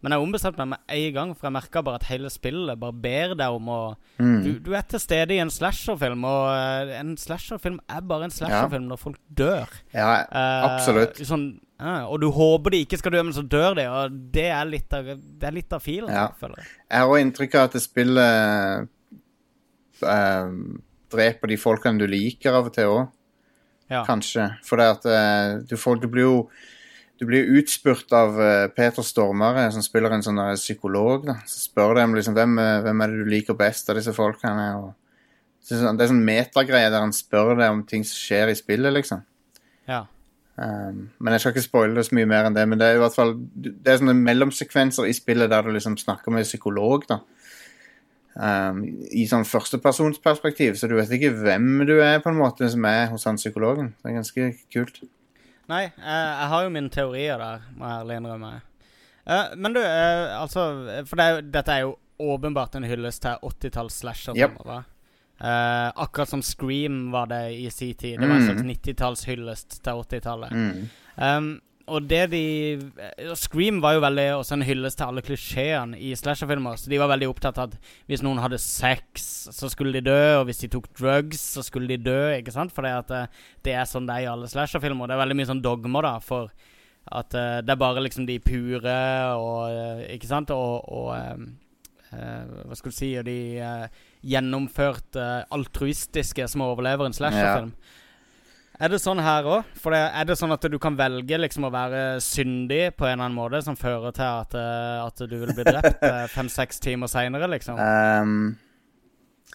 Men 0.00 0.12
jeg 0.14 0.22
ombestemte 0.22 0.62
meg 0.62 0.68
med 0.76 0.94
en 0.94 1.12
gang, 1.16 1.30
for 1.34 1.48
jeg 1.48 1.54
merka 1.56 1.80
bare 1.82 1.98
at 1.98 2.04
hele 2.06 2.28
spillet 2.30 2.78
bare 2.78 2.94
ber 2.94 3.32
deg 3.34 3.50
om 3.56 3.66
å 3.74 3.78
Mm. 4.18 4.42
du, 4.44 4.52
du 4.58 4.72
er 4.74 4.82
til 4.82 4.98
stede 4.98 5.30
i 5.34 5.38
en 5.42 5.50
slasherfilm, 5.50 6.24
og 6.26 6.48
eh, 6.54 6.98
en 7.00 7.16
slasherfilm 7.16 7.78
er 7.88 8.00
bare 8.06 8.24
en 8.28 8.30
slasherfilm 8.34 8.86
når 8.90 8.98
folk 8.98 9.18
dør. 9.34 9.68
ja 9.94 10.24
Eh, 10.30 10.64
absolutt. 10.68 11.18
Sånn, 11.26 11.60
ja, 11.80 12.06
og 12.06 12.20
du 12.20 12.30
håper 12.30 12.70
de 12.74 12.84
ikke 12.84 12.98
skal 12.98 13.12
dø, 13.12 13.22
men 13.22 13.32
så 13.34 13.42
dør 13.46 13.74
de, 13.78 13.86
og 13.90 14.16
det 14.34 14.46
er 14.50 14.64
litt 14.66 14.92
av, 14.92 15.04
det 15.04 15.46
er 15.46 15.52
litt 15.54 15.72
av 15.72 15.82
filen, 15.82 16.10
Ja. 16.10 16.28
føler 16.40 16.56
jeg. 16.62 16.66
Jeg 16.90 16.98
har 16.98 17.08
òg 17.08 17.20
inntrykk 17.22 17.54
av 17.54 17.64
at 17.68 17.72
det 17.72 17.82
spillet 17.82 18.88
eh, 20.02 20.50
dreper 21.10 21.48
de 21.48 21.56
folkene 21.60 21.98
du 21.98 22.06
liker 22.10 22.54
av 22.54 22.66
og 22.70 22.74
til 22.74 22.84
òg, 22.92 23.08
Ja. 23.90 24.04
kanskje. 24.04 24.50
For 24.64 24.76
det 24.76 24.86
at 24.98 25.06
eh, 25.06 25.58
du, 25.66 25.76
får, 25.76 26.00
du 26.02 26.08
blir 26.08 26.22
jo 26.26 26.48
du 27.18 27.26
blir 27.26 27.48
utspurt 27.58 28.12
av 28.14 28.36
eh, 28.40 28.66
Peter 28.74 29.02
Stormare, 29.02 29.66
som 29.74 29.82
spiller 29.82 30.14
en 30.14 30.22
sånn 30.22 30.38
psykolog. 30.54 31.26
da. 31.26 31.40
Så 31.50 31.64
spør 31.66 31.96
de 31.98 32.06
liksom, 32.14 32.36
hvem, 32.38 32.58
eh, 32.62 32.82
hvem 32.84 33.02
er 33.02 33.10
det 33.10 33.24
du 33.24 33.32
liker 33.32 33.58
best 33.58 33.90
av 33.90 33.98
disse 33.98 34.14
folkene. 34.14 34.68
Og, 34.78 34.92
så 35.64 35.80
sånn- 35.80 35.98
det 35.98 36.06
er 36.06 36.12
sånn 36.12 36.24
metagreie 36.24 36.92
der 36.92 37.02
han 37.02 37.12
spør 37.16 37.56
deg 37.58 37.72
om 37.72 37.82
ting 37.82 38.06
som 38.06 38.14
skjer 38.14 38.52
i 38.52 38.54
spillet, 38.58 38.94
liksom. 38.94 39.24
Ja. 39.88 40.04
Um, 40.58 41.10
men 41.22 41.32
jeg 41.32 41.40
skal 41.40 41.52
ikke 41.52 41.62
spoile 41.62 41.94
det 41.94 42.06
så 42.08 42.16
mye 42.18 42.26
mer 42.26 42.46
enn 42.48 42.54
det. 42.54 42.66
Men 42.68 42.78
det 42.78 42.86
er 42.86 42.96
i 42.96 43.02
hvert 43.02 43.14
fall 43.14 43.36
Det 43.54 43.86
er 43.86 44.00
sånne 44.00 44.16
mellomsekvenser 44.18 45.06
i 45.06 45.14
spillet 45.14 45.50
der 45.50 45.62
du 45.62 45.70
liksom 45.70 45.94
snakker 45.96 46.34
med 46.34 46.46
psykolog, 46.48 47.06
da. 47.06 47.20
Um, 48.38 48.84
I 49.10 49.26
sånn 49.26 49.46
førstepersonsperspektiv, 49.46 50.76
så 50.78 50.86
du 50.86 50.94
vet 50.94 51.10
ikke 51.10 51.34
hvem 51.34 51.86
du 51.86 51.96
er, 51.98 52.20
på 52.22 52.30
en 52.30 52.38
måte, 52.38 52.70
som 52.70 52.84
er 52.86 53.08
hos 53.10 53.26
han 53.26 53.38
psykologen. 53.38 53.94
Det 53.98 54.10
er 54.10 54.18
ganske 54.18 54.50
kult. 54.70 55.00
Nei, 55.68 55.82
jeg, 55.84 55.94
jeg 56.00 56.48
har 56.52 56.62
jo 56.64 56.70
mine 56.72 56.88
teorier 56.92 57.38
der, 57.42 57.64
må 57.76 57.84
jeg 57.90 58.02
ærlig 58.02 58.16
innrømme. 58.22 58.52
Eh, 59.28 59.50
men 59.60 59.74
du, 59.76 59.80
eh, 59.84 60.40
altså 60.40 60.62
For 61.06 61.16
det 61.20 61.24
er 61.26 61.34
jo, 61.34 61.42
dette 61.58 61.74
er 61.74 61.82
jo 61.84 61.96
åpenbart 62.18 62.74
en 62.78 62.86
hyllest 62.88 63.22
til 63.22 63.36
80-talls 63.44 63.98
slasherfilmer. 64.02 64.64
hva? 64.64 64.78
Eh, 65.38 65.88
akkurat 66.02 66.28
som 66.32 66.40
Scream 66.42 67.10
var 67.12 67.28
det 67.30 67.42
i 67.60 67.68
sin 67.70 67.92
tid. 67.94 68.18
Det 68.18 68.26
var 68.26 68.36
en 68.40 68.42
Mm. 68.42 68.48
slags 68.48 68.62
90-talls 68.66 69.24
hyllest 69.28 69.82
til 69.84 69.92
80-tallet. 70.02 70.50
Mm. 70.50 70.88
Um, 71.16 71.60
og 71.88 72.06
det 72.10 72.22
de 72.32 72.42
eh, 72.76 73.32
Scream 73.38 73.80
var 73.84 73.96
jo 73.96 74.04
veldig 74.04 74.26
også 74.36 74.56
en 74.58 74.64
hyllest 74.68 75.00
til 75.00 75.10
alle 75.10 75.24
klisjeene 75.24 75.98
i 75.98 76.14
slasherfilmer. 76.18 76.78
Så 76.78 76.92
de 76.92 77.00
var 77.00 77.10
veldig 77.12 77.28
opptatt 77.30 77.60
av 77.60 77.72
at 77.72 77.92
hvis 78.10 78.24
noen 78.26 78.40
hadde 78.42 78.60
sex, 78.62 79.26
så 79.56 79.70
skulle 79.72 79.96
de 79.96 80.04
dø. 80.08 80.22
Og 80.40 80.48
hvis 80.48 80.62
de 80.64 80.72
tok 80.72 80.90
drugs, 80.98 81.42
så 81.56 81.64
skulle 81.66 81.90
de 81.90 82.00
dø. 82.10 82.20
Ikke 82.36 82.54
sant? 82.54 82.74
For 82.74 82.86
eh, 82.86 83.28
det 83.66 83.76
er 83.76 83.88
sånn 83.88 84.08
det 84.08 84.18
er 84.18 84.26
i 84.26 84.32
alle 84.32 84.50
slasherfilmer. 84.50 85.08
Det 85.08 85.16
er 85.16 85.24
veldig 85.24 85.38
mye 85.40 85.52
sånn 85.52 85.64
dogmer, 85.64 86.08
da, 86.08 86.18
for 86.24 86.52
at 87.08 87.32
uh, 87.32 87.60
det 87.64 87.72
er 87.72 87.80
bare 87.80 88.02
liksom 88.04 88.26
de 88.28 88.36
pure 88.42 88.98
og 89.40 90.10
Ikke 90.12 90.28
sant? 90.28 90.50
Og, 90.52 90.84
og 90.92 91.12
eh, 91.16 91.38
uh, 92.12 92.66
Hva 92.68 92.76
skal 92.76 92.92
du 92.92 92.96
si 92.96 93.12
Og 93.16 93.24
de 93.28 93.38
uh, 93.62 94.04
gjennomførte 94.28 95.24
altruistiske 95.54 96.48
som 96.50 96.66
overlever 96.66 97.06
en 97.06 97.14
slasherfilm. 97.14 97.70
Er 98.78 98.92
det 98.92 99.00
sånn 99.02 99.18
her 99.18 99.46
òg? 99.50 99.70
For 99.78 99.94
det, 99.94 99.98
er 100.14 100.26
det 100.28 100.36
sånn 100.38 100.54
at 100.54 100.62
du 100.70 100.76
kan 100.78 100.94
velge 100.98 101.40
liksom 101.40 101.66
å 101.66 101.72
være 101.74 102.20
syndig 102.22 102.92
på 102.94 103.08
en 103.08 103.16
eller 103.16 103.26
annen 103.26 103.34
måte, 103.34 103.60
som 103.66 103.74
fører 103.78 104.14
til 104.14 104.28
at, 104.28 104.54
eh, 104.54 105.00
at 105.02 105.22
du 105.26 105.34
vil 105.34 105.50
bli 105.50 105.66
drept 105.66 106.04
eh, 106.06 106.26
fem-seks 106.36 106.78
timer 106.84 107.10
seinere, 107.10 107.48
liksom? 107.50 107.80
Um, 107.82 108.36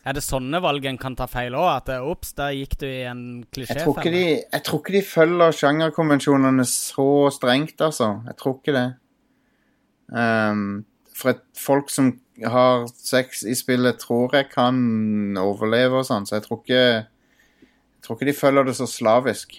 Er 0.03 0.17
det 0.17 0.25
sånne 0.25 0.59
valg 0.59 0.83
en 0.89 0.99
kan 0.99 1.15
ta 1.15 1.29
feil 1.31 1.55
òg? 1.55 1.69
At 1.71 1.93
eh, 1.93 2.03
ops, 2.03 2.33
der 2.35 2.51
gikk 2.57 2.75
du 2.81 2.87
i 2.89 3.05
en 3.07 3.23
jeg, 3.55 3.79
tror 3.79 4.03
de, 4.03 4.25
jeg 4.43 4.65
tror 4.67 4.83
ikke 4.83 4.97
de 4.97 5.05
følger 5.07 5.55
sjangerkonvensjonene 5.61 6.67
så 6.67 7.07
strengt, 7.31 7.79
altså. 7.79 8.17
Jeg 8.27 8.39
tror 8.43 8.59
ikke 8.59 8.75
det. 8.75 8.89
Um, 10.11 10.83
for 11.15 11.31
et 11.31 11.45
folk 11.55 11.87
som 11.93 12.11
har 12.43 12.89
sex 12.91 13.45
i 13.47 13.55
spillet, 13.55 14.03
tror 14.03 14.35
jeg 14.35 14.51
kan 14.51 14.75
overleve 15.39 16.01
og 16.01 16.07
sånn, 16.11 16.27
så 16.27 16.41
jeg 16.41 16.47
tror 16.49 16.59
ikke 16.65 16.83
Jeg 18.03 18.09
tror 18.09 18.17
ikke 18.19 18.27
de 18.27 18.35
følger 18.35 18.65
det 18.67 18.73
så 18.75 18.85
slavisk. 18.91 19.53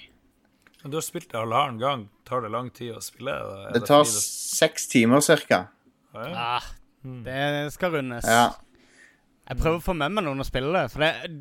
Men 0.83 0.93
du 0.93 0.99
har 0.99 1.05
spilt 1.07 1.31
det 1.33 1.39
halvannen 1.41 1.79
gang. 1.81 2.03
Tar 2.29 2.43
det 2.45 2.51
lang 2.53 2.67
tid 2.77 2.91
å 2.93 3.01
spille? 3.01 3.33
Er 3.33 3.71
Det 3.73 3.87
tar 3.89 4.05
seks 4.05 4.85
timer 4.93 5.25
cirka. 5.25 5.63
Ja, 6.13 6.27
ja. 6.29 6.43
Ah, 6.59 6.67
det 7.25 7.73
skal 7.73 7.97
rundes. 7.97 8.29
Ja. 8.29 8.51
Jeg 9.49 9.61
prøver 9.63 9.79
å 9.81 9.85
få 9.87 9.95
med 9.97 10.13
meg 10.13 10.27
noen 10.27 10.45
å 10.45 10.47
spille 10.47 10.75
det, 10.77 10.85
for 10.93 11.05
det, 11.07 11.41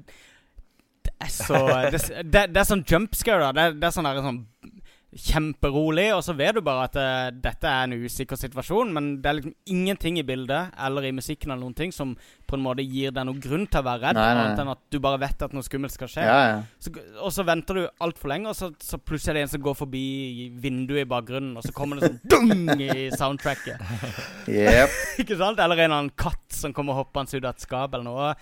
det 1.04 1.14
er 1.28 1.32
så 1.32 1.60
Det, 1.92 2.00
det, 2.24 2.46
det 2.56 2.64
er 2.64 2.70
sånn 2.72 2.86
jump 2.88 3.20
scare, 3.20 3.50
da. 3.50 3.52
Det, 3.52 3.82
det 3.82 3.90
er 3.90 3.96
sånn 3.98 4.08
der, 4.08 4.24
sånn 4.24 4.40
kjemperolig, 5.20 6.08
og 6.16 6.24
så 6.26 6.36
vet 6.38 6.58
du 6.58 6.62
bare 6.66 6.88
at 6.88 6.98
uh, 6.98 7.32
dette 7.44 7.70
er 7.70 7.88
en 7.88 8.06
usikker 8.06 8.40
situasjon, 8.40 8.94
men 8.96 9.10
det 9.22 9.30
er 9.30 9.38
liksom 9.38 9.56
ingenting 9.70 10.20
i 10.20 10.26
bildet 10.28 10.74
eller 10.88 11.08
i 11.08 11.14
musikken 11.16 11.52
eller 11.54 11.64
noen 11.64 11.78
ting 11.78 11.94
som 11.94 12.16
på 12.50 12.58
en 12.58 12.64
måte 12.66 12.86
gir 12.86 13.14
deg 13.14 13.28
noen 13.28 13.42
grunn 13.42 13.66
til 13.68 13.82
å 13.82 13.86
være 13.88 14.08
redd, 14.08 14.20
annet 14.20 14.62
enn 14.62 14.72
at 14.74 14.82
du 14.94 15.00
bare 15.04 15.22
vet 15.22 15.46
at 15.46 15.56
noe 15.56 15.66
skummelt 15.66 15.96
skal 15.96 16.12
skje. 16.12 16.26
Ja, 16.28 16.40
ja. 16.50 16.58
Så, 16.82 16.94
og 17.18 17.34
så 17.36 17.46
venter 17.48 17.80
du 17.80 17.84
altfor 18.06 18.34
lenge, 18.34 18.52
og 18.52 18.58
så, 18.58 18.72
så 18.84 19.00
plutselig 19.02 19.34
er 19.34 19.40
det 19.40 19.46
en 19.48 19.54
som 19.56 19.66
går 19.66 19.78
forbi 19.80 20.06
vinduet 20.64 21.04
i 21.06 21.10
bakgrunnen, 21.10 21.56
og 21.58 21.66
så 21.66 21.74
kommer 21.76 22.00
det 22.00 22.12
sånn 22.12 22.20
dung 22.34 22.74
i 22.78 23.08
soundtracket. 23.16 23.82
Yep. 24.52 25.00
Ikke 25.24 25.40
sant? 25.40 25.62
Eller 25.62 25.84
en 25.84 25.88
eller 25.88 26.00
annen 26.00 26.14
katt 26.18 26.46
som 26.54 26.76
kommer 26.76 26.98
hoppende 26.98 27.34
ut 27.34 27.44
av 27.44 27.54
et 27.54 27.66
skap 27.66 27.94
eller 27.94 28.08
noe. 28.08 28.34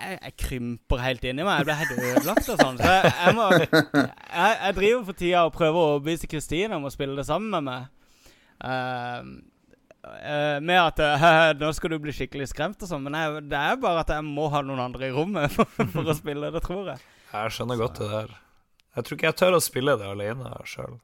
Jeg, 0.00 0.18
jeg 0.24 0.36
krymper 0.40 1.04
helt 1.04 1.24
inni 1.28 1.44
meg. 1.46 1.60
Jeg 1.60 1.68
blir 1.68 1.78
helt 1.80 2.02
ødelagt 2.10 2.50
og 2.54 2.60
sånn. 2.64 2.80
Så 2.80 2.96
jeg, 2.96 3.12
jeg 3.20 3.36
må 3.36 3.46
jeg, 3.60 4.74
driver 4.80 5.06
for 5.10 5.20
tida 5.20 5.44
og 5.46 5.54
prøver 5.56 5.78
å 5.78 5.86
overbevise 5.94 6.30
Kristine 6.30 6.78
om 6.78 6.88
å 6.88 6.92
spille 6.94 7.16
det 7.18 7.26
sammen 7.28 7.52
med 7.54 7.66
meg. 7.68 7.88
Uh, 8.60 9.30
uh, 10.04 10.58
med 10.60 10.76
at 10.78 11.00
uh, 11.00 11.28
nå 11.60 11.72
skal 11.76 11.94
du 11.94 12.00
bli 12.02 12.14
skikkelig 12.16 12.50
skremt 12.52 12.82
og 12.84 12.90
sånn, 12.90 13.06
men 13.06 13.46
det 13.48 13.60
er 13.60 13.80
bare 13.80 14.04
at 14.04 14.12
jeg 14.16 14.26
må 14.26 14.50
ha 14.52 14.64
noen 14.64 14.82
andre 14.88 15.08
i 15.08 15.14
rommet 15.14 15.52
for, 15.56 15.68
for 15.94 16.12
å 16.12 16.16
spille 16.16 16.52
det, 16.52 16.64
tror 16.66 16.94
jeg. 16.94 17.04
Jeg 17.30 17.54
skjønner 17.56 17.78
godt 17.80 18.02
det 18.02 18.10
der. 18.10 18.34
Jeg 18.96 19.06
tror 19.06 19.16
ikke 19.16 19.28
jeg 19.30 19.38
tør 19.38 19.56
å 19.56 19.62
spille 19.62 19.94
det 20.00 20.08
alene 20.10 20.50
sjøl. 20.66 20.98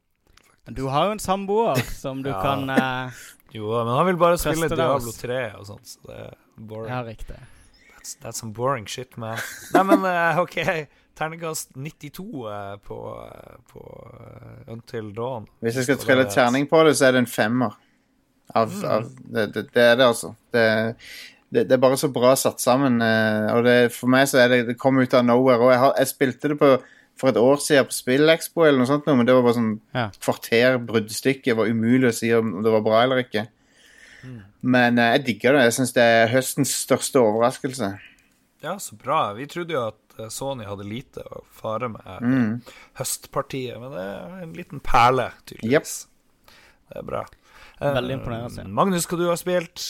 Men 0.66 0.74
Du 0.74 0.86
har 0.90 1.06
jo 1.06 1.14
en 1.14 1.22
samboer 1.22 1.78
som 1.94 2.22
du 2.24 2.30
Ja. 2.32 2.40
kan 2.42 2.70
eh, 2.70 3.10
Jo, 3.54 3.70
men 3.84 3.94
han 3.94 4.06
vil 4.06 4.16
bare 4.18 4.38
spille 4.38 4.68
Diablo 4.68 5.12
3 5.14 5.36
og 5.60 5.66
sånt, 5.68 5.86
så 5.86 6.08
det 6.08 6.16
er 6.24 6.32
boring. 6.58 6.90
Ja, 6.90 7.04
riktig. 7.06 7.38
That's, 8.22 8.38
some 8.40 8.52
boring 8.52 8.86
shit, 8.86 9.16
man. 9.18 9.38
Nei, 9.74 9.82
men 9.82 10.04
uh, 10.04 10.38
OK. 10.42 10.58
Terningkast 11.16 11.70
92 11.76 12.22
uh, 12.44 12.76
på, 12.84 12.96
eh, 13.24 13.54
på 13.72 13.80
uh, 13.80 14.72
Until 14.72 15.12
Dawn. 15.16 15.46
Hvis 15.64 15.78
jeg 15.80 15.84
skal 15.88 15.96
trille 16.02 16.26
terning 16.30 16.66
på 16.68 16.82
det, 16.84 16.92
så 16.98 17.06
er 17.08 17.16
det 17.16 17.22
en 17.24 17.30
femmer. 17.30 17.72
Av, 18.54 18.68
Mm. 18.70 18.84
av, 18.84 19.06
det, 19.34 19.46
det, 19.54 19.62
det 19.74 19.82
er 19.82 19.96
det, 19.98 20.04
altså. 20.06 20.34
Det, 20.54 20.64
det, 21.50 21.64
det 21.66 21.72
er 21.72 21.80
bare 21.82 21.96
så 21.98 22.08
bra 22.14 22.34
satt 22.38 22.60
sammen. 22.62 23.00
eh, 23.02 23.48
Og 23.56 23.64
det, 23.66 23.78
for 23.96 24.12
meg 24.12 24.28
så 24.30 24.38
er 24.44 24.48
det 24.52 24.60
Det 24.68 24.76
kom 24.78 25.00
ut 25.00 25.14
av 25.18 25.24
nowhere. 25.26 25.58
Og 25.64 25.72
jeg, 25.72 25.80
har, 25.82 25.94
jeg 25.98 26.12
spilte 26.12 26.52
det 26.52 26.58
på, 26.60 26.68
for 27.16 27.32
et 27.32 27.40
år 27.40 27.56
siden 27.64 27.88
på 27.88 27.96
Spillexpo 27.96 28.66
eller 28.68 28.78
noe 28.84 28.90
sånt, 28.92 29.08
men 29.08 29.24
det 29.26 29.34
var 29.34 29.42
bare 29.48 29.56
sånn 29.56 29.72
Ja. 29.96 30.10
kvarter 30.20 30.76
bruddstykke. 30.84 31.48
Det 31.48 31.56
var 31.58 31.72
umulig 31.72 32.12
å 32.12 32.14
si 32.20 32.30
om 32.36 32.58
det 32.62 32.72
var 32.76 32.84
bra 32.86 33.02
eller 33.06 33.24
ikke. 33.24 33.46
Men 34.62 34.98
eh, 34.98 35.12
jeg 35.16 35.24
digger 35.26 35.52
det. 35.56 35.64
Jeg 35.68 35.76
syns 35.78 35.92
det 35.96 36.02
er 36.02 36.28
høstens 36.32 36.72
største 36.86 37.20
overraskelse. 37.22 37.92
Ja, 38.64 38.78
så 38.82 38.96
bra. 38.98 39.32
Vi 39.36 39.46
trodde 39.52 39.74
jo 39.76 39.82
at 39.86 40.18
eh, 40.18 40.28
Sony 40.32 40.64
hadde 40.66 40.86
lite 40.88 41.22
å 41.28 41.42
fare 41.54 41.88
med 41.92 42.02
eh, 42.06 42.20
Mm. 42.26 42.60
høstpartiet, 42.98 43.78
men 43.80 43.92
det 43.94 44.04
er 44.06 44.38
en 44.46 44.54
liten 44.56 44.80
perle, 44.80 45.28
tydeligvis. 45.46 46.06
Det 46.88 47.00
er 47.02 47.06
bra. 47.06 47.24
Eh, 47.80 47.92
Veldig 47.92 48.16
imponerende. 48.20 48.64
Magnus, 48.72 49.06
hva 49.10 49.18
du 49.20 49.26
har 49.28 49.36
spilt, 49.40 49.82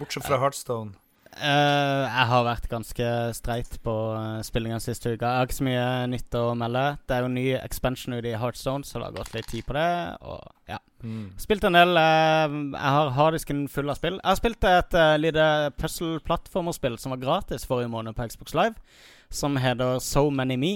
bortsett 0.00 0.26
fra 0.26 0.38
Heartstone? 0.42 0.96
Eh, 1.30 2.04
jeg 2.10 2.26
har 2.26 2.42
vært 2.42 2.66
ganske 2.68 3.08
streit 3.38 3.76
på 3.84 3.92
uh, 4.18 4.40
spillinga 4.44 4.80
siste 4.82 5.12
uka. 5.14 5.28
Jeg 5.28 5.38
har 5.38 5.46
ikke 5.46 5.58
så 5.60 5.66
mye 5.68 5.86
nytt 6.10 6.36
å 6.36 6.42
melde. 6.58 6.84
Det 7.06 7.16
er 7.16 7.24
jo 7.24 7.32
ny 7.32 7.44
expansion 7.60 8.16
ute 8.16 8.32
i 8.32 8.38
Heartstone, 8.40 8.84
så 8.84 8.98
det 8.98 9.06
har 9.06 9.18
gått 9.20 9.36
litt 9.36 9.50
tid 9.52 9.66
på 9.68 9.76
det. 9.78 9.90
Og 10.26 10.72
ja. 10.72 10.80
Mm. 11.06 11.30
Spilt 11.40 11.66
en 11.68 11.78
del. 11.78 11.94
Uh, 11.94 12.58
jeg 12.74 12.94
har 12.96 13.12
harddisken 13.16 13.66
full 13.70 13.92
av 13.92 14.00
spill. 14.00 14.18
Jeg 14.18 14.26
har 14.26 14.40
spilt 14.40 14.70
et 14.72 14.96
uh, 14.98 15.16
lite 15.22 15.44
puzzle-plattformerspill 15.78 16.98
som 17.00 17.14
var 17.14 17.22
gratis 17.22 17.68
forrige 17.68 17.92
måned 17.94 18.18
på 18.18 18.26
Xbox 18.32 18.56
Live, 18.58 18.98
som 19.30 19.60
heter 19.60 20.02
So 20.02 20.28
Many 20.34 20.58
Me. 20.58 20.74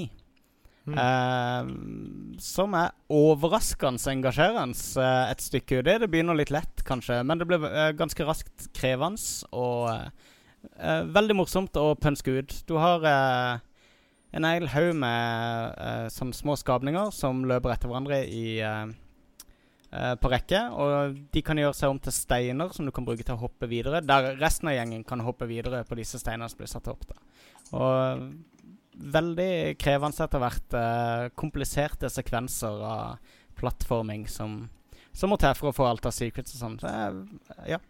Mm. 0.85 0.99
Uh, 1.01 2.37
som 2.45 2.75
er 2.77 2.93
overraskende 3.09 4.13
engasjerende 4.13 4.77
uh, 5.01 5.31
et 5.33 5.43
stykke 5.43 5.81
uti. 5.81 5.97
Det 6.03 6.11
begynner 6.13 6.37
litt 6.39 6.53
lett, 6.55 6.85
kanskje, 6.87 7.23
men 7.25 7.41
det 7.41 7.49
blir 7.49 7.65
eh, 7.71 7.91
ganske 7.97 8.27
raskt 8.29 8.69
krevende 8.77 9.49
og 9.57 9.89
eh, 10.79 11.05
veldig 11.15 11.37
morsomt 11.39 11.77
å 11.81 11.95
pønske 12.01 12.39
ut. 12.41 12.57
Du 12.69 12.77
har 12.81 13.07
eh, 13.09 13.63
en 14.35 14.49
hel 14.49 14.69
haug 14.73 14.93
med 14.99 15.79
eh, 15.79 16.07
sånne 16.13 16.37
små 16.37 16.57
skapninger 16.59 17.13
som 17.15 17.45
løper 17.49 17.75
etter 17.75 17.91
hverandre 17.91 18.23
i 18.27 18.47
eh, 18.65 18.95
eh, 19.93 20.15
på 20.21 20.33
rekke, 20.33 20.65
og 20.75 21.21
de 21.35 21.45
kan 21.47 21.61
gjøre 21.61 21.79
seg 21.79 21.95
om 21.95 22.01
til 22.03 22.17
steiner 22.17 22.75
som 22.75 22.87
du 22.89 22.95
kan 22.95 23.07
bruke 23.07 23.27
til 23.27 23.37
å 23.37 23.43
hoppe 23.45 23.71
videre. 23.71 24.03
Der 24.03 24.35
resten 24.41 24.73
av 24.73 24.79
gjengen 24.79 25.07
kan 25.07 25.23
hoppe 25.27 25.49
videre 25.51 25.85
på 25.87 25.99
disse 26.01 26.19
steinene 26.23 26.51
som 26.51 26.63
blir 26.63 26.73
satt 26.73 26.91
opp. 26.91 27.07
Da. 27.11 27.21
Og 27.75 28.27
veldig 29.15 29.75
krevende 29.81 30.27
etter 30.27 30.43
hvert. 30.43 30.79
Eh, 30.79 31.29
kompliserte 31.39 32.11
sekvenser 32.13 32.85
av 32.87 33.35
plattforming 33.59 34.27
som, 34.31 34.65
som 35.15 35.31
må 35.31 35.39
til 35.41 35.55
for 35.59 35.71
å 35.71 35.77
få 35.77 35.89
alt 35.89 36.07
av 36.11 36.15
secrets 36.15 36.57
og 36.57 36.63
sånn. 36.65 36.79
Så 36.83 36.95
ja. 37.71 37.81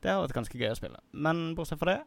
Det 0.00 0.10
har 0.12 0.22
vært 0.24 0.36
ganske 0.38 0.58
gøy 0.60 0.70
å 0.72 0.78
spille. 0.78 1.00
Men 1.12 1.42
bortsett 1.58 1.80
fra 1.82 1.94
det, 1.94 2.00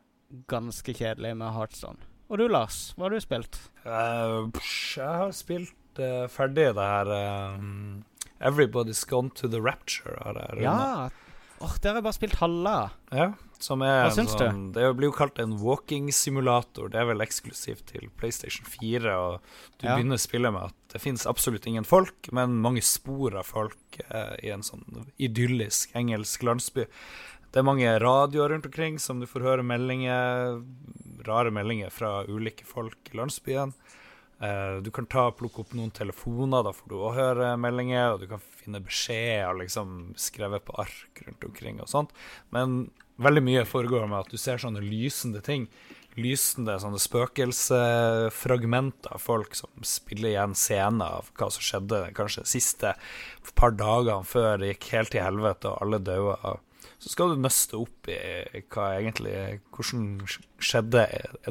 ganske 0.50 0.96
kjedelig 0.98 1.36
med 1.38 1.54
Heartstone. 1.54 2.10
Og 2.32 2.40
du, 2.40 2.48
Lars, 2.50 2.94
hva 2.98 3.06
har 3.06 3.14
du 3.14 3.22
spilt? 3.22 3.60
Uh, 3.86 4.50
jeg 4.96 5.20
har 5.22 5.34
spilt 5.36 6.02
uh, 6.02 6.26
ferdig 6.32 6.72
det 6.74 6.88
her 6.88 7.12
um, 7.60 8.00
Everybody's 8.42 9.04
Gone 9.08 9.30
to 9.38 9.48
the 9.52 9.62
Rapture. 9.62 10.18
Ja. 10.58 11.10
Oh, 11.64 11.76
det 11.80 11.88
har 11.92 12.00
jeg 12.00 12.04
bare 12.04 12.18
spilt 12.18 12.40
halve. 12.42 12.72
Ja, 13.14 13.28
som 13.64 13.84
er 13.86 14.02
Hva 14.08 14.16
syns 14.18 14.34
sånn, 14.36 14.66
du? 14.74 14.80
Det 14.80 14.88
blir 14.98 15.08
jo 15.08 15.16
kalt 15.16 15.38
en 15.40 15.54
walking-simulator. 15.62 16.90
Det 16.92 17.00
er 17.00 17.08
vel 17.08 17.24
eksklusivt 17.24 17.86
til 17.94 18.10
PlayStation 18.20 18.68
4. 18.68 19.14
Og 19.16 19.38
du 19.80 19.86
Ja. 19.88 19.96
begynner 19.96 20.20
spille 20.20 20.52
med 20.52 20.74
at 20.74 20.76
det 20.92 21.02
finnes 21.02 21.26
absolutt 21.30 21.66
ingen 21.70 21.86
folk, 21.88 22.28
men 22.34 22.60
mange 22.60 22.82
spor 22.84 23.38
av 23.40 23.46
folk 23.48 24.02
uh, 24.10 24.36
i 24.44 24.50
en 24.52 24.66
sånn 24.66 25.08
idyllisk 25.18 25.96
engelsk 25.96 26.44
landsby. 26.44 26.86
Det 27.54 27.62
er 27.62 27.68
mange 27.68 27.86
radioer 28.02 28.50
rundt 28.50 28.66
omkring 28.66 28.96
som 28.98 29.20
du 29.22 29.28
får 29.30 29.44
høre 29.46 29.64
meldinger, 29.66 30.64
rare 31.28 31.52
meldinger 31.54 31.92
fra 31.94 32.24
ulike 32.26 32.66
folk 32.66 33.12
i 33.12 33.18
landsbyen. 33.20 33.74
Eh, 34.42 34.82
du 34.82 34.90
kan 34.92 35.06
ta 35.06 35.32
plukke 35.38 35.62
opp 35.62 35.74
noen 35.78 35.92
telefoner, 35.94 36.64
da 36.66 36.72
får 36.74 36.90
du 36.90 36.96
òg 36.98 37.14
høre 37.20 37.58
meldinger, 37.62 38.14
og 38.16 38.20
du 38.24 38.28
kan 38.32 38.42
finne 38.42 38.82
beskjeder 38.82 39.54
liksom 39.62 40.18
skrevet 40.18 40.66
på 40.66 40.74
ark 40.82 41.22
rundt 41.28 41.46
omkring 41.46 41.78
og 41.84 41.90
sånt. 41.94 42.10
Men 42.50 42.90
veldig 43.22 43.44
mye 43.46 43.70
foregår 43.70 44.10
med 44.10 44.20
at 44.24 44.34
du 44.34 44.38
ser 44.42 44.58
sånne 44.58 44.82
lysende 44.82 45.46
ting. 45.46 45.70
Lysende 46.18 46.82
sånne 46.82 46.98
spøkelsesfragmenter 47.06 49.14
av 49.14 49.22
folk 49.22 49.54
som 49.62 49.70
spiller 49.86 50.34
igjen 50.34 50.58
scener 50.58 51.22
av 51.22 51.30
hva 51.38 51.54
som 51.54 51.62
skjedde 51.70 52.18
kanskje 52.18 52.42
de 52.48 52.50
siste 52.58 52.98
par 53.54 53.78
dagene 53.78 54.26
før 54.26 54.58
det 54.58 54.74
gikk 54.74 54.98
helt 54.98 55.14
til 55.14 55.22
helvete 55.30 55.70
og 55.70 55.78
alle 55.86 56.02
daua. 56.02 56.58
Så 57.04 57.12
skal 57.12 57.34
du 57.34 57.42
nøste 57.44 57.76
opp 57.76 58.08
i 58.08 58.16
hva 58.72 58.86
egentlig 58.96 59.34
Hvordan 59.76 60.22
skjedde 60.64 61.02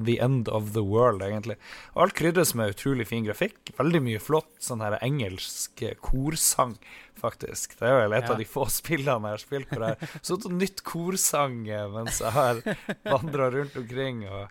the 0.01 0.15
end 0.25 0.49
of 0.49 0.71
the 0.73 0.81
world, 0.81 1.21
egentlig. 1.27 1.59
Og 1.93 2.07
alt 2.07 2.15
krydres 2.17 2.55
med 2.57 2.73
utrolig 2.73 3.05
fin 3.11 3.27
grafikk. 3.27 3.75
Veldig 3.77 4.01
mye 4.07 4.23
flott 4.23 4.49
sånn 4.65 4.81
her 4.81 4.97
engelsk 5.05 5.83
korsang, 6.01 6.79
faktisk. 7.21 7.77
Det 7.83 7.91
er 7.91 8.01
vel 8.07 8.17
et 8.17 8.25
Ja. 8.25 8.33
av 8.33 8.41
de 8.41 8.49
få 8.49 8.65
spillene 8.73 9.29
jeg 9.29 9.37
har 9.37 9.45
spilt 9.45 9.69
hvor 9.75 9.85
jeg 9.91 9.99
har 10.01 10.09
sittet 10.23 10.47
og 10.49 10.57
nytt 10.57 10.83
korsang 10.89 11.59
eh, 11.69 11.89
mens 11.99 12.23
jeg 12.25 12.33
har 12.33 12.63
vandra 13.05 13.51
rundt 13.53 13.77
omkring. 13.77 14.25
og 14.33 14.49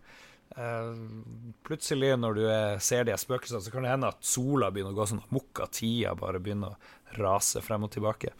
Uh, 0.51 0.91
plutselig, 1.63 2.09
når 2.19 2.33
du 2.35 2.41
er, 2.51 2.73
ser 2.83 3.05
de 3.07 3.13
spøkelsene, 3.15 3.61
så 3.63 3.71
kan 3.71 3.85
det 3.85 3.93
hende 3.93 4.09
at 4.11 4.17
sola 4.27 4.67
begynner 4.67 4.91
å 4.91 4.97
gå 4.97 5.05
sånn 5.07 5.21
amok 5.23 5.61
av 5.63 5.69
tida, 5.71 6.11
bare 6.19 6.41
begynner 6.43 6.73
å 6.75 7.21
rase 7.23 7.61
frem 7.63 7.85
og 7.87 7.93
tilbake. 7.93 8.33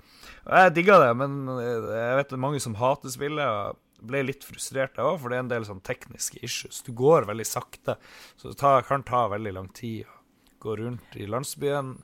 Jeg 0.48 0.74
digga 0.74 0.98
det, 1.04 1.12
men 1.20 1.44
jeg 1.62 2.18
vet 2.18 2.32
det 2.32 2.38
er 2.38 2.46
mange 2.48 2.62
som 2.64 2.78
hater 2.80 3.14
spillet. 3.14 3.46
og 3.46 3.80
ble 4.02 4.24
litt 4.26 4.46
frustrert 4.48 4.98
jeg 4.98 5.06
òg, 5.06 5.20
for 5.22 5.30
det 5.30 5.38
er 5.38 5.44
en 5.46 5.52
del 5.52 5.68
sånn 5.68 5.84
tekniske 5.86 6.42
issues. 6.42 6.82
Du 6.86 6.92
går 6.98 7.28
veldig 7.30 7.46
sakte, 7.46 7.98
så 8.40 8.50
det 8.50 8.58
tar, 8.58 8.82
kan 8.88 9.06
ta 9.06 9.28
veldig 9.30 9.54
lang 9.54 9.70
tid 9.78 10.08
å 10.10 10.18
gå 10.62 10.76
rundt 10.80 11.18
i 11.18 11.28
landsbyen. 11.30 11.96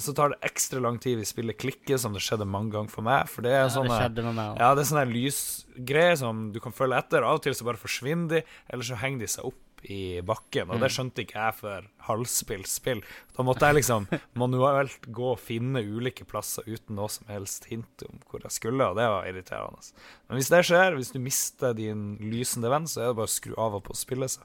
Så 0.00 0.14
tar 0.16 0.32
det 0.32 0.40
ekstra 0.48 0.80
lang 0.80 0.98
tid 1.00 1.18
hvis 1.20 1.32
spillet 1.34 1.58
klikker, 1.60 2.00
som 2.00 2.16
det 2.16 2.22
skjedde 2.24 2.48
mange 2.48 2.72
ganger 2.72 2.92
for 2.92 3.04
meg. 3.04 3.28
For 3.28 3.44
det 3.44 3.52
er 3.52 3.66
Ja, 3.66 3.74
sånne, 3.74 4.00
det 4.16 4.24
meg 4.24 4.40
ja, 4.60 4.70
det 4.72 4.84
er 4.84 4.88
sånne 4.88 5.04
lysgreier 5.12 6.16
som 6.20 6.46
du 6.54 6.60
kan 6.64 6.72
følge 6.76 7.00
etter. 7.04 7.24
Av 7.28 7.36
og 7.36 7.44
til 7.44 7.56
så 7.56 7.68
bare 7.68 7.80
forsvinner 7.80 8.38
de, 8.38 8.42
eller 8.72 8.88
så 8.88 8.96
henger 9.00 9.24
de 9.26 9.30
seg 9.34 9.52
opp 9.52 9.60
i 9.90 10.20
bakken. 10.22 10.70
Og 10.70 10.78
det 10.80 10.90
Mm. 10.90 10.94
skjønte 10.96 11.24
ikke 11.24 11.38
jeg 11.40 11.54
før 11.54 11.86
halvspilt 12.08 12.66
spill. 12.66 13.02
Da 13.36 13.42
måtte 13.42 13.60
jeg 13.66 13.74
liksom 13.82 14.06
manuelt 14.34 15.00
gå 15.10 15.32
og 15.32 15.38
finne 15.40 15.82
ulike 15.82 16.24
plasser 16.24 16.62
uten 16.66 16.96
noe 16.96 17.08
som 17.08 17.26
helst 17.28 17.64
hint 17.66 18.02
om 18.08 18.20
hvor 18.30 18.40
jeg 18.42 18.50
skulle, 18.52 18.84
og 18.90 18.96
det 18.96 19.08
var 19.08 19.24
irriterende. 19.26 19.92
Men 20.28 20.38
hvis 20.38 20.48
det 20.50 20.64
skjer, 20.66 20.94
hvis 20.96 21.12
du 21.12 21.18
mister 21.18 21.74
din 21.74 22.16
lysende 22.18 22.70
venn, 22.70 22.84
så 22.86 23.00
er 23.02 23.06
det 23.12 23.16
bare 23.16 23.26
å 23.26 23.36
skru 23.38 23.54
av 23.58 23.74
og 23.74 23.84
på 23.84 23.94
spillet, 23.96 24.30
så 24.30 24.40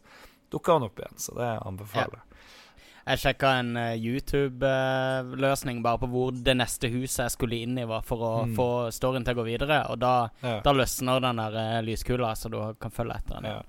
dukker 0.50 0.74
han 0.74 0.84
opp 0.84 0.98
igjen. 1.00 1.18
Så 1.18 1.36
det 1.36 1.52
anbefaler 1.66 2.18
jeg. 2.18 2.24
Jeg 3.08 3.20
sjekka 3.20 3.60
en 3.62 3.78
eh, 3.78 3.96
YouTube-løsning 4.04 5.82
bare 5.84 6.00
på 6.02 6.10
hvor 6.12 6.32
det 6.44 6.58
neste 6.60 6.90
huset 6.92 7.24
jeg 7.26 7.36
skulle 7.38 7.60
inn 7.64 7.78
i, 7.80 7.86
var 7.88 8.02
for 8.04 8.18
å 8.20 8.32
Mm. 8.46 8.56
få 8.58 8.68
storyen 8.92 9.24
til 9.26 9.34
å 9.36 9.38
gå 9.44 9.46
videre. 9.46 9.90
Og 9.90 10.00
da, 10.00 10.30
Ja. 10.44 10.60
da 10.62 10.72
løsner 10.74 11.22
den 11.22 11.38
der 11.38 11.56
eh, 11.56 11.82
lyskula, 11.84 12.34
så 12.36 12.50
du 12.52 12.74
kan 12.80 12.92
følge 12.92 13.16
etter 13.16 13.36
den. 13.42 13.44
Ja. 13.46 13.62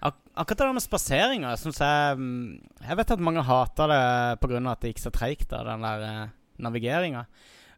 Ak 0.00 0.16
akkurat 0.32 0.62
det 0.62 0.66
der 0.66 0.76
med 0.76 0.84
spaseringa 0.84 1.52
syns 1.60 1.80
jeg 1.82 2.16
mm, 2.16 2.44
Jeg 2.86 2.96
vet 2.96 3.10
at 3.12 3.22
mange 3.24 3.44
hater 3.44 3.90
det 3.92 4.04
pga. 4.40 4.60
at 4.72 4.80
det 4.80 4.94
gikk 4.94 5.02
så 5.02 5.12
treigt, 5.12 5.50
den 5.52 5.84
der 5.84 6.04
eh, 6.06 6.28
navigeringa. 6.60 7.26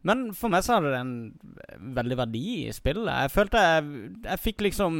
Men 0.03 0.31
for 0.35 0.51
meg 0.51 0.65
så 0.65 0.77
hadde 0.77 0.91
det 0.91 0.99
en 0.99 1.93
veldig 1.95 2.17
verdi 2.19 2.47
i 2.67 2.75
spillet. 2.75 3.07
Jeg 3.07 3.31
følte 3.31 3.61
jeg, 3.63 4.09
jeg 4.25 4.41
fikk 4.43 4.65
liksom 4.67 4.97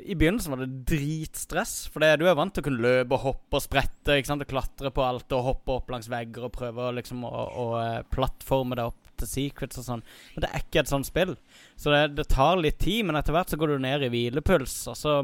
I 0.00 0.16
begynnelsen 0.16 0.54
var 0.54 0.62
det 0.62 0.84
dritstress. 0.88 1.74
For 1.92 2.00
du 2.00 2.24
er 2.24 2.36
vant 2.38 2.54
til 2.56 2.64
å 2.64 2.68
kunne 2.68 2.84
løpe 2.84 3.18
og 3.18 3.26
hoppe 3.26 3.60
og 3.60 3.64
sprette. 3.64 4.16
Ikke 4.16 4.32
sant? 4.32 4.44
Og 4.44 4.52
klatre 4.52 4.92
på 4.96 5.04
alt 5.04 5.36
og 5.36 5.44
hoppe 5.44 5.76
opp 5.76 5.92
langs 5.92 6.08
vegger 6.12 6.48
og 6.48 6.54
prøve 6.56 6.88
liksom 6.96 7.24
å, 7.28 7.32
å 7.32 7.66
eh, 7.82 8.00
plattforme 8.12 8.80
det 8.80 8.88
opp 8.92 9.09
til 9.20 9.30
secrets 9.30 9.80
og 9.80 9.86
sånn. 9.86 10.04
Men 10.34 10.44
det 10.44 10.50
er 10.50 10.64
ikke 10.64 10.82
et 10.82 10.92
sånt 10.92 11.08
spill. 11.08 11.34
Så 11.80 11.92
det, 11.94 12.02
det 12.18 12.28
tar 12.32 12.60
litt 12.60 12.80
tid, 12.82 13.04
men 13.08 13.18
etter 13.20 13.36
hvert 13.36 13.52
så 13.52 13.58
går 13.60 13.74
du 13.74 13.84
ned 13.84 14.06
i 14.06 14.10
hvilepuls. 14.12 14.76
Og 14.92 14.98
så, 14.98 15.20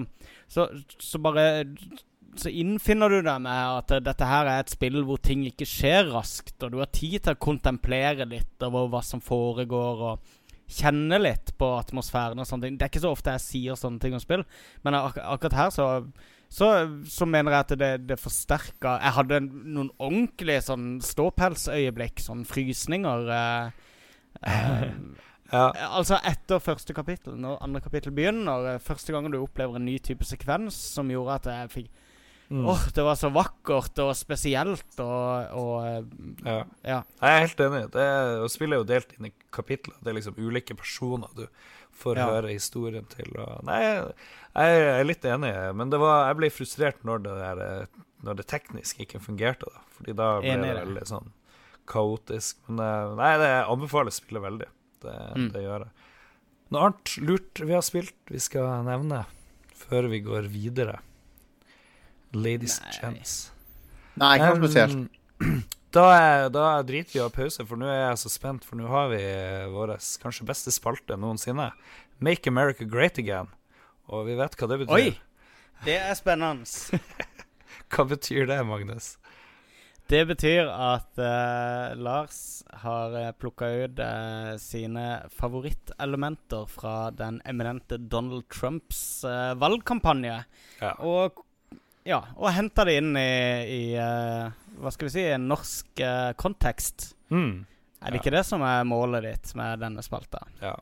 så, 0.52 0.68
så 1.02 1.22
bare 1.22 1.64
så 2.36 2.52
innfinner 2.52 3.10
du 3.10 3.20
deg 3.24 3.42
med 3.44 3.80
at 3.80 3.94
dette 4.04 4.28
her 4.28 4.48
er 4.50 4.62
et 4.62 4.72
spill 4.72 5.00
hvor 5.08 5.20
ting 5.24 5.46
ikke 5.48 5.68
skjer 5.68 6.10
raskt, 6.12 6.58
og 6.62 6.72
du 6.74 6.80
har 6.82 6.92
tid 6.92 7.22
til 7.24 7.36
å 7.36 7.44
kontemplere 7.48 8.28
litt 8.28 8.66
over 8.66 8.90
hva 8.92 9.02
som 9.04 9.22
foregår, 9.24 10.04
og 10.12 10.42
kjenne 10.66 11.18
litt 11.22 11.52
på 11.58 11.68
atmosfæren 11.78 12.42
og 12.42 12.48
sånne 12.48 12.66
ting. 12.66 12.78
Det 12.78 12.86
er 12.86 12.92
ikke 12.92 13.04
så 13.04 13.12
ofte 13.14 13.36
jeg 13.36 13.44
sier 13.44 13.78
sånne 13.78 14.02
ting 14.02 14.16
om 14.16 14.22
spill, 14.22 14.42
men 14.84 14.98
ak 14.98 15.20
akkurat 15.22 15.60
her 15.60 15.70
så 15.74 15.86
så, 16.52 16.68
så 17.10 17.26
mener 17.26 17.50
jeg 17.52 17.64
at 17.64 17.72
det, 17.80 17.90
det 18.06 18.16
forsterka 18.22 18.92
Jeg 19.02 19.14
hadde 19.16 19.40
noen 19.48 19.88
ordentlige 19.98 20.62
sånn 20.68 20.86
ståpelsøyeblikk, 21.02 22.22
sånn 22.22 22.44
frysninger. 22.46 23.26
Eh, 23.34 23.85
Ja. 25.52 25.68
Altså 25.94 26.16
etter 26.26 26.58
første 26.58 26.90
kapittel, 26.90 27.36
når 27.38 27.60
andre 27.62 27.78
kapittel 27.84 28.10
begynner, 28.10 28.64
eh, 28.72 28.80
første 28.82 29.12
gangen 29.14 29.30
du 29.30 29.38
opplever 29.38 29.76
en 29.78 29.84
ny 29.86 29.94
type 30.02 30.26
sekvens 30.26 30.74
som 30.74 31.06
gjorde 31.12 31.36
at 31.38 31.46
jeg 31.52 31.70
fikk 31.76 32.02
Mm. 32.46 32.62
Åh, 32.70 32.82
det 32.94 33.02
var 33.02 33.16
så 33.18 33.26
vakkert 33.34 33.98
og 34.04 34.12
spesielt 34.14 35.00
og, 35.02 35.48
og 35.58 35.80
eh, 35.82 36.04
ja. 36.46 36.60
Ja. 36.86 36.98
Jeg 37.18 37.32
er 37.32 37.40
helt 37.42 37.62
enig. 37.64 37.80
Det 37.90 38.04
er, 38.06 38.28
å 38.44 38.46
spille 38.46 38.76
er 38.76 38.82
jo 38.84 38.86
delt 38.86 39.16
inn 39.16 39.26
i 39.26 39.32
kapitler. 39.50 39.96
Det 39.98 40.12
er 40.12 40.14
liksom 40.20 40.36
ulike 40.38 40.76
personer 40.78 41.32
du 41.34 41.42
får 41.98 42.20
Ja. 42.20 42.28
høre 42.30 42.52
historien 42.54 43.08
til. 43.10 43.32
Og, 43.42 43.64
nei, 43.66 43.80
jeg 43.82 44.78
er 44.92 45.02
litt 45.10 45.26
enig, 45.26 45.50
men 45.74 45.90
det 45.90 45.98
var, 45.98 46.28
jeg 46.28 46.38
ble 46.38 46.52
frustrert 46.54 47.02
når 47.02 47.24
det, 47.26 47.34
der, 47.42 47.64
eh, 47.66 48.04
når 48.22 48.38
det 48.38 48.46
teknisk 48.54 49.02
ikke 49.02 49.18
fungerte. 49.26 49.66
Da. 49.66 49.82
Fordi 49.98 50.14
da 50.22 50.30
ble 50.38 50.54
Enig 50.54 50.70
det. 50.70 50.78
veldig 50.86 51.04
sånn 51.10 51.32
kaotisk. 51.88 52.58
Men 52.68 52.82
eh, 52.84 53.14
nei, 53.18 53.32
det 53.42 53.50
å 54.10 54.16
spillet 54.16 54.44
veldig. 54.46 54.68
Det, 55.06 55.16
Mm. 55.36 55.48
det 55.54 55.62
gjør 55.64 55.84
jeg. 55.86 55.92
Noe 56.74 56.86
annet 56.88 57.16
lurt 57.22 57.60
vi 57.62 57.74
har 57.76 57.84
spilt 57.86 58.16
vi 58.32 58.40
skal 58.42 58.82
nevne 58.86 59.24
før 59.76 60.08
vi 60.10 60.18
går 60.24 60.48
videre? 60.50 60.98
Ladies 62.34 62.80
Nei. 62.82 62.92
Chance. 62.96 63.36
Nei, 64.18 64.32
ikke 64.38 64.52
noe 64.56 64.66
spesielt. 64.66 64.96
Um, 65.40 65.62
Da, 65.96 66.02
er, 66.12 66.48
da 66.52 66.82
driter 66.84 67.14
vi 67.14 67.20
av 67.24 67.30
pause, 67.32 67.64
for 67.64 67.78
nå 67.80 67.86
er 67.88 68.02
jeg 68.10 68.18
så 68.20 68.28
spent. 68.28 68.66
For 68.68 68.76
nå 68.76 68.84
har 68.90 69.06
vi 69.14 69.20
vår 69.72 69.94
kanskje 70.20 70.44
beste 70.44 70.72
spalte 70.74 71.16
noensinne. 71.16 71.70
Make 72.20 72.50
America 72.50 72.84
Great 72.84 73.16
Again. 73.22 73.48
Og 74.12 74.26
vi 74.26 74.34
vet 74.36 74.58
hva 74.60 74.68
det 74.68 74.78
betyr. 74.82 74.92
Oi! 74.92 75.14
Det 75.86 75.94
er 75.96 76.12
spennende. 76.18 76.68
Hva 77.94 78.04
betyr 78.10 78.44
det, 78.50 78.58
Magnus? 78.68 79.14
Det 80.08 80.20
betyr 80.28 80.68
at 80.70 81.18
uh, 81.18 81.94
Lars 81.98 82.36
har 82.82 83.14
uh, 83.16 83.30
plukka 83.34 83.66
ut 83.84 83.98
uh, 83.98 84.52
sine 84.62 85.06
favorittelementer 85.34 86.68
fra 86.70 87.10
den 87.10 87.40
eminente 87.44 87.98
Donald 87.98 88.46
Trumps 88.54 89.24
uh, 89.26 89.54
valgkampanje. 89.58 90.36
Ja. 90.80 90.92
Og 91.02 91.42
ja, 92.06 92.20
og 92.38 92.52
henta 92.54 92.84
det 92.86 93.00
inn 93.00 93.16
i, 93.18 93.30
i 93.66 93.80
eh, 93.98 94.52
hva 94.78 94.90
skal 94.94 95.08
vi 95.08 95.10
si, 95.16 95.24
en 95.34 95.48
norsk 95.50 95.98
eh, 96.06 96.28
kontekst. 96.38 97.08
Mm. 97.34 97.64
Er 97.98 98.12
det 98.14 98.20
Ja. 98.20 98.20
ikke 98.20 98.32
det 98.36 98.42
som 98.46 98.62
er 98.62 98.84
målet 98.86 99.24
ditt 99.26 99.50
med 99.58 99.80
denne 99.82 100.04
spalta? 100.06 100.44
ja. 100.62 100.76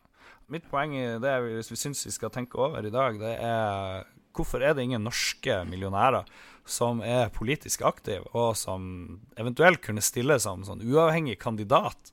Mitt 0.53 0.67
poeng 0.69 0.93
i 0.93 1.07
det 1.17 1.31
er, 1.33 1.41
hvis 1.57 1.71
vi 1.73 1.79
syns 1.81 2.05
vi 2.05 2.11
skal 2.13 2.29
tenke 2.29 2.59
over 2.61 2.85
i 2.85 2.91
dag, 2.93 3.17
det 3.17 3.31
er 3.41 4.05
hvorfor 4.35 4.65
er 4.65 4.75
det 4.75 4.85
ingen 4.87 5.05
norske 5.07 5.63
millionærer 5.69 6.29
som 6.65 7.03
er 7.05 7.33
politisk 7.35 7.85
aktive, 7.85 8.25
og 8.33 8.55
som 8.57 9.21
eventuelt 9.41 9.83
kunne 9.85 10.05
stille 10.05 10.39
som 10.41 10.65
sånn 10.65 10.83
uavhengig 10.85 11.37
kandidat 11.43 12.13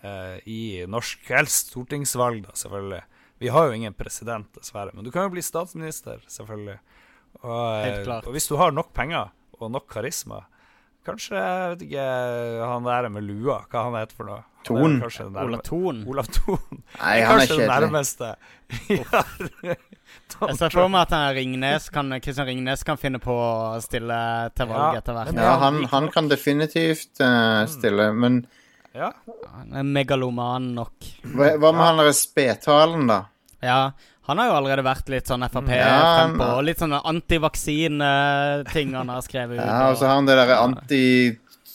eh, 0.00 0.38
i 0.48 0.60
norsk 0.88 1.28
helst 1.28 1.74
stortingsvalg, 1.74 2.46
da, 2.46 2.56
selvfølgelig. 2.56 3.02
Vi 3.40 3.52
har 3.52 3.68
jo 3.68 3.76
ingen 3.76 3.96
president, 3.96 4.48
dessverre, 4.56 4.94
men 4.96 5.04
du 5.04 5.12
kan 5.12 5.28
jo 5.28 5.34
bli 5.34 5.44
statsminister, 5.44 6.24
selvfølgelig. 6.32 6.78
Og, 7.42 7.66
eh, 7.76 7.84
Helt 7.86 8.08
klart. 8.08 8.26
og 8.26 8.36
hvis 8.36 8.48
du 8.48 8.56
har 8.60 8.72
nok 8.72 8.94
penger 8.96 9.30
og 9.60 9.70
nok 9.70 9.86
karisma 9.92 10.46
Kanskje 11.00 11.38
jeg 11.38 11.68
vet 11.72 11.82
ikke 11.86 12.02
han 12.68 12.84
der 12.84 13.06
med 13.08 13.24
lua, 13.24 13.62
hva 13.72 13.86
han 13.86 13.94
heter 13.96 14.18
for 14.18 14.28
noe? 14.28 14.42
Er 14.60 14.66
Thon. 14.68 14.96
kanskje 15.00 15.24
den 15.24 15.32
nærme- 15.32 15.46
Ola 15.48 15.58
Thon. 15.66 16.00
Olav 16.06 16.26
Thon. 16.36 16.82
Nei, 17.00 17.14
han 17.20 17.40
er 17.40 17.46
Kanskje 17.46 17.56
kjedelig. 17.56 17.68
nærmeste. 17.74 18.34
ja. 19.00 19.22
Jeg 20.40 20.56
ser 20.58 20.70
for 20.74 20.88
meg 20.90 21.00
at 21.06 21.12
han 21.14 21.34
Ringnes 21.36 21.88
kan, 21.94 22.10
Kristian 22.22 22.46
Ringnes 22.48 22.82
kan 22.86 22.96
finne 22.98 23.18
på 23.22 23.30
å 23.34 23.78
stille 23.82 24.16
til 24.58 24.66
valg 24.70 24.94
Ja, 24.96 25.00
etter 25.02 25.14
hvert. 25.16 25.34
Ja, 25.38 25.52
han, 25.62 25.80
han 25.90 26.08
kan 26.14 26.28
definitivt 26.30 27.18
uh, 27.22 27.62
stille, 27.70 28.10
men 28.14 28.40
ja. 28.94 29.12
Han 29.54 29.74
er 29.78 29.84
megaloman 29.86 30.70
nok. 30.74 30.96
hva, 31.34 31.52
hva 31.62 31.70
med 31.74 31.84
han 31.86 32.00
derre 32.02 32.14
spedtalen, 32.18 33.04
da? 33.10 33.20
Ja, 33.62 33.92
han 34.26 34.38
har 34.42 34.50
jo 34.50 34.56
allerede 34.60 34.82
vært 34.86 35.10
litt 35.14 35.30
sånn 35.30 35.44
Frp 35.50 35.70
Ja, 35.74 35.92
frempå, 36.24 36.48
og 36.58 36.64
litt 36.66 36.78
sånne 36.82 36.98
antivaksine-ting 37.10 38.94
han 38.94 39.08
har 39.14 39.22
skrevet 39.26 39.58
ut. 39.60 39.64
Ja, 39.66 39.90
Og 39.90 39.98
så 40.00 40.06
har 40.08 40.14
han 40.18 40.26
det 40.28 40.36
derre 40.38 40.58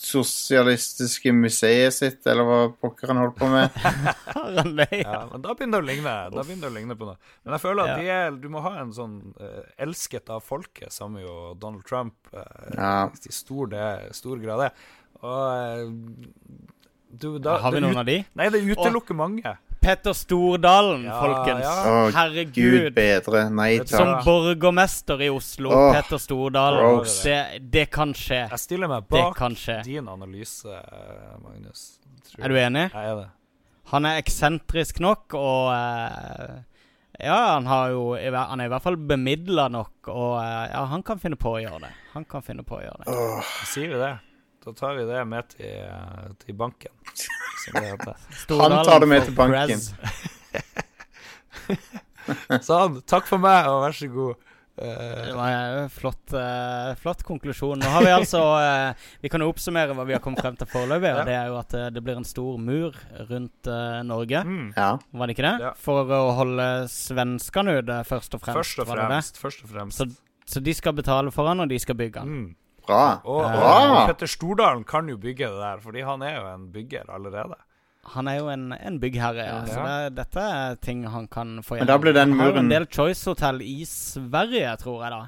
antisosialistiske 0.06 1.32
museet 1.34 1.94
sitt, 1.94 2.26
eller 2.28 2.46
hva 2.46 2.60
pokker 2.82 3.08
han 3.12 3.18
holder 3.22 3.38
på 3.40 3.50
med. 3.50 3.70
Ja, 5.06 5.24
men 5.32 5.42
da 5.42 5.54
begynner 5.56 5.82
det 5.82 5.86
å 5.86 5.88
ligne 5.88 6.12
Da 6.34 6.44
begynner 6.44 6.68
det 6.68 6.72
å 6.72 6.76
ligne 6.76 6.96
på 7.00 7.08
noe. 7.08 7.18
Men 7.44 7.56
jeg 7.56 7.64
føler 7.64 7.82
at 7.84 7.90
Ja. 7.90 7.98
de 7.98 8.10
er, 8.14 8.32
du 8.44 8.48
må 8.54 8.62
ha 8.62 8.74
en 8.82 8.92
sånn 8.94 9.16
uh, 9.40 9.64
elsket 9.82 10.30
av 10.30 10.44
folket, 10.46 10.92
som 10.94 11.16
jo 11.18 11.54
Donald 11.60 11.86
Trump 11.88 12.16
uh, 12.34 12.44
Ja. 12.76 13.10
i 13.10 13.32
stor, 13.34 13.68
det, 13.72 13.86
stor 14.18 14.38
grad 14.44 14.68
er. 14.68 14.72
Og 15.22 15.90
uh, 15.90 16.70
du, 17.16 17.40
da, 17.40 17.58
Har 17.64 17.72
vi 17.74 17.82
noen 17.82 17.96
ut- 17.96 18.02
av 18.04 18.06
de? 18.10 18.20
Nei, 18.36 18.50
det 18.54 18.62
utelukker 18.68 19.16
mange. 19.18 19.56
Petter 19.86 20.14
Stordalen, 20.18 21.04
Ja, 21.06 21.20
folkens. 21.22 21.64
ja. 21.64 22.10
Herregud. 22.16 22.54
Gud 22.56 22.94
bedre. 22.98 23.46
Nei 23.54 23.86
Som 23.86 24.12
borgermester 24.26 25.22
i 25.22 25.30
Oslo, 25.30 25.70
oh, 25.70 25.94
Petter 25.94 26.18
Stordalen. 26.18 27.04
Det, 27.24 27.40
det 27.72 27.86
kan 27.94 28.14
skje. 28.18 28.48
Jeg 28.50 28.60
stiller 28.60 28.90
meg 28.90 29.08
bak 29.10 29.38
din 29.86 30.10
analyse, 30.10 30.74
eh, 30.74 31.36
Magnus. 31.44 32.00
Er 32.40 32.50
du 32.50 32.58
enig? 32.60 32.90
Jeg 32.92 33.12
er 33.12 33.20
det. 33.22 33.28
Han 33.94 34.06
er 34.10 34.18
eksentrisk 34.18 35.00
nok, 35.00 35.36
og 35.38 35.70
uh, 35.70 36.56
Ja, 37.22 37.54
han 37.54 37.68
har 37.70 37.92
jo 37.94 38.16
Han 38.18 38.60
er 38.60 38.66
i 38.66 38.72
hvert 38.74 38.84
fall 38.84 38.98
bemidla 38.98 39.68
nok, 39.70 40.08
og 40.08 40.40
uh, 40.42 40.66
ja, 40.72 40.86
han 40.90 41.04
kan 41.06 41.22
finne 41.22 41.38
på 41.38 41.54
å 41.54 41.62
gjøre 41.62 41.86
det. 41.86 41.92
Han 42.16 42.26
kan 42.26 42.42
finne 42.42 42.66
på 42.66 42.80
å 42.80 42.82
gjøre 42.82 43.06
det. 43.06 43.14
Oh. 43.14 43.54
Sier 43.70 43.94
vi 43.94 44.02
det? 44.02 44.16
Da 44.66 44.74
tar 44.74 44.96
vi 44.98 45.04
det 45.06 45.22
med 45.30 45.48
til, 45.54 45.86
til 46.42 46.58
banken. 46.58 46.92
Som 47.14 47.78
det 47.78 47.86
heter. 47.92 48.16
Stordalen 48.44 48.82
tar 48.88 49.00
det 49.04 49.10
med 49.12 49.28
til 49.28 49.36
banken. 49.38 49.80
Sånn. 52.66 53.00
Takk 53.06 53.28
for 53.30 53.42
meg, 53.42 53.68
og 53.70 53.84
vær 53.86 53.94
så 53.96 54.10
god. 54.10 54.42
Eh, 54.76 55.22
Det 55.30 55.36
var 55.38 55.54
en 55.54 55.90
flott, 55.94 56.34
uh, 56.36 56.96
flott 57.00 57.22
konklusjon. 57.24 57.80
Nå 57.80 57.92
har 57.94 58.04
vi 58.04 58.10
altså 58.12 58.42
uh, 58.60 59.06
Vi 59.24 59.30
kan 59.32 59.40
jo 59.40 59.48
oppsummere 59.54 59.96
hva 59.96 60.04
vi 60.10 60.16
har 60.18 60.20
kommet 60.24 60.42
frem 60.44 60.58
til 60.60 60.68
foreløpig. 60.68 61.14
Ja. 61.14 61.24
Det 61.30 61.38
er 61.38 61.54
jo 61.54 61.56
at 61.62 61.78
det 61.96 62.04
blir 62.04 62.18
en 62.20 62.28
stor 62.28 62.58
mur 62.60 62.98
rundt 63.30 63.72
Norge. 64.10 64.44
mm. 64.44 64.68
ja. 64.76 64.90
Var 65.14 65.28
det 65.32 65.38
ikke 65.38 65.48
det? 65.48 65.56
Ja. 65.70 65.72
For 65.80 66.12
å 66.12 66.22
holde 66.42 66.68
svenskene 66.92 67.78
ute, 67.80 68.02
først 68.10 68.36
og 68.36 68.44
fremst. 68.44 68.60
Først 68.60 68.84
og 68.84 68.92
fremst. 68.92 69.42
Først 69.46 69.64
og 69.64 69.72
fremst. 69.72 70.02
Så, 70.02 70.10
så 70.50 70.60
de 70.66 70.74
skal 70.76 70.98
betale 70.98 71.32
for 71.32 71.48
han, 71.54 71.64
og 71.64 71.72
de 71.72 71.80
skal 71.80 71.96
bygge 72.02 72.26
han. 72.26 72.36
Mm. 72.36 72.54
Bra. 72.88 73.22
Og, 73.24 73.40
og, 73.44 73.52
Bra! 73.60 73.76
og 74.02 74.08
Petter 74.12 74.30
Stordalen 74.30 74.84
kan 74.88 75.08
jo 75.10 75.18
bygge 75.18 75.48
det 75.50 75.62
der, 75.62 75.80
fordi 75.84 76.02
han 76.06 76.22
er 76.26 76.36
jo 76.40 76.48
en 76.54 76.68
bygger 76.74 77.10
allerede. 77.10 77.56
Han 78.14 78.28
er 78.30 78.36
jo 78.38 78.50
en, 78.54 78.68
en 78.74 79.00
byggherre, 79.02 79.46
ja. 79.48 79.62
Så 79.66 79.82
det, 79.82 80.16
dette 80.20 80.42
er 80.56 80.76
ting 80.78 81.08
han 81.10 81.26
kan 81.28 81.56
få 81.66 81.80
Men 81.80 81.88
da 81.90 81.96
blir 81.98 82.14
den 82.14 82.36
Han 82.38 82.40
har 82.52 82.60
en 82.62 82.70
del 82.70 82.86
Choice-hotell 82.86 83.64
i 83.66 83.80
Sverige, 83.90 84.76
tror 84.84 85.02
jeg, 85.08 85.12
da. 85.16 85.24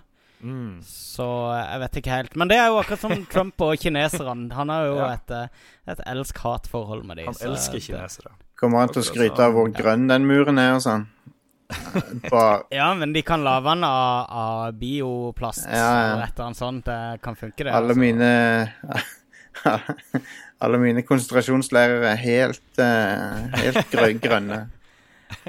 Mm. 0.46 0.76
Så 0.86 1.26
jeg 1.58 1.80
vet 1.82 1.98
ikke 1.98 2.12
helt. 2.14 2.36
Men 2.38 2.52
det 2.52 2.60
er 2.62 2.68
jo 2.70 2.78
akkurat 2.78 3.02
som 3.02 3.26
Trump 3.34 3.62
og 3.66 3.74
kineserne. 3.82 4.52
Han 4.54 4.70
har 4.70 4.86
jo 4.86 4.96
Ja. 5.00 5.08
et, 5.16 5.32
eh, 5.34 5.48
et 5.90 6.04
elsk-hat-forhold 6.06 7.02
med 7.04 7.18
dem. 7.18 7.32
Han 7.32 7.50
elsker 7.50 7.82
kinesere. 7.82 8.36
Kommer 8.62 8.86
han 8.86 8.94
til 8.94 9.02
å 9.02 9.08
skryte 9.10 9.42
av 9.42 9.54
hvor 9.58 9.74
grønn 9.74 10.06
den 10.10 10.30
muren 10.30 10.62
er 10.62 10.76
og 10.78 10.84
sånn? 10.86 11.08
Bare 12.32 12.64
Ja, 12.80 12.94
men 12.96 13.14
de 13.14 13.22
kan 13.22 13.44
lage 13.44 13.70
den 13.70 13.84
av, 13.84 14.26
av 14.30 14.74
bioplast 14.80 15.68
Ja, 15.68 15.78
ja. 15.78 16.14
og 16.16 16.24
et 16.24 16.34
eller 16.34 16.46
annet 16.46 16.58
sånt. 16.62 16.86
Det 16.88 17.20
kan 17.24 17.36
funke, 17.36 17.64
det. 17.64 17.74
Alle 17.76 17.96
altså. 17.96 18.00
mine 18.00 18.32
Alle 20.64 20.80
mine 20.82 21.04
konsentrasjonsleirer 21.06 22.06
er 22.12 22.18
helt, 22.22 22.80
eh, 22.82 23.60
helt 23.62 24.22
grønne. 24.26 24.64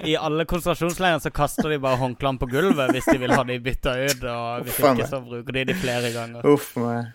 I 0.04 0.16
alle 0.18 0.44
konsentrasjonsleirer 0.48 1.22
så 1.22 1.30
kaster 1.30 1.70
de 1.70 1.78
bare 1.80 2.00
håndklærne 2.00 2.40
på 2.42 2.48
gulvet 2.50 2.92
hvis 2.96 3.06
de 3.08 3.16
vil 3.22 3.32
ha 3.32 3.44
de 3.46 3.56
bytta 3.62 3.94
ut. 4.02 4.26
Og 4.26 4.66
hvis 4.66 4.80
Uff 4.82 4.90
ikke, 4.90 5.08
så 5.08 5.22
bruker 5.24 5.58
de 5.60 5.64
de 5.70 5.78
flere 5.78 6.12
ganger. 6.12 6.44
Uff 6.50 6.74
meg. 6.82 7.14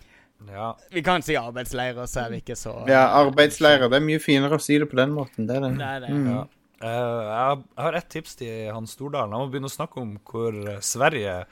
Ja. 0.50 0.74
Vi 0.92 1.04
kan 1.04 1.24
si 1.24 1.36
arbeidsleirer, 1.40 2.08
så 2.10 2.26
er 2.26 2.34
vi 2.34 2.42
ikke 2.42 2.56
så 2.60 2.74
Ja, 2.90 3.06
arbeidsleirer. 3.22 3.88
Det 3.92 4.00
er 4.00 4.06
mye 4.08 4.20
finere 4.24 4.58
å 4.60 4.64
si 4.64 4.80
det 4.80 4.90
på 4.92 5.00
den 5.00 5.14
måten. 5.16 5.48
Det 5.48 5.56
er 5.60 5.68
det. 5.68 5.74
Det 5.80 5.90
er 5.92 6.04
det. 6.08 6.12
Mm. 6.16 6.28
ja. 6.34 6.44
Eh, 6.84 6.90
jeg 6.90 7.64
har- 7.78 7.94
ett 7.94 8.10
tips 8.10 8.36
til 8.36 8.74
han 8.74 8.86
Stordalen. 8.88 9.32
Han 9.32 9.48
må 9.48 9.52
begynne 9.52 9.70
å 9.72 9.78
snakke 9.78 10.02
om 10.02 10.18
hvor 10.28 10.52
Sverige 10.84 11.46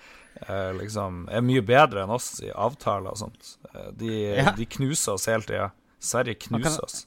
eh, 0.47 0.71
liksom 0.73 1.27
er 1.31 1.41
mye 1.41 1.61
bedre 1.61 2.03
enn 2.03 2.09
oss 2.09 2.41
i 2.43 2.49
avtaler 2.51 3.11
og 3.11 3.17
sånt. 3.17 3.57
Eh, 3.73 3.91
de, 3.95 4.11
Ja. 4.37 4.51
de 4.51 4.65
knuser 4.65 5.13
oss 5.13 5.25
hele 5.25 5.41
tida. 5.43 5.71
Sverige 5.99 6.35
knuser 6.47 6.83
oss. 6.83 7.05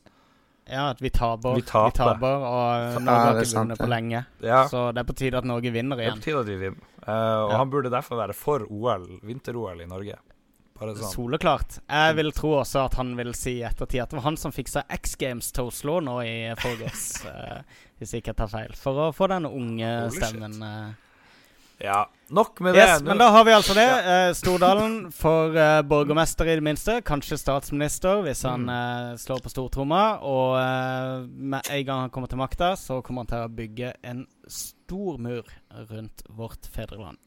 Ja, 0.67 0.91
at 0.91 1.01
vi 1.01 1.11
taper. 1.11 1.55
Vi 1.57 1.63
taper. 1.63 2.17
og 2.25 3.03
Norge 3.03 3.21
har 3.21 3.35
ikke 3.43 3.59
vunnet 3.61 3.79
på 3.79 3.89
lenge. 3.89 4.27
Ja, 4.41 4.67
Så 4.67 4.95
det 4.95 5.01
er 5.01 5.13
på 5.13 5.17
tide 5.17 5.35
at 5.37 5.45
Norge 5.45 5.71
vinner 5.73 5.97
igjen. 5.99 6.15
det 6.15 6.17
er 6.17 6.21
på 6.21 6.25
tide 6.25 6.41
at 6.41 6.47
vi 6.47 6.57
vinner. 6.57 6.81
Uh, 7.07 7.45
og 7.45 7.51
Ja. 7.51 7.57
han 7.59 7.71
burde 7.71 7.91
derfor 7.91 8.17
være 8.17 8.33
for 8.35 8.61
OL, 8.71 9.21
vinter-OL 9.23 9.81
i 9.83 9.85
Norge. 9.87 10.17
Bare 10.75 10.97
sånn. 10.99 11.13
Soleklart. 11.13 11.77
Jeg 11.87 12.17
vil 12.19 12.33
tro 12.35 12.49
også 12.59 12.81
at 12.89 12.97
han 12.99 13.13
vil 13.17 13.31
si 13.39 13.61
i 13.61 13.65
ettertid 13.67 14.03
at 14.03 14.11
det 14.11 14.19
var 14.19 14.25
han 14.27 14.37
som 14.41 14.51
fiksa 14.53 14.83
X 14.91 15.15
Games 15.21 15.53
til 15.55 15.69
Oslo 15.71 16.01
nå 16.03 16.17
i 16.27 16.35
forgårs, 16.59 17.05
uh, 17.31 17.61
hvis 18.01 18.15
jeg 18.17 18.25
ikke 18.25 18.35
tar 18.41 18.51
feil. 18.51 18.75
For 18.75 18.99
å 19.07 19.13
få 19.15 19.29
den 19.31 19.47
unge 19.47 19.93
Holy 20.09 20.19
stemmen. 20.19 20.57
Uh. 20.63 20.93
Ja, 21.83 22.05
nok 22.31 22.61
med 22.63 22.77
Yes, 22.79 23.01
det. 23.03 23.09
men 23.11 23.19
da 23.19 23.29
har 23.35 23.45
vi 23.45 23.53
altså 23.53 23.75
det. 23.75 23.87
Eh, 23.87 24.29
Stordalen 24.39 25.09
for 25.23 25.55
eh, 25.59 25.81
borgermester 25.83 26.47
i 26.47 26.55
det 26.59 26.63
minste. 26.65 27.01
Kanskje 27.07 27.39
statsminister 27.39 28.23
hvis 28.27 28.45
han 28.47 28.63
Mm. 28.67 28.71
eh, 28.75 29.17
slår 29.19 29.43
på 29.43 29.51
stortromma. 29.51 30.05
Og 30.23 30.55
eh, 30.59 31.27
med 31.35 31.67
en 31.75 31.85
gang 31.89 32.01
han 32.07 32.11
kommer 32.15 32.31
til 32.31 32.39
makta, 32.39 32.73
så 32.79 33.01
kommer 33.03 33.27
han 33.27 33.33
til 33.35 33.43
å 33.43 33.51
bygge 33.59 33.91
en 34.07 34.23
stor 34.47 35.19
mur 35.19 35.51
rundt 35.91 36.23
vårt 36.31 36.67
fedreland. 36.73 37.19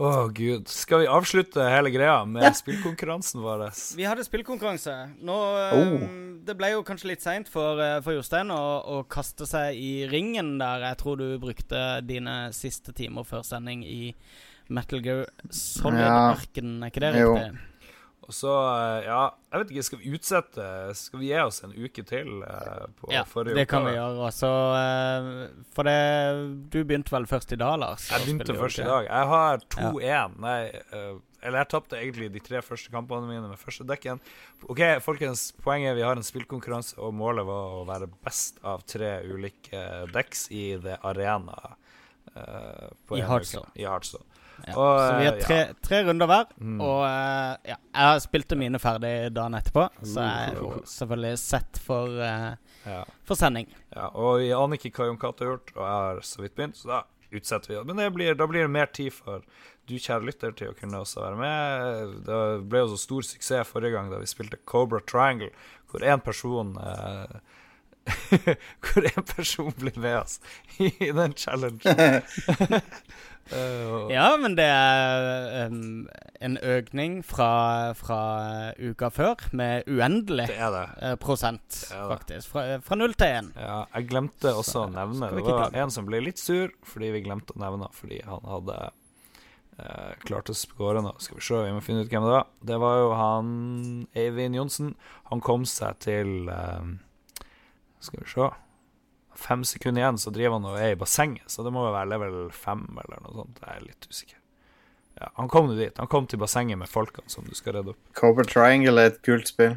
Å, 0.00 0.10
gud. 0.32 0.68
Skal 0.72 1.02
vi 1.02 1.08
avslutte 1.12 1.60
hele 1.68 1.90
greia 1.92 2.22
med 2.24 2.54
spillkonkurransen 2.56 3.42
vår? 3.44 3.66
Vi 3.98 4.06
hadde 4.08 4.24
spillkonkurranse. 4.24 4.94
Nå 5.20 5.36
Oh. 5.76 6.02
eh, 6.02 6.08
Det 6.40 6.54
ble 6.56 6.70
jo 6.72 6.82
kanskje 6.82 7.10
litt 7.10 7.20
seint 7.20 7.48
for, 7.52 7.76
eh, 7.84 8.00
for 8.00 8.14
Jostein 8.16 8.48
å, 8.50 8.60
å 8.96 9.02
kaste 9.06 9.44
seg 9.46 9.76
i 9.76 10.06
ringen 10.08 10.54
der. 10.58 10.80
Jeg 10.88 10.96
tror 11.02 11.18
du 11.20 11.38
brukte 11.38 11.82
dine 12.06 12.48
siste 12.56 12.94
timer 12.96 13.24
før 13.28 13.44
sending 13.44 13.84
i 13.84 14.14
Metal 14.70 15.00
Gear 15.04 15.26
Ja. 15.26 15.50
Solid-ørkenen, 15.50 16.80
er 16.82 16.90
ikke 16.90 17.00
det 17.04 17.12
riktig? 17.18 17.50
Og 17.50 17.58
så, 18.34 18.52
eh, 18.74 19.06
ja 19.06 19.20
Jeg 19.52 19.60
vet 19.62 19.70
ikke, 19.74 19.82
skal 19.86 19.98
vi 20.02 20.10
utsette 20.16 20.66
Skal 20.98 21.20
vi 21.22 21.30
gi 21.30 21.38
oss 21.42 21.62
en 21.66 21.72
uke 21.74 22.04
til 22.06 22.42
eh, 22.46 22.84
på 23.00 23.10
Ja, 23.14 23.24
forrige 23.28 23.56
det 23.58 23.66
kan 23.70 23.84
vi 23.86 23.94
gjøre. 23.96 24.28
Så 24.36 24.50
eh, 24.78 25.30
For 25.74 25.88
det 25.88 25.96
Du 26.70 26.78
begynte 26.84 27.14
vel 27.14 27.26
først 27.30 27.52
i 27.56 27.58
dag, 27.60 27.78
Lars? 27.82 28.10
Jeg 28.12 28.26
begynte 28.28 28.56
først 28.58 28.82
i 28.82 28.86
dag. 28.86 29.08
Jeg 29.08 29.30
har 29.32 29.66
2-1. 29.76 30.38
Nei, 30.44 30.60
eh, 30.70 31.18
eller 31.42 31.62
jeg 31.62 31.70
tapte 31.72 31.96
egentlig 31.96 32.28
de 32.34 32.40
tre 32.44 32.60
første 32.60 32.90
kampene 32.92 33.24
mine 33.24 33.48
med 33.48 33.56
første 33.60 33.86
dekken. 33.88 34.18
OK, 34.68 34.82
folkens. 35.00 35.46
Poenget 35.64 35.94
er 35.94 35.96
vi 35.96 36.04
har 36.04 36.18
en 36.20 36.26
spillkonkurranse, 36.26 36.98
og 37.00 37.14
målet 37.16 37.46
var 37.48 37.78
å 37.78 37.86
være 37.88 38.10
best 38.26 38.58
av 38.60 38.82
tre 38.84 39.14
ulike 39.24 39.80
dekks 40.12 40.50
i 40.52 40.66
The 40.84 40.98
Arena. 41.08 41.56
eh, 42.36 42.90
I 43.16 43.22
Hardstone. 43.24 43.70
I 43.74 43.88
Hearthstone. 43.88 44.26
Ja. 44.66 44.74
Og, 44.74 44.90
så 45.00 45.12
vi 45.18 45.28
har 45.28 45.38
tre, 45.42 45.58
tre 45.84 46.02
runder 46.08 46.30
hver. 46.30 46.50
Mm. 46.58 46.80
Og 46.84 46.98
eh, 47.06 47.70
ja, 47.72 47.78
jeg 48.00 48.24
spilte 48.26 48.58
mine 48.60 48.80
ferdig 48.82 49.14
dagen 49.36 49.56
etterpå, 49.58 49.86
så 50.02 50.26
jeg 50.26 50.50
er 50.54 50.82
selvfølgelig 50.94 51.40
sett 51.42 51.80
for, 51.84 52.18
uh, 52.20 52.52
Ja. 52.88 53.00
for 53.28 53.38
sending. 53.38 53.70
Ja, 53.94 54.10
og 54.14 54.40
vi 54.42 54.52
aner 54.56 54.80
ikke 54.80 54.92
hva 54.98 55.10
Jon 55.10 55.20
Cato 55.20 55.44
har 55.44 55.54
gjort, 55.54 55.74
og 55.76 55.82
jeg 55.84 55.96
har 55.96 56.22
så 56.32 56.44
vidt 56.44 56.56
begynt, 56.58 56.80
så 56.80 56.92
da 56.94 57.02
utsetter 57.30 57.74
vi. 57.74 57.84
Men 57.84 58.00
det 58.02 58.10
blir, 58.14 58.34
da 58.34 58.46
blir 58.50 58.66
det 58.66 58.72
mer 58.74 58.90
tid 58.94 59.12
for 59.14 59.44
du, 59.90 59.96
kjære 59.98 60.26
lytter, 60.28 60.52
til 60.56 60.70
å 60.70 60.76
kunne 60.78 61.02
også 61.02 61.22
være 61.24 61.38
med. 61.40 62.18
Det 62.26 62.40
ble 62.70 62.84
jo 62.84 62.92
så 62.92 63.00
stor 63.04 63.26
suksess 63.26 63.70
forrige 63.70 63.96
gang 63.96 64.10
da 64.12 64.20
vi 64.22 64.28
spilte 64.30 64.60
Cobra 64.70 65.02
Triangle, 65.02 65.50
hvor 65.90 66.04
én 66.06 66.22
person 66.22 66.76
eh, 66.78 67.40
Hvor 68.80 69.04
én 69.06 69.26
person 69.26 69.72
blir 69.76 69.98
med 70.00 70.16
oss 70.22 70.40
i 70.78 71.10
den 71.12 71.34
challengen. 71.36 72.22
Eh, 73.50 74.12
Ja, 74.14 74.36
men 74.38 74.54
det 74.54 74.66
er 74.68 75.66
um, 75.70 76.06
en 76.40 76.56
økning 76.62 77.16
fra, 77.26 77.48
fra 77.98 78.18
uka 78.78 79.08
før 79.10 79.42
med 79.56 79.88
uendelig 79.90 80.46
Det 80.52 80.68
det. 80.76 80.84
eh, 81.02 81.16
prosent, 81.20 81.66
Det 81.90 81.98
faktisk. 82.12 82.52
Fra, 82.52 82.64
fra 82.84 82.98
null 83.00 83.14
til 83.18 83.26
én. 83.40 83.50
Ja, 83.58 83.80
jeg 83.96 84.08
glemte 84.12 84.52
også 84.54 84.70
Så 84.76 84.84
å 84.86 84.92
nevne 84.94 85.32
Det 85.34 85.42
var 85.50 85.74
en 85.82 85.90
som 85.90 86.06
ble 86.06 86.20
litt 86.22 86.38
sur 86.38 86.70
fordi 86.86 87.10
vi 87.16 87.24
glemte 87.26 87.56
å 87.56 87.60
nevne 87.64 87.90
fordi 87.96 88.22
han 88.22 88.46
hadde 88.46 88.78
eh, 89.80 90.14
klart 90.28 90.50
å 90.52 90.54
skåre 90.56 91.02
nå. 91.02 91.16
Skal 91.18 91.40
vi 91.40 91.46
se, 91.50 91.60
vi 91.66 91.74
må 91.74 91.82
finne 91.82 92.04
ut 92.06 92.10
hvem 92.12 92.26
det 92.28 92.36
var. 92.38 92.46
Det 92.62 92.78
var 92.78 92.98
jo 93.02 93.12
han 93.18 93.52
Eivind 94.14 94.54
Johnsen. 94.60 94.94
Han 95.32 95.40
kom 95.42 95.66
seg 95.66 95.98
til 96.06 96.48
eh, 96.48 96.90
Skal 98.00 98.22
vi 98.22 98.30
se 98.30 98.50
Fem 99.40 99.64
sekunder 99.64 100.02
igjen, 100.02 100.20
så 100.20 100.32
driver 100.34 100.58
han 100.58 100.68
og 100.68 100.76
er 100.76 100.94
i 100.94 101.00
bassenget, 101.00 101.48
så 101.48 101.64
det 101.64 101.72
må 101.72 101.86
jo 101.86 101.94
være 101.94 102.12
level 102.12 102.38
fem 102.52 102.84
eller 103.04 103.24
noe 103.24 103.38
sånt. 103.38 103.60
Jeg 103.64 103.76
er 103.78 103.86
litt 103.86 104.08
usikker. 104.10 104.36
Ja, 105.20 105.28
han 105.36 105.50
kom 105.52 105.68
nå 105.68 105.76
dit. 105.76 105.96
Han 106.00 106.08
kom 106.12 106.28
til 106.28 106.40
bassenget 106.40 106.78
med 106.80 106.88
folkene 106.88 107.32
som 107.32 107.44
du 107.48 107.56
skal 107.56 107.78
redde 107.78 107.94
opp. 107.94 108.00
Cobra 108.16 108.44
Triangle 108.48 109.02
er 109.02 109.12
et 109.14 109.20
kult 109.26 109.48
spill. 109.50 109.76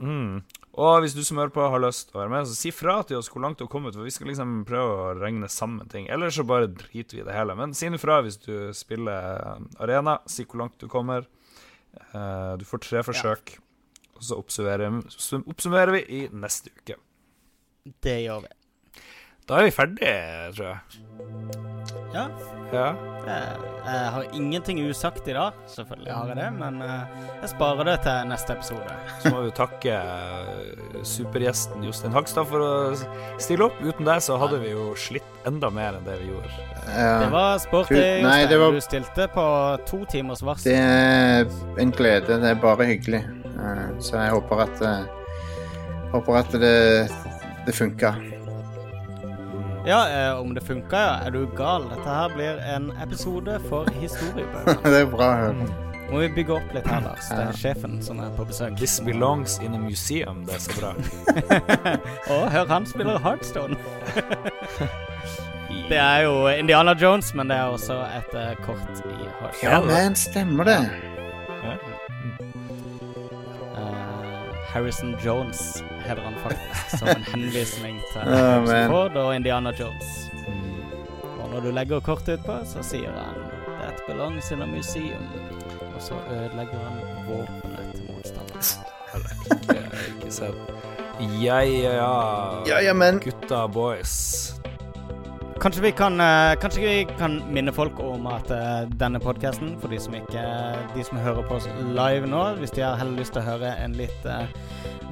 Mm. 0.00 0.42
Og 0.74 1.04
hvis 1.04 1.14
du 1.14 1.20
som 1.22 1.38
hører 1.38 1.52
på 1.54 1.66
har 1.70 1.82
lyst 1.82 2.08
til 2.08 2.18
å 2.18 2.24
være 2.24 2.32
med, 2.32 2.48
så 2.50 2.56
si 2.58 2.72
fra 2.74 2.96
til 3.06 3.20
oss 3.20 3.30
hvor 3.30 3.44
langt 3.44 3.60
du 3.60 3.64
har 3.64 3.70
kommet, 3.70 3.94
for 3.94 4.06
vi 4.06 4.12
skal 4.14 4.26
liksom 4.32 4.56
prøve 4.66 4.96
å 4.96 5.12
regne 5.20 5.48
sammen 5.52 5.90
ting. 5.90 6.08
Eller 6.10 6.34
så 6.34 6.46
bare 6.48 6.72
driter 6.72 7.20
vi 7.20 7.22
i 7.22 7.26
det 7.28 7.36
hele. 7.36 7.54
Men 7.58 7.76
si 7.78 7.86
ifra 7.86 8.18
hvis 8.26 8.40
du 8.42 8.72
spiller 8.74 9.60
arena, 9.78 10.18
si 10.26 10.48
hvor 10.48 10.64
langt 10.64 10.80
du 10.82 10.88
kommer. 10.90 11.28
Eh, 11.94 12.52
du 12.58 12.66
får 12.66 12.82
tre 12.82 13.04
forsøk, 13.06 13.54
og 14.18 14.26
så 14.26 14.40
oppsummerer, 14.42 14.98
så 15.14 15.40
oppsummerer 15.44 15.94
vi 15.94 16.04
i 16.18 16.20
neste 16.34 16.74
uke. 16.74 16.98
Det 18.02 18.18
gjør 18.24 18.42
vi. 18.48 18.52
Da 19.48 19.58
er 19.60 19.66
vi 19.68 19.72
ferdige, 19.76 20.12
tror 20.56 20.70
jeg. 20.70 20.78
Ja. 22.14 22.28
Ja. 22.72 22.84
Jeg, 23.24 23.58
jeg 23.84 24.08
har 24.14 24.24
ingenting 24.36 24.78
usagt 24.88 25.26
i 25.28 25.34
dag. 25.36 25.52
Selvfølgelig 25.70 26.12
har 26.14 26.30
jeg 26.30 26.36
det, 26.38 26.46
men 26.58 26.78
eh, 26.82 27.20
jeg 27.42 27.50
sparer 27.52 27.86
det 27.88 27.94
til 28.04 28.26
neste 28.30 28.54
episode. 28.56 28.96
Så 29.22 29.32
må 29.34 29.42
vi 29.44 29.52
takke 29.56 29.94
eh, 29.98 31.02
supergjesten 31.06 31.84
Jostein 31.86 32.12
Hagstad 32.16 32.48
for 32.50 32.64
å 32.64 32.72
stille 33.40 33.68
opp. 33.68 33.78
Uten 33.84 34.08
deg 34.08 34.24
så 34.24 34.36
hadde 34.40 34.58
vi 34.64 34.72
jo 34.72 34.90
slitt 34.98 35.46
enda 35.48 35.68
mer 35.72 35.98
enn 36.00 36.06
det 36.08 36.16
vi 36.22 36.30
gjorde. 36.32 36.52
Ja. 36.88 37.10
Det 37.24 37.30
var 37.36 37.58
sporty, 37.64 38.00
Jostein. 38.00 38.58
var- 38.64 38.76
Du 38.78 38.80
stilte 38.88 39.28
på 39.36 39.46
to 39.90 40.02
timers 40.12 40.42
varsel. 40.44 40.72
Det 40.72 40.78
er 40.80 41.80
en 41.84 41.92
glede. 41.96 42.40
Det 42.40 42.52
er 42.54 42.60
bare 42.64 42.88
hyggelig. 42.94 43.22
Eh, 43.54 43.86
Så 44.00 44.16
jeg 44.20 44.32
håper 44.38 44.64
at 44.68 44.82
eh, 44.82 45.04
Håper 46.14 46.36
at 46.38 46.52
det, 46.62 46.76
det 47.66 47.74
funka. 47.74 48.12
Ja, 49.86 50.08
eh, 50.08 50.40
om 50.40 50.54
det 50.54 50.60
funka, 50.60 50.96
ja. 50.96 51.26
Er 51.26 51.30
du 51.30 51.46
gal? 51.56 51.82
Dette 51.90 52.08
her 52.08 52.28
blir 52.32 52.60
en 52.76 52.92
episode 53.02 53.58
for 53.68 53.90
historiebøkene. 54.00 54.80
det 54.94 55.00
er 55.02 55.10
bra 55.12 55.26
å 55.28 55.40
høre. 55.42 55.66
Må 56.08 56.22
vi 56.22 56.28
bygge 56.38 56.54
opp 56.56 56.72
litt 56.72 56.86
her, 56.88 57.02
Lars. 57.04 57.28
Det 57.28 57.42
er 57.42 57.58
sjefen 57.58 57.98
som 58.04 58.20
er 58.24 58.32
på 58.36 58.46
besøk. 58.48 58.78
This 58.80 58.96
belongs 59.04 59.58
in 59.60 59.76
a 59.76 59.80
museum. 59.80 60.44
Det 60.48 60.56
er 60.56 60.62
så 60.64 60.76
bra. 60.78 60.92
Og 62.32 62.46
hør, 62.52 62.68
han 62.70 62.88
spiller 62.88 63.20
Heartstone. 63.24 63.76
det 65.90 66.00
er 66.00 66.24
jo 66.24 66.36
Indiana 66.48 66.96
Jones, 67.00 67.34
men 67.34 67.52
det 67.52 67.60
er 67.60 67.76
også 67.76 67.98
et 68.08 68.38
eh, 68.40 68.54
kort 68.64 69.04
i 69.04 69.18
Heartstone. 69.40 69.68
Ja, 69.68 69.82
men 69.84 70.16
stemmer 70.16 70.70
det. 70.70 70.80
Harrison 74.74 75.14
Jones 75.24 75.82
heter 76.04 76.22
han 76.22 76.34
faktisk, 76.42 76.98
som 76.98 77.08
en 77.08 77.24
henvisning 77.34 78.00
til 78.12 78.30
men. 78.66 78.90
Ford 78.90 79.16
og 79.16 79.34
Indiana 79.36 79.70
Jones. 79.80 80.08
Og 81.40 81.50
når 81.52 81.60
du 81.60 81.70
legger 81.70 82.00
kortet 82.02 82.40
utpå, 82.40 82.56
så 82.66 82.82
sier 82.82 83.12
han 83.14 83.38
That 83.84 84.00
belongs 84.08 84.50
in 84.50 84.62
a 84.62 84.66
museum. 84.66 85.28
og 85.94 86.02
så 86.02 86.14
ødelegger 86.30 86.78
han 86.88 86.98
våpenet 87.28 87.94
til 87.94 88.10
motstanderen. 88.10 88.62
Ja, 91.44 91.58
ja, 91.60 91.92
ja. 91.94 92.62
Ja, 92.66 92.80
ja, 92.82 92.92
men 92.94 93.20
Gutta 93.22 93.66
boys. 93.66 94.54
Kanskje 95.64 95.80
vi 95.82 95.92
kan, 95.96 96.20
eh, 96.20 96.54
kanskje 96.60 96.80
vi 96.80 97.06
kan 97.18 97.38
minne 97.48 97.72
folk 97.72 97.96
om 98.00 98.26
at 98.28 98.50
eh, 98.52 98.84
denne 99.00 99.16
podkasten, 99.16 99.78
for 99.80 99.88
de 99.88 99.96
som 99.96 100.12
ikke 100.12 100.42
De 100.92 101.04
som 101.04 101.16
hører 101.18 101.46
på 101.48 101.56
oss 101.56 101.68
live 101.96 102.28
nå, 102.28 102.42
hvis 102.60 102.74
de 102.76 102.82
har 102.84 102.98
heller 103.00 103.16
lyst 103.16 103.32
til 103.32 103.40
å 103.40 103.46
høre 103.46 103.70
en 103.80 103.94
litt 103.96 104.26
eh, 104.28 104.44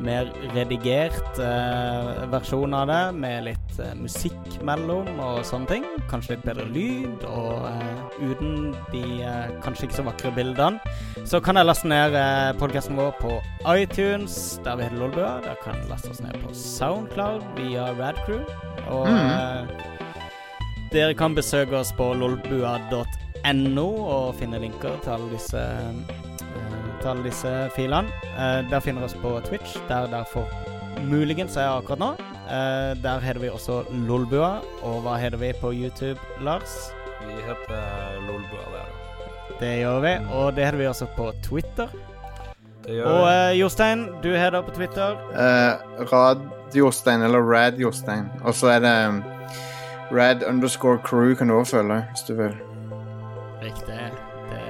mer 0.05 0.29
redigert 0.53 1.41
eh, 1.41 2.27
versjon 2.29 2.75
av 2.77 2.91
det, 2.91 3.01
med 3.17 3.47
litt 3.47 3.81
eh, 3.81 3.95
musikk 3.97 4.59
mellom 4.61 5.09
og 5.25 5.41
sånne 5.49 5.71
ting, 5.71 5.87
kanskje 6.11 6.35
litt 6.35 6.45
bedre 6.45 6.69
lyd, 6.75 7.25
og 7.33 7.65
eh, 7.71 8.21
uten 8.21 8.75
de 8.93 9.23
eh, 9.25 9.55
kanskje 9.65 9.89
ikke 9.89 10.03
så 10.03 10.05
vakre 10.11 10.35
bildene, 10.37 10.99
så 11.25 11.41
kan 11.41 11.57
jeg 11.57 11.71
laste 11.71 11.89
ned 11.89 12.19
eh, 12.19 12.51
podkasten 12.61 13.01
vår 13.01 13.17
på 13.23 13.39
iTunes, 13.73 14.37
der 14.67 14.77
vi 14.77 14.85
heter 14.85 15.01
Lolbua. 15.01 15.33
Der 15.49 15.57
kan 15.65 15.81
jeg 15.81 15.89
laste 15.95 16.13
oss 16.13 16.21
ned 16.21 16.37
på 16.45 16.53
Soundcloud 16.53 17.41
via 17.57 17.89
Radcrew. 17.97 18.45
Og 18.93 19.09
eh, 19.09 19.92
dere 20.93 21.15
kan 21.17 21.35
besøke 21.35 21.77
oss 21.79 21.93
på 21.97 22.11
lolbua.no 22.19 23.87
og 24.17 24.35
finne 24.39 24.61
linker 24.63 24.99
til 25.05 25.15
alle 25.17 25.31
disse, 25.33 25.63
eh, 25.63 26.99
til 27.01 27.09
alle 27.13 27.25
disse 27.27 27.53
filene. 27.77 28.13
Eh, 28.37 28.61
der 28.71 28.81
finner 28.85 29.03
vi 29.05 29.11
oss 29.11 29.17
på 29.23 29.35
Twitch, 29.49 29.77
der 29.89 30.07
derfor 30.13 30.47
muligens 31.09 31.57
er 31.57 31.71
akkurat 31.79 31.99
nå. 32.03 32.11
Eh, 32.53 32.93
der 33.03 33.21
heter 33.25 33.41
vi 33.41 33.49
også 33.51 33.83
Lolbua. 34.07 34.59
Og 34.83 35.01
hva 35.07 35.17
heter 35.19 35.39
vi 35.41 35.53
på 35.61 35.73
YouTube, 35.73 36.19
Lars? 36.45 36.91
Vi 37.23 37.35
heter 37.47 38.21
Lolbua 38.29 38.67
der. 38.77 38.89
Det 39.61 39.75
gjør 39.81 40.01
vi. 40.03 40.15
Og 40.35 40.55
det 40.57 40.65
heter 40.67 40.79
vi 40.79 40.87
også 40.91 41.07
på 41.17 41.33
Twitter. 41.43 41.89
Det 42.85 42.97
gjør 42.99 43.07
Og 43.07 43.21
vi. 43.27 43.33
eh, 43.33 43.61
Jostein, 43.61 44.09
du 44.23 44.33
heter 44.37 44.61
på 44.67 44.71
Twitter. 44.75 45.13
uh, 45.33 46.05
Rad-Jostein, 46.13 47.23
eller 47.23 47.39
Rad-Jostein. 47.41 48.27
Og 48.45 48.55
så 48.55 48.67
er 48.75 48.81
det 48.83 48.95
um, 49.09 49.23
Rad 50.13 50.43
underscore 50.45 50.99
crew 50.99 51.35
kan 51.35 51.49
du 51.49 51.55
også 51.55 51.77
følge, 51.77 52.05
hvis 52.11 52.23
du 52.29 52.35
vil. 52.35 52.57
Riktig. 53.63 54.01
Det 54.51 54.61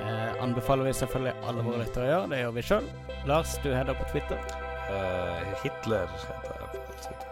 anbefaler 0.40 0.84
vi 0.84 0.92
selvfølgelig 0.92 1.34
alle 1.48 1.64
våre 1.66 1.80
lyttere 1.82 2.04
å 2.04 2.10
gjøre. 2.10 2.28
Det 2.30 2.42
gjør 2.42 2.54
vi 2.56 2.64
sjøl. 2.68 2.86
Lars, 3.26 3.56
du 3.64 3.70
heter 3.74 3.98
på 3.98 4.06
Twitter. 4.12 4.38
Uh, 4.92 5.52
Hitler 5.62 6.06
heter 6.12 6.54
jeg 6.58 6.70
på 6.74 6.96
Twitter. 7.02 7.28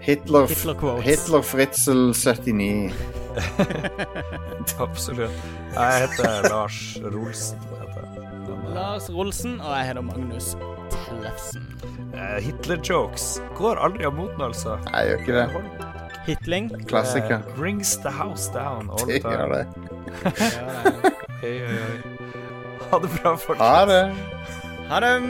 Hitler, 0.00 0.46
Hitler 0.48 0.78
quotes. 0.80 1.04
Hitler 1.04 1.42
Fritzel 1.44 2.02
79. 2.14 2.92
Absolutt. 4.86 5.44
Jeg 5.74 6.06
heter 6.06 6.48
Lars 6.48 6.80
Rolsen. 7.04 7.68
Heter 7.70 8.00
jeg. 8.00 8.24
Men, 8.48 8.64
eh, 8.64 8.74
Lars 8.74 9.10
Rolsen, 9.14 9.60
og 9.60 9.76
jeg 9.76 9.92
heter 9.92 10.08
Magnus 10.08 10.56
Tellefsen. 10.96 11.68
Uh, 12.14 12.40
Hitler-jokes 12.44 13.38
går 13.56 13.80
aldri 13.80 14.08
av 14.08 14.16
moten, 14.18 14.42
altså. 14.50 14.76
Jeg 14.90 15.12
gjør 15.12 15.24
ikke 15.24 15.38
det. 15.38 15.89
Hitling. 16.26 16.68
Klassiker. 16.86 17.40
Uh, 17.48 17.56
brings 17.56 17.96
the 18.02 18.10
house 18.10 18.52
down 18.52 18.90
all 18.90 19.06
Det 19.06 19.22
the 19.22 19.30
time. 19.30 19.48
det. 19.48 19.66
Hei, 21.40 21.58
hei. 21.58 22.00
Ha 22.90 22.98
det 22.98 23.08
bra, 23.22 23.36
folkens. 23.36 23.58
Ha 23.68 23.86
det! 23.86 24.14
Ha 24.88 25.00
det. 25.00 25.22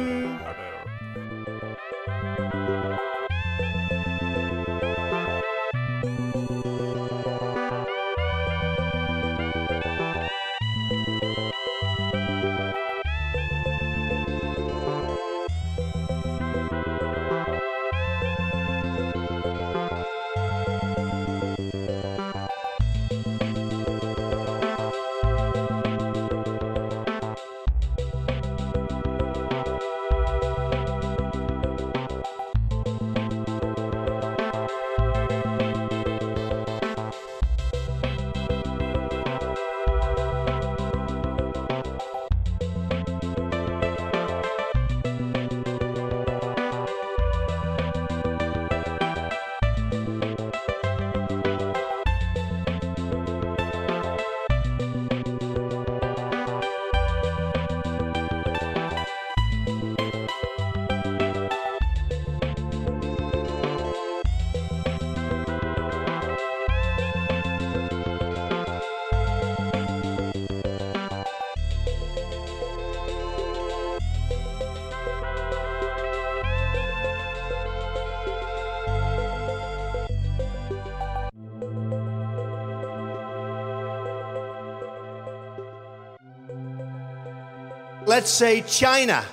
Let's 88.20 88.32
say 88.32 88.60
China. 88.60 89.24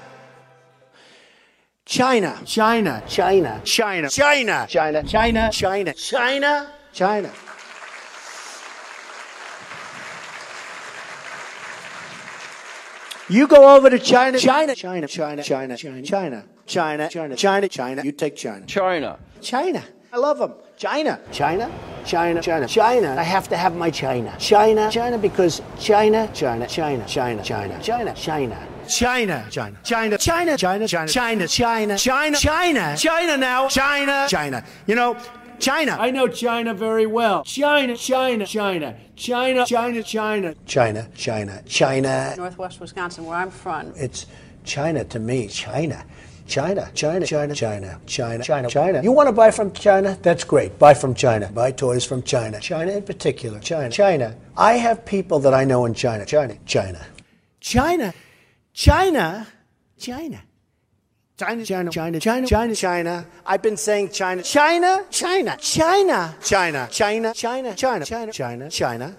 China. 1.84 2.40
China. 2.46 3.04
China. 3.06 3.62
China. 3.66 4.08
China. 4.10 4.66
China. 4.70 5.04
China. 5.04 5.52
China. 5.52 5.94
China. 5.94 6.72
China. 6.94 7.32
You 13.28 13.46
go 13.46 13.76
over 13.76 13.90
to 13.90 14.00
China. 14.00 14.40
China. 14.40 14.74
China. 14.74 15.06
China. 15.06 15.44
China. 15.44 15.76
China. 15.76 15.76
China. 16.06 16.46
China. 16.66 17.10
China. 17.10 17.36
China. 17.36 17.68
China. 17.68 18.04
You 18.06 18.14
take 18.14 18.38
China. 18.38 18.66
China. 18.68 19.20
China. 19.42 19.84
I 20.14 20.18
love 20.18 20.38
them. 20.38 20.54
China. 20.78 21.20
China. 21.34 21.70
China. 22.06 22.42
China. 22.42 22.68
China. 22.68 23.16
I 23.18 23.24
have 23.24 23.50
to 23.50 23.58
have 23.58 23.76
my 23.76 23.92
China. 23.92 24.34
China. 24.40 24.90
China 24.90 25.18
because 25.18 25.62
China. 25.78 26.30
China. 26.34 26.66
China. 26.68 27.06
China. 27.06 27.44
China. 27.44 27.80
China. 27.84 28.14
China. 28.14 28.68
China. 28.88 29.48
China. 29.50 29.78
China. 29.84 30.18
China. 30.18 30.58
China. 30.58 30.88
China. 30.88 31.08
China. 31.08 31.48
China. 31.48 31.98
China. 31.98 32.38
China. 32.38 32.98
China 32.98 33.38
now. 33.38 33.68
China. 33.68 34.28
China. 34.30 34.64
You 34.86 34.96
know, 34.96 35.18
China. 35.60 35.98
I 36.00 36.12
know 36.12 36.28
China 36.28 36.74
very 36.74 37.06
well. 37.06 37.44
China, 37.44 37.96
China, 37.98 38.46
China, 38.46 38.96
China, 39.16 39.66
China, 39.66 40.04
China. 40.04 40.56
China. 40.66 41.08
China. 41.16 41.64
China. 41.66 42.36
Northwest 42.38 42.80
Wisconsin, 42.80 43.26
where 43.26 43.38
I'm 43.38 43.50
from. 43.50 43.94
It's 43.96 44.28
China 44.64 45.04
to 45.06 45.20
me. 45.20 45.48
China. 45.48 46.06
China, 46.48 46.90
China, 46.94 47.26
China, 47.26 47.54
China, 47.54 48.00
China, 48.06 48.44
China, 48.44 48.70
China. 48.70 49.04
You 49.04 49.12
want 49.12 49.28
to 49.28 49.34
buy 49.34 49.52
from 49.52 49.72
China? 49.74 50.18
That's 50.22 50.46
great. 50.46 50.80
Buy 50.80 50.94
from 50.94 51.14
China. 51.14 51.52
Buy 51.52 51.72
toys 51.72 52.06
from 52.06 52.24
China. 52.24 52.60
China 52.62 52.92
in 52.92 53.04
particular. 53.04 53.60
China. 53.60 53.90
China. 53.90 54.36
I 54.56 54.74
have 54.74 55.06
people 55.06 55.40
that 55.40 55.54
I 55.54 55.66
know 55.66 55.86
in 55.86 55.94
China. 55.94 56.26
China. 56.26 56.56
China. 56.66 57.06
China. 57.60 58.14
China. 58.78 59.48
China. 59.98 60.40
China, 61.36 61.66
China, 61.66 61.90
China, 61.90 62.20
China, 62.20 62.48
China, 62.48 62.76
China. 62.76 63.26
I've 63.44 63.62
been 63.64 63.76
saying 63.76 64.10
China, 64.10 64.44
China, 64.44 65.04
China, 65.10 65.58
China, 65.60 66.38
China, 66.44 66.88
China, 66.92 67.34
China, 67.34 67.74
China, 67.74 68.06
China, 68.06 68.06
China, 68.06 68.70
China, 68.70 69.16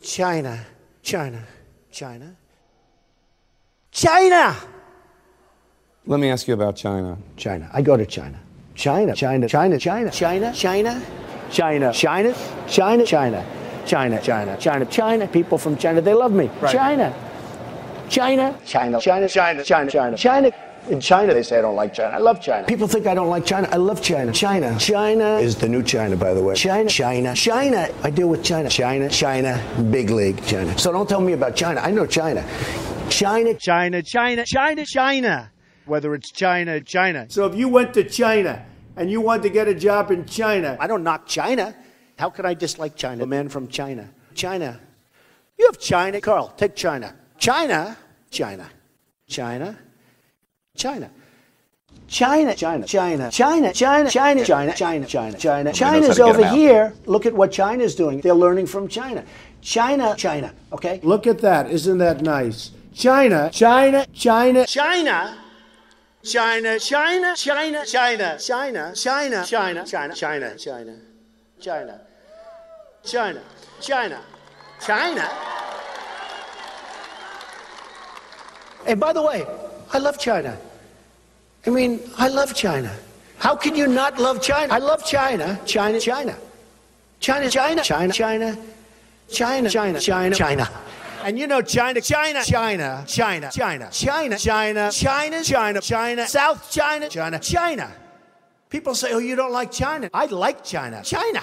China, 0.00 0.66
China, 1.02 1.46
China, 1.90 2.36
China. 3.90 4.56
Let 6.06 6.20
me 6.20 6.30
ask 6.30 6.46
you 6.46 6.54
about 6.54 6.76
China. 6.76 7.18
China. 7.36 7.68
I 7.72 7.82
go 7.82 7.96
to 7.96 8.06
China. 8.06 8.38
China, 8.76 9.16
China, 9.16 9.48
China, 9.48 9.78
China, 9.80 10.10
China, 10.12 10.52
China, 10.52 11.02
China, 11.50 11.92
China, 11.92 12.32
China, 12.68 13.04
China, 13.04 13.44
China, 13.84 14.20
China, 14.22 14.56
China, 14.56 14.86
China. 14.86 15.26
People 15.26 15.58
from 15.58 15.76
China, 15.76 16.00
they 16.00 16.14
love 16.14 16.30
me. 16.30 16.48
China, 16.70 17.12
China, 18.08 18.58
China, 18.64 19.00
China, 19.00 19.28
China, 19.28 19.64
China, 19.64 19.90
China, 19.90 20.16
China. 20.16 20.52
In 20.88 21.00
China, 21.00 21.34
they 21.34 21.42
say 21.42 21.58
I 21.58 21.62
don't 21.62 21.74
like 21.74 21.92
China. 21.94 22.14
I 22.14 22.18
love 22.18 22.40
China. 22.40 22.64
People 22.66 22.86
think 22.86 23.08
I 23.08 23.14
don't 23.14 23.28
like 23.28 23.44
China. 23.44 23.68
I 23.72 23.76
love 23.76 24.00
China. 24.00 24.32
China. 24.32 24.78
China 24.78 25.36
is 25.38 25.56
the 25.56 25.68
new 25.68 25.82
China, 25.82 26.16
by 26.16 26.32
the 26.32 26.40
way. 26.40 26.54
China. 26.54 26.88
China. 26.88 27.34
China. 27.34 27.88
I 28.04 28.10
deal 28.10 28.28
with 28.28 28.44
China. 28.44 28.68
China. 28.68 29.08
China. 29.08 29.60
Big 29.90 30.10
league. 30.10 30.40
China. 30.46 30.78
So 30.78 30.92
don't 30.92 31.08
tell 31.08 31.20
me 31.20 31.32
about 31.32 31.56
China. 31.56 31.80
I 31.80 31.90
know 31.90 32.06
China. 32.06 32.46
China, 33.08 33.54
China, 33.54 34.02
China, 34.02 34.44
China, 34.44 34.84
China. 34.84 35.50
Whether 35.86 36.14
it's 36.14 36.30
China, 36.30 36.80
China. 36.80 37.26
So 37.30 37.46
if 37.46 37.54
you 37.56 37.68
went 37.68 37.94
to 37.94 38.04
China 38.04 38.64
and 38.96 39.10
you 39.10 39.20
wanted 39.20 39.44
to 39.44 39.50
get 39.50 39.68
a 39.68 39.74
job 39.74 40.10
in 40.10 40.24
China, 40.24 40.76
I 40.78 40.86
don't 40.86 41.02
knock 41.02 41.26
China. 41.26 41.74
How 42.18 42.30
could 42.30 42.46
I 42.46 42.54
dislike 42.54 42.96
China? 42.96 43.24
A 43.24 43.26
man 43.26 43.48
from 43.48 43.68
China. 43.68 44.08
China. 44.34 44.80
You 45.58 45.66
have 45.66 45.78
China. 45.78 46.20
Carl, 46.20 46.48
take 46.56 46.74
China. 46.74 47.14
China. 47.38 47.96
China. 48.30 48.68
China. 49.28 49.78
China. 50.76 51.10
China, 52.08 52.54
China, 52.54 52.86
China, 52.86 53.30
China, 53.30 53.72
China, 53.72 53.72
China, 53.72 54.42
China, 54.44 54.74
China, 54.74 55.06
China, 55.06 55.36
China. 55.36 55.72
China's 55.72 56.20
over 56.20 56.46
here. 56.48 56.94
Look 57.06 57.26
at 57.26 57.34
what 57.34 57.50
China's 57.50 57.94
doing. 57.96 58.20
They're 58.20 58.34
learning 58.34 58.66
from 58.66 58.86
China. 58.86 59.24
China, 59.60 60.14
China, 60.16 60.54
okay? 60.72 61.00
look 61.02 61.26
at 61.26 61.40
that. 61.40 61.68
Isn't 61.70 61.98
that 61.98 62.22
nice? 62.22 62.70
China, 62.94 63.50
China, 63.52 64.06
China, 64.12 64.64
China. 64.66 65.36
China, 66.22 66.78
China, 66.78 67.34
China, 67.34 67.34
China, 67.36 67.84
China, 67.86 68.36
China, 68.38 68.94
China, 68.94 69.44
China, 69.44 69.44
China, 69.44 69.84
China, 69.84 70.56
China, 70.56 72.00
China, 73.04 73.40
China, 73.80 74.20
China. 74.80 75.28
And 78.86 79.00
by 79.00 79.12
the 79.12 79.22
way, 79.22 79.44
I 79.92 79.98
love 79.98 80.18
China. 80.18 80.56
I 81.66 81.70
mean, 81.70 82.00
I 82.16 82.28
love 82.28 82.54
China. 82.54 82.94
How 83.38 83.56
can 83.56 83.74
you 83.74 83.86
not 83.86 84.18
love 84.18 84.40
China? 84.40 84.72
I 84.72 84.78
love 84.78 85.04
China. 85.04 85.60
China, 85.66 86.00
China. 86.00 86.36
China, 87.20 87.50
China, 87.50 87.82
China, 87.82 88.12
China, 88.12 88.56
China, 89.28 89.70
China, 89.70 90.00
China, 90.00 90.36
China. 90.36 90.70
And 91.24 91.38
you 91.38 91.46
know 91.46 91.60
China, 91.60 92.00
China, 92.00 92.44
China, 92.44 93.04
China, 93.08 93.50
China, 93.52 93.90
China, 93.90 94.38
China, 94.38 94.90
China, 94.90 95.42
China, 95.42 95.80
China, 95.80 96.26
South 96.28 96.70
China, 96.70 97.08
China, 97.08 97.38
China. 97.40 97.92
People 98.68 98.94
say, 98.94 99.12
oh, 99.12 99.18
you 99.18 99.34
don't 99.34 99.52
like 99.52 99.72
China. 99.72 100.08
I 100.14 100.26
like 100.26 100.62
China. 100.62 101.02
China. 101.02 101.42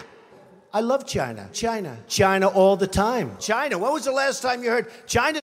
I 0.73 0.79
love 0.79 1.05
China. 1.05 1.49
China. 1.51 1.97
China 2.07 2.47
all 2.47 2.77
the 2.77 2.87
time. 2.87 3.35
China. 3.39 3.77
When 3.77 3.91
was 3.91 4.05
the 4.05 4.11
last 4.11 4.41
time 4.41 4.63
you 4.63 4.69
heard 4.69 4.87
China? 5.05 5.42